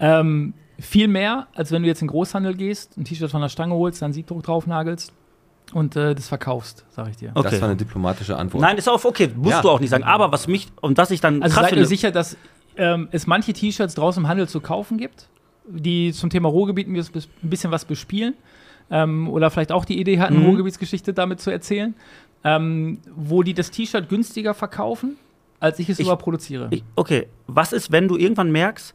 Ähm, 0.02 0.54
viel 0.78 1.08
mehr, 1.08 1.46
als 1.54 1.72
wenn 1.72 1.82
du 1.82 1.88
jetzt 1.88 2.00
in 2.00 2.06
den 2.06 2.12
Großhandel 2.12 2.54
gehst, 2.54 2.96
ein 2.96 3.04
T-Shirt 3.04 3.30
von 3.30 3.42
der 3.42 3.50
Stange 3.50 3.74
holst, 3.74 4.00
dann 4.00 4.12
Siebdruck 4.14 4.42
drauf 4.42 4.66
nagelst 4.66 5.12
und 5.74 5.94
äh, 5.94 6.14
das 6.14 6.26
verkaufst, 6.28 6.86
sag 6.90 7.10
ich 7.10 7.16
dir. 7.16 7.32
Okay. 7.34 7.50
Das 7.50 7.60
war 7.60 7.68
eine 7.68 7.76
diplomatische 7.76 8.34
Antwort. 8.36 8.62
Nein, 8.62 8.78
ist 8.78 8.88
auch 8.88 9.04
okay, 9.04 9.30
musst 9.36 9.50
Ja. 9.50 9.60
du 9.62 9.68
auch 9.70 9.80
nicht 9.80 9.90
sagen. 9.90 10.04
Aber 10.04 10.32
was 10.32 10.48
mich, 10.48 10.68
und 10.80 10.96
was 10.96 11.10
ich 11.10 11.20
dann 11.20 11.42
Also 11.42 11.54
krass 11.54 11.64
seid 11.64 11.72
ihr 11.72 11.76
finde, 11.76 11.86
sicher, 11.88 12.10
dass 12.12 12.36
ähm, 12.76 13.08
es 13.12 13.26
manche 13.26 13.52
T-Shirts 13.52 13.94
draußen 13.94 14.22
im 14.22 14.28
Handel 14.28 14.48
zu 14.48 14.60
kaufen 14.60 14.96
gibt, 14.96 15.28
die 15.68 16.12
zum 16.14 16.30
Thema 16.30 16.48
Ruhrgebiet 16.48 16.88
ein 16.88 16.94
bis- 16.94 17.12
ein 17.42 17.50
bisschen 17.50 17.70
was 17.70 17.84
bespielen 17.84 18.34
ähm, 18.90 19.28
oder 19.28 19.50
vielleicht 19.50 19.72
auch 19.72 19.84
die 19.84 20.00
Idee 20.00 20.18
hatten, 20.18 20.38
Mhm. 20.38 20.46
Ruhrgebietsgeschichte 20.46 21.12
damit 21.12 21.40
zu 21.42 21.50
erzählen, 21.50 21.94
ähm, 22.44 22.98
wo 23.14 23.42
die 23.42 23.54
das 23.54 23.70
T-Shirt 23.70 24.08
günstiger 24.08 24.54
verkaufen, 24.54 25.16
als 25.60 25.78
ich 25.78 25.88
es 25.88 25.98
Ich- 25.98 26.06
überproduziere. 26.06 26.68
ich, 26.70 26.82
okay, 26.96 27.26
was 27.46 27.72
ist, 27.72 27.92
wenn 27.92 28.08
du 28.08 28.16
irgendwann 28.16 28.50
merkst, 28.50 28.94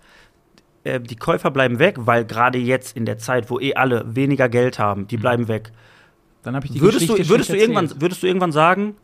äh, 0.83 0.99
die 0.99 1.15
Käufer 1.15 1.51
bleiben 1.51 1.79
weg, 1.79 1.95
weil 1.99 2.25
gerade 2.25 2.57
jetzt 2.57 2.95
in 2.97 3.05
der 3.05 3.17
Zeit, 3.17 3.49
wo 3.49 3.59
eh 3.59 3.73
alle 3.75 4.15
weniger 4.15 4.49
Geld 4.49 4.79
haben, 4.79 5.07
die 5.07 5.17
bleiben 5.17 5.47
weg. 5.47 5.71
Dann 6.43 6.55
habe 6.55 6.65
ich 6.65 6.71
die 6.73 6.81
Würdest 6.81 7.01
Geschichte 7.07 7.23
du, 7.23 7.29
würdest, 7.29 7.49
du 7.49 7.57
irgendwann, 7.57 7.85
erzählt. 7.85 8.01
würdest 8.01 8.23
du 8.23 8.27
irgendwann 8.27 8.51
sagen, 8.51 8.95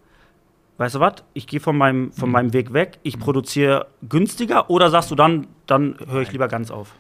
weißt 0.78 0.96
du 0.96 1.00
was, 1.00 1.16
ich 1.34 1.46
gehe 1.48 1.60
von, 1.60 1.78
meinem, 1.78 2.12
von 2.12 2.30
Mhm. 2.30 2.34
meinem 2.34 2.54
Weg 2.54 2.74
weg, 2.74 3.00
ich 3.04 3.20
produziere 3.20 3.88
günstiger 4.08 4.70
oder 4.70 4.90
sagst 4.90 5.10
du 5.12 5.16
dann, 5.16 5.48
dann 5.68 5.96
höre 6.08 6.22
ich 6.22 6.32
lieber 6.32 6.48
ganz 6.48 6.70
auf? 6.72 6.94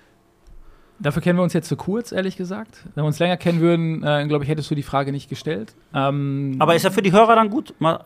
Dafür 1.01 1.21
kennen 1.21 1.37
wir 1.39 1.43
uns 1.43 1.53
jetzt 1.53 1.67
zu 1.67 1.75
kurz, 1.75 2.11
ehrlich 2.11 2.37
gesagt. 2.37 2.83
Wenn 2.95 3.03
wir 3.03 3.07
uns 3.07 3.19
länger 3.19 3.37
kennen 3.37 3.59
würden, 3.59 4.03
äh, 4.03 4.25
glaube 4.27 4.43
ich, 4.43 4.49
hättest 4.49 4.69
du 4.69 4.75
die 4.75 4.83
Frage 4.83 5.11
nicht 5.11 5.29
gestellt. 5.29 5.73
Ähm, 5.93 6.55
Aber 6.59 6.75
ist 6.75 6.83
ja 6.83 6.91
für 6.91 7.01
die 7.01 7.11
Hörer 7.11 7.35
dann 7.35 7.49
gut, 7.49 7.73
mal 7.79 8.03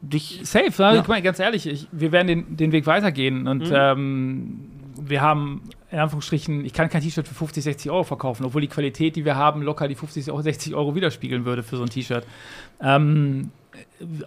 dich. 0.00 0.40
Safe, 0.44 0.70
ne? 0.82 0.96
Ja. 0.96 1.04
mal, 1.08 1.20
ganz 1.22 1.38
ehrlich, 1.40 1.66
ich, 1.66 1.88
wir 1.90 2.12
werden 2.12 2.28
den, 2.28 2.56
den 2.56 2.72
Weg 2.72 2.86
weitergehen 2.86 3.48
und 3.48 3.68
Mhm. 3.68 3.74
ähm, 3.74 4.60
wir 5.00 5.20
haben 5.20 5.62
in 5.90 5.98
Anführungsstrichen, 5.98 6.64
ich 6.64 6.72
kann 6.72 6.88
kein 6.88 7.02
T-Shirt 7.02 7.26
für 7.26 7.34
50, 7.34 7.64
60 7.64 7.90
Euro 7.90 8.04
verkaufen, 8.04 8.44
obwohl 8.46 8.60
die 8.62 8.68
Qualität, 8.68 9.16
die 9.16 9.24
wir 9.24 9.36
haben, 9.36 9.60
locker 9.62 9.88
die 9.88 9.94
50, 9.94 10.30
Euro, 10.30 10.40
60 10.42 10.74
Euro 10.74 10.94
widerspiegeln 10.94 11.44
würde 11.44 11.62
für 11.62 11.76
so 11.76 11.82
ein 11.82 11.88
T-Shirt. 11.90 12.24
Ähm, 12.80 13.50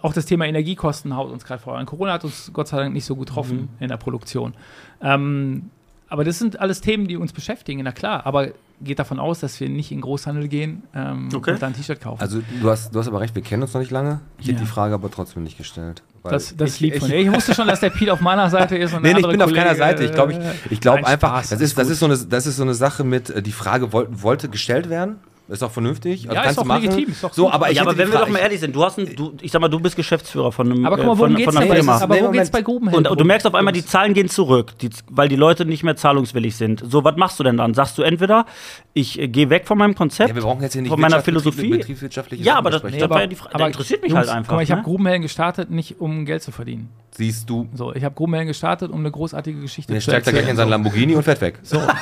auch 0.02 0.12
das 0.12 0.26
Thema 0.26 0.46
Energiekosten 0.46 1.16
haut 1.16 1.30
uns 1.30 1.44
gerade 1.44 1.62
vor. 1.62 1.82
Corona 1.86 2.12
hat 2.12 2.24
uns 2.24 2.50
Gott 2.52 2.68
sei 2.68 2.78
Dank 2.78 2.92
nicht 2.92 3.04
so 3.04 3.16
gut 3.16 3.28
getroffen 3.28 3.56
Mhm. 3.62 3.68
in 3.80 3.88
der 3.88 3.96
Produktion. 3.96 4.54
Ähm, 5.00 5.70
aber 6.08 6.24
das 6.24 6.38
sind 6.38 6.60
alles 6.60 6.80
Themen, 6.80 7.06
die 7.08 7.16
uns 7.16 7.32
beschäftigen, 7.32 7.80
na 7.84 7.92
klar. 7.92 8.26
Aber 8.26 8.48
geht 8.82 8.98
davon 8.98 9.18
aus, 9.18 9.40
dass 9.40 9.58
wir 9.58 9.68
nicht 9.70 9.90
in 9.90 10.02
Großhandel 10.02 10.48
gehen 10.48 10.82
ähm, 10.94 11.28
Okay. 11.34 11.52
und 11.52 11.62
dann 11.62 11.72
ein 11.72 11.76
T-Shirt 11.76 12.00
kaufen. 12.00 12.20
Also 12.20 12.42
du 12.60 12.68
hast, 12.70 12.94
du 12.94 12.98
hast 12.98 13.08
aber 13.08 13.20
recht, 13.20 13.34
wir 13.34 13.42
kennen 13.42 13.62
uns 13.62 13.72
noch 13.72 13.80
nicht 13.80 13.90
lange. 13.90 14.20
Ich 14.38 14.46
Ja. 14.46 14.52
hätte 14.52 14.64
die 14.64 14.68
Frage 14.70 14.94
aber 14.94 15.10
trotzdem 15.10 15.42
nicht 15.44 15.56
gestellt. 15.56 16.02
weil 16.22 16.32
das, 16.32 16.56
das 16.56 16.74
ich- 16.74 16.80
lieb 16.80 16.98
von 16.98 17.08
ich- 17.08 17.14
dir. 17.14 17.20
Ich 17.22 17.32
wusste 17.32 17.54
schon, 17.54 17.68
dass 17.68 17.80
der 17.80 17.90
Pete 17.90 18.12
auf 18.12 18.20
meiner 18.20 18.50
Seite 18.50 18.76
ist. 18.76 18.92
Und 18.92 19.02
Nee, 19.02 19.14
nee, 19.14 19.20
ich 19.20 19.26
bin 19.28 19.40
auf 19.40 19.48
keiner 19.52 19.66
Kollege, 19.74 19.78
Seite. 19.78 20.04
Ich 20.04 20.12
glaube, 20.12 20.32
ich, 20.32 20.38
ich 20.72 20.80
glaube 20.80 21.02
Nein, 21.02 21.12
einfach, 21.12 21.28
Spaß, 21.30 21.48
das 21.50 21.60
ist, 21.60 21.78
das, 21.78 21.88
ist 21.88 22.00
so 22.00 22.06
eine, 22.06 22.18
das 22.18 22.46
ist 22.46 22.56
so 22.56 22.62
eine 22.64 22.74
Sache 22.74 23.04
mit, 23.04 23.30
äh, 23.30 23.40
die 23.42 23.52
Frage 23.52 23.92
wollte, 23.92 24.22
wollte 24.22 24.48
gestellt 24.48 24.90
werden. 24.90 25.16
Ist 25.48 25.62
auch 25.62 25.70
vernünftig. 25.70 26.24
Ja, 26.24 26.42
ist 26.42 26.58
auch 26.58 26.64
machen. 26.64 26.82
legitim, 26.82 27.10
ist 27.10 27.22
doch 27.22 27.32
so, 27.32 27.48
aber 27.50 27.70
ich 27.70 27.76
ja, 27.76 27.82
aber 27.82 27.96
wenn 27.96 28.10
wir 28.10 28.18
doch 28.18 28.28
mal 28.28 28.38
ehrlich 28.40 28.58
sind, 28.58 28.74
du 28.74 28.82
hast 28.84 28.98
ein, 28.98 29.14
du, 29.14 29.32
ich 29.40 29.52
sag 29.52 29.60
mal, 29.60 29.68
du 29.68 29.78
bist 29.78 29.94
Geschäftsführer 29.94 30.50
von 30.50 30.70
einem 30.72 30.84
Aber 30.84 30.96
guck 30.96 31.04
äh, 31.04 31.06
mal, 31.06 31.18
worum 31.18 31.30
von, 31.30 31.36
geht's 31.36 31.54
von. 31.54 31.62
Aber 31.62 32.14
Nee, 32.14 32.20
worum 32.20 32.32
geht's 32.32 32.50
bei 32.50 32.62
Grubenhändlern? 32.62 33.12
Und 33.12 33.20
du 33.20 33.24
merkst 33.24 33.46
auf 33.46 33.54
einmal, 33.54 33.72
die 33.72 33.84
Zahlen 33.86 34.12
gehen 34.12 34.28
zurück, 34.28 34.76
die, 34.80 34.90
weil 35.08 35.28
die 35.28 35.36
Leute 35.36 35.64
nicht 35.64 35.84
mehr 35.84 35.94
zahlungswillig 35.94 36.56
sind. 36.56 36.82
So, 36.90 37.04
was 37.04 37.16
machst 37.16 37.38
du 37.38 37.44
denn 37.44 37.58
dann? 37.58 37.74
Sagst 37.74 37.96
du 37.96 38.02
entweder, 38.02 38.44
ich 38.92 39.20
äh, 39.20 39.28
gehe 39.28 39.48
weg 39.48 39.66
von 39.66 39.78
meinem 39.78 39.94
Konzept, 39.94 40.28
Ja, 40.30 40.34
wir 40.34 40.42
brauchen 40.42 40.62
jetzt 40.62 40.72
hier 40.72 40.82
nicht 40.82 40.90
von 40.90 41.00
meiner 41.00 41.20
Philosophie. 41.22 41.68
betriebswirtschaftliche 41.70 42.42
Ja, 42.42 42.56
aber 42.56 42.70
das, 42.70 42.82
das 42.82 42.92
war 43.08 43.20
ja 43.20 43.26
die 43.28 43.36
Frage. 43.36 43.54
aber 43.54 43.66
interessiert 43.68 44.02
mich 44.02 44.10
Jungs, 44.10 44.26
halt 44.26 44.36
einfach. 44.36 44.48
Guck 44.50 44.56
mal, 44.56 44.62
ich 44.62 44.70
habe 44.72 44.80
ne? 44.80 44.84
Grubenhelden 44.86 45.22
gestartet, 45.22 45.70
nicht 45.70 46.00
um 46.00 46.24
Geld 46.26 46.42
zu 46.42 46.50
verdienen. 46.50 46.88
Siehst 47.12 47.48
du, 47.48 47.66
So, 47.72 47.94
ich 47.94 48.04
habe 48.04 48.14
Grubenhelden 48.14 48.48
gestartet, 48.48 48.90
um 48.90 48.98
eine 49.00 49.10
großartige 49.10 49.60
Geschichte 49.60 49.90
der 49.92 50.00
zu 50.02 50.10
steigt 50.10 50.26
da 50.26 50.32
gleich 50.32 50.42
in 50.42 50.48
erzählen. 50.48 50.56
sein 50.58 50.68
Lamborghini 50.70 51.14
und 51.14 51.22
fährt 51.22 51.40
weg. 51.40 51.58
So, 51.62 51.78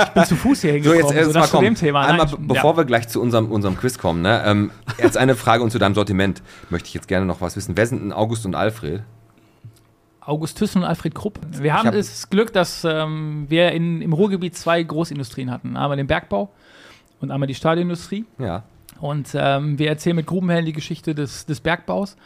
ich 0.00 0.08
bin 0.12 0.24
zu 0.24 0.36
Fuß 0.36 0.60
hier 0.62 0.70
So, 0.70 0.74
hingekommen. 0.74 1.00
jetzt 1.06 1.14
erst 1.16 1.28
das 1.36 1.52
mal 1.52 1.58
zu 1.58 1.64
dem 1.64 1.74
Thema. 1.74 2.05
Nein, 2.06 2.20
Einmal, 2.20 2.26
ich- 2.26 2.32
be- 2.36 2.54
bevor 2.54 2.72
ja. 2.72 2.76
wir 2.78 2.84
gleich 2.84 3.08
zu 3.08 3.20
unserem, 3.20 3.50
unserem 3.50 3.76
Quiz 3.76 3.98
kommen, 3.98 4.22
ne, 4.22 4.42
ähm, 4.46 4.70
jetzt 4.98 5.16
eine 5.16 5.34
Frage 5.36 5.62
und 5.62 5.70
zu 5.70 5.78
deinem 5.78 5.94
Sortiment 5.94 6.42
möchte 6.70 6.88
ich 6.88 6.94
jetzt 6.94 7.08
gerne 7.08 7.26
noch 7.26 7.40
was 7.40 7.56
wissen. 7.56 7.76
Wer 7.76 7.86
sind 7.86 8.02
denn 8.02 8.12
August 8.12 8.46
und 8.46 8.54
Alfred? 8.54 9.02
August 10.20 10.58
Thyssen 10.58 10.82
und 10.82 10.88
Alfred 10.88 11.14
Krupp. 11.14 11.38
Wir 11.52 11.74
haben 11.74 11.86
hab- 11.86 11.94
das 11.94 12.28
Glück, 12.30 12.52
dass 12.52 12.84
ähm, 12.84 13.46
wir 13.48 13.70
in, 13.72 14.02
im 14.02 14.12
Ruhrgebiet 14.12 14.56
zwei 14.56 14.82
Großindustrien 14.82 15.50
hatten. 15.52 15.76
Einmal 15.76 15.96
den 15.96 16.08
Bergbau 16.08 16.50
und 17.20 17.30
einmal 17.30 17.46
die 17.46 17.54
Stahlindustrie. 17.54 18.24
Ja. 18.38 18.64
Und 19.00 19.28
ähm, 19.34 19.78
wir 19.78 19.88
erzählen 19.88 20.16
mit 20.16 20.26
Grubenhelden 20.26 20.66
die 20.66 20.72
Geschichte 20.72 21.14
des, 21.14 21.46
des 21.46 21.60
Bergbaus. 21.60 22.16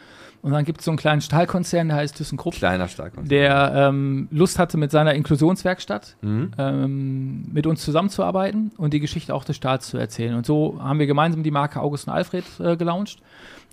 Und 0.41 0.51
dann 0.53 0.65
gibt 0.65 0.79
es 0.79 0.85
so 0.85 0.91
einen 0.91 0.97
kleinen 0.97 1.21
Stahlkonzern, 1.21 1.89
der 1.89 1.97
heißt 1.97 2.15
ThyssenKrupp, 2.17 2.55
Kleiner 2.55 2.87
Starkkonzern. 2.87 3.29
der 3.29 3.73
ähm, 3.75 4.27
Lust 4.31 4.57
hatte, 4.57 4.77
mit 4.77 4.89
seiner 4.91 5.13
Inklusionswerkstatt 5.13 6.15
Mhm. 6.21 6.51
ähm, 6.57 7.43
mit 7.53 7.67
uns 7.67 7.83
zusammenzuarbeiten 7.83 8.71
und 8.77 8.93
die 8.93 8.99
Geschichte 8.99 9.33
auch 9.35 9.43
des 9.43 9.55
Stahls 9.55 9.87
zu 9.87 9.97
erzählen. 9.97 10.33
Und 10.35 10.45
so 10.45 10.79
haben 10.81 10.97
wir 10.99 11.05
gemeinsam 11.07 11.43
die 11.43 11.51
Marke 11.51 11.79
August 11.79 12.07
und 12.07 12.13
Alfred 12.13 12.45
äh, 12.59 12.75
gelauncht. 12.75 13.19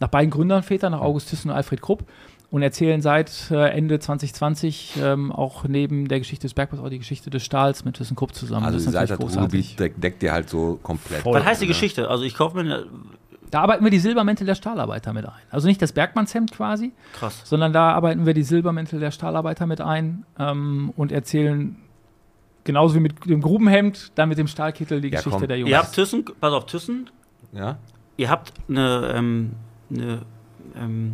Nach 0.00 0.08
beiden 0.08 0.30
Gründervätern, 0.30 0.92
nach 0.92 1.00
August 1.00 1.30
Thyssen 1.30 1.50
und 1.50 1.56
Alfred 1.56 1.80
Krupp. 1.80 2.04
Und 2.50 2.62
erzählen 2.62 3.02
seit 3.02 3.50
äh, 3.50 3.68
Ende 3.72 3.98
2020 3.98 4.94
ähm, 5.02 5.32
auch 5.32 5.64
neben 5.64 6.08
der 6.08 6.18
Geschichte 6.18 6.46
des 6.46 6.54
Bergbaus 6.54 6.80
auch 6.80 6.88
die 6.88 6.96
Geschichte 6.98 7.28
des 7.28 7.42
Stahls 7.44 7.84
mit 7.84 7.96
ThyssenKrupp 7.96 8.34
zusammen. 8.34 8.64
Also 8.64 8.76
Das 8.76 8.84
die 8.84 8.88
ist 8.88 8.94
Seite 8.94 9.12
natürlich 9.14 9.36
Ruhrgebiet 9.36 9.78
deckt, 9.80 10.02
deckt 10.02 10.22
ihr 10.22 10.32
halt 10.32 10.48
so 10.48 10.78
komplett. 10.82 11.20
Voll. 11.22 11.34
Was 11.38 11.44
heißt 11.44 11.60
die 11.60 11.66
ne? 11.66 11.72
Geschichte? 11.72 12.08
Also 12.08 12.24
ich 12.24 12.34
kaufe 12.34 12.56
mir 12.56 12.62
eine, 12.62 12.86
Da 13.50 13.62
arbeiten 13.62 13.82
wir 13.84 13.90
die 13.90 13.98
Silbermäntel 13.98 14.46
der 14.46 14.54
Stahlarbeiter 14.54 15.12
mit 15.12 15.24
ein. 15.26 15.32
Also 15.50 15.68
nicht 15.68 15.80
das 15.80 15.92
Bergmannshemd 15.92 16.52
quasi, 16.52 16.92
krass. 17.14 17.40
sondern 17.44 17.72
da 17.72 17.92
arbeiten 17.92 18.26
wir 18.26 18.34
die 18.34 18.42
Silbermäntel 18.42 19.00
der 19.00 19.10
Stahlarbeiter 19.10 19.66
mit 19.66 19.80
ein 19.80 20.24
ähm, 20.38 20.92
und 20.96 21.12
erzählen 21.12 21.76
genauso 22.64 22.94
wie 22.96 23.00
mit 23.00 23.24
dem 23.24 23.40
Grubenhemd, 23.40 24.12
dann 24.16 24.28
mit 24.28 24.36
dem 24.38 24.46
Stahlkittel 24.48 25.00
die 25.00 25.08
Ja, 25.08 25.16
Geschichte 25.18 25.38
komm. 25.38 25.48
der 25.48 25.58
Jungs. 25.58 25.70
Ihr 25.70 25.78
habt 25.78 25.94
Thyssen, 25.94 26.24
pass 26.40 26.52
auf, 26.52 26.66
Thyssen, 26.66 27.08
Ja? 27.52 27.78
ihr 28.18 28.28
habt 28.28 28.52
eine, 28.68 29.12
ähm, 29.14 29.52
eine 29.90 30.22
ähm, 30.76 31.12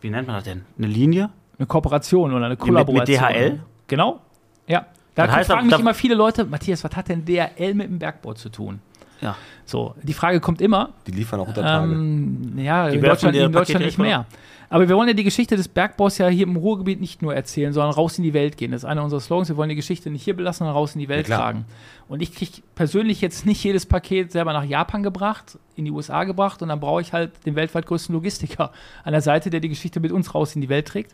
wie 0.00 0.08
nennt 0.10 0.26
man 0.26 0.36
das 0.36 0.44
denn? 0.44 0.62
Eine 0.78 0.86
Linie? 0.86 1.28
Eine 1.58 1.66
Kooperation 1.66 2.30
oder 2.32 2.46
eine 2.46 2.54
mit 2.54 2.58
Kollaboration. 2.60 3.18
DHL? 3.18 3.60
Genau. 3.86 4.20
Ja. 4.66 4.86
Da 5.14 5.26
Das 5.26 5.36
heißt, 5.36 5.50
fragen 5.50 5.66
mich 5.66 5.74
da- 5.74 5.80
immer 5.80 5.92
viele 5.92 6.14
Leute, 6.14 6.46
Matthias, 6.46 6.82
was 6.82 6.96
hat 6.96 7.08
denn 7.10 7.24
DHL 7.26 7.74
mit 7.74 7.88
dem 7.88 7.98
Bergbau 7.98 8.32
zu 8.32 8.48
tun? 8.48 8.80
Ja. 9.22 9.36
So, 9.64 9.94
die 10.02 10.12
Frage 10.12 10.40
kommt 10.40 10.60
immer. 10.60 10.90
Die 11.06 11.12
liefern 11.12 11.40
auch 11.40 11.48
unter 11.48 11.62
Tage. 11.62 11.92
Ähm, 11.92 12.54
ja, 12.58 12.88
Die 12.90 12.96
in 12.96 13.02
Deutschland, 13.02 13.36
in 13.36 13.52
Deutschland 13.52 13.84
nicht 13.86 13.98
mehr. 13.98 14.26
Aber 14.68 14.88
wir 14.88 14.96
wollen 14.96 15.08
ja 15.08 15.12
die 15.14 15.22
Geschichte 15.24 15.54
des 15.54 15.68
Bergbaus 15.68 16.16
ja 16.16 16.28
hier 16.28 16.46
im 16.46 16.56
Ruhrgebiet 16.56 16.98
nicht 16.98 17.20
nur 17.20 17.34
erzählen, 17.34 17.74
sondern 17.74 17.92
raus 17.92 18.16
in 18.16 18.24
die 18.24 18.32
Welt 18.32 18.56
gehen. 18.56 18.72
Das 18.72 18.82
ist 18.82 18.84
einer 18.86 19.04
unserer 19.04 19.20
Slogans. 19.20 19.50
Wir 19.50 19.56
wollen 19.58 19.68
die 19.68 19.74
Geschichte 19.76 20.08
nicht 20.08 20.22
hier 20.22 20.34
belassen, 20.34 20.60
sondern 20.60 20.74
raus 20.76 20.94
in 20.94 21.00
die 21.00 21.10
Welt 21.10 21.26
klar. 21.26 21.40
tragen. 21.40 21.64
Und 22.08 22.22
ich 22.22 22.34
kriege 22.34 22.52
persönlich 22.74 23.20
jetzt 23.20 23.44
nicht 23.44 23.62
jedes 23.62 23.84
Paket 23.84 24.32
selber 24.32 24.54
nach 24.54 24.64
Japan 24.64 25.02
gebracht, 25.02 25.58
in 25.76 25.84
die 25.84 25.90
USA 25.90 26.24
gebracht 26.24 26.62
und 26.62 26.68
dann 26.68 26.80
brauche 26.80 27.02
ich 27.02 27.12
halt 27.12 27.32
den 27.44 27.54
weltweit 27.54 27.84
größten 27.86 28.14
Logistiker 28.14 28.72
an 29.04 29.12
der 29.12 29.20
Seite, 29.20 29.50
der 29.50 29.60
die 29.60 29.68
Geschichte 29.68 30.00
mit 30.00 30.10
uns 30.10 30.34
raus 30.34 30.54
in 30.54 30.62
die 30.62 30.70
Welt 30.70 30.88
trägt. 30.88 31.12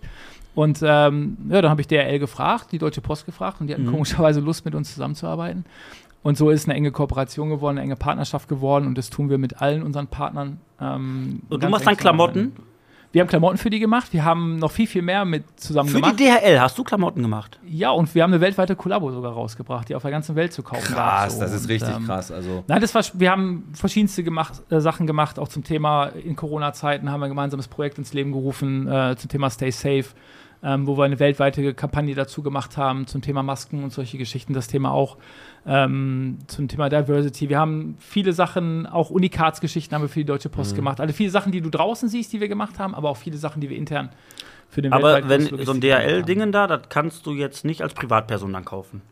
Und 0.54 0.78
ähm, 0.82 1.36
ja, 1.50 1.60
dann 1.60 1.70
habe 1.70 1.80
ich 1.80 1.88
DRL 1.88 2.20
gefragt, 2.20 2.70
die 2.70 2.78
Deutsche 2.78 3.00
Post 3.00 3.26
gefragt 3.26 3.60
und 3.60 3.66
die 3.66 3.74
hatten 3.74 3.86
Mhm. 3.86 3.90
komischerweise 3.92 4.38
Lust, 4.40 4.64
mit 4.64 4.74
uns 4.76 4.92
zusammenzuarbeiten. 4.94 5.64
Und 6.28 6.36
so 6.36 6.50
ist 6.50 6.66
eine 6.66 6.74
enge 6.74 6.90
Kooperation 6.92 7.48
geworden, 7.48 7.78
eine 7.78 7.84
enge 7.86 7.96
Partnerschaft 7.96 8.50
geworden 8.50 8.86
und 8.86 8.98
das 8.98 9.08
tun 9.08 9.30
wir 9.30 9.38
mit 9.38 9.62
allen 9.62 9.82
unseren 9.82 10.08
Partnern. 10.08 10.60
Ähm, 10.78 11.40
Und 11.48 11.62
du 11.62 11.68
machst 11.70 11.86
dann 11.86 11.96
Klamotten? 11.96 12.52
zusammen. 12.54 12.66
Wir 13.12 13.22
haben 13.22 13.28
Klamotten 13.28 13.56
für 13.56 13.70
die 13.70 13.78
gemacht. 13.78 14.12
Wir 14.12 14.26
haben 14.26 14.56
noch 14.58 14.70
viel, 14.70 14.86
viel 14.86 15.00
mehr 15.00 15.24
mit 15.24 15.44
zusammen 15.58 15.88
Für 15.88 15.94
gemacht. 16.02 16.20
die 16.20 16.24
DHL 16.24 16.60
hast 16.60 16.76
du 16.76 16.84
Klamotten 16.84 17.22
gemacht. 17.22 17.58
ja, 17.66 17.92
und 17.92 18.14
wir 18.14 18.22
haben 18.22 18.30
eine 18.34 18.42
weltweite 18.42 18.76
Kollabo 18.76 19.10
sogar 19.10 19.32
rausgebracht, 19.32 19.88
die 19.88 19.94
auf 19.94 20.02
der 20.02 20.10
ganzen 20.10 20.36
Welt 20.36 20.52
zu 20.52 20.62
kaufen 20.62 20.94
war. 20.94 21.22
Krass, 21.22 21.38
das 21.38 21.54
ist 21.54 21.66
richtig 21.70 21.94
krass. 22.04 22.30
Also, 22.30 22.62
Nein, 22.66 22.82
das 22.82 22.94
war, 22.94 23.02
wir 23.14 23.30
haben 23.30 23.64
verschiedenste 23.72 24.22
gemacht, 24.22 24.52
äh, 24.70 24.80
Sachen 24.82 25.06
gemacht, 25.06 25.38
auch 25.38 25.48
zum 25.48 25.64
Thema 25.64 26.08
in 26.08 26.36
Corona-Zeiten 26.36 27.10
haben 27.10 27.20
wir 27.20 27.24
ein 27.24 27.30
gemeinsames 27.30 27.68
Projekt 27.68 27.96
ins 27.96 28.12
Leben 28.12 28.32
gerufen, 28.32 28.86
äh, 28.86 29.16
zum 29.16 29.30
Thema 29.30 29.48
Stay 29.48 29.70
Safe, 29.70 30.04
ähm, 30.62 30.86
wo 30.86 30.96
wir 30.96 31.04
eine 31.04 31.18
weltweite 31.18 31.74
Kampagne 31.74 32.14
dazu 32.14 32.42
gemacht 32.42 32.76
haben, 32.76 33.06
zum 33.06 33.22
Thema 33.22 33.42
Masken 33.42 33.84
und 33.84 33.92
solche 33.92 34.18
Geschichten, 34.18 34.52
das 34.52 34.68
Thema 34.68 34.92
auch, 34.92 35.16
ähm, 35.66 36.38
zum 36.46 36.68
Thema 36.68 36.88
Diversity. 36.88 37.48
Wir 37.48 37.58
haben 37.58 37.96
viele 37.98 38.32
Sachen, 38.32 38.86
auch 38.86 39.10
Unikatsgeschichten 39.10 39.94
haben 39.94 40.02
wir 40.02 40.08
für 40.08 40.20
die 40.20 40.24
Deutsche 40.24 40.48
Mhm. 40.48 40.52
Post 40.52 40.74
gemacht. 40.74 41.00
Alle 41.00 41.12
viele 41.12 41.30
Sachen, 41.30 41.52
die 41.52 41.60
du 41.60 41.70
draußen 41.70 42.08
siehst, 42.08 42.32
die 42.32 42.40
wir 42.40 42.48
gemacht 42.48 42.78
haben, 42.78 42.94
aber 42.94 43.10
auch 43.10 43.16
viele 43.16 43.36
Sachen, 43.36 43.60
die 43.60 43.70
wir 43.70 43.76
intern 43.76 44.10
für 44.68 44.82
den 44.82 44.92
Aber 44.92 45.28
wenn 45.28 45.42
so 45.64 45.72
ein. 45.72 45.80
DHL-Dingen 45.80 46.52
da, 46.52 46.66
das 46.66 46.88
kannst 46.88 47.26
du 47.26 47.32
jetzt 47.32 47.64
nicht 47.64 47.82
als 47.82 47.94
Privatperson 47.94 48.52
dann 48.52 48.64
kaufen. 48.64 49.02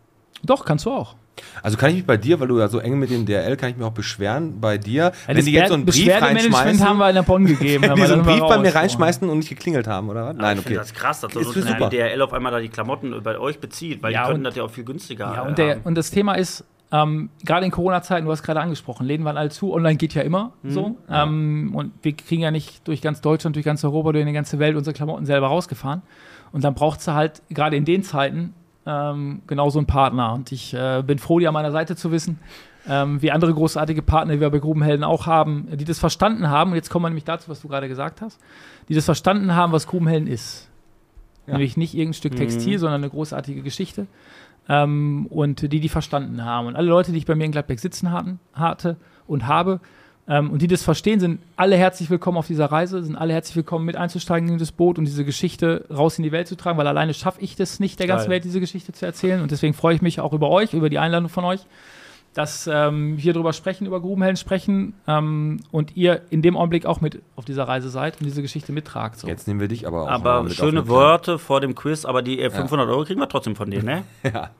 Doch, 0.47 0.64
kannst 0.64 0.86
du 0.86 0.90
auch. 0.92 1.16
also 1.62 1.76
kann 1.76 1.90
ich 1.90 1.97
mich 1.97 2.07
bei 2.07 2.16
dir, 2.16 2.40
weil 2.40 2.49
du 2.49 2.59
ja 2.59 2.68
so 2.68 2.78
eng 2.78 2.99
mit 2.99 3.11
dem 3.11 3.26
DRL, 3.26 3.57
kann 3.57 3.68
ich 3.70 3.76
mich 3.76 3.84
auch 3.86 3.92
beschweren 3.92 4.61
bei 4.61 4.78
dir, 4.78 5.12
Ja, 5.28 5.34
wenn 5.34 5.44
die 5.44 5.53
jetzt 5.53 5.68
so 5.68 5.74
einen 5.74 5.84
Brief 5.84 6.09
reinschmeißen, 6.11 6.86
haben 6.88 6.99
wir 6.99 7.09
in 7.11 7.14
der 7.16 7.22
Bonn 7.22 7.44
gegeben. 7.44 7.82
wenn 7.88 7.94
die 7.94 8.07
so 8.07 8.14
einen 8.14 8.22
Brief 8.22 8.40
bei 8.40 8.59
mir 8.59 8.74
reinschmeißen 8.74 9.28
und 9.28 9.38
nicht 9.38 9.49
geklingelt 9.51 9.86
haben, 9.86 10.09
oder 10.09 10.26
was? 10.28 10.36
Nein, 10.36 10.59
ich 10.59 10.64
finde 10.64 10.80
okay. 10.80 10.88
das 10.90 10.94
krass, 10.99 11.20
dass 11.20 11.34
Ist 11.36 11.53
so 11.53 11.61
super. 11.61 11.90
DHL 11.90 12.22
auf 12.22 12.32
einmal 12.32 12.53
da 12.53 12.61
die 12.61 12.68
Klamotten 12.70 13.14
bei 13.22 13.38
euch 13.38 13.59
bezieht, 13.61 14.03
weil 14.03 14.12
Ja, 14.12 14.22
die 14.22 14.26
könnten 14.28 14.40
und- 14.40 14.44
das 14.44 14.57
ja 14.57 14.62
auch 14.62 14.70
viel 14.70 14.84
günstiger 14.84 15.34
Ja, 15.34 15.42
und, 15.42 15.59
der, 15.59 15.72
haben. 15.76 15.80
und 15.84 15.94
das 15.97 16.11
Thema 16.11 16.34
ist, 16.34 16.64
ähm, 16.92 17.30
gerade 17.44 17.66
in 17.66 17.72
Corona-Zeiten, 17.72 18.24
du 18.26 18.30
hast 18.32 18.44
gerade 18.44 18.61
angesprochen, 18.61 19.07
Läden 19.07 19.24
waren 19.26 19.36
alle 19.36 19.51
zu, 19.51 19.74
online 19.74 19.97
geht 19.97 20.14
ja 20.14 20.22
immer 20.22 20.53
Mhm. 20.62 20.70
so. 20.70 20.97
Ähm, 21.11 21.72
und 21.74 21.92
wir 22.03 22.12
kriegen 22.14 22.42
ja 22.42 22.51
nicht 22.53 22.86
durch 22.86 23.03
ganz 23.03 23.20
Deutschland, 23.20 23.57
durch 23.57 23.64
ganz 23.66 23.82
Europa, 23.84 24.12
durch 24.12 24.24
die 24.24 24.32
ganze 24.32 24.59
Welt 24.61 24.76
unsere 24.76 24.94
Klamotten 24.94 25.26
selber 25.26 25.49
rausgefahren. 25.49 26.03
Und 26.53 26.62
dann 26.64 26.74
braucht 26.74 27.01
es 27.01 27.09
halt 27.09 27.42
gerade 27.51 27.76
in 27.76 27.84
den 27.84 28.05
Zeiten 28.05 28.55
ähm, 28.87 29.43
genau 29.47 29.70
so 29.70 29.78
einen 29.78 29.87
Partner. 29.87 30.32
Und 30.32 30.53
ich 30.53 30.72
äh, 30.74 31.03
bin 31.07 31.18
froh, 31.18 31.39
die 31.39 31.49
an 31.49 31.55
meiner 31.55 31.72
Seite 31.72 31.97
zu 31.97 32.11
wissen, 32.12 32.39
ähm, 32.89 33.20
wie 33.20 33.32
andere 33.32 33.53
großartige 33.53 34.03
Partner, 34.03 34.34
die 34.34 34.41
wir 34.41 34.51
bei 34.51 34.59
Grubenhelden 34.59 35.05
auch 35.05 35.26
haben, 35.26 35.68
die 35.72 35.84
das 35.84 35.99
verstanden 35.99 36.49
haben. 36.49 36.70
Und 36.70 36.76
jetzt 36.76 36.91
kommen 36.91 37.05
wir 37.05 37.09
nämlich 37.09 37.24
dazu, 37.24 37.49
was 37.51 37.62
du 37.62 37.68
gerade 37.68 37.89
gesagt 37.89 38.20
hast, 38.20 38.41
die 38.89 38.95
das 38.95 39.05
verstanden 39.05 39.55
haben, 39.55 39.72
was 39.72 39.87
Grubenhelden 39.87 40.28
ist. 40.28 40.70
Nämlich 41.49 41.76
nicht 41.76 41.95
irgendein 41.95 42.14
Stück 42.14 42.37
Textil, 42.37 42.78
sondern 42.78 43.03
eine 43.03 43.11
großartige 43.11 43.62
Geschichte 43.62 44.09
ähm, 44.68 45.26
und 45.30 45.62
die, 45.62 45.80
die 45.80 45.89
verstanden 45.89 46.45
haben. 46.45 46.66
Und 46.66 46.76
alle 46.76 46.89
Leute, 46.89 47.12
die 47.12 47.18
ich 47.18 47.26
bei 47.26 47.34
mir 47.34 47.45
in 47.45 47.53
Gladbeck 47.53 47.78
sitzen 47.78 48.11
hatten, 48.11 48.41
hatte 48.53 48.97
und 49.26 49.47
habe 49.47 49.80
ähm, 50.29 50.51
und 50.51 50.61
die 50.62 50.66
das 50.66 50.83
verstehen, 50.83 51.20
sind 51.20 51.41
alle 51.57 51.77
herzlich 51.77 52.11
willkommen 52.11 52.39
auf 52.39 52.47
dieser 52.47 52.66
Reise, 52.66 53.03
sind 53.03 53.16
alle 53.16 53.33
herzlich 53.33 53.57
willkommen 53.57 53.85
mit 53.85 53.97
einzusteigen 53.97 54.49
in 54.49 54.59
das 54.59 54.72
Boot 54.72 54.99
und 54.99 55.05
diese 55.05 55.24
Geschichte 55.24 55.85
raus 55.95 56.18
in 56.18 56.24
die 56.24 56.33
Welt 56.33 56.49
zu 56.49 56.57
tragen, 56.57 56.79
weil 56.79 56.87
alleine 56.87 57.14
schaffe 57.14 57.41
ich 57.41 57.55
das 57.57 57.79
nicht, 57.81 57.99
der 58.01 58.07
ganzen. 58.07 58.29
Welt 58.31 58.45
diese 58.45 58.61
Geschichte 58.61 58.93
zu 58.93 59.07
erzählen. 59.07 59.41
Und 59.41 59.51
deswegen 59.53 59.74
freue 59.74 59.95
ich 59.95 60.03
mich 60.03 60.20
auch 60.20 60.33
über 60.33 60.51
euch, 60.51 60.74
über 60.74 60.91
die 60.91 60.99
Einladung 60.99 61.29
von 61.29 61.45
euch, 61.45 61.61
dass 62.35 62.68
ähm, 62.70 63.16
wir 63.16 63.33
darüber 63.33 63.53
sprechen, 63.53 63.87
über 63.87 64.01
Grubenhelden 64.01 64.37
sprechen 64.37 64.95
ähm, 65.07 65.61
und 65.70 65.97
ihr 65.97 66.22
in 66.31 66.43
dem 66.43 66.57
Augenblick 66.57 66.85
auch 66.87 67.01
mit 67.01 67.22
auf 67.37 67.45
dieser 67.45 67.64
Reise 67.68 67.89
seid 67.89 68.20
und 68.20 68.27
diese 68.27 68.43
Geschichte 68.43 68.72
mittragt. 68.72 69.18
So. 69.20 69.29
Jetzt 69.29 69.47
nehmen 69.49 69.61
wir 69.61 69.68
dich 69.68 69.87
aber 69.87 70.03
auch 70.03 70.09
Aber 70.09 70.51
schöne 70.51 70.87
Worte 70.89 71.39
vor 71.39 71.61
dem 71.61 71.74
Quiz, 71.74 72.05
aber 72.05 72.20
die 72.22 72.41
äh, 72.41 72.51
500 72.51 72.89
Euro 72.89 73.05
kriegen 73.05 73.20
wir 73.20 73.29
trotzdem 73.29 73.57
von 73.57 73.70
denen, 73.70 73.85
ne? 73.87 74.03
kleine- 74.22 74.51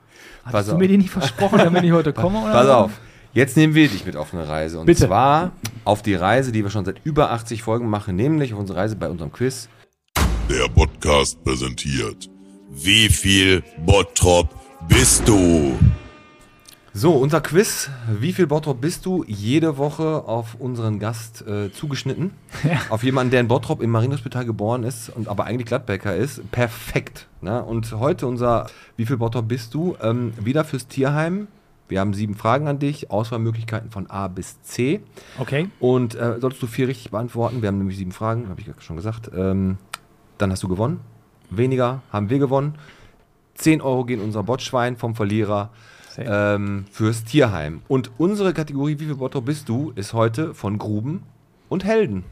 Hast 0.43 0.51
Pass 0.53 0.65
du 0.67 0.71
auf. 0.73 0.77
mir 0.79 0.87
die 0.87 0.97
nicht 0.97 1.09
versprochen, 1.09 1.59
damit 1.59 1.83
ich 1.83 1.91
heute 1.91 2.13
komme? 2.13 2.39
Oder? 2.43 2.51
Pass 2.53 2.67
auf. 2.69 2.91
Jetzt 3.37 3.55
nehmen 3.55 3.75
wir 3.75 3.87
dich 3.87 4.03
mit 4.03 4.15
auf 4.15 4.33
eine 4.33 4.47
Reise. 4.47 4.79
Und 4.79 4.87
Bitte. 4.87 5.05
zwar 5.05 5.51
auf 5.83 6.01
die 6.01 6.15
Reise, 6.15 6.51
die 6.51 6.63
wir 6.63 6.71
schon 6.71 6.85
seit 6.85 7.05
über 7.05 7.29
80 7.29 7.61
Folgen 7.61 7.87
machen, 7.87 8.15
nämlich 8.15 8.51
auf 8.51 8.59
unsere 8.59 8.79
Reise 8.79 8.95
bei 8.95 9.07
unserem 9.07 9.31
Quiz. 9.31 9.69
Der 10.49 10.67
Podcast 10.69 11.43
präsentiert. 11.43 12.31
Wie 12.71 13.07
viel 13.09 13.63
Bottrop 13.85 14.49
bist 14.87 15.27
du? 15.27 15.77
So, 16.95 17.11
unser 17.11 17.41
Quiz. 17.41 17.91
Wie 18.19 18.33
viel 18.33 18.47
Bottrop 18.47 18.81
bist 18.81 19.05
du? 19.05 19.23
Jede 19.27 19.77
Woche 19.77 20.23
auf 20.25 20.55
unseren 20.55 20.97
Gast 20.97 21.45
äh, 21.45 21.71
zugeschnitten. 21.71 22.31
Auf 22.89 23.03
jemanden, 23.03 23.29
der 23.29 23.41
in 23.41 23.47
Bottrop 23.47 23.83
im 23.83 23.91
Marienhospital 23.91 24.45
geboren 24.45 24.81
ist 24.81 25.09
und 25.09 25.27
aber 25.27 25.45
eigentlich 25.45 25.67
Gladbecker 25.67 26.15
ist. 26.15 26.41
Perfekt. 26.49 27.27
Ne? 27.41 27.63
Und 27.63 27.91
heute 27.91 28.25
unser 28.25 28.65
Wie 28.95 29.05
viel 29.05 29.17
Bottrop 29.17 29.47
bist 29.47 29.75
du? 29.75 29.95
Ähm, 30.01 30.33
wieder 30.43 30.65
fürs 30.65 30.87
Tierheim. 30.87 31.47
Wir 31.87 31.99
haben 31.99 32.13
sieben 32.13 32.35
Fragen 32.35 32.67
an 32.67 32.79
dich, 32.79 33.11
Auswahlmöglichkeiten 33.11 33.91
von 33.91 34.09
A 34.09 34.27
bis 34.27 34.61
C. 34.61 35.01
Okay. 35.39 35.69
Und 35.79 36.15
äh, 36.15 36.39
solltest 36.39 36.61
du 36.61 36.67
vier 36.67 36.87
richtig 36.87 37.11
beantworten, 37.11 37.61
wir 37.61 37.67
haben 37.67 37.77
nämlich 37.77 37.97
sieben 37.97 38.11
Fragen, 38.11 38.49
habe 38.49 38.59
ich 38.61 38.67
schon 38.79 38.95
gesagt, 38.95 39.31
ähm, 39.35 39.77
dann 40.37 40.51
hast 40.51 40.63
du 40.63 40.67
gewonnen. 40.67 40.99
Weniger 41.49 42.01
haben 42.11 42.29
wir 42.29 42.39
gewonnen. 42.39 42.75
10 43.55 43.81
Euro 43.81 44.05
gehen 44.05 44.21
unser 44.21 44.43
Botschwein 44.43 44.97
vom 44.97 45.15
Verlierer 45.15 45.71
ähm, 46.17 46.85
fürs 46.91 47.23
Tierheim. 47.23 47.81
Und 47.87 48.11
unsere 48.17 48.53
Kategorie, 48.53 48.99
wie 48.99 49.05
viel 49.05 49.15
Bottrop 49.15 49.45
bist 49.45 49.69
du, 49.69 49.91
ist 49.95 50.13
heute 50.13 50.53
von 50.53 50.77
Gruben 50.77 51.23
und 51.69 51.83
Helden. 51.83 52.23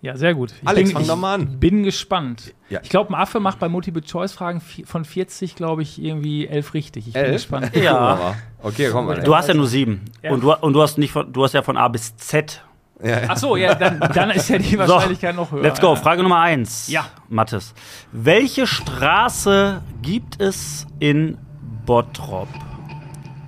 Ja, 0.00 0.16
sehr 0.16 0.32
gut. 0.34 0.54
Ich 0.62 0.68
Alex, 0.68 0.90
bin, 0.90 0.92
fang 0.92 1.02
ich 1.02 1.08
doch 1.08 1.16
mal 1.16 1.34
an. 1.34 1.58
bin 1.58 1.82
gespannt. 1.82 2.54
Ja. 2.70 2.78
Ich 2.82 2.88
glaube, 2.88 3.10
ein 3.10 3.14
Affe 3.20 3.40
macht 3.40 3.58
bei 3.58 3.68
Multiple-Choice-Fragen 3.68 4.60
von 4.60 5.04
40, 5.04 5.56
glaube 5.56 5.82
ich, 5.82 6.00
irgendwie 6.00 6.46
elf 6.46 6.72
richtig. 6.74 7.08
Ich 7.08 7.14
bin 7.14 7.22
Elf? 7.24 7.32
gespannt. 7.34 7.74
Ja. 7.74 8.36
Okay, 8.62 8.90
komm 8.92 9.06
mal. 9.06 9.20
Du 9.20 9.34
hast 9.34 9.48
ja 9.48 9.54
nur 9.54 9.66
sieben. 9.66 10.04
Ja. 10.22 10.30
Und, 10.30 10.42
du, 10.44 10.52
und 10.52 10.72
du 10.72 10.82
hast 10.82 10.98
nicht 10.98 11.10
von, 11.12 11.32
du 11.32 11.42
hast 11.42 11.52
ja 11.54 11.62
von 11.62 11.76
A 11.76 11.88
bis 11.88 12.16
Z. 12.16 12.62
ja, 13.02 13.08
ja. 13.08 13.26
Ach 13.28 13.36
so, 13.36 13.56
ja, 13.56 13.74
dann, 13.74 13.98
dann 14.14 14.30
ist 14.30 14.48
ja 14.48 14.58
die 14.58 14.78
Wahrscheinlichkeit 14.78 15.34
noch 15.34 15.50
höher. 15.50 15.62
Let's 15.62 15.80
go. 15.80 15.96
Frage 15.96 16.22
Nummer 16.22 16.40
eins. 16.40 16.86
Ja. 16.88 17.06
Mathis. 17.28 17.74
Welche 18.12 18.68
Straße 18.68 19.82
gibt 20.02 20.40
es 20.40 20.86
in 21.00 21.38
Bottrop? 21.86 22.48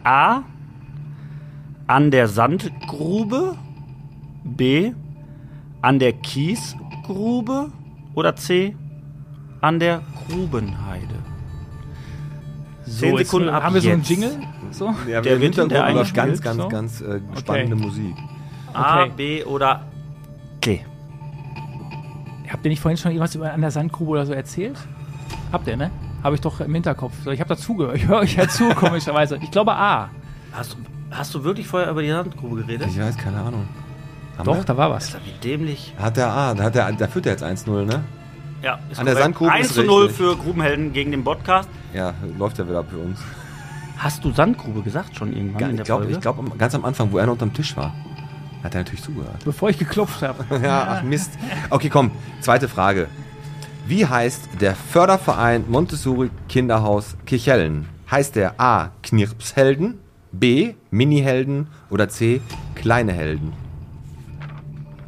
A. 0.02 0.42
An 1.86 2.10
der 2.10 2.26
Sandgrube. 2.26 3.56
B. 4.42 4.92
An 5.82 5.98
der 5.98 6.12
Kiesgrube. 6.12 7.70
Oder 8.14 8.34
C. 8.36 8.76
An 9.60 9.78
der 9.78 10.02
Grubenheide. 10.28 11.14
So, 12.84 13.00
Zehn 13.06 13.16
jetzt, 13.16 13.28
Sekunden 13.30 13.48
äh, 13.48 13.52
ab 13.52 13.62
Haben 13.62 13.74
wir 13.74 13.80
so 13.82 13.90
einen 13.90 13.98
jetzt. 14.00 14.10
Jingle? 14.10 14.32
So? 14.72 14.94
Ja, 15.08 15.20
Der 15.20 15.36
der 15.36 15.80
noch 15.80 15.86
eingespielt, 15.86 16.14
ganz, 16.14 16.40
ganz, 16.42 16.56
so? 16.62 16.68
ganz 16.68 17.00
äh, 17.00 17.20
spannende 17.38 17.76
Musik. 17.76 18.14
A, 18.72 19.02
Okay. 19.04 19.12
B 19.16 19.44
oder 19.44 19.84
C. 20.62 20.84
Habt 22.50 22.64
ihr 22.64 22.70
nicht 22.70 22.80
vorhin 22.80 22.96
schon 22.96 23.12
irgendwas 23.12 23.34
über 23.34 23.52
an 23.52 23.60
der 23.60 23.70
Sandgrube 23.70 24.10
oder 24.12 24.26
so 24.26 24.32
erzählt? 24.32 24.76
Habt 25.52 25.66
ihr, 25.68 25.76
ne? 25.76 25.90
Habe 26.22 26.34
ich 26.34 26.40
doch 26.40 26.60
im 26.60 26.74
Hinterkopf. 26.74 27.14
So, 27.24 27.30
Ich 27.30 27.40
habe 27.40 27.48
dazugehört. 27.48 27.96
Ich 27.96 28.06
höre 28.08 28.18
euch 28.18 28.34
ja 28.36 28.48
zu, 28.48 28.68
komischerweise. 28.74 29.38
Ich 29.42 29.50
glaube 29.50 29.72
A. 29.72 30.10
Hast, 30.52 30.72
du- 30.74 30.76
hast 31.10 31.34
du 31.34 31.44
wirklich 31.44 31.66
vorher 31.68 31.90
über 31.90 32.02
die 32.02 32.08
Sandgrube 32.10 32.56
geredet? 32.62 32.88
Ich 32.90 32.98
weiß, 32.98 33.16
keine 33.16 33.38
Ahnung. 33.40 33.68
Haben 34.38 34.44
Doch, 34.46 34.56
wir? 34.56 34.64
da 34.64 34.76
war 34.76 34.90
was. 34.90 35.14
Alter, 35.14 35.24
wie 35.26 35.48
dämlich. 35.48 35.94
Hat 35.98 36.16
der 36.16 36.28
A, 36.30 36.54
da, 36.54 36.64
hat 36.64 36.74
der, 36.74 36.92
da 36.92 37.06
führt 37.08 37.26
er 37.26 37.32
jetzt 37.32 37.44
1-0, 37.44 37.84
ne? 37.84 38.04
Ja, 38.62 38.78
ist 38.90 38.98
An 38.98 39.06
der. 39.06 39.16
Sandgrube 39.16 39.50
1 39.52 39.66
ist 39.68 39.74
zu 39.74 39.82
0 39.84 40.02
richtig. 40.04 40.18
für 40.18 40.36
Grubenhelden 40.36 40.92
gegen 40.92 41.10
den 41.10 41.24
Podcast. 41.24 41.68
Ja, 41.94 42.14
läuft 42.38 42.58
ja 42.58 42.66
wieder 42.68 42.84
für 42.84 42.98
uns. 42.98 43.18
Hast 43.98 44.24
du 44.24 44.32
Sandgrube 44.32 44.82
gesagt 44.82 45.16
schon 45.16 45.32
irgendwann 45.34 45.62
in 45.64 45.70
ich 45.70 45.76
der 45.76 45.84
glaube, 45.84 46.02
Folge? 46.04 46.16
ich 46.16 46.20
glaub, 46.22 46.38
am- 46.38 46.56
ganz 46.58 46.74
am 46.74 46.84
Anfang, 46.84 47.12
wo 47.12 47.18
er 47.18 47.26
noch 47.26 47.32
unterm 47.32 47.52
Tisch 47.52 47.76
war, 47.76 47.94
hat 48.62 48.74
er 48.74 48.80
natürlich 48.80 49.02
zugehört. 49.02 49.44
Bevor 49.44 49.68
ich 49.70 49.78
geklopft 49.78 50.22
habe. 50.22 50.44
Ja, 50.62 50.86
ach 50.98 51.02
Mist. 51.02 51.32
Okay, 51.68 51.88
komm, 51.90 52.10
zweite 52.40 52.68
Frage. 52.68 53.08
Wie 53.86 54.06
heißt 54.06 54.48
der 54.60 54.74
Förderverein 54.74 55.64
Montessori 55.68 56.30
Kinderhaus 56.48 57.16
Kirchhellen? 57.26 57.88
Heißt 58.10 58.36
der 58.36 58.60
A. 58.60 58.90
Knirpshelden, 59.02 59.98
B. 60.32 60.74
Minihelden 60.90 61.66
oder 61.90 62.08
C. 62.08 62.40
Kleine 62.74 63.12
Helden? 63.12 63.52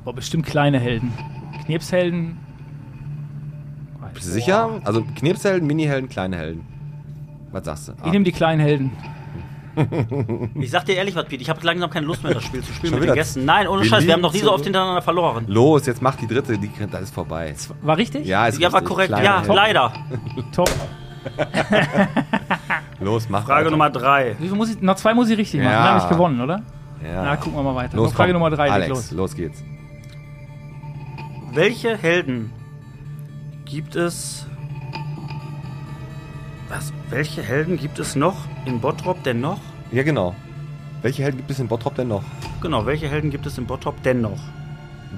Boah, 0.05 0.13
bestimmt 0.15 0.47
kleine 0.47 0.79
Helden. 0.79 1.13
Knirpshelden. 1.65 2.39
Bist 4.15 4.27
du 4.27 4.33
sicher? 4.33 4.81
Also 4.85 5.03
Knirpshelden, 5.17 5.67
Minihelden, 5.67 6.09
kleine 6.09 6.37
Helden. 6.37 6.67
Was 7.51 7.65
sagst 7.65 7.89
du? 7.89 7.93
Ich 8.05 8.13
nehme 8.13 8.25
die 8.25 8.33
kleinen 8.33 8.61
Helden. 8.61 8.91
Ich 10.57 10.71
sag 10.71 10.85
dir 10.85 10.97
ehrlich 10.97 11.15
was, 11.15 11.25
Pete, 11.25 11.41
ich 11.41 11.49
habe 11.49 11.65
langsam 11.65 11.89
keine 11.89 12.05
Lust 12.05 12.23
mehr, 12.23 12.35
das 12.35 12.45
Spiel 12.45 12.63
zu 12.63 12.73
spielen 12.75 12.93
Schon 12.93 13.01
mit 13.01 13.09
den? 13.09 13.15
Gästen. 13.15 13.47
Nein, 13.47 13.67
ohne 13.69 13.85
Scheiß, 13.87 14.05
wir 14.05 14.13
haben 14.13 14.21
noch 14.21 14.35
nie 14.35 14.41
so 14.41 14.53
oft 14.53 14.65
hintereinander 14.65 15.01
verloren. 15.01 15.45
Los, 15.49 15.87
jetzt 15.87 16.03
mach 16.03 16.15
die 16.17 16.27
dritte, 16.27 16.59
die, 16.59 16.71
das 16.91 17.03
ist 17.03 17.15
vorbei. 17.15 17.55
War 17.81 17.97
richtig? 17.97 18.27
Ja, 18.27 18.47
ist 18.49 18.59
Ja, 18.61 18.71
war 18.71 18.81
richtig. 18.81 18.89
korrekt. 18.91 19.09
Kleine 19.09 19.25
Ja, 19.25 19.39
Helden. 19.41 19.55
leider. 19.55 19.93
Top. 20.53 20.69
Los, 23.01 23.29
mach 23.31 23.45
Frage 23.47 23.61
weiter. 23.63 23.71
Nummer 23.71 23.89
drei. 23.91 24.37
Wie 24.39 24.49
viel 24.49 24.57
muss 24.57 24.71
ich, 24.75 24.81
noch 24.83 24.97
zwei 24.97 25.15
muss 25.15 25.31
ich 25.31 25.39
richtig 25.39 25.61
machen. 25.61 25.73
Ja. 25.73 25.85
Dann 25.85 25.95
habe 25.95 26.05
ich 26.05 26.09
gewonnen, 26.11 26.41
oder? 26.41 26.63
Ja. 27.03 27.23
Na, 27.25 27.37
gucken 27.37 27.55
wir 27.55 27.63
mal 27.63 27.75
weiter. 27.75 27.97
Los, 27.97 28.13
Frage 28.13 28.33
komm. 28.33 28.41
Nummer 28.43 28.55
drei, 28.55 28.71
Alex, 28.71 28.89
los. 28.91 29.11
los 29.13 29.35
geht's. 29.35 29.65
Welche 31.55 31.99
Helden 31.99 32.51
gibt 33.67 33.95
es. 33.95 34.47
Was? 36.71 36.95
Welche 37.11 37.43
Helden 37.43 37.77
gibt 37.77 37.99
es 37.99 38.17
noch 38.17 38.37
in 38.65 38.81
Bottrop 38.81 39.23
denn 39.23 39.43
noch? 39.43 39.61
Ja, 39.91 40.03
genau. 40.03 40.35
Welche 41.03 41.23
Helden 41.23 41.37
gibt 41.37 41.51
es 41.51 41.61
in 41.61 41.69
Bottrop 41.69 41.95
denn 41.95 42.09
noch? 42.09 42.25
Genau, 42.63 42.87
welche 42.87 43.07
Helden 43.07 43.31
gibt 43.31 43.45
es 43.45 43.59
in 43.59 43.67
Bottrop 43.67 44.03
denn 44.03 44.23
noch? 44.23 44.39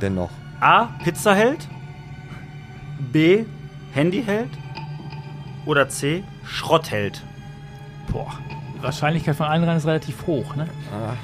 Denn 0.03 0.16
noch? 0.16 0.30
A. 0.59 0.87
Pizzaheld. 1.05 1.68
B. 3.12 3.45
Handyheld 3.93 4.51
oder 5.66 5.89
C. 5.89 6.24
Schrottheld? 6.45 7.22
Boah. 8.11 8.32
Die 8.76 8.82
Wahrscheinlichkeit 8.82 9.37
von 9.37 9.47
allen 9.47 9.62
rein 9.62 9.76
ist 9.76 9.87
relativ 9.87 10.26
hoch, 10.26 10.57
ne? 10.57 10.66
Ah. 10.93 11.14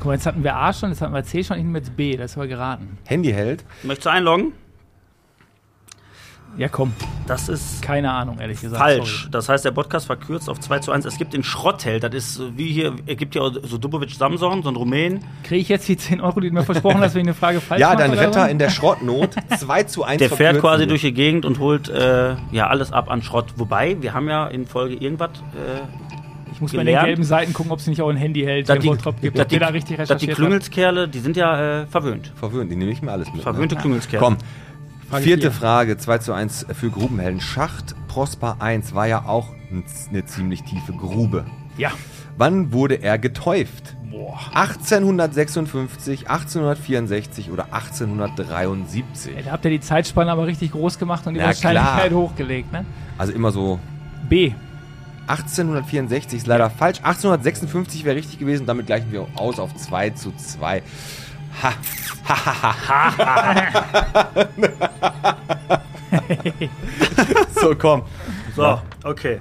Guck 0.00 0.06
mal, 0.06 0.14
jetzt 0.14 0.26
hatten 0.26 0.42
wir 0.42 0.56
A 0.56 0.72
schon, 0.72 0.88
jetzt 0.90 1.02
hatten 1.02 1.12
wir 1.14 1.22
C 1.24 1.44
schon, 1.44 1.58
ich 1.58 1.62
nehme 1.62 1.78
jetzt 1.78 1.94
B, 1.94 2.16
das 2.16 2.32
ist 2.32 2.36
aber 2.38 2.46
geraten. 2.46 2.98
Handyheld. 3.04 3.64
Möchtest 3.82 4.06
du 4.06 4.10
einloggen? 4.10 4.52
Ja, 6.56 6.68
komm, 6.68 6.92
Das 7.28 7.48
ist 7.48 7.80
keine 7.80 8.10
Ahnung, 8.10 8.40
ehrlich 8.40 8.60
gesagt. 8.60 8.82
falsch. 8.82 9.28
Das 9.30 9.48
heißt, 9.48 9.64
der 9.64 9.70
Podcast 9.70 10.06
verkürzt 10.06 10.50
auf 10.50 10.58
2 10.58 10.80
zu 10.80 10.90
1. 10.90 11.04
Es 11.04 11.16
gibt 11.16 11.32
den 11.32 11.44
Schrottheld. 11.44 12.02
Das 12.02 12.12
ist 12.12 12.42
wie 12.56 12.72
hier, 12.72 12.96
es 13.06 13.16
gibt 13.18 13.36
ja 13.36 13.42
auch 13.42 13.52
so 13.62 13.78
Dubovic 13.78 14.10
Samson, 14.10 14.62
so 14.64 14.68
ein 14.68 14.74
Rumänen. 14.74 15.24
Kriege 15.44 15.60
ich 15.60 15.68
jetzt 15.68 15.86
die 15.86 15.96
10 15.96 16.20
Euro, 16.20 16.40
die 16.40 16.48
du 16.48 16.54
mir 16.54 16.64
versprochen 16.64 17.00
hast, 17.02 17.14
wenn 17.14 17.20
ich 17.20 17.28
eine 17.28 17.34
Frage 17.34 17.60
falsch 17.60 17.80
Ja, 17.80 17.90
mache 17.90 17.98
dein 17.98 18.14
Retter 18.14 18.48
in 18.48 18.58
der 18.58 18.70
Schrottnot. 18.70 19.36
2 19.58 19.82
zu 19.84 20.02
1 20.02 20.18
Der 20.18 20.30
fährt 20.30 20.60
quasi 20.60 20.88
durch 20.88 21.02
die 21.02 21.12
Gegend 21.12 21.44
und 21.44 21.60
holt 21.60 21.88
äh, 21.88 22.34
ja 22.50 22.66
alles 22.66 22.92
ab 22.92 23.10
an 23.10 23.22
Schrott. 23.22 23.52
Wobei, 23.56 24.00
wir 24.00 24.12
haben 24.12 24.28
ja 24.28 24.48
in 24.48 24.66
Folge 24.66 24.96
irgendwas. 24.96 25.30
Äh, 25.54 25.82
Ich 26.52 26.60
muss 26.60 26.72
mal 26.72 26.80
in 26.80 26.86
gelernt. 26.86 27.04
den 27.06 27.08
gelben 27.10 27.24
Seiten 27.24 27.52
gucken, 27.52 27.72
ob 27.72 27.78
es 27.78 27.86
nicht 27.86 28.00
auch 28.02 28.08
ein 28.10 28.16
Handy 28.16 28.42
hält, 28.42 28.68
dass 28.68 28.78
die, 28.78 28.88
Bottrop 28.88 29.20
gibt. 29.20 29.36
dass 29.38 29.44
Ob 29.44 29.48
die, 29.50 29.58
da 29.58 29.66
richtig 29.68 29.96
dass 29.96 30.16
die. 30.18 30.26
Klüngelskerle, 30.26 31.08
die 31.08 31.18
sind 31.20 31.36
ja 31.36 31.82
äh, 31.82 31.86
verwöhnt. 31.86 32.32
Verwöhnt, 32.36 32.70
die 32.70 32.76
nehme 32.76 32.90
ich 32.90 33.02
mir 33.02 33.12
alles 33.12 33.32
mit. 33.32 33.42
Verwöhnte 33.42 33.74
Ne? 33.76 33.80
Klüngelskerle. 33.80 34.22
Komm. 34.24 34.36
Frage 35.08 35.24
Vierte 35.24 35.50
vier. 35.50 35.52
Frage, 35.52 35.96
2 35.98 36.18
zu 36.18 36.32
1 36.32 36.66
für 36.72 36.90
Grubenhelden. 36.90 37.40
Schacht 37.40 37.94
Prosper 38.08 38.56
1 38.60 38.94
war 38.94 39.06
ja 39.08 39.24
auch 39.26 39.48
ein- 39.70 39.84
eine 40.10 40.24
ziemlich 40.24 40.62
tiefe 40.62 40.92
Grube. 40.92 41.44
Ja. 41.76 41.90
Wann 42.36 42.72
wurde 42.72 42.96
er 43.02 43.18
getäuft? 43.18 43.96
Boah. 44.10 44.38
1856, 44.54 46.28
1864 46.30 47.50
oder 47.50 47.72
1873? 47.72 49.36
Ey, 49.36 49.42
da 49.44 49.52
habt 49.52 49.64
ihr 49.64 49.70
die 49.70 49.80
Zeitspanne 49.80 50.30
aber 50.30 50.46
richtig 50.46 50.72
groß 50.72 50.98
gemacht 50.98 51.26
und 51.26 51.34
die 51.34 51.40
Na 51.40 51.46
Wahrscheinlichkeit 51.46 52.08
klar. 52.08 52.20
hochgelegt, 52.20 52.72
ne? 52.72 52.84
Also 53.18 53.32
immer 53.32 53.50
so 53.52 53.78
B. 54.28 54.52
1864 55.30 56.38
ist 56.38 56.46
leider 56.46 56.70
falsch. 56.70 56.98
1856 56.98 58.04
wäre 58.04 58.16
richtig 58.16 58.38
gewesen. 58.38 58.66
Damit 58.66 58.86
gleichen 58.86 59.12
wir 59.12 59.26
aus 59.36 59.58
auf 59.58 59.74
2 59.74 60.10
zu 60.10 60.32
2. 60.32 60.82
Ha. 61.62 61.72
Ha, 62.28 62.46
ha, 62.46 62.88
ha, 62.88 63.14
ha. 63.14 64.38
so, 67.60 67.74
komm. 67.76 68.02
So, 68.54 68.80
okay. 69.04 69.40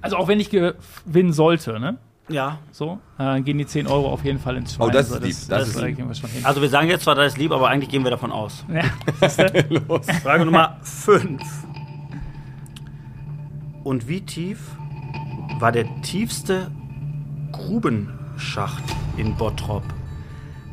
Also 0.00 0.16
auch 0.16 0.28
wenn 0.28 0.38
ich 0.40 0.50
gewinnen 0.50 1.32
sollte, 1.32 1.80
ne? 1.80 1.98
Ja. 2.28 2.58
So, 2.72 2.98
äh, 3.18 3.40
gehen 3.40 3.58
die 3.58 3.66
10 3.66 3.86
Euro 3.86 4.12
auf 4.12 4.24
jeden 4.24 4.38
Fall 4.38 4.56
ins 4.56 4.74
Schwein. 4.74 4.88
Oh, 4.88 4.90
das 4.90 5.06
ist 5.06 5.12
Also 5.14 5.26
lieb, 5.26 5.36
das 5.48 5.68
ist 5.68 5.76
da 5.76 5.86
lieb. 5.86 5.98
wir 5.98 6.14
schon 6.14 6.30
hin. 6.30 6.44
Also 6.44 6.60
wir 6.60 6.68
sagen 6.68 6.88
jetzt 6.88 7.04
zwar, 7.04 7.14
das 7.14 7.32
ist 7.32 7.38
lieb, 7.38 7.52
aber 7.52 7.68
eigentlich 7.68 7.88
gehen 7.90 8.04
wir 8.04 8.10
davon 8.10 8.32
aus. 8.32 8.64
Ja, 8.72 8.82
siehste? 9.20 9.66
Frage 10.22 10.44
Nummer 10.44 10.76
5. 10.82 11.42
Und 13.82 14.08
wie 14.08 14.20
tief 14.20 14.58
war 15.60 15.72
der 15.72 15.86
tiefste 16.02 16.70
Grubenschacht 17.52 18.82
in 19.16 19.36
Bottrop? 19.36 19.82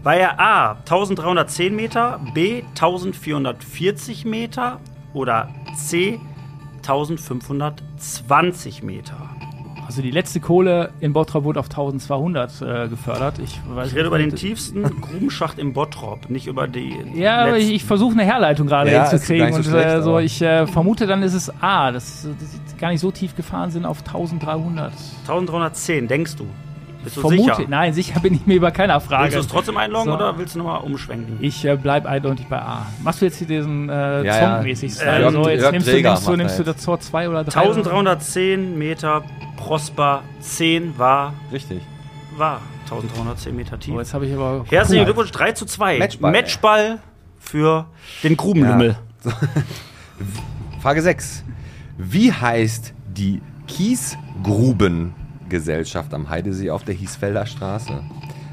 War 0.03 0.15
er 0.15 0.39
A 0.39 0.73
1310 0.73 1.75
Meter, 1.75 2.19
B 2.33 2.61
1440 2.61 4.25
Meter 4.25 4.79
oder 5.13 5.49
C 5.75 6.19
1520 6.77 8.83
Meter? 8.83 9.34
Also 9.85 10.01
die 10.01 10.09
letzte 10.11 10.39
Kohle 10.39 10.89
in 10.99 11.13
Bottrop 11.13 11.43
wurde 11.43 11.59
auf 11.59 11.67
1200 11.69 12.61
äh, 12.61 12.87
gefördert. 12.87 13.39
Ich, 13.39 13.59
weiß 13.69 13.89
Ich 13.89 13.95
rede 13.95 14.07
über 14.07 14.17
den 14.17 14.35
tiefsten 14.35 14.83
Grubenschacht 15.01 15.59
in 15.59 15.73
Bottrop, 15.73 16.29
nicht 16.29 16.47
über 16.47 16.67
die. 16.67 16.95
Ja, 17.13 17.43
aber 17.43 17.57
ich, 17.57 17.71
ich 17.71 17.83
versuche 17.83 18.13
eine 18.13 18.23
Herleitung 18.23 18.65
gerade 18.67 18.91
Ja, 18.91 19.07
hinzukriegen. 19.09 19.45
nicht 19.47 19.55
und 19.57 19.63
so 19.63 19.69
schlecht, 19.69 19.89
äh, 19.89 20.01
so, 20.01 20.17
ich 20.19 20.41
äh, 20.41 20.65
vermute 20.65 21.05
dann 21.05 21.21
ist 21.21 21.33
es 21.35 21.51
A, 21.61 21.91
dass, 21.91 22.23
dass 22.23 22.51
sie 22.51 22.77
gar 22.77 22.89
nicht 22.89 23.01
so 23.01 23.11
tief 23.11 23.35
gefahren 23.35 23.69
sind 23.69 23.85
auf 23.85 23.99
1300. 23.99 24.91
1310, 25.21 26.07
denkst 26.07 26.35
du? 26.35 26.47
Bist 27.05 27.15
du 27.17 27.21
Vermute, 27.21 27.55
sicher? 27.55 27.69
nein, 27.69 27.93
sicher 27.93 28.19
bin 28.19 28.33
ich 28.33 28.45
mir 28.45 28.55
über 28.55 28.71
keiner 28.71 28.99
Frage. 28.99 29.23
Willst 29.25 29.35
du 29.37 29.39
es 29.41 29.47
trotzdem 29.47 29.77
einloggen 29.77 30.09
So. 30.09 30.15
oder 30.15 30.37
willst 30.37 30.55
du 30.55 30.59
nochmal 30.59 30.81
umschwenken? 30.81 31.37
Ich 31.39 31.63
äh, 31.63 31.77
bleib 31.81 32.05
eindeutig 32.05 32.47
bei 32.47 32.59
A. 32.61 32.85
Machst 33.03 33.21
du 33.21 33.25
jetzt 33.25 33.37
hier 33.37 33.47
diesen 33.47 33.87
äh, 33.89 33.93
Ja, 33.93 34.23
ja. 34.23 34.55
Songmäßig 34.57 34.91
Äh, 34.91 34.95
Style? 34.95 35.25
Jörg- 35.27 35.31
so, 35.31 35.49
jetzt 35.49 35.61
Jörg 35.61 35.71
nimmst 35.71 35.87
du, 35.87 35.91
Träger 35.91 36.09
nimmst 36.11 36.27
du, 36.27 36.35
nimmst 36.35 36.59
du 36.59 36.63
er 36.63 36.73
das 36.73 36.83
Tor 36.83 36.99
2 36.99 37.29
oder 37.29 37.43
3? 37.45 37.61
1310 37.61 38.77
Meter 38.77 39.23
Prosper 39.55 40.23
10 40.41 40.97
war, 40.97 41.33
Richtig. 41.53 41.81
war 42.37 42.59
1310 42.85 43.55
Meter 43.55 43.79
tief. 43.79 43.93
Oh, 43.95 43.99
jetzt 43.99 44.13
habe 44.13 44.25
ich 44.27 44.33
aber. 44.33 44.65
Herzlichen. 44.69 45.05
Glückwunsch, 45.05 45.31
3 45.31 45.51
zu 45.53 45.65
2. 45.65 45.97
Matchball, 45.99 46.31
Matchball 46.31 46.99
für 47.39 47.85
den 48.23 48.35
Grubenlümmel. 48.37 48.97
Frage 50.81 51.01
6. 51.01 51.43
Wie 51.97 52.31
heißt 52.31 52.93
die 53.07 53.41
Kiesgrubengesellschaft 55.45 56.13
am 56.13 56.29
Heidesee 56.29 56.71
auf 56.71 56.83
der 56.83 56.95
Hiesfelder 56.95 57.45
Straße? 57.45 58.03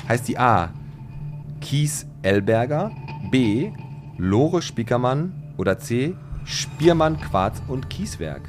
Heißt 0.08 0.28
die 0.28 0.38
A. 0.38 0.70
Kies 1.60 2.06
Elberger, 2.22 2.90
B. 3.30 3.70
Lore 4.18 4.62
Spiekermann 4.62 5.32
oder 5.56 5.78
C. 5.78 6.14
Spiermann 6.44 7.20
Quarz 7.20 7.62
und 7.68 7.88
Kieswerk? 7.88 8.42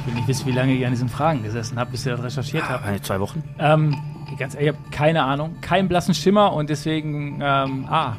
Ich 0.00 0.06
will 0.06 0.14
nicht 0.14 0.28
wissen, 0.28 0.46
wie 0.46 0.52
lange 0.52 0.74
ihr 0.74 0.86
an 0.86 0.92
diesen 0.92 1.08
Fragen 1.08 1.42
gesessen 1.42 1.78
habt, 1.78 1.92
bis 1.92 2.06
ihr 2.06 2.12
das 2.12 2.24
recherchiert 2.24 2.68
habt. 2.68 2.86
Ja, 2.86 3.02
zwei 3.02 3.20
Wochen. 3.20 3.42
Ähm, 3.58 3.96
ganz 4.38 4.54
ehrlich, 4.54 4.70
ich 4.70 4.76
habe 4.76 4.90
keine 4.90 5.22
Ahnung, 5.22 5.60
keinen 5.60 5.88
blassen 5.88 6.14
Schimmer 6.14 6.52
und 6.54 6.70
deswegen 6.70 7.40
ähm, 7.42 7.86
A. 7.86 8.16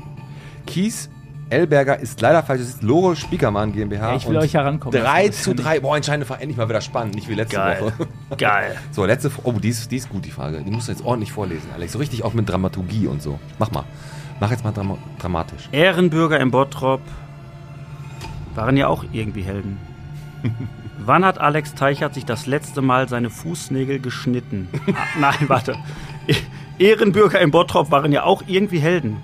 Kies 0.68 1.10
Elberger 1.52 2.00
ist 2.00 2.22
leider 2.22 2.42
falsch. 2.44 2.62
Es 2.62 2.70
ist 2.70 2.84
Lore 2.84 3.16
Spiekermann 3.16 3.74
GmbH. 3.74 4.12
Ja, 4.12 4.16
ich 4.16 4.28
will 4.28 4.38
euch 4.38 4.54
herankommen. 4.54 5.00
3 5.00 5.28
Das 5.28 5.44
zu 5.44 5.52
kann 5.52 5.60
ich- 5.60 5.66
3. 5.66 5.80
Boah, 5.82 5.96
entscheidende 5.98 6.26
Frage. 6.26 6.42
Endlich 6.42 6.58
mal 6.58 6.70
wieder 6.70 6.82
spannend. 6.82 7.16
Nicht 7.16 7.28
wie 7.30 7.34
letzte 7.36 7.58
Geil. 7.58 7.82
Woche. 7.82 8.08
Geil. 8.38 8.76
So, 8.92 9.06
letzte 9.06 9.30
Frage. 9.30 9.48
Oh, 9.50 9.60
die 9.60 9.70
ist, 9.70 9.92
die 9.92 9.98
ist 9.98 10.10
gut, 10.10 10.26
die 10.26 10.32
Frage. 10.32 10.62
Die 10.62 10.72
musst 10.72 10.88
du 10.88 10.92
jetzt 10.94 11.04
ordentlich 11.04 11.32
vorlesen, 11.32 11.70
Alex. 11.76 11.92
So 11.92 12.00
richtig 12.00 12.24
auch 12.24 12.34
mit 12.34 12.50
Dramaturgie 12.50 13.08
und 13.08 13.22
so. 13.22 13.40
Mach 13.60 13.70
mal. 13.72 13.84
Mach 14.40 14.50
jetzt 14.50 14.64
mal 14.64 14.72
drama 14.72 14.98
dramatisch. 15.20 15.70
Ehrenbürger 15.72 16.40
im 16.40 16.50
Bottrop 16.52 17.02
waren 18.56 18.76
ja 18.78 18.88
auch 18.88 19.04
irgendwie 19.12 19.44
Helden. 19.44 19.78
Wann 21.04 21.26
hat 21.26 21.40
Alex 21.40 21.74
Teichert 21.76 22.14
sich 22.14 22.26
das 22.26 22.46
letzte 22.46 22.82
Mal 22.82 23.08
seine 23.10 23.30
Fußnägel 23.30 24.00
geschnitten? 24.00 24.68
ah, 24.94 25.20
nein, 25.20 25.36
warte. 25.48 25.76
E- 26.28 26.36
Ehrenbürger 26.80 27.40
im 27.40 27.52
Bottrop 27.52 27.92
waren 27.92 28.12
ja 28.12 28.24
auch 28.24 28.44
irgendwie 28.48 28.80
Helden. 28.80 29.18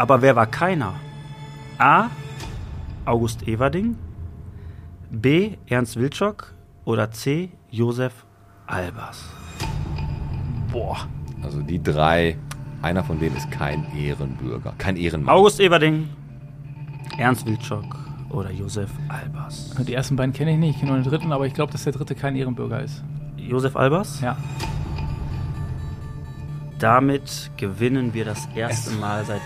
Aber 0.00 0.22
wer 0.22 0.34
war 0.34 0.46
keiner? 0.46 0.94
A. 1.76 2.06
August 3.04 3.46
Everding. 3.46 3.96
B. 5.10 5.58
Ernst 5.66 5.96
Wilczok. 5.96 6.54
Oder 6.86 7.10
C. 7.10 7.50
Josef 7.68 8.24
Albers. 8.66 9.28
Boah. 10.72 11.06
Also 11.42 11.60
die 11.60 11.82
drei. 11.82 12.38
Einer 12.80 13.04
von 13.04 13.20
denen 13.20 13.36
ist 13.36 13.50
kein 13.50 13.94
Ehrenbürger. 13.94 14.72
Kein 14.78 14.96
Ehrenmann. 14.96 15.34
August 15.34 15.60
Everding, 15.60 16.08
Ernst 17.18 17.44
Wilczok 17.44 17.94
oder 18.30 18.50
Josef 18.50 18.90
Albers. 19.08 19.74
Die 19.86 19.92
ersten 19.92 20.16
beiden 20.16 20.32
kenne 20.32 20.52
ich 20.52 20.56
nicht, 20.56 20.70
ich 20.70 20.80
kenne 20.80 20.92
nur 20.92 21.02
den 21.02 21.10
dritten, 21.10 21.30
aber 21.30 21.44
ich 21.44 21.52
glaube, 21.52 21.72
dass 21.72 21.84
der 21.84 21.92
dritte 21.92 22.14
kein 22.14 22.36
Ehrenbürger 22.36 22.80
ist. 22.80 23.04
Josef 23.36 23.76
Albers? 23.76 24.22
Ja. 24.22 24.38
Damit 26.78 27.50
gewinnen 27.58 28.14
wir 28.14 28.24
das 28.24 28.48
erste 28.54 28.92
Mal 28.92 29.26
seit 29.26 29.42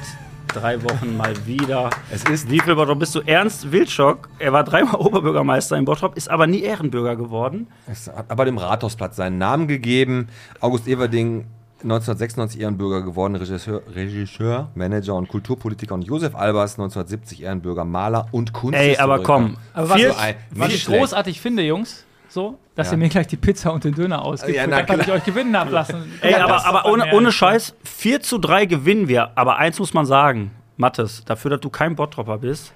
drei 0.55 0.83
Wochen 0.83 1.17
mal 1.17 1.35
wieder. 1.47 1.91
Es 2.11 2.25
ist 2.25 2.51
Wie 2.51 2.61
viel 2.61 2.75
Bottrop 2.75 2.99
bist 2.99 3.15
du? 3.15 3.21
Ernst 3.21 3.71
Wilczok, 3.73 4.29
er 4.39 4.53
war 4.53 4.65
dreimal 4.65 4.95
Oberbürgermeister 5.01 5.77
in 5.77 5.85
Bottrop, 5.85 6.17
ist 6.17 6.31
aber 6.31 6.47
nie 6.47 6.61
Ehrenbürger 6.63 7.17
geworden. 7.17 7.67
Es 7.87 8.09
hat 8.09 8.31
aber 8.31 8.45
dem 8.45 8.59
Rathausplatz 8.59 9.17
seinen 9.17 9.39
Namen 9.39 9.69
gegeben. 9.69 10.29
August 10.61 10.87
Everding, 10.89 11.47
1996 11.83 12.61
Ehrenbürger 12.61 13.03
geworden, 13.03 13.37
Regisseur, 13.37 13.83
Regisseur, 13.95 14.71
Manager 14.75 15.15
und 15.17 15.29
Kulturpolitiker. 15.29 15.95
Und 15.95 16.03
Josef 16.03 16.35
Albers, 16.35 16.73
1970 16.79 17.43
Ehrenbürger, 17.43 17.85
Maler 17.85 18.27
und 18.33 18.53
Kunsthistoriker. 18.55 18.99
Ey, 18.99 19.05
aber 19.05 19.23
komm. 19.23 19.57
Aber 19.75 19.91
was, 19.91 19.97
Vier- 19.97 20.13
So 20.13 20.19
ein- 20.19 20.35
was 20.51 20.69
ich 20.73 20.83
schlecht. 20.83 21.01
großartig 21.01 21.41
finde, 21.41 21.63
Jungs, 21.63 22.05
so, 22.35 22.59
dass 22.75 22.89
Ja. 22.89 22.93
ihr 22.95 22.99
mir 22.99 23.09
gleich 23.09 23.29
die 23.29 23.37
Pizza 23.37 23.73
und 23.73 23.85
den 23.85 23.95
Döner 23.95 24.23
ausgibt, 24.25 24.57
Ja, 24.57 24.67
na 24.67 24.87
was 24.87 24.97
ich 24.99 25.05
klar. 25.05 25.17
euch 25.17 25.25
gewinnen 25.25 25.57
habt 25.57 25.71
lassen. 25.71 26.13
Ey, 26.21 26.35
aber, 26.35 26.67
aber 26.67 26.85
ohne, 26.91 27.13
ohne 27.15 27.31
Scheiß, 27.33 27.75
4 27.85 28.21
zu 28.21 28.39
3 28.39 28.67
gewinnen 28.67 29.09
wir. 29.09 29.31
Aber 29.37 29.57
eins 29.57 29.79
muss 29.79 29.95
man 29.95 30.05
sagen, 30.05 30.51
Mattes, 30.77 31.25
dafür, 31.25 31.53
dass 31.53 31.61
du 31.61 31.71
kein 31.71 31.95
Bottropper 31.95 32.39
bist, 32.39 32.73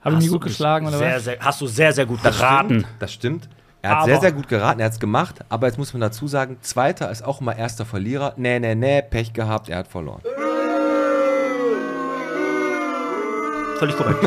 Habe 0.00 0.10
ich 0.10 0.16
hast 0.16 0.22
mich 0.22 0.26
du 0.26 0.32
gut 0.38 0.42
geschlagen, 0.48 0.86
oder 0.88 0.96
sehr, 0.98 1.16
was? 1.16 1.24
sehr, 1.24 1.36
hast 1.40 1.60
du 1.60 1.66
sehr, 1.66 1.92
sehr 1.92 2.06
gut 2.06 2.20
Das 2.22 2.38
geraten. 2.38 2.68
Stimmt, 2.80 2.86
das 2.98 3.12
stimmt. 3.12 3.48
Er 3.82 3.90
hat 3.90 3.96
Aber- 3.98 4.06
sehr, 4.06 4.20
sehr 4.20 4.32
gut 4.32 4.48
geraten, 4.48 4.80
er 4.80 4.86
hat 4.86 4.92
es 4.94 4.98
gemacht, 5.00 5.36
aber 5.50 5.66
jetzt 5.68 5.76
muss 5.78 5.92
man 5.92 6.00
dazu 6.00 6.26
sagen, 6.26 6.56
Zweiter 6.62 7.10
ist 7.10 7.22
auch 7.24 7.40
immer 7.40 7.54
erster 7.56 7.84
Verlierer. 7.84 8.32
Nee, 8.36 8.58
nee, 8.58 8.74
nee, 8.74 9.02
Pech 9.02 9.32
gehabt, 9.34 9.68
er 9.68 9.78
hat 9.78 9.88
verloren. 9.88 10.22
Völlig 13.78 13.96
korrekt. 13.96 14.26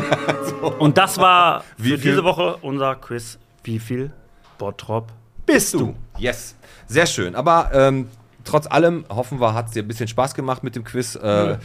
Und 0.78 0.96
das 0.96 1.18
war 1.18 1.64
Wie 1.76 1.90
für 1.90 1.98
viel- 1.98 2.10
diese 2.12 2.24
Woche 2.24 2.56
unser 2.62 2.94
Quiz. 2.94 3.38
Wie 3.64 3.78
viel 3.78 4.10
Bottrop 4.62 5.12
bist 5.44 5.74
du? 5.74 5.96
Yes. 6.18 6.54
Sehr 6.86 7.06
schön. 7.06 7.34
Aber 7.34 7.70
ähm, 7.74 8.06
trotz 8.44 8.68
allem 8.68 9.04
hoffen 9.08 9.40
wir, 9.40 9.54
hat 9.54 9.66
es 9.66 9.72
dir 9.72 9.82
ein 9.82 9.88
bisschen 9.88 10.06
Spaß 10.06 10.36
gemacht 10.36 10.62
mit 10.62 10.76
dem 10.76 10.84
Quiz. 10.84 11.16
Äh, 11.16 11.56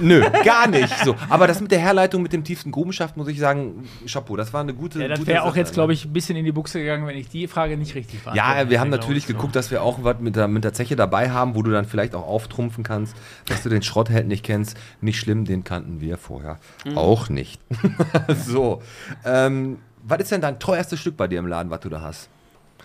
nö, 0.00 0.20
gar 0.44 0.66
nicht. 0.66 0.92
So. 1.04 1.14
Aber 1.28 1.46
das 1.46 1.60
mit 1.60 1.70
der 1.70 1.78
Herleitung 1.78 2.22
mit 2.22 2.32
dem 2.32 2.42
tiefsten 2.42 2.72
Grubenschaft, 2.72 3.16
muss 3.16 3.28
ich 3.28 3.38
sagen, 3.38 3.88
Chapeau, 4.08 4.34
das 4.34 4.52
war 4.52 4.62
eine 4.62 4.74
gute 4.74 5.00
Ja, 5.00 5.06
das 5.06 5.24
wäre 5.26 5.44
auch 5.44 5.54
jetzt, 5.54 5.74
glaube 5.74 5.92
ich, 5.92 6.06
ein 6.06 6.12
bisschen 6.12 6.34
in 6.34 6.44
die 6.44 6.50
Buchse 6.50 6.80
gegangen, 6.80 7.06
wenn 7.06 7.16
ich 7.16 7.28
die 7.28 7.46
Frage 7.46 7.76
nicht 7.76 7.94
richtig 7.94 8.18
fand. 8.18 8.34
Ja, 8.34 8.68
wir 8.68 8.80
haben 8.80 8.90
natürlich 8.90 9.28
geguckt, 9.28 9.54
dass 9.54 9.70
wir 9.70 9.80
auch 9.80 10.02
was 10.02 10.18
mit 10.18 10.34
der, 10.34 10.48
mit 10.48 10.64
der 10.64 10.72
Zeche 10.72 10.96
dabei 10.96 11.30
haben, 11.30 11.54
wo 11.54 11.62
du 11.62 11.70
dann 11.70 11.84
vielleicht 11.84 12.16
auch 12.16 12.26
auftrumpfen 12.26 12.82
kannst, 12.82 13.14
dass 13.46 13.62
du 13.62 13.68
den 13.68 13.82
Schrottheld 13.82 14.26
nicht 14.26 14.44
kennst. 14.44 14.76
Nicht 15.00 15.20
schlimm, 15.20 15.44
den 15.44 15.62
kannten 15.62 16.00
wir 16.00 16.18
vorher 16.18 16.58
auch 16.96 17.28
nicht. 17.28 17.60
so, 18.44 18.82
ähm, 19.24 19.78
was 20.04 20.18
ist 20.20 20.30
denn 20.32 20.40
dein 20.40 20.58
teuerstes 20.58 21.00
Stück 21.00 21.16
bei 21.16 21.26
dir 21.28 21.38
im 21.38 21.46
Laden, 21.46 21.70
was 21.70 21.80
du 21.80 21.88
da 21.88 22.00
hast? 22.00 22.28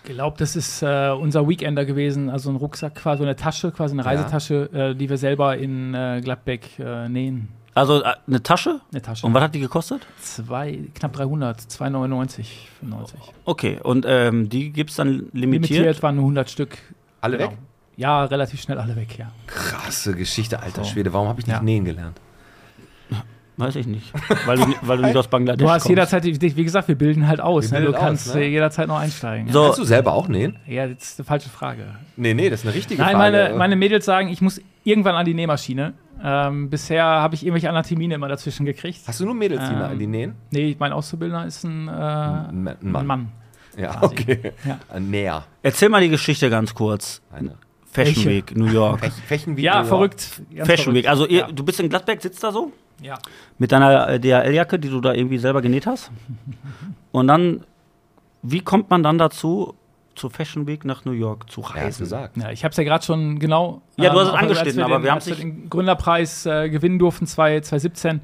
Ich 0.02 0.04
glaube, 0.12 0.36
das 0.38 0.56
ist 0.56 0.82
äh, 0.82 1.10
unser 1.10 1.46
Weekender 1.48 1.84
gewesen, 1.84 2.30
also 2.30 2.48
ein 2.50 2.56
Rucksack, 2.56 2.94
quasi 2.94 3.22
eine 3.22 3.36
Tasche, 3.36 3.70
quasi 3.70 3.92
eine 3.94 4.02
Ja. 4.02 4.08
Reisetasche, 4.08 4.70
äh, 4.72 4.94
die 4.94 5.10
wir 5.10 5.18
selber 5.18 5.56
in 5.58 5.92
äh, 5.94 6.20
Gladbeck 6.24 6.78
äh, 6.78 7.08
nähen. 7.08 7.48
Also 7.74 8.02
äh, 8.02 8.14
eine 8.26 8.42
Tasche? 8.42 8.80
Eine 8.92 9.02
Tasche. 9.02 9.26
Und 9.26 9.34
was 9.34 9.42
hat 9.42 9.54
die 9.54 9.60
gekostet? 9.60 10.06
Zwei, 10.20 10.80
knapp 10.94 11.12
300, 11.12 11.60
2,99, 11.60 12.44
95. 12.80 13.20
Okay, 13.44 13.78
und 13.82 14.06
ähm, 14.08 14.48
die 14.48 14.70
gibt 14.72 14.90
es 14.90 14.96
dann 14.96 15.28
limitiert? 15.32 15.70
Limitiert 15.70 16.02
waren 16.02 16.16
nur 16.16 16.24
100 16.24 16.48
Stück. 16.50 16.78
Alle 17.20 17.36
Genau. 17.36 17.50
weg? 17.50 17.58
Ja, 17.96 18.24
relativ 18.24 18.62
schnell 18.62 18.78
alle 18.78 18.96
weg, 18.96 19.18
ja. 19.18 19.30
Krasse 19.46 20.14
Geschichte, 20.14 20.60
alter 20.62 20.84
So. 20.84 20.90
Schwede. 20.90 21.12
Warum 21.12 21.28
habe 21.28 21.40
ich 21.40 21.46
nicht 21.46 21.56
Ja. 21.56 21.62
nähen 21.62 21.84
gelernt? 21.84 22.18
Weiß 23.60 23.76
ich 23.76 23.86
nicht. 23.86 24.12
Weil 24.46 24.58
du, 24.58 24.66
weil 24.82 24.96
du 24.98 25.04
nicht 25.04 25.16
aus 25.16 25.28
Bangladesch 25.28 25.64
Du 25.64 25.70
hast 25.70 25.82
kommst. 25.82 25.88
jederzeit, 25.90 26.24
wie 26.24 26.64
gesagt, 26.64 26.88
wir 26.88 26.94
bilden 26.96 27.28
halt 27.28 27.40
aus. 27.40 27.70
Wir 27.70 27.78
Ne? 27.80 27.86
Du 27.86 27.92
bilden 27.92 28.04
kannst 28.06 28.28
aus, 28.30 28.34
ne? 28.34 28.42
äh, 28.44 28.48
jederzeit 28.48 28.88
noch 28.88 28.98
einsteigen. 28.98 29.48
So. 29.52 29.64
Kannst 29.64 29.78
du 29.78 29.84
selber 29.84 30.12
auch 30.14 30.28
nähen? 30.28 30.56
Ja, 30.66 30.86
das 30.88 31.02
ist 31.12 31.20
eine 31.20 31.26
falsche 31.26 31.48
Frage. 31.48 31.84
Nee, 32.16 32.34
nee, 32.34 32.50
das 32.50 32.60
ist 32.60 32.66
eine 32.66 32.74
richtige 32.74 33.00
Nein, 33.02 33.16
Frage. 33.16 33.36
meine, 33.36 33.54
meine 33.56 33.76
Mädels 33.76 34.04
sagen, 34.04 34.28
ich 34.28 34.40
muss 34.40 34.60
irgendwann 34.84 35.14
an 35.14 35.24
die 35.26 35.34
Nähmaschine. 35.34 35.94
Ähm, 36.22 36.68
bisher 36.68 37.04
habe 37.04 37.34
ich 37.34 37.42
irgendwelche 37.44 37.68
anderen 37.68 37.86
Termine 37.86 38.14
immer 38.16 38.28
dazwischen 38.28 38.66
gekriegt. 38.66 39.00
Hast 39.06 39.20
du 39.20 39.24
nur 39.24 39.34
Mädels, 39.34 39.62
die, 39.68 39.74
Ähm, 39.74 39.98
die 39.98 40.06
nähen? 40.06 40.34
Nee, 40.50 40.76
mein 40.78 40.92
Auszubildender 40.92 41.46
ist 41.46 41.64
ein, 41.64 41.88
äh, 41.88 41.90
Ein 41.90 42.62
Ma- 42.64 42.70
ein 42.72 42.76
Mann. 42.92 43.06
Mann. 43.06 43.28
Ja, 43.78 43.92
quasi. 43.94 44.04
okay. 44.14 44.52
Ja. 44.66 44.78
Ein 44.92 45.10
Näher. 45.10 45.44
Erzähl 45.62 45.88
mal 45.88 46.00
die 46.02 46.08
Geschichte 46.10 46.50
ganz 46.50 46.74
kurz. 46.74 47.22
Eine. 47.32 47.54
Fashion 47.92 48.14
Welche? 48.24 48.30
Week, 48.30 48.56
New 48.56 48.66
York. 48.66 49.00
Fech, 49.00 49.12
Fechen 49.12 49.56
wie 49.56 49.62
Ja, 49.62 49.72
New 49.72 49.78
York. 49.78 49.88
verrückt. 49.88 50.42
Ganz 50.54 50.68
Fashion 50.68 50.84
verrückt. 50.84 50.96
Week. 51.04 51.08
Also 51.08 51.26
ihr, 51.26 51.40
ja. 51.40 51.52
du 51.52 51.64
bist 51.64 51.80
in 51.80 51.88
Gladbeck, 51.88 52.22
sitzt 52.22 52.42
da 52.44 52.52
so? 52.52 52.72
ja. 53.02 53.18
Mit 53.58 53.72
deiner 53.72 54.08
äh, 54.08 54.20
DHL-Jacke, 54.20 54.78
die 54.78 54.88
du 54.90 55.00
da 55.00 55.12
irgendwie 55.14 55.38
selber 55.38 55.60
genäht 55.62 55.86
hast. 55.86 56.10
Und 57.12 57.26
dann, 57.26 57.64
wie 58.42 58.60
kommt 58.60 58.90
man 58.90 59.02
dann 59.02 59.18
dazu, 59.18 59.74
zur 60.14 60.30
Fashion 60.30 60.66
Week 60.66 60.84
nach 60.84 61.04
New 61.06 61.12
York 61.12 61.50
zu 61.50 61.62
Ja, 61.62 61.68
reisen? 61.68 62.00
gesagt. 62.02 62.36
Ja, 62.36 62.50
ich 62.50 62.62
habe 62.62 62.70
es 62.72 62.76
ja 62.76 62.84
gerade 62.84 63.04
schon 63.04 63.38
genau. 63.38 63.80
Ja, 63.96 64.10
du 64.12 64.18
hast 64.20 64.26
es 64.28 64.32
als 64.34 64.42
angeschnitten, 64.42 64.76
wir 64.78 64.84
aber 64.84 65.02
wir 65.02 65.10
haben 65.12 65.20
sich- 65.20 65.38
den 65.38 65.70
Gründerpreis 65.70 66.44
äh, 66.46 66.68
gewinnen 66.68 66.98
durften 66.98 67.26
2 67.26 67.60
2017. 67.60 68.20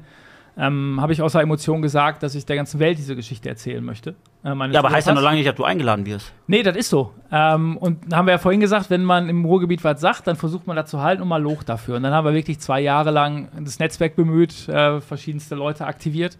Ähm, 0.59 0.99
habe 0.99 1.13
ich 1.13 1.21
außer 1.21 1.39
Emotion 1.39 1.83
gesagt, 1.83 2.23
dass 2.23 2.33
ich 2.33 2.45
der 2.47 2.55
ganzen 2.55 2.79
Welt 2.79 2.97
diese 2.97 3.15
Geschichte 3.15 3.47
erzählen 3.47 3.83
möchte. 3.83 4.15
Äh, 4.43 4.55
Ja, 4.71 4.79
aber 4.79 4.89
heißt 4.89 5.07
ja 5.07 5.13
noch 5.13 5.21
lange 5.21 5.37
nicht, 5.37 5.47
dass 5.47 5.55
du 5.55 5.63
eingeladen 5.63 6.05
wirst. 6.07 6.33
Nee, 6.47 6.63
das 6.63 6.75
ist 6.75 6.89
so. 6.89 7.13
Ähm, 7.31 7.77
und 7.77 8.11
haben 8.11 8.25
wir 8.25 8.31
ja 8.31 8.37
vorhin 8.39 8.59
gesagt, 8.59 8.89
wenn 8.89 9.03
man 9.03 9.29
im 9.29 9.45
Ruhrgebiet 9.45 9.83
was 9.83 10.01
sagt, 10.01 10.25
dann 10.25 10.35
versucht 10.35 10.65
man 10.65 10.75
das 10.75 10.89
zu 10.89 10.99
halten 11.01 11.21
und 11.21 11.27
mal 11.27 11.41
Loch 11.41 11.61
dafür. 11.61 11.97
Und 11.97 12.03
dann 12.03 12.13
haben 12.13 12.25
wir 12.25 12.33
wirklich 12.33 12.59
zwei 12.59 12.79
Jahre 12.81 13.11
lang 13.11 13.49
das 13.59 13.77
Netzwerk 13.77 14.15
bemüht, 14.15 14.67
äh, 14.67 14.99
verschiedenste 14.99 15.53
Leute 15.53 15.85
aktiviert, 15.85 16.39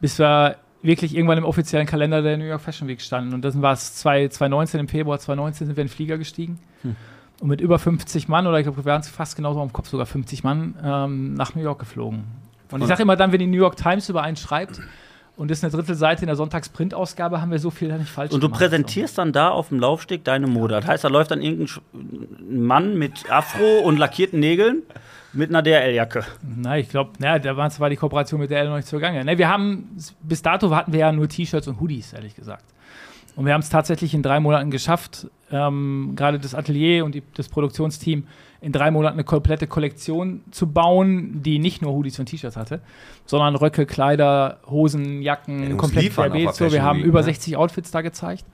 bis 0.00 0.18
wir 0.18 0.56
wirklich 0.82 1.16
irgendwann 1.16 1.38
im 1.38 1.44
offiziellen 1.44 1.86
Kalender 1.86 2.20
der 2.20 2.36
New 2.36 2.44
York 2.44 2.60
Fashion 2.60 2.86
Week 2.86 3.00
standen. 3.00 3.32
Und 3.32 3.42
dann 3.46 3.62
war 3.62 3.72
es 3.72 3.94
2 3.94 4.28
2019, 4.28 4.80
im 4.80 4.88
Februar 4.88 5.18
2019 5.18 5.68
sind 5.68 5.76
wir 5.78 5.80
in 5.82 5.88
den 5.88 5.94
Flieger 5.94 6.18
gestiegen. 6.18 6.58
Und 7.40 7.48
mit 7.48 7.62
über 7.62 7.78
50 7.78 8.28
Mann, 8.28 8.46
oder 8.46 8.58
ich 8.58 8.64
glaube, 8.64 8.84
wir 8.84 8.84
waren 8.84 9.00
es 9.00 9.08
fast 9.08 9.36
genauso 9.36 9.62
am 9.62 9.72
Kopf, 9.72 9.88
sogar 9.88 10.04
50 10.04 10.44
Mann, 10.44 10.74
ähm, 10.84 11.32
nach 11.32 11.54
New 11.54 11.62
York 11.62 11.78
geflogen. 11.78 12.24
Und 12.74 12.82
ich 12.82 12.88
sage 12.88 13.02
immer 13.02 13.16
dann, 13.16 13.32
wenn 13.32 13.38
die 13.38 13.46
New 13.46 13.58
York 13.58 13.76
Times 13.76 14.08
über 14.08 14.22
einen 14.22 14.36
schreibt, 14.36 14.80
und 15.36 15.50
das 15.50 15.58
ist 15.58 15.64
eine 15.64 15.72
Drittelseite 15.72 16.22
in 16.22 16.26
der 16.28 16.36
Sonntagsprintausgabe, 16.36 17.40
haben 17.40 17.50
wir 17.50 17.58
so 17.58 17.70
viel 17.70 17.88
da 17.88 17.98
nicht 17.98 18.10
falsch 18.10 18.32
Und 18.32 18.40
du 18.42 18.48
gemacht. 18.48 18.60
präsentierst 18.60 19.18
dann 19.18 19.32
da 19.32 19.48
auf 19.48 19.68
dem 19.70 19.80
Laufsteg 19.80 20.24
deine 20.24 20.46
Mode. 20.46 20.74
Das 20.76 20.86
heißt, 20.86 21.04
da 21.04 21.08
läuft 21.08 21.32
dann 21.32 21.42
irgendein 21.42 21.80
Mann 22.48 22.96
mit 22.96 23.30
Afro 23.30 23.80
und 23.80 23.96
lackierten 23.98 24.38
Nägeln 24.38 24.82
mit 25.32 25.50
einer 25.50 25.62
DHL-Jacke. 25.62 26.24
Na, 26.42 26.78
ich 26.78 26.88
glaube, 26.88 27.12
da 27.18 27.56
war 27.56 27.70
zwar 27.70 27.90
die 27.90 27.96
Kooperation 27.96 28.40
mit 28.40 28.50
der 28.50 28.60
L 28.60 28.68
noch 28.68 28.76
nicht 28.76 28.86
zugange. 28.86 29.24
Ne, 29.24 29.36
wir 29.36 29.48
haben, 29.48 29.96
bis 30.22 30.42
dato 30.42 30.74
hatten 30.74 30.92
wir 30.92 31.00
ja 31.00 31.12
nur 31.12 31.28
T-Shirts 31.28 31.66
und 31.66 31.80
Hoodies, 31.80 32.12
ehrlich 32.12 32.36
gesagt. 32.36 32.64
Und 33.34 33.46
wir 33.46 33.54
haben 33.54 33.62
es 33.62 33.68
tatsächlich 33.68 34.14
in 34.14 34.22
drei 34.22 34.38
Monaten 34.38 34.70
geschafft, 34.70 35.26
ähm, 35.50 36.12
gerade 36.14 36.38
das 36.38 36.54
Atelier 36.54 37.04
und 37.04 37.16
die, 37.16 37.22
das 37.34 37.48
Produktionsteam 37.48 38.28
in 38.64 38.72
drei 38.72 38.90
Monaten 38.90 39.14
eine 39.14 39.24
komplette 39.24 39.66
Kollektion 39.66 40.42
zu 40.50 40.66
bauen, 40.66 41.42
die 41.42 41.58
nicht 41.58 41.82
nur 41.82 41.92
Hoodies 41.92 42.18
und 42.18 42.26
T-Shirts 42.26 42.56
hatte, 42.56 42.80
sondern 43.26 43.54
Röcke, 43.56 43.86
Kleider, 43.86 44.58
Hosen, 44.66 45.22
Jacken, 45.22 45.70
Jungs 45.70 45.80
komplett 45.80 46.12
querbeet. 46.12 46.54
So, 46.54 46.72
wir 46.72 46.82
haben 46.82 47.00
Week, 47.00 47.06
über 47.06 47.20
ne? 47.20 47.24
60 47.24 47.56
Outfits 47.56 47.90
da 47.90 48.00
gezeigt. 48.00 48.44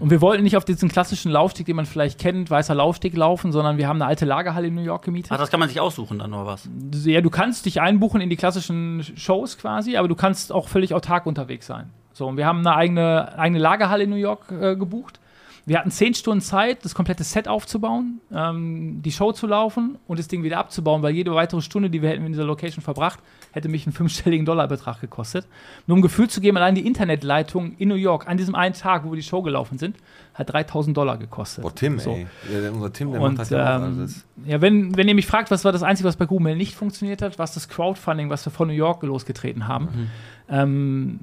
Und 0.00 0.10
wir 0.10 0.20
wollten 0.20 0.42
nicht 0.42 0.56
auf 0.56 0.64
diesen 0.64 0.88
klassischen 0.88 1.30
Laufsteg, 1.30 1.66
den 1.66 1.76
man 1.76 1.86
vielleicht 1.86 2.18
kennt, 2.18 2.50
weißer 2.50 2.74
Laufsteg 2.74 3.14
laufen, 3.14 3.52
sondern 3.52 3.76
wir 3.76 3.88
haben 3.88 4.00
eine 4.00 4.06
alte 4.06 4.24
Lagerhalle 4.24 4.68
in 4.68 4.74
New 4.74 4.82
York 4.82 5.04
gemietet. 5.04 5.30
Ach, 5.32 5.38
das 5.38 5.50
kann 5.50 5.60
man 5.60 5.68
sich 5.68 5.80
aussuchen 5.80 6.18
dann 6.18 6.32
oder 6.32 6.46
was? 6.46 6.68
Ja, 7.04 7.20
du 7.20 7.30
kannst 7.30 7.66
dich 7.66 7.80
einbuchen 7.80 8.20
in 8.20 8.30
die 8.30 8.36
klassischen 8.36 9.04
Shows 9.16 9.58
quasi, 9.58 9.96
aber 9.96 10.08
du 10.08 10.14
kannst 10.14 10.50
auch 10.50 10.68
völlig 10.68 10.94
autark 10.94 11.26
unterwegs 11.26 11.66
sein. 11.66 11.90
So, 12.14 12.26
und 12.26 12.36
wir 12.36 12.46
haben 12.46 12.58
eine 12.60 12.74
eigene, 12.74 13.38
eigene 13.38 13.58
Lagerhalle 13.58 14.04
in 14.04 14.10
New 14.10 14.16
York 14.16 14.50
äh, 14.50 14.76
gebucht. 14.76 15.20
Wir 15.64 15.78
hatten 15.78 15.92
zehn 15.92 16.12
Stunden 16.14 16.40
Zeit, 16.40 16.84
das 16.84 16.94
komplette 16.94 17.22
Set 17.22 17.46
aufzubauen, 17.46 18.20
ähm, 18.34 19.00
die 19.02 19.12
Show 19.12 19.30
zu 19.32 19.46
laufen 19.46 19.96
und 20.08 20.18
das 20.18 20.26
Ding 20.26 20.42
wieder 20.42 20.58
abzubauen, 20.58 21.02
weil 21.02 21.14
jede 21.14 21.32
weitere 21.34 21.60
Stunde, 21.62 21.88
die 21.88 22.02
wir 22.02 22.08
hätten 22.08 22.26
in 22.26 22.32
dieser 22.32 22.44
Location 22.44 22.82
verbracht, 22.82 23.20
hätte 23.52 23.68
mich 23.68 23.86
einen 23.86 23.92
fünfstelligen 23.92 24.44
Dollarbetrag 24.44 25.00
gekostet. 25.00 25.46
Nur 25.86 25.94
um 25.94 25.98
ein 26.00 26.02
Gefühl 26.02 26.28
zu 26.28 26.40
geben, 26.40 26.56
allein 26.56 26.74
die 26.74 26.84
Internetleitung 26.84 27.76
in 27.78 27.88
New 27.90 27.94
York 27.94 28.26
an 28.28 28.36
diesem 28.38 28.56
einen 28.56 28.74
Tag, 28.74 29.04
wo 29.04 29.12
wir 29.12 29.16
die 29.16 29.22
Show 29.22 29.42
gelaufen 29.42 29.78
sind, 29.78 29.96
hat 30.34 30.52
3000 30.52 30.96
Dollar 30.96 31.16
gekostet. 31.16 31.64
Oh, 31.64 31.70
Tim, 31.70 31.98
So. 32.00 32.10
ey. 32.10 32.26
Ja, 32.52 32.70
unser 32.70 32.92
Tim, 32.92 33.12
der 33.12 33.20
Und 33.20 33.38
macht 33.38 33.54
auch 33.54 33.58
ähm, 33.58 33.82
alles. 33.98 34.24
ja, 34.44 34.60
wenn, 34.60 34.96
wenn 34.96 35.06
ihr 35.06 35.14
mich 35.14 35.26
fragt, 35.26 35.50
was 35.52 35.64
war 35.64 35.70
das 35.70 35.84
Einzige, 35.84 36.08
was 36.08 36.16
bei 36.16 36.26
Google 36.26 36.56
nicht 36.56 36.74
funktioniert 36.74 37.22
hat, 37.22 37.38
was 37.38 37.54
das 37.54 37.68
Crowdfunding, 37.68 38.30
was 38.30 38.44
wir 38.46 38.50
von 38.50 38.66
New 38.66 38.74
York 38.74 39.02
losgetreten 39.04 39.68
haben. 39.68 39.84
Mhm. 39.84 40.08
Ähm, 40.48 41.18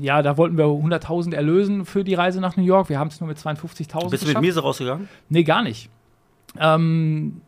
ja, 0.00 0.22
da 0.22 0.36
wollten 0.36 0.56
wir 0.58 0.64
100.000 0.66 1.34
erlösen 1.34 1.84
für 1.84 2.04
die 2.04 2.14
Reise 2.14 2.40
nach 2.40 2.56
New 2.56 2.64
York. 2.64 2.88
Wir 2.88 2.98
haben 2.98 3.08
es 3.08 3.20
nur 3.20 3.28
mit 3.28 3.38
52.000 3.38 4.10
Bist 4.10 4.24
du 4.24 4.28
mit. 4.28 4.40
Miese 4.40 4.60
rausgegangen? 4.60 5.08
Nee, 5.28 5.42
gar 5.44 5.62
nicht. 5.62 5.90
Ähm, 6.58 7.40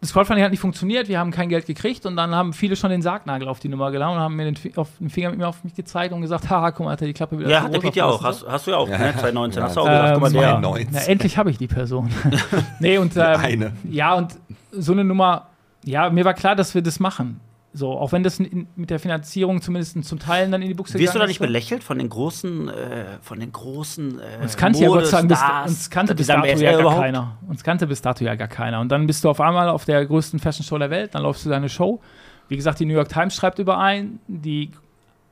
das 0.00 0.12
Crowdfunding 0.12 0.44
hat 0.44 0.50
nicht 0.50 0.60
funktioniert, 0.60 1.08
wir 1.08 1.18
haben 1.18 1.30
kein 1.30 1.48
Geld 1.48 1.66
gekriegt 1.66 2.04
und 2.06 2.16
dann 2.16 2.34
haben 2.34 2.52
viele 2.52 2.76
schon 2.76 2.90
den 2.90 3.00
Sargnagel 3.02 3.48
auf 3.48 3.60
die 3.60 3.68
Nummer 3.68 3.90
gelangt 3.90 4.14
und 4.16 4.20
haben 4.20 4.36
mir 4.36 4.44
den, 4.44 4.54
den 5.00 5.10
Finger 5.10 5.30
mit 5.30 5.38
mir 5.38 5.48
auf 5.48 5.64
mich 5.64 5.74
gezeigt 5.74 6.12
und 6.12 6.20
gesagt, 6.20 6.50
haha, 6.50 6.70
guck 6.70 6.84
mal, 6.86 6.92
hat 6.92 7.00
er 7.00 7.06
die 7.06 7.12
Klappe 7.14 7.38
wieder 7.38 7.48
Ja, 7.48 7.62
hat 7.62 7.72
der 7.74 7.78
Pete 7.80 7.98
ja 8.00 8.04
auch. 8.04 8.22
Hast, 8.22 8.46
hast 8.46 8.66
du 8.66 8.72
ja 8.72 8.76
auch, 8.76 8.88
Ja. 8.88 8.98
ne? 8.98 9.12
2019. 9.14 9.60
Ja. 9.60 9.66
Hast 9.66 9.76
du 9.76 9.80
auch 9.80 9.86
gesagt, 9.86 10.12
guck 10.14 10.20
mal, 10.22 10.26
Ähm, 10.28 10.32
der. 10.34 10.50
92. 10.60 10.88
Na, 10.92 11.00
endlich 11.00 11.38
habe 11.38 11.50
ich 11.50 11.58
die 11.58 11.66
Person. 11.66 12.10
nee, 12.80 12.98
und 12.98 13.16
ähm, 13.16 13.22
eine. 13.22 13.72
ja, 13.90 14.14
und 14.14 14.34
so 14.70 14.92
eine 14.92 15.02
Nummer, 15.02 15.46
ja, 15.82 16.10
mir 16.10 16.24
war 16.26 16.34
klar, 16.34 16.54
dass 16.54 16.74
wir 16.74 16.82
das 16.82 17.00
machen. 17.00 17.40
So, 17.76 17.92
auch 17.92 18.10
wenn 18.12 18.22
das 18.22 18.40
in, 18.40 18.66
mit 18.74 18.88
der 18.88 18.98
Finanzierung 18.98 19.60
zumindest 19.60 20.02
zum 20.04 20.18
Teil 20.18 20.50
dann 20.50 20.62
in 20.62 20.68
die 20.68 20.74
Buchse 20.74 20.98
Wirst 20.98 21.14
du 21.14 21.18
da 21.18 21.26
nicht 21.26 21.36
ist, 21.36 21.46
belächelt 21.46 21.84
von 21.84 21.98
den 21.98 22.08
großen, 22.08 22.70
äh, 22.70 23.04
von 23.20 23.38
den 23.38 23.52
großen 23.52 24.18
äh, 24.18 24.42
Uns 24.42 24.56
kannte 24.56 24.78
ja 24.78 24.88
Gott 24.88 25.12
Dank 25.12 25.28
bis, 25.28 25.38
uns 25.66 25.90
kannte 25.90 26.14
Die 26.14 26.18
bis 26.18 26.26
sagen, 26.26 26.40
dato 26.40 26.58
ja 26.58 26.72
gar 26.72 26.80
überhaupt? 26.80 27.02
keiner. 27.02 27.36
Uns 27.46 27.62
kannte 27.62 27.86
bis 27.86 28.00
dato 28.00 28.24
ja 28.24 28.34
gar 28.34 28.48
keiner. 28.48 28.80
Und 28.80 28.90
dann 28.90 29.06
bist 29.06 29.22
du 29.24 29.28
auf 29.28 29.42
einmal 29.42 29.68
auf 29.68 29.84
der 29.84 30.06
größten 30.06 30.38
Fashion 30.38 30.64
Show 30.64 30.78
der 30.78 30.88
Welt, 30.88 31.14
dann 31.14 31.22
läufst 31.22 31.44
du 31.44 31.50
deine 31.50 31.68
Show. 31.68 32.00
Wie 32.48 32.56
gesagt, 32.56 32.80
die 32.80 32.86
New 32.86 32.94
York 32.94 33.10
Times 33.10 33.34
schreibt 33.34 33.58
über 33.58 33.78
ein, 33.78 34.20
die 34.26 34.70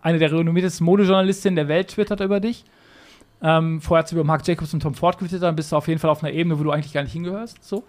eine 0.03 0.18
der 0.18 0.30
renommiertesten 0.30 0.84
Modejournalistinnen 0.84 1.57
der 1.57 1.68
Welt 1.68 1.88
twittert 1.88 2.20
über 2.20 2.40
dich. 2.40 2.66
Ähm, 3.42 3.80
vorher 3.80 4.01
hat 4.01 4.09
sie 4.09 4.16
über 4.16 4.24
Marc 4.24 4.47
Jacobs 4.47 4.74
und 4.74 4.80
Tom 4.80 4.95
Ford 4.95 5.16
getwittert, 5.16 5.45
dann 5.45 5.57
bist 5.57 5.72
du 5.72 5.76
auf 5.76 5.88
jeden 5.88 5.99
Fall 5.99 6.11
auf 6.11 6.22
einer 6.22 6.32
Ebene, 6.32 6.59
wo 6.59 6.62
du 6.62 6.72
eigentlich 6.72 6.92
gar 6.92 7.03
nicht 7.03 7.12
hingehörst. 7.12 7.64
So. 7.64 7.84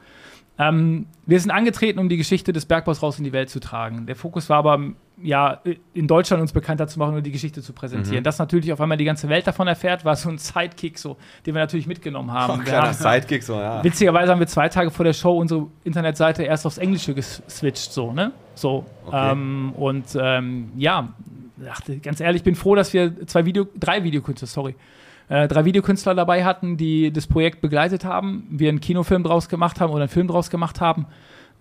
Ähm, 0.57 1.07
wir 1.25 1.39
sind 1.39 1.51
angetreten, 1.51 1.99
um 1.99 2.07
die 2.07 2.17
Geschichte 2.17 2.53
des 2.53 2.65
Bergbaus 2.65 3.03
raus 3.03 3.17
in 3.17 3.23
die 3.23 3.33
Welt 3.33 3.49
zu 3.49 3.59
tragen. 3.59 4.05
Der 4.05 4.15
Fokus 4.15 4.49
war 4.49 4.57
aber, 4.59 4.79
ja, 5.21 5.61
in 5.93 6.07
Deutschland 6.07 6.41
uns 6.41 6.53
bekannter 6.53 6.87
zu 6.87 6.97
machen 6.99 7.15
und 7.15 7.25
die 7.25 7.31
Geschichte 7.31 7.61
zu 7.61 7.73
präsentieren. 7.73 8.23
Dass 8.23 8.39
natürlich 8.39 8.71
auf 8.71 8.79
einmal 8.79 8.97
die 8.97 9.05
ganze 9.05 9.27
Welt 9.27 9.45
davon 9.47 9.67
erfährt, 9.67 10.05
war 10.05 10.15
so 10.15 10.29
ein 10.29 10.37
Sidekick, 10.37 10.97
so, 10.97 11.17
den 11.45 11.55
wir 11.55 11.61
natürlich 11.61 11.87
mitgenommen 11.87 12.31
haben. 12.31 12.61
Oh, 12.61 12.63
kleiner 12.63 12.93
Sidekick, 12.93 13.43
so, 13.43 13.55
ja. 13.55 13.83
Witzigerweise 13.83 14.31
haben 14.31 14.39
wir 14.39 14.47
zwei 14.47 14.69
Tage 14.69 14.91
vor 14.91 15.03
der 15.03 15.13
Show 15.13 15.37
unsere 15.37 15.67
Internetseite 15.83 16.43
erst 16.43 16.65
aufs 16.65 16.77
Englische 16.77 17.13
geswitcht, 17.13 17.91
so, 17.91 18.13
ne? 18.13 18.31
So. 18.53 18.85
Okay. 19.05 19.31
Ähm, 19.31 19.73
und 19.75 20.05
ähm, 20.17 20.71
ja, 20.77 21.09
ach, 21.69 21.81
ganz 22.01 22.21
ehrlich, 22.21 22.41
ich 22.41 22.45
bin 22.45 22.55
froh, 22.55 22.75
dass 22.75 22.93
wir 22.93 23.27
zwei 23.27 23.45
Video, 23.45 23.67
drei 23.77 24.03
Videokünstler, 24.03 24.47
sorry, 24.47 24.75
äh, 25.29 25.47
drei 25.47 25.65
Videokünstler 25.65 26.15
dabei 26.15 26.43
hatten, 26.43 26.77
die 26.77 27.11
das 27.11 27.27
Projekt 27.27 27.61
begleitet 27.61 28.05
haben, 28.05 28.47
wir 28.49 28.69
einen 28.69 28.81
Kinofilm 28.81 29.23
draus 29.23 29.49
gemacht 29.49 29.79
haben 29.79 29.91
oder 29.91 30.03
einen 30.03 30.09
Film 30.09 30.27
draus 30.27 30.49
gemacht 30.49 30.81
haben. 30.81 31.07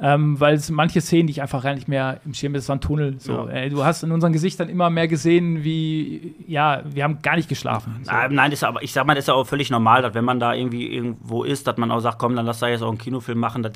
Ähm, 0.00 0.40
weil 0.40 0.54
es 0.56 0.70
manche 0.70 1.00
Szenen, 1.00 1.28
die 1.28 1.30
ich 1.32 1.42
einfach 1.42 1.62
gar 1.62 1.74
nicht 1.74 1.86
mehr 1.86 2.20
im 2.24 2.34
Schirm 2.34 2.56
ist, 2.56 2.68
war 2.68 2.76
ein 2.76 2.80
Tunnel. 2.80 3.14
So. 3.18 3.32
Ja. 3.32 3.48
Äh, 3.48 3.70
du 3.70 3.84
hast 3.84 4.02
in 4.02 4.10
unseren 4.10 4.32
Gesichtern 4.32 4.68
immer 4.68 4.90
mehr 4.90 5.06
gesehen, 5.06 5.62
wie, 5.62 6.34
ja, 6.48 6.82
wir 6.84 7.04
haben 7.04 7.22
gar 7.22 7.36
nicht 7.36 7.48
geschlafen. 7.48 8.00
So. 8.02 8.10
Nein, 8.10 8.50
das 8.50 8.58
ist 8.58 8.64
aber, 8.64 8.82
ich 8.82 8.92
sag 8.92 9.06
mal, 9.06 9.14
das 9.14 9.24
ist 9.24 9.28
ja 9.28 9.34
auch 9.34 9.46
völlig 9.46 9.70
normal, 9.70 10.02
dass 10.02 10.14
wenn 10.14 10.24
man 10.24 10.40
da 10.40 10.52
irgendwie 10.52 10.88
irgendwo 10.88 11.44
ist, 11.44 11.68
dass 11.68 11.76
man 11.76 11.92
auch 11.92 12.00
sagt, 12.00 12.18
komm, 12.18 12.34
dann 12.34 12.44
lass 12.44 12.58
da 12.58 12.66
jetzt 12.68 12.82
auch 12.82 12.88
einen 12.88 12.98
Kinofilm 12.98 13.38
machen. 13.38 13.62
Das 13.62 13.72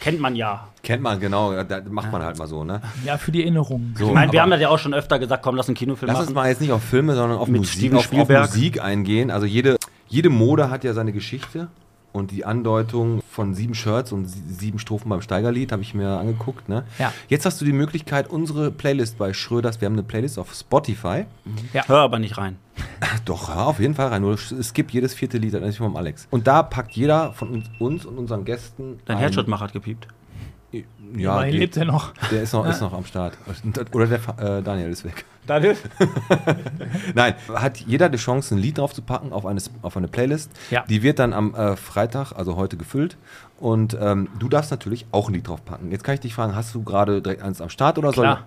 kennt 0.00 0.20
man 0.20 0.36
ja. 0.36 0.68
Kennt 0.82 1.02
man, 1.02 1.20
genau, 1.20 1.62
da 1.62 1.82
macht 1.90 2.12
man 2.12 2.22
halt 2.22 2.38
mal 2.38 2.46
so, 2.46 2.64
ne? 2.64 2.80
Ja, 3.04 3.18
für 3.18 3.30
die 3.30 3.42
Erinnerung. 3.42 3.94
So, 3.98 4.08
Ich 4.08 4.14
meine, 4.14 4.32
wir 4.32 4.40
haben 4.40 4.50
das 4.50 4.60
ja 4.60 4.70
auch 4.70 4.78
schon 4.78 4.94
öfter 4.94 5.18
gesagt, 5.18 5.42
komm, 5.42 5.54
lass 5.56 5.68
einen 5.68 5.76
Kinofilm 5.76 6.08
Lass 6.08 6.16
machen. 6.18 6.28
uns 6.28 6.34
mal 6.34 6.48
jetzt 6.48 6.62
nicht 6.62 6.72
auf 6.72 6.82
Filme, 6.82 7.14
sondern 7.14 7.38
auf, 7.38 7.48
Mit 7.48 7.60
Musik, 7.60 7.92
auf, 7.92 8.10
auf. 8.12 8.28
Musik 8.28 8.82
eingehen. 8.82 9.30
Also 9.30 9.44
jede, 9.44 9.76
jede 10.06 10.30
Mode 10.30 10.70
hat 10.70 10.82
ja 10.84 10.94
seine 10.94 11.12
Geschichte. 11.12 11.68
Und 12.12 12.30
die 12.30 12.44
Andeutung 12.44 13.22
von 13.30 13.54
sieben 13.54 13.74
Shirts 13.74 14.12
und 14.12 14.26
sie- 14.26 14.40
sieben 14.48 14.78
Strophen 14.78 15.08
beim 15.10 15.20
Steigerlied 15.20 15.72
habe 15.72 15.82
ich 15.82 15.94
mir 15.94 16.18
angeguckt. 16.18 16.68
Ne? 16.68 16.84
Ja. 16.98 17.12
Jetzt 17.28 17.44
hast 17.46 17.60
du 17.60 17.64
die 17.64 17.72
Möglichkeit, 17.72 18.28
unsere 18.30 18.70
Playlist 18.70 19.18
bei 19.18 19.32
Schröders, 19.34 19.80
wir 19.80 19.86
haben 19.86 19.92
eine 19.92 20.02
Playlist 20.02 20.38
auf 20.38 20.52
Spotify. 20.54 21.26
Hör 21.86 21.98
aber 22.00 22.18
nicht 22.18 22.38
rein. 22.38 22.56
Doch, 23.24 23.54
hör 23.54 23.66
auf 23.66 23.78
jeden 23.78 23.94
Fall 23.94 24.08
rein. 24.08 24.22
Nur 24.22 24.34
es 24.34 24.72
gibt 24.72 24.90
jedes 24.92 25.12
vierte 25.14 25.36
Lied, 25.38 25.52
das 25.54 25.62
ist 25.62 25.76
vom 25.78 25.96
Alex. 25.96 26.26
Und 26.30 26.46
da 26.46 26.62
packt 26.62 26.92
jeder 26.92 27.32
von 27.34 27.50
uns, 27.50 27.66
uns 27.78 28.06
und 28.06 28.16
unseren 28.18 28.44
Gästen. 28.44 28.98
Dein 29.04 29.16
ein- 29.16 29.20
Herzschrittmacher 29.20 29.64
hat 29.64 29.72
gepiept. 29.72 30.08
Ja, 31.16 31.44
geht. 31.44 31.54
lebt 31.54 31.76
er 31.78 31.86
noch. 31.86 32.12
Der 32.30 32.42
ist 32.42 32.52
noch, 32.52 32.66
ist 32.66 32.80
noch 32.82 32.92
am 32.92 33.04
Start. 33.04 33.38
Oder 33.92 34.06
der 34.06 34.58
äh, 34.58 34.62
Daniel 34.62 34.90
ist 34.90 35.04
weg. 35.04 35.24
Daniel? 35.46 35.76
Nein, 37.14 37.34
hat 37.54 37.78
jeder 37.78 38.10
die 38.10 38.18
Chance, 38.18 38.54
ein 38.54 38.58
Lied 38.58 38.76
drauf 38.76 38.92
zu 38.92 39.00
packen 39.00 39.32
auf 39.32 39.46
eine, 39.46 39.60
auf 39.80 39.96
eine 39.96 40.08
Playlist. 40.08 40.50
Ja. 40.70 40.84
Die 40.86 41.02
wird 41.02 41.18
dann 41.18 41.32
am 41.32 41.54
äh, 41.54 41.74
Freitag, 41.76 42.32
also 42.32 42.56
heute, 42.56 42.76
gefüllt. 42.76 43.16
Und 43.58 43.96
ähm, 43.98 44.28
du 44.38 44.48
darfst 44.50 44.70
natürlich 44.70 45.06
auch 45.10 45.28
ein 45.28 45.34
Lied 45.34 45.48
drauf 45.48 45.64
packen. 45.64 45.90
Jetzt 45.90 46.04
kann 46.04 46.14
ich 46.14 46.20
dich 46.20 46.34
fragen, 46.34 46.54
hast 46.54 46.74
du 46.74 46.82
gerade 46.82 47.22
direkt 47.22 47.42
eins 47.42 47.62
am 47.62 47.70
Start 47.70 47.96
oder 47.96 48.12
Klar. 48.12 48.44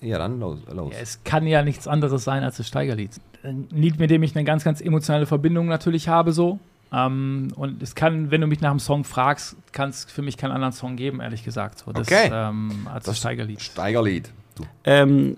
soll. 0.00 0.08
Ja, 0.10 0.18
dann 0.18 0.40
los. 0.40 0.58
los. 0.70 0.92
Ja, 0.92 0.98
es 1.00 1.20
kann 1.24 1.46
ja 1.46 1.62
nichts 1.62 1.88
anderes 1.88 2.24
sein 2.24 2.42
als 2.42 2.58
das 2.58 2.66
Steigerlied. 2.68 3.12
Ein 3.44 3.68
Lied, 3.70 3.98
mit 3.98 4.10
dem 4.10 4.22
ich 4.22 4.36
eine 4.36 4.44
ganz, 4.44 4.62
ganz 4.62 4.80
emotionale 4.80 5.26
Verbindung 5.26 5.66
natürlich 5.66 6.08
habe, 6.08 6.32
so. 6.32 6.58
Ähm, 6.92 7.48
und 7.56 7.82
es 7.82 7.94
kann, 7.94 8.30
wenn 8.30 8.40
du 8.42 8.46
mich 8.46 8.60
nach 8.60 8.70
einem 8.70 8.78
Song 8.80 9.04
fragst, 9.04 9.56
kann 9.72 9.88
es 9.90 10.04
für 10.04 10.22
mich 10.22 10.36
keinen 10.36 10.52
anderen 10.52 10.72
Song 10.72 10.96
geben, 10.96 11.20
ehrlich 11.20 11.44
gesagt. 11.44 11.78
So, 11.78 11.92
das, 11.92 12.06
Okay. 12.06 12.30
ähm, 12.32 12.86
als 12.92 13.06
das 13.06 13.18
Steigerlied. 13.18 13.60
Steigerlied. 13.62 14.30
Du, 14.56 14.64
Ähm, 14.84 15.36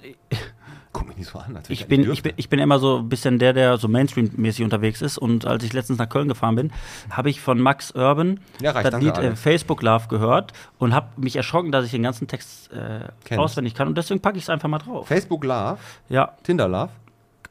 guck 0.92 1.06
mich 1.08 1.16
nicht 1.16 1.28
so 1.30 1.38
an. 1.38 1.54
wenn 1.54 1.62
ich, 1.68 1.86
bin, 1.86 2.10
ich, 2.12 2.22
bin, 2.22 2.32
ich 2.36 2.48
bin 2.48 2.58
immer 2.58 2.78
so 2.80 2.98
ein 2.98 3.08
bisschen 3.08 3.38
der, 3.38 3.52
der 3.52 3.78
so 3.78 3.86
Mainstream-mäßig 3.88 4.64
unterwegs 4.64 5.00
ist. 5.02 5.16
Und 5.18 5.46
als 5.46 5.62
ich 5.64 5.72
letztens 5.72 5.98
nach 6.00 6.08
Köln 6.08 6.26
gefahren 6.28 6.56
bin, 6.56 6.72
habe 7.10 7.30
ich 7.30 7.40
von 7.40 7.60
Max 7.60 7.92
Urban 7.92 8.40
Ja, 8.60 8.72
reicht, 8.72 8.92
das 8.92 9.00
Lied 9.00 9.16
äh. 9.18 9.36
Facebook 9.36 9.82
Love 9.82 10.08
gehört 10.08 10.52
und 10.78 10.92
habe 10.94 11.08
mich 11.20 11.36
erschrocken, 11.36 11.70
dass 11.70 11.84
ich 11.84 11.92
den 11.92 12.02
ganzen 12.02 12.26
Text 12.26 12.70
äh, 12.72 13.36
auswendig 13.36 13.74
kann. 13.74 13.86
Und 13.88 13.96
deswegen 13.98 14.20
packe 14.20 14.38
ich 14.38 14.44
es 14.44 14.50
einfach 14.50 14.68
mal 14.68 14.78
drauf. 14.78 15.06
Facebook 15.06 15.44
Love, 15.44 15.78
Ja, 16.08 16.32
Tinder 16.42 16.66
Love. 16.68 16.90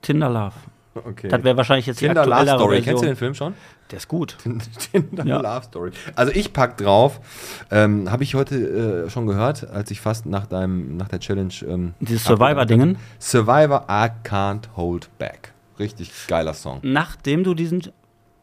Tinder 0.01 0.29
Love. 0.29 0.53
Okay. 0.95 1.27
Das 1.27 1.43
wäre 1.43 1.57
wahrscheinlich 1.57 1.87
jetzt 1.87 2.01
die 2.01 2.05
Tinder 2.05 2.23
Love 2.25 2.35
aktuellere 2.35 2.57
Story. 2.59 2.75
Version. 2.75 2.85
Kennst 2.93 3.03
du 3.03 3.07
den 3.07 3.15
Film 3.15 3.33
schon? 3.33 3.53
Der 3.91 3.97
ist 3.97 4.07
gut. 4.07 4.37
Tinder 4.91 5.25
Ja. 5.25 5.37
Love 5.41 5.63
Story. 5.65 5.91
Also 6.15 6.31
ich 6.33 6.53
pack 6.53 6.77
drauf, 6.77 7.19
ähm, 7.71 8.11
habe 8.11 8.23
ich 8.23 8.35
heute 8.35 9.05
äh, 9.05 9.09
schon 9.09 9.25
gehört, 9.25 9.67
als 9.69 9.89
ich 9.91 10.01
fast 10.01 10.25
nach 10.25 10.45
deinem, 10.45 10.95
nach 10.97 11.07
der 11.07 11.19
Challenge 11.19 11.53
ähm, 11.67 11.93
Dieses 11.99 12.27
abgehakt 12.27 12.57
Survivor-Dingen. 12.67 12.89
habe. 12.89 12.99
Survivor 13.19 13.85
I 13.89 14.09
Can't 14.27 14.67
Hold 14.75 15.09
Back. 15.17 15.51
Richtig 15.79 16.11
geiler 16.27 16.53
Song. 16.53 16.79
Nachdem 16.83 17.43
du 17.43 17.55
diesen 17.55 17.81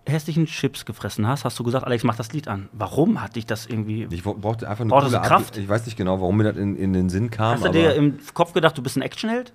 hässlichen 0.06 0.46
Chips 0.46 0.84
gefressen 0.84 1.28
hast, 1.28 1.44
hast 1.44 1.56
du 1.58 1.62
gesagt, 1.62 1.84
Alex, 1.86 2.02
mach 2.02 2.16
das 2.16 2.32
Lied 2.32 2.48
an. 2.48 2.68
Warum 2.72 3.22
hat 3.22 3.36
dich 3.36 3.46
das 3.46 3.66
irgendwie. 3.66 4.08
Ich 4.10 4.24
brauchte 4.24 4.68
einfach 4.68 4.80
eine 4.82 4.90
Braucht 4.90 5.04
das 5.04 5.12
coole 5.12 5.22
so 5.22 5.28
Kraft? 5.28 5.52
Art- 5.52 5.56
Ich 5.58 5.68
weiß 5.68 5.86
nicht 5.86 5.96
genau, 5.96 6.20
warum 6.20 6.36
mir 6.38 6.44
das 6.44 6.56
in, 6.56 6.74
in 6.74 6.92
den 6.92 7.08
Sinn 7.10 7.30
kam. 7.30 7.54
Hast 7.54 7.64
du 7.64 7.68
dir 7.70 7.94
im 7.94 8.18
Kopf 8.34 8.52
gedacht, 8.52 8.76
du 8.76 8.82
bist 8.82 8.96
ein 8.96 9.02
Actionheld? 9.02 9.52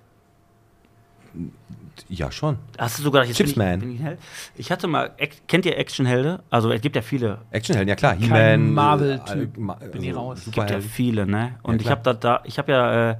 Ja, 2.08 2.30
schon. 2.30 2.58
Hast 2.78 2.98
du 2.98 3.02
sogar 3.02 3.22
gedacht, 3.22 3.38
jetzt 3.38 3.48
Chips 3.48 3.58
bin 3.58 3.62
ich, 3.90 4.00
Man. 4.00 4.08
bin 4.08 4.16
ich? 4.56 4.60
Ich 4.60 4.70
hatte 4.70 4.86
mal, 4.86 5.10
kennt 5.48 5.64
ihr 5.66 5.78
Actionhelde? 5.78 6.40
Also 6.50 6.70
es 6.70 6.80
gibt 6.82 6.94
ja 6.96 7.02
viele. 7.02 7.38
Actionhelden, 7.50 7.88
ja 7.88 7.96
klar. 7.96 8.12
Kein 8.14 8.22
He-Man. 8.22 8.72
Marvel-Typ. 8.74 9.56
äh, 9.56 9.60
Ma- 9.60 9.74
Bin 9.74 10.02
ich 10.02 10.14
raus. 10.14 10.40
Es 10.46 10.52
gibt 10.52 10.70
ja 10.70 10.80
viele, 10.80 11.26
ne? 11.26 11.54
Und 11.62 11.76
ich 11.76 11.82
klar. 11.86 11.92
habe 11.98 12.02
da, 12.02 12.12
da, 12.12 12.40
ich 12.44 12.58
habe 12.58 12.72
ja, 12.72 13.10
äh, 13.12 13.16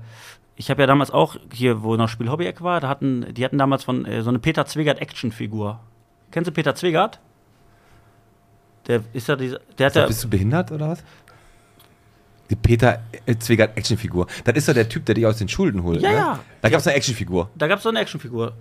ich 0.56 0.70
habe 0.70 0.82
ja 0.82 0.86
damals 0.86 1.10
auch 1.10 1.36
hier, 1.52 1.82
wo 1.82 1.96
noch 1.96 2.08
Spiel 2.08 2.30
Hobby 2.30 2.46
Eck 2.46 2.60
war, 2.62 2.80
da 2.80 2.88
hatten, 2.88 3.32
die 3.34 3.44
hatten 3.44 3.58
damals 3.58 3.84
von 3.84 4.04
äh, 4.04 4.22
so 4.22 4.28
eine 4.28 4.38
Peter 4.38 4.66
Zwegert 4.66 5.00
Actionfigur. 5.00 5.80
Kennst 6.30 6.48
du 6.48 6.52
Peter 6.52 6.74
Zwegert? 6.74 7.18
Der 8.86 9.02
ist 9.12 9.26
ja 9.28 9.36
dieser, 9.36 9.58
der 9.78 9.86
hat 9.86 9.96
ja, 9.96 10.06
Bist 10.06 10.22
du 10.24 10.28
behindert 10.28 10.70
oder 10.70 10.88
was? 10.90 11.02
Die 12.50 12.56
Peter 12.56 13.00
Zwegert 13.38 13.76
Actionfigur. 13.76 14.26
Das 14.44 14.56
ist 14.56 14.68
doch 14.68 14.74
der 14.74 14.88
Typ, 14.88 15.04
der 15.06 15.14
dich 15.14 15.26
aus 15.26 15.38
den 15.38 15.48
Schulden 15.48 15.82
holt. 15.82 16.00
Ja, 16.00 16.10
ne? 16.10 16.16
ja. 16.16 16.38
Da 16.62 16.68
gab 16.68 16.80
es 16.80 16.86
eine 16.86 16.96
Actionfigur. 16.96 17.50
da 17.54 17.66
gab 17.66 17.78
es 17.78 17.82
so 17.82 17.88
eine 17.88 18.00
Actionfigur. 18.00 18.52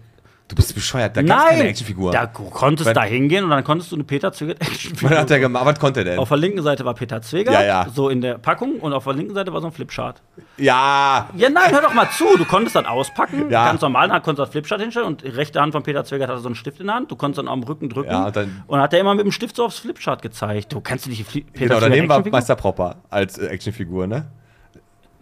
Du 0.47 0.55
bist 0.55 0.75
bescheuert. 0.75 1.17
Da 1.17 1.23
gab 1.23 1.39
es 1.39 1.49
keine 1.57 1.63
Actionfigur. 1.69 2.11
Da 2.11 2.27
du 2.27 2.43
konntest 2.51 2.85
Weil- 2.85 2.93
da 2.93 3.03
hingehen 3.03 3.43
und 3.45 3.49
dann 3.49 3.63
konntest 3.63 3.91
du 3.91 3.95
eine 3.95 4.03
Peter 4.03 4.31
Zwegert 4.31 4.59
Was 4.61 4.67
Actionfigur. 4.67 5.17
hat 5.17 5.29
der 5.31 5.39
gemacht? 5.39 5.65
Was 5.65 5.79
konnte 5.79 6.01
er 6.01 6.03
denn? 6.03 6.19
Auf 6.19 6.29
der 6.29 6.37
linken 6.37 6.61
Seite 6.61 6.85
war 6.85 6.93
Peter 6.93 7.19
Zwegert, 7.23 7.53
Ja, 7.55 7.63
ja. 7.63 7.87
so 7.91 8.09
in 8.09 8.21
der 8.21 8.37
Packung, 8.37 8.79
und 8.79 8.93
auf 8.93 9.05
der 9.05 9.13
linken 9.13 9.33
Seite 9.33 9.51
war 9.53 9.61
so 9.61 9.67
ein 9.67 9.73
Flipchart. 9.73 10.21
ja. 10.57 11.29
Ja, 11.35 11.49
nein, 11.49 11.71
hör 11.71 11.81
doch 11.81 11.93
mal 11.95 12.09
zu. 12.11 12.25
Du 12.37 12.45
konntest 12.45 12.75
das 12.75 12.85
auspacken, 12.85 13.49
Ja. 13.49 13.65
ganz 13.65 13.81
normal, 13.81 14.07
dann 14.09 14.21
konntest 14.21 14.37
du 14.39 14.43
das 14.43 14.51
Flipchart 14.51 14.81
hinstellen 14.81 15.07
und 15.07 15.23
die 15.23 15.29
rechte 15.29 15.59
Hand 15.59 15.71
von 15.73 15.81
Peter 15.81 16.03
Zwegert 16.05 16.29
hatte 16.29 16.39
so 16.41 16.47
einen 16.47 16.55
Stift 16.55 16.79
in 16.79 16.87
der 16.87 16.95
Hand. 16.95 17.09
Du 17.09 17.15
konntest 17.15 17.39
dann 17.39 17.47
am 17.47 17.63
Rücken 17.63 17.89
drücken 17.89 18.11
Ja, 18.11 18.25
und 18.27 18.35
dann- 18.35 18.63
und 18.67 18.79
hat 18.79 18.93
er 18.93 18.99
immer 18.99 19.15
mit 19.15 19.25
dem 19.25 19.31
Stift 19.31 19.55
so 19.55 19.65
aufs 19.65 19.79
Flipchart 19.79 20.21
gezeigt. 20.21 20.71
Du 20.73 20.79
kennst 20.79 21.05
du 21.05 21.09
nicht 21.09 21.19
die 21.19 21.23
Fli 21.23 21.41
Peter 21.41 21.69
Genau, 21.75 21.79
daneben 21.79 22.07
war? 22.07 22.23
Meister 22.29 22.55
Propper 22.55 22.97
als 23.09 23.37
äh, 23.39 23.47
Actionfigur, 23.47 24.05
ne? 24.05 24.27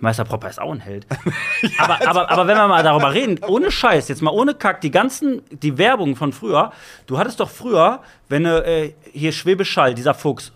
Meister 0.04 0.26
Propper 0.26 0.50
ist 0.50 0.62
auch 0.62 0.72
ein 0.74 0.82
Held. 0.82 1.08
aber, 1.78 2.08
aber, 2.08 2.30
aber 2.30 2.46
wenn 2.46 2.58
wir 2.58 2.68
mal 2.68 2.84
darüber 2.84 3.14
reden, 3.14 3.40
ohne 3.48 3.72
Scheiß, 3.72 4.10
jetzt 4.10 4.22
mal 4.22 4.32
ohne 4.32 4.54
Kack, 4.54 4.82
die 4.82 4.92
ganzen, 4.92 5.42
die 5.50 5.78
Werbung 5.78 6.18
von 6.18 6.34
früher, 6.34 6.74
du 7.08 7.18
hattest 7.18 7.40
doch 7.40 7.50
früher, 7.50 8.02
wenn 8.28 8.46
äh, 8.46 8.94
hier 9.14 9.32
Schwäbisch 9.32 9.72
Schall, 9.72 9.94
dieser 9.94 10.14
Fuchs, 10.14 10.52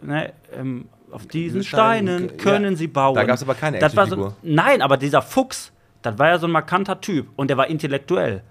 ne, 0.00 0.32
ähm, 0.56 0.88
auf 1.10 1.26
diesen 1.26 1.64
Steinen, 1.64 2.28
Steinen 2.28 2.36
können 2.38 2.72
ja. 2.72 2.76
sie 2.76 2.86
bauen. 2.86 3.16
Da 3.16 3.24
gab's 3.24 3.42
aber 3.42 3.56
keine 3.56 3.80
Das 3.80 3.96
war 3.96 4.06
so. 4.06 4.34
Nein, 4.42 4.80
aber 4.80 4.96
dieser 4.96 5.22
Fuchs, 5.22 5.72
das 6.02 6.16
war 6.18 6.28
ja 6.28 6.38
so 6.38 6.46
ein 6.46 6.52
markanter 6.52 7.00
Typ 7.00 7.28
und 7.34 7.48
der 7.48 7.56
war 7.56 7.66
intellektuell. 7.66 8.42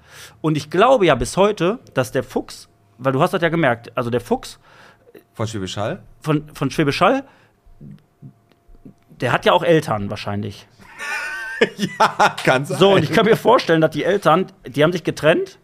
Und 0.42 0.58
ich 0.58 0.70
glaube 0.70 1.06
ja 1.06 1.16
bis 1.16 1.38
heute, 1.38 1.80
dass 1.94 2.12
der 2.12 2.24
Fuchs, 2.24 2.68
weil 2.98 3.14
du 3.14 3.22
hast 3.22 3.34
das 3.34 3.42
ja 3.42 3.50
gemerkt, 3.50 3.96
also 3.96 4.10
der 4.10 4.22
Fuchs 4.22 4.60
Von 5.34 5.48
Schwäbisch 5.48 5.78
Hall. 5.78 6.04
von, 6.20 6.50
von 6.54 6.70
Schwäbisch 6.70 7.00
Hall, 7.00 7.24
der 9.24 9.32
hat 9.32 9.46
ja 9.46 9.54
auch 9.54 9.64
Eltern 9.64 10.10
wahrscheinlich. 10.10 10.68
Kann 12.44 12.66
sein. 12.66 12.78
So, 12.78 12.92
und 12.92 13.04
ich 13.04 13.14
kann 13.14 13.26
mir 13.26 13.38
vorstellen, 13.38 13.80
dass 13.80 13.92
die 13.92 14.04
Eltern, 14.04 14.48
die 14.68 14.84
haben 14.84 14.92
sich 14.92 15.06
getrennt 15.06 15.60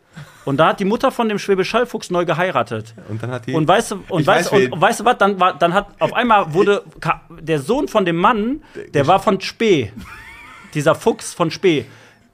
und 0.46 0.58
da 0.58 0.70
hat 0.70 0.80
die 0.80 0.86
Mutter 0.86 1.12
von 1.12 1.28
dem 1.28 1.38
Schwäbisch 1.38 1.74
Hall-Fuchs 1.74 2.10
neu 2.10 2.24
geheiratet. 2.24 2.94
Und 3.10 3.22
dann 3.22 3.32
hat 3.32 3.48
die. 3.48 3.54
Und 3.54 3.68
weißt 3.68 3.92
du, 3.92 4.04
und 4.08 4.26
weißt, 4.26 4.54
weiß, 4.54 4.72
und, 4.72 4.80
weißt 4.80 5.02
du 5.02 5.06
was, 5.06 5.18
dann, 5.18 5.42
war, 5.42 5.58
dann 5.58 5.74
hat 5.74 5.90
auf 6.00 6.14
einmal 6.14 6.54
wurde 6.54 6.84
der 7.30 7.60
Sohn 7.60 7.90
von 7.90 8.06
dem 8.06 8.16
Mann, 8.16 8.64
der 8.94 9.08
war 9.08 9.20
von 9.20 9.42
Spee. 9.42 9.92
Dieser 10.74 10.96
Fuchs 10.96 11.34
von 11.34 11.52
Spee. 11.52 11.84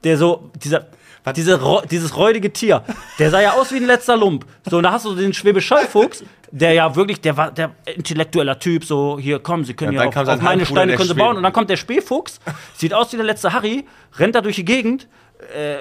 Der 0.04 0.18
so, 0.18 0.50
dieser, 0.54 0.86
diese, 1.32 1.60
dieses 1.90 2.16
räudige 2.16 2.52
Tier, 2.52 2.82
der 3.18 3.30
sah 3.30 3.40
ja 3.40 3.52
aus 3.52 3.72
wie 3.72 3.76
ein 3.76 3.86
letzter 3.86 4.16
Lump. 4.16 4.46
So, 4.68 4.76
und 4.78 4.82
da 4.82 4.92
hast 4.92 5.04
du 5.04 5.14
den 5.14 5.32
Schwäbisch 5.32 5.70
Hall-Fuchs, 5.70 6.24
der 6.50 6.72
ja 6.72 6.94
wirklich, 6.94 7.20
der 7.20 7.36
war 7.36 7.50
der 7.50 7.72
intellektueller 7.94 8.58
Typ, 8.58 8.84
so, 8.84 9.18
hier, 9.18 9.38
komm, 9.40 9.64
Sie 9.64 9.74
können 9.74 9.92
Ja, 9.92 10.08
dann 10.08 10.28
auf, 10.28 10.34
auf 10.34 10.42
meine 10.42 10.64
Steine 10.64 10.94
können 10.96 11.08
Sie 11.08 11.14
bauen. 11.14 11.36
Und 11.36 11.42
dann 11.42 11.52
kommt 11.52 11.70
der 11.70 11.76
Spähfuchs, 11.76 12.40
sieht 12.74 12.94
aus 12.94 13.12
wie 13.12 13.16
der 13.16 13.26
letzte 13.26 13.52
Harry, 13.52 13.84
rennt 14.18 14.34
da 14.34 14.40
durch 14.40 14.56
die 14.56 14.64
Gegend, 14.64 15.08
äh, 15.54 15.78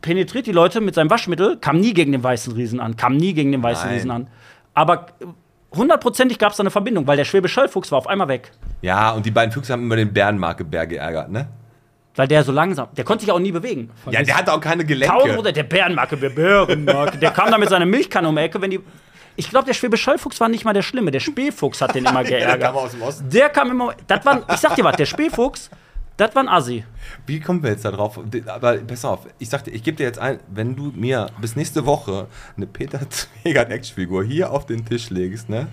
penetriert 0.00 0.46
die 0.46 0.52
Leute 0.52 0.80
mit 0.80 0.94
seinem 0.94 1.10
Waschmittel, 1.10 1.56
kam 1.58 1.80
nie 1.80 1.92
gegen 1.92 2.12
den 2.12 2.22
weißen 2.22 2.52
Riesen 2.52 2.80
an, 2.80 2.96
kam 2.96 3.16
nie 3.16 3.34
gegen 3.34 3.50
den 3.52 3.62
weißen 3.62 3.86
Nein. 3.86 3.94
Riesen 3.94 4.10
an. 4.10 4.28
Aber 4.74 5.06
hundertprozentig 5.74 6.38
gab 6.38 6.52
es 6.52 6.56
da 6.56 6.62
eine 6.62 6.70
Verbindung, 6.70 7.06
weil 7.06 7.16
der 7.16 7.24
Schwäbisch 7.24 7.56
Hall-Fuchs 7.56 7.90
war 7.90 7.98
auf 7.98 8.06
einmal 8.06 8.28
weg. 8.28 8.52
Ja, 8.82 9.10
und 9.10 9.26
die 9.26 9.30
beiden 9.30 9.52
Füchse 9.52 9.72
haben 9.72 9.82
immer 9.82 9.96
den 9.96 10.12
Bärenmarke-Bär 10.12 10.86
geärgert, 10.86 11.30
ne? 11.30 11.48
Weil 12.16 12.26
der 12.26 12.42
so 12.42 12.50
langsam, 12.52 12.88
der 12.96 13.04
konnte 13.04 13.24
sich 13.24 13.32
auch 13.32 13.38
nie 13.38 13.52
bewegen. 13.52 13.90
Ja, 14.10 14.22
der 14.22 14.36
hatte 14.36 14.52
auch 14.52 14.60
keine 14.60 14.82
Tausend 14.84 14.88
Gelenke. 14.88 15.34
Prozent, 15.34 15.56
der 15.56 15.62
Bärenmarke, 15.62 16.16
der 16.16 16.30
Bärenmarke, 16.30 17.18
der 17.18 17.30
kam 17.30 17.50
da 17.50 17.58
mit 17.58 17.68
seiner 17.68 17.86
Milchkanne 17.86 18.28
um 18.28 18.34
die 18.36 18.42
Ecke, 18.42 18.60
wenn 18.60 18.70
die. 18.70 18.80
Ich 19.36 19.50
glaube, 19.50 19.66
der 19.66 19.74
Schwäbisch 19.74 20.04
Hall-Fuchs 20.06 20.40
war 20.40 20.48
nicht 20.48 20.64
mal 20.64 20.72
der 20.72 20.82
Schlimme, 20.82 21.12
der 21.12 21.20
Spähfuchs 21.20 21.80
hat 21.80 21.94
den 21.94 22.04
immer 22.06 22.24
Der 22.24 22.38
geärgert. 22.40 22.60
kam 22.62 22.76
aus 22.76 22.90
dem 22.90 23.02
Osten. 23.02 23.30
Der 23.30 23.48
kam 23.50 23.70
immer. 23.70 23.94
Das 24.08 24.26
war, 24.26 24.42
ich 24.52 24.56
sag 24.56 24.74
dir 24.74 24.82
was, 24.82 24.96
der 24.96 25.06
Spähfuchs, 25.06 25.70
das 26.16 26.34
war 26.34 26.42
ein 26.42 26.48
Assi. 26.48 26.84
Wie 27.26 27.38
kommen 27.38 27.62
wir 27.62 27.70
jetzt 27.70 27.84
da 27.84 27.92
drauf? 27.92 28.18
Aber 28.48 28.78
pass 28.78 29.04
auf, 29.04 29.20
ich 29.38 29.48
sagte, 29.48 29.70
ich 29.70 29.84
gebe 29.84 29.96
dir 29.96 30.02
jetzt 30.04 30.18
ein, 30.18 30.40
wenn 30.48 30.74
du 30.74 30.90
mir 30.96 31.28
bis 31.40 31.54
nächste 31.54 31.86
Woche 31.86 32.26
eine 32.56 32.66
Peter 32.66 32.98
Zwegert 33.08 33.70
Actionfigur 33.70 34.24
hier 34.24 34.50
auf 34.50 34.66
den 34.66 34.84
Tisch 34.84 35.08
legst, 35.10 35.48
ne? 35.48 35.68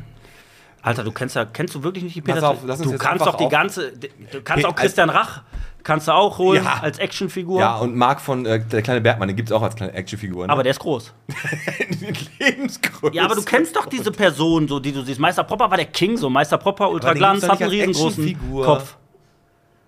Alter, 0.84 1.04
du 1.04 1.12
kennst 1.12 1.36
ja, 1.36 1.46
kennst 1.46 1.74
du 1.74 1.82
wirklich 1.82 2.04
nicht 2.04 2.16
die 2.18 2.22
Pass 2.22 2.36
Peter 2.36 2.50
auf, 2.50 2.58
lass 2.64 2.78
uns 2.82 2.90
Du 2.90 2.92
jetzt 2.94 3.02
kannst 3.02 3.26
doch 3.26 3.34
die 3.38 3.50
ganze, 3.50 3.94
du 3.94 4.42
kannst 4.44 4.64
Pe- 4.64 4.70
auch 4.70 4.76
Christian 4.76 5.10
Rach, 5.10 5.42
kannst 5.86 6.10
du 6.10 6.12
auch 6.12 6.38
holen 6.38 6.64
Ja. 6.66 6.80
als 6.82 7.00
Actionfigur. 7.00 7.60
Ja, 7.62 7.78
und 7.78 7.96
Marc 7.96 8.20
von 8.20 8.46
äh, 8.46 8.60
der 8.60 8.82
kleine 8.82 9.00
Bergmann, 9.00 9.30
den 9.30 9.38
gibt 9.38 9.50
es 9.50 9.54
auch 9.54 9.62
als 9.62 9.76
kleine 9.76 9.94
Actionfigur. 9.94 10.46
Ne? 10.48 10.52
Aber 10.52 10.64
der 10.64 10.72
ist 10.72 10.80
groß. 10.80 11.14
Lebensgröße. 12.40 13.16
Ja, 13.16 13.24
aber 13.24 13.36
du 13.36 13.44
kennst 13.44 13.76
doch 13.76 13.86
diese 13.86 14.12
Person, 14.12 14.68
so, 14.68 14.80
die 14.80 14.92
du 14.92 15.02
siehst. 15.04 15.20
Meister 15.20 15.44
Popper 15.44 15.70
war 15.70 15.78
der 15.78 15.86
King, 15.86 16.18
so 16.18 16.30
Meister 16.30 16.58
Popper, 16.58 16.90
Ultra 16.90 17.14
den 17.14 17.20
Glanz, 17.20 17.42
gibt's 17.42 17.48
doch 17.48 17.54
hat 17.56 17.62
einen 17.62 17.72
riesengroßen. 17.72 18.64
Kopf. 18.64 18.98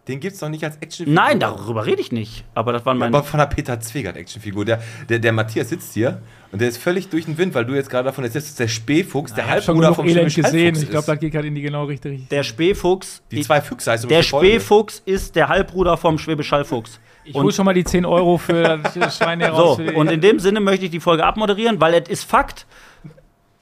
Den 0.07 0.19
gibt's 0.19 0.39
doch 0.39 0.49
nicht 0.49 0.63
als 0.63 0.77
Actionfigur. 0.77 1.21
Nein, 1.21 1.39
darüber 1.39 1.85
rede 1.85 2.01
ich 2.01 2.11
nicht. 2.11 2.45
Aber 2.53 2.71
das 2.73 2.85
waren 2.85 2.97
meine. 2.97 3.15
Aber 3.15 3.25
von 3.25 3.39
der 3.39 3.47
Peter 3.47 3.79
Zwegert 3.79 4.15
Actionfigur. 4.15 4.63
Der, 4.63 4.81
der, 5.09 5.19
der 5.19 5.34
Matthias 5.34 5.69
sitzt 5.69 5.93
hier 5.93 6.21
und 6.51 6.61
der 6.61 6.69
ist 6.69 6.77
völlig 6.77 7.09
durch 7.09 7.25
den 7.25 7.38
Wind, 7.38 7.53
weil 7.53 7.65
du 7.65 7.73
jetzt 7.73 7.89
gerade 7.89 8.05
davon 8.05 8.23
erzählst, 8.23 8.47
dass 8.49 8.55
der 8.55 8.67
Spähfuchs, 8.69 9.34
der 9.34 9.43
schon 9.43 9.51
Halbbruder 9.51 9.93
vom 9.95 10.05
Elend 10.07 10.31
Schwäbisch 10.31 10.35
gesehen. 10.35 10.65
Hallfuchs 10.67 10.84
Ich 10.84 10.89
glaube, 10.89 10.99
ist. 11.01 11.07
das 11.09 11.19
geht 11.19 11.34
gerade 11.34 11.47
in 11.47 11.55
die 11.55 11.61
genau 11.61 11.84
richtige 11.85 12.13
Richtung. 12.13 12.29
der 12.29 12.43
Spähfuchs. 12.43 13.21
Die 13.31 13.41
zwei 13.41 13.61
Füchse 13.61 13.91
heißt 13.91 14.09
der. 14.09 14.23
Spähfuchs 14.23 15.01
ist 15.05 15.35
der 15.35 15.49
Halbbruder 15.49 15.97
vom 15.97 16.17
Schwäbisch 16.17 16.51
Hallfuchs. 16.51 16.99
Ich 17.25 17.34
hole 17.34 17.51
schon 17.51 17.65
mal 17.65 17.73
die 17.73 17.84
10 17.84 18.05
Euro 18.05 18.38
für 18.38 18.77
das 18.95 19.17
Schwein 19.17 19.41
hier 19.41 19.53
So, 19.53 19.77
und 19.95 20.09
in 20.09 20.21
dem 20.21 20.39
Sinne 20.39 20.61
möchte 20.61 20.85
ich 20.85 20.91
die 20.91 21.01
Folge 21.01 21.25
abmoderieren, 21.25 21.81
weil 21.81 21.93
es 21.95 22.07
ist 22.07 22.23
Fakt. 22.23 22.65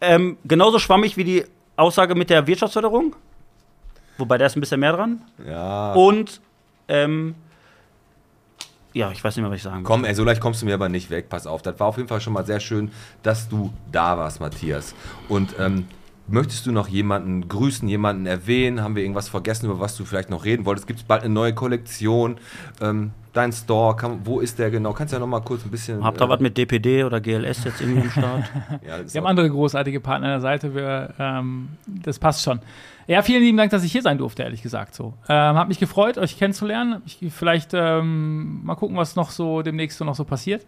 Ähm, 0.01 0.37
genauso 0.45 0.77
schwammig 0.77 1.17
wie 1.17 1.23
die 1.23 1.43
Aussage 1.75 2.13
mit 2.13 2.29
der 2.29 2.45
Wirtschaftsförderung. 2.45 3.15
Wobei 4.17 4.37
da 4.37 4.45
ist 4.45 4.55
ein 4.55 4.61
bisschen 4.61 4.79
mehr 4.79 4.93
dran. 4.93 5.21
Ja. 5.45 5.93
Und, 5.93 6.41
ähm, 6.87 7.35
ja, 8.93 9.11
ich 9.11 9.21
weiß 9.21 9.35
nicht 9.35 9.43
mehr, 9.43 9.51
was 9.51 9.57
ich 9.57 9.63
sagen 9.63 9.79
will. 9.79 9.83
Komm, 9.83 10.05
ey, 10.05 10.15
so 10.15 10.23
leicht 10.23 10.39
kommst 10.39 10.61
du 10.61 10.65
mir 10.65 10.73
aber 10.73 10.87
nicht 10.87 11.09
weg. 11.09 11.27
Pass 11.27 11.47
auf. 11.47 11.61
Das 11.61 11.77
war 11.79 11.87
auf 11.87 11.97
jeden 11.97 12.07
Fall 12.07 12.21
schon 12.21 12.31
mal 12.31 12.45
sehr 12.45 12.61
schön, 12.61 12.91
dass 13.23 13.49
du 13.49 13.73
da 13.91 14.17
warst, 14.17 14.39
Matthias. 14.39 14.95
Und 15.27 15.55
ähm, 15.59 15.85
möchtest 16.27 16.65
du 16.65 16.71
noch 16.71 16.87
jemanden 16.87 17.47
grüßen, 17.49 17.87
jemanden 17.89 18.25
erwähnen? 18.25 18.81
Haben 18.81 18.95
wir 18.95 19.03
irgendwas 19.03 19.27
vergessen, 19.27 19.65
über 19.65 19.81
was 19.81 19.97
du 19.97 20.05
vielleicht 20.05 20.29
noch 20.29 20.45
reden 20.45 20.65
wolltest? 20.65 20.87
Gibt 20.87 20.99
es 20.99 21.05
bald 21.05 21.23
eine 21.23 21.33
neue 21.33 21.53
Kollektion? 21.53 22.37
Ähm, 22.79 23.11
dein 23.35 23.51
Store, 23.51 23.95
kann, 23.95 24.21
wo 24.23 24.39
ist 24.39 24.57
der 24.57 24.71
genau? 24.71 24.93
Kannst 24.93 25.13
du 25.13 25.17
ja 25.17 25.19
noch 25.19 25.27
mal 25.27 25.41
kurz 25.41 25.63
ein 25.65 25.71
bisschen. 25.71 26.03
Habt 26.03 26.21
ihr 26.21 26.25
äh, 26.25 26.29
was 26.29 26.39
mit 26.39 26.57
DPD 26.57 27.03
oder 27.03 27.19
GLS 27.19 27.63
jetzt 27.65 27.81
irgendwie 27.81 28.01
am 28.01 28.09
Start? 28.09 28.43
Ja, 28.87 29.13
Wir 29.13 29.21
haben 29.21 29.27
andere 29.27 29.49
großartige 29.49 29.99
Partner 29.99 30.27
an 30.27 30.33
der 30.33 30.41
Seite. 30.41 30.73
Wir, 30.73 31.13
ähm, 31.19 31.69
das 31.85 32.19
passt 32.19 32.43
schon. 32.43 32.59
Ja, 33.07 33.21
vielen 33.21 33.41
lieben 33.41 33.57
Dank, 33.57 33.71
dass 33.71 33.83
ich 33.83 33.91
hier 33.91 34.01
sein 34.01 34.17
durfte, 34.17 34.43
ehrlich 34.43 34.63
gesagt. 34.63 34.95
So. 34.95 35.13
Ähm, 35.29 35.55
hat 35.57 35.67
mich 35.67 35.79
gefreut, 35.79 36.17
euch 36.17 36.37
kennenzulernen. 36.37 37.01
Ich, 37.05 37.19
vielleicht 37.31 37.71
ähm, 37.73 38.63
mal 38.63 38.75
gucken, 38.75 38.97
was 38.97 39.15
noch 39.15 39.29
so 39.29 39.61
demnächst 39.61 39.97
so 39.97 40.05
noch 40.05 40.15
so 40.15 40.23
passiert. 40.23 40.65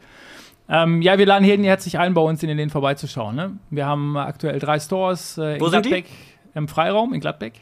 Ähm, 0.69 1.01
ja, 1.01 1.17
wir 1.17 1.25
laden 1.25 1.45
jeden 1.45 1.63
herzlich 1.63 1.97
ein, 1.97 2.13
bei 2.13 2.21
uns 2.21 2.43
in 2.43 2.49
den 2.49 2.57
Läden 2.57 2.69
vorbeizuschauen. 2.69 3.35
Ne? 3.35 3.57
Wir 3.69 3.85
haben 3.85 4.17
aktuell 4.17 4.59
drei 4.59 4.79
Stores 4.79 5.37
äh, 5.37 5.55
in 5.55 5.61
Wo 5.61 5.69
sind 5.69 5.85
die? 5.85 5.89
Gladbeck, 5.89 6.11
im 6.53 6.67
Freiraum 6.67 7.13
in 7.13 7.21
Gladbeck. 7.21 7.53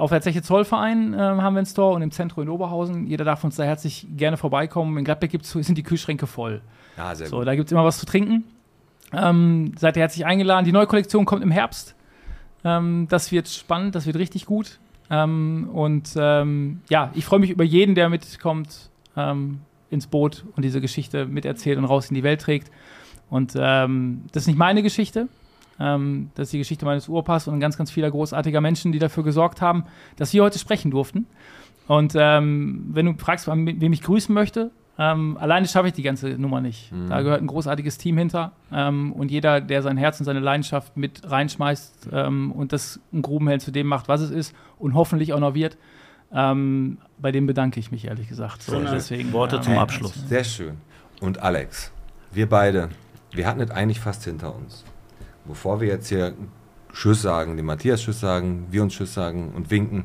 Auf 0.00 0.10
der 0.10 0.22
Zeche 0.22 0.40
Zollverein 0.40 1.12
ähm, 1.12 1.42
haben 1.42 1.54
wir 1.54 1.58
einen 1.58 1.66
Store 1.66 1.94
und 1.94 2.00
im 2.02 2.10
Zentrum 2.10 2.44
in 2.44 2.48
Oberhausen. 2.48 3.06
Jeder 3.06 3.24
darf 3.24 3.44
uns 3.44 3.56
da 3.56 3.64
herzlich 3.64 4.06
gerne 4.16 4.36
vorbeikommen. 4.38 4.96
In 4.96 5.04
Gladbeck 5.04 5.30
gibt's, 5.30 5.50
sind 5.52 5.76
die 5.76 5.82
Kühlschränke 5.82 6.26
voll. 6.26 6.62
Ja, 6.96 7.14
sehr 7.14 7.26
So, 7.26 7.38
gut. 7.38 7.46
da 7.46 7.54
gibt 7.54 7.66
es 7.66 7.72
immer 7.72 7.84
was 7.84 7.98
zu 7.98 8.06
trinken. 8.06 8.44
Ähm, 9.12 9.72
seid 9.78 9.96
ihr 9.96 10.00
herzlich 10.00 10.24
eingeladen. 10.24 10.64
Die 10.64 10.72
neue 10.72 10.86
Kollektion 10.86 11.26
kommt 11.26 11.42
im 11.42 11.50
Herbst. 11.50 11.94
Ähm, 12.64 13.08
das 13.10 13.30
wird 13.30 13.48
spannend, 13.48 13.94
das 13.94 14.06
wird 14.06 14.16
richtig 14.16 14.46
gut. 14.46 14.78
Ähm, 15.10 15.68
und 15.72 16.14
ähm, 16.16 16.80
ja, 16.88 17.10
ich 17.14 17.24
freue 17.26 17.40
mich 17.40 17.50
über 17.50 17.64
jeden, 17.64 17.94
der 17.94 18.08
mitkommt 18.08 18.90
ähm, 19.16 19.60
ins 19.90 20.06
Boot 20.06 20.44
und 20.56 20.64
diese 20.64 20.80
Geschichte 20.80 21.26
miterzählt 21.26 21.76
und 21.76 21.84
raus 21.84 22.08
in 22.08 22.14
die 22.14 22.22
Welt 22.22 22.40
trägt. 22.40 22.70
Und 23.28 23.52
ähm, 23.56 24.22
das 24.32 24.44
ist 24.44 24.46
nicht 24.46 24.58
meine 24.58 24.82
Geschichte. 24.82 25.28
Ähm, 25.80 26.30
das 26.34 26.48
ist 26.48 26.52
die 26.52 26.58
Geschichte 26.58 26.84
meines 26.84 27.08
Urpas 27.08 27.48
und 27.48 27.58
ganz, 27.58 27.76
ganz 27.76 27.90
vieler 27.90 28.10
großartiger 28.10 28.60
Menschen, 28.60 28.92
die 28.92 28.98
dafür 28.98 29.24
gesorgt 29.24 29.60
haben, 29.60 29.84
dass 30.16 30.32
wir 30.32 30.42
heute 30.42 30.58
sprechen 30.58 30.90
durften. 30.90 31.26
Und 31.88 32.14
ähm, 32.16 32.90
wenn 32.92 33.06
du 33.06 33.14
fragst, 33.14 33.48
wem 33.48 33.92
ich 33.92 34.02
grüßen 34.02 34.32
möchte, 34.32 34.70
ähm, 35.00 35.38
alleine 35.40 35.66
schaffe 35.66 35.88
ich 35.88 35.94
die 35.94 36.02
ganze 36.02 36.28
Nummer 36.28 36.60
nicht. 36.60 36.92
Da 37.08 37.22
gehört 37.22 37.40
ein 37.40 37.46
großartiges 37.46 37.96
Team 37.96 38.18
hinter. 38.18 38.52
Ähm, 38.70 39.12
und 39.12 39.30
jeder, 39.30 39.62
der 39.62 39.80
sein 39.80 39.96
Herz 39.96 40.20
und 40.20 40.26
seine 40.26 40.40
Leidenschaft 40.40 40.96
mit 40.96 41.22
reinschmeißt 41.24 42.10
ähm, 42.12 42.52
und 42.52 42.74
das 42.74 43.00
ein 43.12 43.22
Grubenheld 43.22 43.62
zu 43.62 43.70
dem 43.70 43.86
macht, 43.86 44.08
was 44.08 44.20
es 44.20 44.30
ist 44.30 44.54
und 44.78 44.94
hoffentlich 44.94 45.32
auch 45.32 45.40
noch 45.40 45.54
wird, 45.54 45.78
ähm, 46.32 46.98
bei 47.18 47.32
dem 47.32 47.46
bedanke 47.46 47.80
ich 47.80 47.90
mich 47.90 48.06
ehrlich 48.06 48.28
gesagt. 48.28 48.62
So, 48.62 48.78
deswegen, 48.78 49.32
Worte 49.32 49.56
ähm, 49.56 49.62
zum 49.62 49.78
Abschluss. 49.78 50.14
Sehr 50.28 50.44
schön. 50.44 50.76
Und 51.20 51.38
Alex, 51.42 51.92
wir 52.30 52.48
beide, 52.48 52.90
wir 53.32 53.46
hatten 53.46 53.60
es 53.60 53.70
eigentlich 53.70 54.00
fast 54.00 54.24
hinter 54.24 54.54
uns. 54.54 54.84
Bevor 55.44 55.80
wir 55.80 55.88
jetzt 55.88 56.08
hier 56.08 56.34
Tschüss 56.92 57.22
sagen, 57.22 57.56
dem 57.56 57.66
Matthias 57.66 58.02
Tschüss 58.02 58.20
sagen, 58.20 58.66
wir 58.70 58.82
uns 58.82 58.94
Tschüss 58.94 59.14
sagen 59.14 59.52
und 59.54 59.70
winken, 59.70 60.04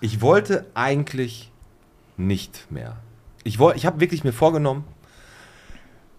ich 0.00 0.20
wollte 0.20 0.66
eigentlich 0.74 1.50
nicht 2.16 2.70
mehr. 2.70 2.96
Ich, 3.44 3.58
ich 3.60 3.86
habe 3.86 4.00
wirklich 4.00 4.24
mir 4.24 4.32
vorgenommen, 4.32 4.84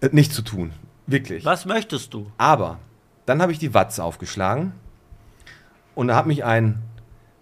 es 0.00 0.12
nicht 0.12 0.32
zu 0.32 0.42
tun. 0.42 0.72
Wirklich. 1.06 1.44
Was 1.44 1.66
möchtest 1.66 2.14
du? 2.14 2.30
Aber 2.38 2.78
dann 3.26 3.42
habe 3.42 3.52
ich 3.52 3.58
die 3.58 3.74
Watz 3.74 3.98
aufgeschlagen 3.98 4.72
und 5.94 6.08
da 6.08 6.16
hat 6.16 6.26
mich 6.26 6.44
ein 6.44 6.82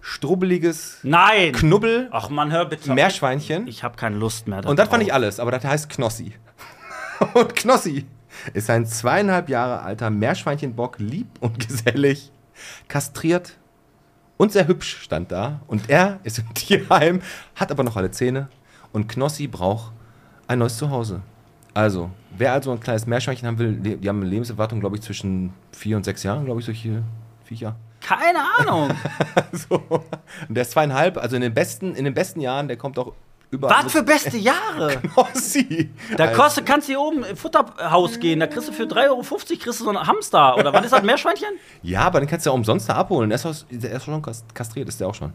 strubbeliges 0.00 0.98
Nein! 1.02 1.52
Knubbel 1.52 2.08
Ach 2.10 2.28
man, 2.30 2.50
hör 2.50 2.64
bitte. 2.64 2.92
Meerschweinchen 2.92 3.66
Ich 3.66 3.82
habe 3.82 3.96
keine 3.96 4.16
Lust 4.16 4.48
mehr. 4.48 4.64
und 4.66 4.78
das 4.78 4.88
fand 4.88 5.02
ich 5.02 5.12
alles, 5.12 5.40
aber 5.40 5.50
das 5.50 5.64
heißt 5.64 5.88
Knossi. 5.90 6.34
Und 7.34 7.56
Knossi 7.56 8.06
ist 8.54 8.70
ein 8.70 8.86
zweieinhalb 8.86 9.48
Jahre 9.48 9.82
alter 9.82 10.10
Meerschweinchenbock, 10.10 10.98
lieb 10.98 11.28
und 11.40 11.58
gesellig, 11.68 12.32
kastriert 12.88 13.58
und 14.36 14.52
sehr 14.52 14.66
hübsch 14.66 14.98
stand 15.02 15.30
da. 15.32 15.60
Und 15.66 15.90
er 15.90 16.20
ist 16.24 16.38
im 16.38 16.52
Tierheim, 16.54 17.20
hat 17.54 17.70
aber 17.70 17.84
noch 17.84 17.96
alle 17.96 18.10
Zähne. 18.10 18.48
Und 18.92 19.08
Knossi 19.08 19.46
braucht 19.46 19.92
ein 20.46 20.60
neues 20.60 20.78
Zuhause. 20.78 21.20
Also, 21.74 22.10
wer 22.36 22.54
also 22.54 22.72
ein 22.72 22.80
kleines 22.80 23.06
Meerschweinchen 23.06 23.46
haben 23.46 23.58
will, 23.58 23.72
die 23.74 24.08
haben 24.08 24.20
eine 24.20 24.30
Lebenserwartung, 24.30 24.80
glaube 24.80 24.96
ich, 24.96 25.02
zwischen 25.02 25.52
vier 25.72 25.96
und 25.96 26.04
sechs 26.04 26.22
Jahren, 26.22 26.44
glaube 26.44 26.60
ich, 26.60 26.66
solche 26.66 27.02
Viecher. 27.44 27.76
Keine 28.00 28.40
Ahnung. 28.58 28.90
So. 29.52 29.76
Und 29.76 30.54
der 30.54 30.62
ist 30.62 30.72
zweieinhalb, 30.72 31.16
also 31.16 31.34
in 31.36 31.42
den 31.42 31.54
besten, 31.54 31.94
in 31.94 32.04
den 32.04 32.14
besten 32.14 32.40
Jahren, 32.40 32.68
der 32.68 32.76
kommt 32.76 32.98
auch 32.98 33.14
überall. 33.50 33.84
Was 33.84 33.92
für 33.92 34.02
beste 34.02 34.36
Jahre. 34.36 35.00
Knossi. 35.14 35.90
Da 36.16 36.28
kostet, 36.28 36.66
kannst 36.66 36.88
du 36.88 36.92
hier 36.92 37.00
oben 37.00 37.24
im 37.24 37.36
Futterhaus 37.36 38.18
gehen, 38.20 38.40
da 38.40 38.46
kriegst 38.46 38.68
du 38.68 38.72
für 38.72 38.84
3,50 38.84 39.08
Euro 39.08 39.22
kriegst 39.22 39.66
du 39.80 39.84
so 39.84 39.88
einen 39.90 40.06
Hamster. 40.06 40.56
Oder 40.56 40.72
was 40.72 40.84
ist 40.84 40.92
das, 40.92 41.02
Meerschweinchen? 41.02 41.48
Ja, 41.82 42.02
aber 42.02 42.20
den 42.20 42.28
kannst 42.28 42.46
du 42.46 42.50
ja 42.50 42.54
umsonst 42.54 42.88
da 42.88 42.94
abholen. 42.94 43.30
Der 43.30 43.36
ist, 43.36 43.46
aus- 43.46 43.66
der 43.70 43.92
ist 43.92 44.04
schon 44.04 44.20
kas- 44.22 44.44
kastriert, 44.54 44.88
ist 44.88 45.00
der 45.00 45.08
auch 45.08 45.14
schon. 45.14 45.32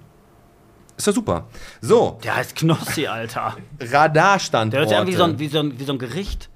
Ist 0.96 1.08
ja 1.08 1.14
super. 1.14 1.46
So, 1.82 2.20
Der 2.24 2.36
heißt 2.36 2.56
Knossi, 2.56 3.08
Alter. 3.08 3.58
Radarstandorte. 3.92 4.86
Der 4.88 4.90
sich 4.90 4.98
an 4.98 5.08
wie 5.08 5.16
so 5.16 5.24
ein, 5.24 5.40
wie 5.40 5.48
so 5.48 5.60
ein, 5.60 5.80
wie 5.80 5.84
so 5.84 5.94
ein 5.94 6.00
Gericht. 6.00 6.50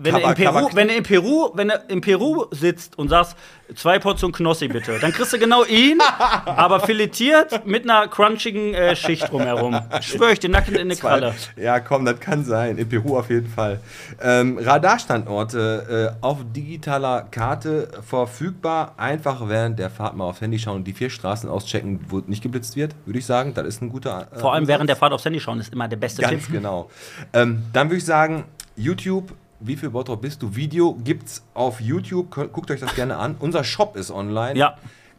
Wenn 0.00 0.14
du, 0.14 0.20
Kaba- 0.20 0.30
in 0.30 0.34
Peru, 0.36 0.68
wenn, 0.74 0.86
du 0.88 0.94
in 0.94 1.02
Peru, 1.02 1.50
wenn 1.54 1.68
du 1.68 1.74
in 1.88 2.00
Peru 2.00 2.44
sitzt 2.52 2.96
und 2.96 3.08
sagst, 3.08 3.34
zwei 3.74 3.98
Portionen 3.98 4.32
Knossi 4.32 4.68
bitte, 4.68 4.96
dann 5.00 5.12
kriegst 5.12 5.32
du 5.32 5.40
genau 5.40 5.64
ihn, 5.64 5.98
aber 6.44 6.78
filetiert 6.78 7.66
mit 7.66 7.82
einer 7.82 8.06
crunchigen 8.06 8.74
äh, 8.74 8.94
Schicht 8.94 9.28
drumherum. 9.32 9.76
Schwör 10.00 10.30
ich, 10.30 10.38
den 10.38 10.52
Nacken 10.52 10.74
in 10.76 10.82
eine 10.82 10.94
Qualle. 10.94 11.34
Ja, 11.56 11.80
komm, 11.80 12.04
das 12.04 12.20
kann 12.20 12.44
sein. 12.44 12.78
In 12.78 12.88
Peru 12.88 13.18
auf 13.18 13.28
jeden 13.28 13.48
Fall. 13.48 13.80
Ähm, 14.22 14.56
Radarstandorte 14.58 16.14
äh, 16.20 16.24
auf 16.24 16.38
digitaler 16.54 17.22
Karte 17.30 17.88
verfügbar. 18.06 18.94
Einfach 18.98 19.48
während 19.48 19.78
der 19.80 19.90
Fahrt 19.90 20.16
mal 20.16 20.24
aufs 20.26 20.40
Handy 20.40 20.58
schauen 20.60 20.76
und 20.76 20.84
die 20.84 20.92
vier 20.92 21.10
Straßen 21.10 21.48
auschecken, 21.48 22.00
wo 22.08 22.18
nicht 22.26 22.42
geblitzt 22.42 22.76
wird, 22.76 22.94
würde 23.04 23.18
ich 23.18 23.26
sagen. 23.26 23.52
Das 23.54 23.66
ist 23.66 23.82
ein 23.82 23.88
guter. 23.90 24.28
Äh, 24.32 24.38
Vor 24.38 24.52
allem 24.52 24.62
Ansatz. 24.62 24.68
während 24.74 24.88
der 24.90 24.96
Fahrt 24.96 25.12
aufs 25.12 25.24
Handy 25.24 25.40
schauen 25.40 25.58
ist 25.60 25.72
immer 25.72 25.88
der 25.88 25.96
beste 25.96 26.22
Ganz 26.22 26.44
Tipp. 26.44 26.52
genau. 26.54 26.88
Ähm, 27.32 27.62
dann 27.72 27.88
würde 27.88 27.96
ich 27.98 28.04
sagen, 28.04 28.44
YouTube, 28.78 29.34
wie 29.60 29.76
viel 29.76 29.90
Bottrop 29.90 30.22
bist 30.22 30.42
du? 30.42 30.54
Video 30.54 30.94
gibt's 31.04 31.44
auf 31.54 31.80
YouTube. 31.80 32.30
Guckt 32.30 32.70
euch 32.70 32.80
das 32.80 32.94
gerne 32.94 33.16
an. 33.16 33.36
Unser 33.38 33.64
Shop 33.64 33.96
ist 33.96 34.10
online. 34.10 34.58
Ja, 34.58 34.76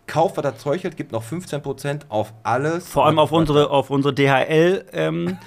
Kauft, 0.08 0.38
was 0.38 0.44
das 0.44 0.58
Zeug 0.58 0.82
gibt 0.96 1.12
noch 1.12 1.24
15% 1.24 2.02
auf 2.10 2.34
alles. 2.42 2.88
vor 2.88 3.06
allem 3.06 3.20
auf 3.20 3.32
unsere, 3.32 3.70
auf 3.70 3.92
unsere 3.92 4.12
DHL, 4.12 4.86
ähm, 4.92 5.38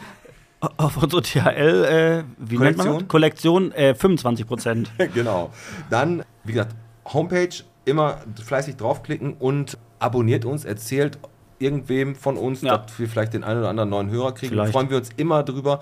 auf 0.76 1.02
unsere 1.02 1.20
DHL, 1.20 1.84
äh, 1.84 2.24
wie 2.38 2.58
nennt 2.58 2.76
man 2.78 2.98
das? 3.00 3.08
Kollektion, 3.08 3.72
äh, 3.72 3.96
25 3.96 4.46
Prozent. 4.46 4.90
genau. 5.14 5.50
Dann, 5.90 6.22
wie 6.44 6.52
gesagt, 6.52 6.76
Homepage, 7.12 7.48
immer 7.84 8.18
fleißig 8.44 8.76
draufklicken 8.76 9.34
und 9.34 9.78
abonniert 9.98 10.44
uns, 10.44 10.64
erzählt 10.64 11.18
irgendwem 11.58 12.14
von 12.14 12.36
uns, 12.36 12.62
Ja. 12.62 12.78
dass 12.78 12.96
wir 13.00 13.08
vielleicht 13.08 13.34
den 13.34 13.42
einen 13.42 13.58
oder 13.58 13.68
anderen 13.68 13.90
neuen 13.90 14.10
Hörer 14.10 14.32
kriegen. 14.32 14.50
Vielleicht. 14.52 14.72
Freuen 14.72 14.90
wir 14.90 14.96
uns 14.98 15.10
immer 15.16 15.42
drüber. 15.42 15.80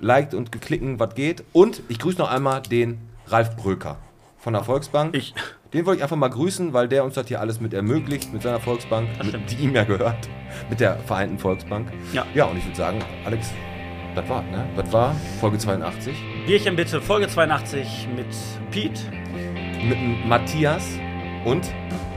Liked 0.00 0.34
und 0.34 0.52
geklicken, 0.52 0.98
was 1.00 1.14
geht. 1.14 1.44
Und 1.52 1.82
ich 1.88 1.98
grüße 1.98 2.18
noch 2.18 2.30
einmal 2.30 2.62
den 2.62 2.98
Ralf 3.28 3.56
Bröker 3.56 3.96
von 4.38 4.52
der 4.52 4.62
Volksbank. 4.64 5.14
Ich. 5.16 5.34
Den 5.72 5.84
wollte 5.84 5.98
ich 5.98 6.02
einfach 6.04 6.16
mal 6.16 6.28
grüßen, 6.30 6.72
weil 6.72 6.86
der 6.88 7.04
uns 7.04 7.14
das 7.14 7.26
hier 7.26 7.40
alles 7.40 7.60
mit 7.60 7.74
ermöglicht, 7.74 8.32
mit 8.32 8.42
seiner 8.42 8.60
Volksbank, 8.60 9.08
Das 9.18 9.26
mit, 9.26 9.34
stimmt. 9.34 9.50
die 9.50 9.56
ihm 9.64 9.74
ja 9.74 9.82
gehört, 9.84 10.28
mit 10.70 10.78
der 10.80 10.96
Vereinten 11.00 11.38
Volksbank. 11.38 11.88
Ja. 12.12 12.24
Ja, 12.34 12.44
und 12.44 12.56
ich 12.56 12.64
würde 12.64 12.76
sagen, 12.76 13.00
Alex, 13.24 13.52
das 14.14 14.28
war, 14.28 14.42
ne? 14.42 14.64
Das 14.76 14.90
war 14.92 15.14
Folge 15.40 15.58
82 15.58 16.14
Bierchen 16.46 16.76
bitte, 16.76 17.00
Folge 17.02 17.26
82 17.28 18.08
mit 18.16 18.26
Pete. 18.70 19.00
mit 19.86 19.98
dem 19.98 20.28
Matthias 20.28 20.84
und 21.44 21.68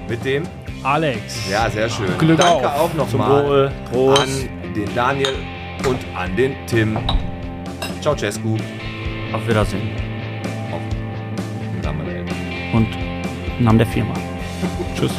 Mit 0.08 0.24
dem? 0.24 0.44
Alex. 0.84 1.50
Ja, 1.50 1.70
sehr 1.70 1.90
schön. 1.90 2.16
Glück 2.20 2.38
Danke 2.40 2.72
auf. 2.72 2.80
auch 2.82 2.94
nochmal 2.94 3.68
an 3.94 4.74
den 4.76 4.96
Daniel 4.96 5.34
und 5.88 6.00
an 6.16 6.36
den 6.38 6.54
Tim. 6.68 6.98
Ciao, 8.02 8.16
Cescu. 8.16 8.58
Auf 9.34 9.48
Wiedersehen. 9.48 9.90
Auf 10.72 10.82
Namen 11.84 12.06
der 12.06 12.16
Eltern. 12.18 12.38
Und 12.74 12.88
im 13.58 13.66
Namen 13.66 13.78
der 13.78 13.88
Firma. 13.88 14.14
Tschüss. 14.96 15.12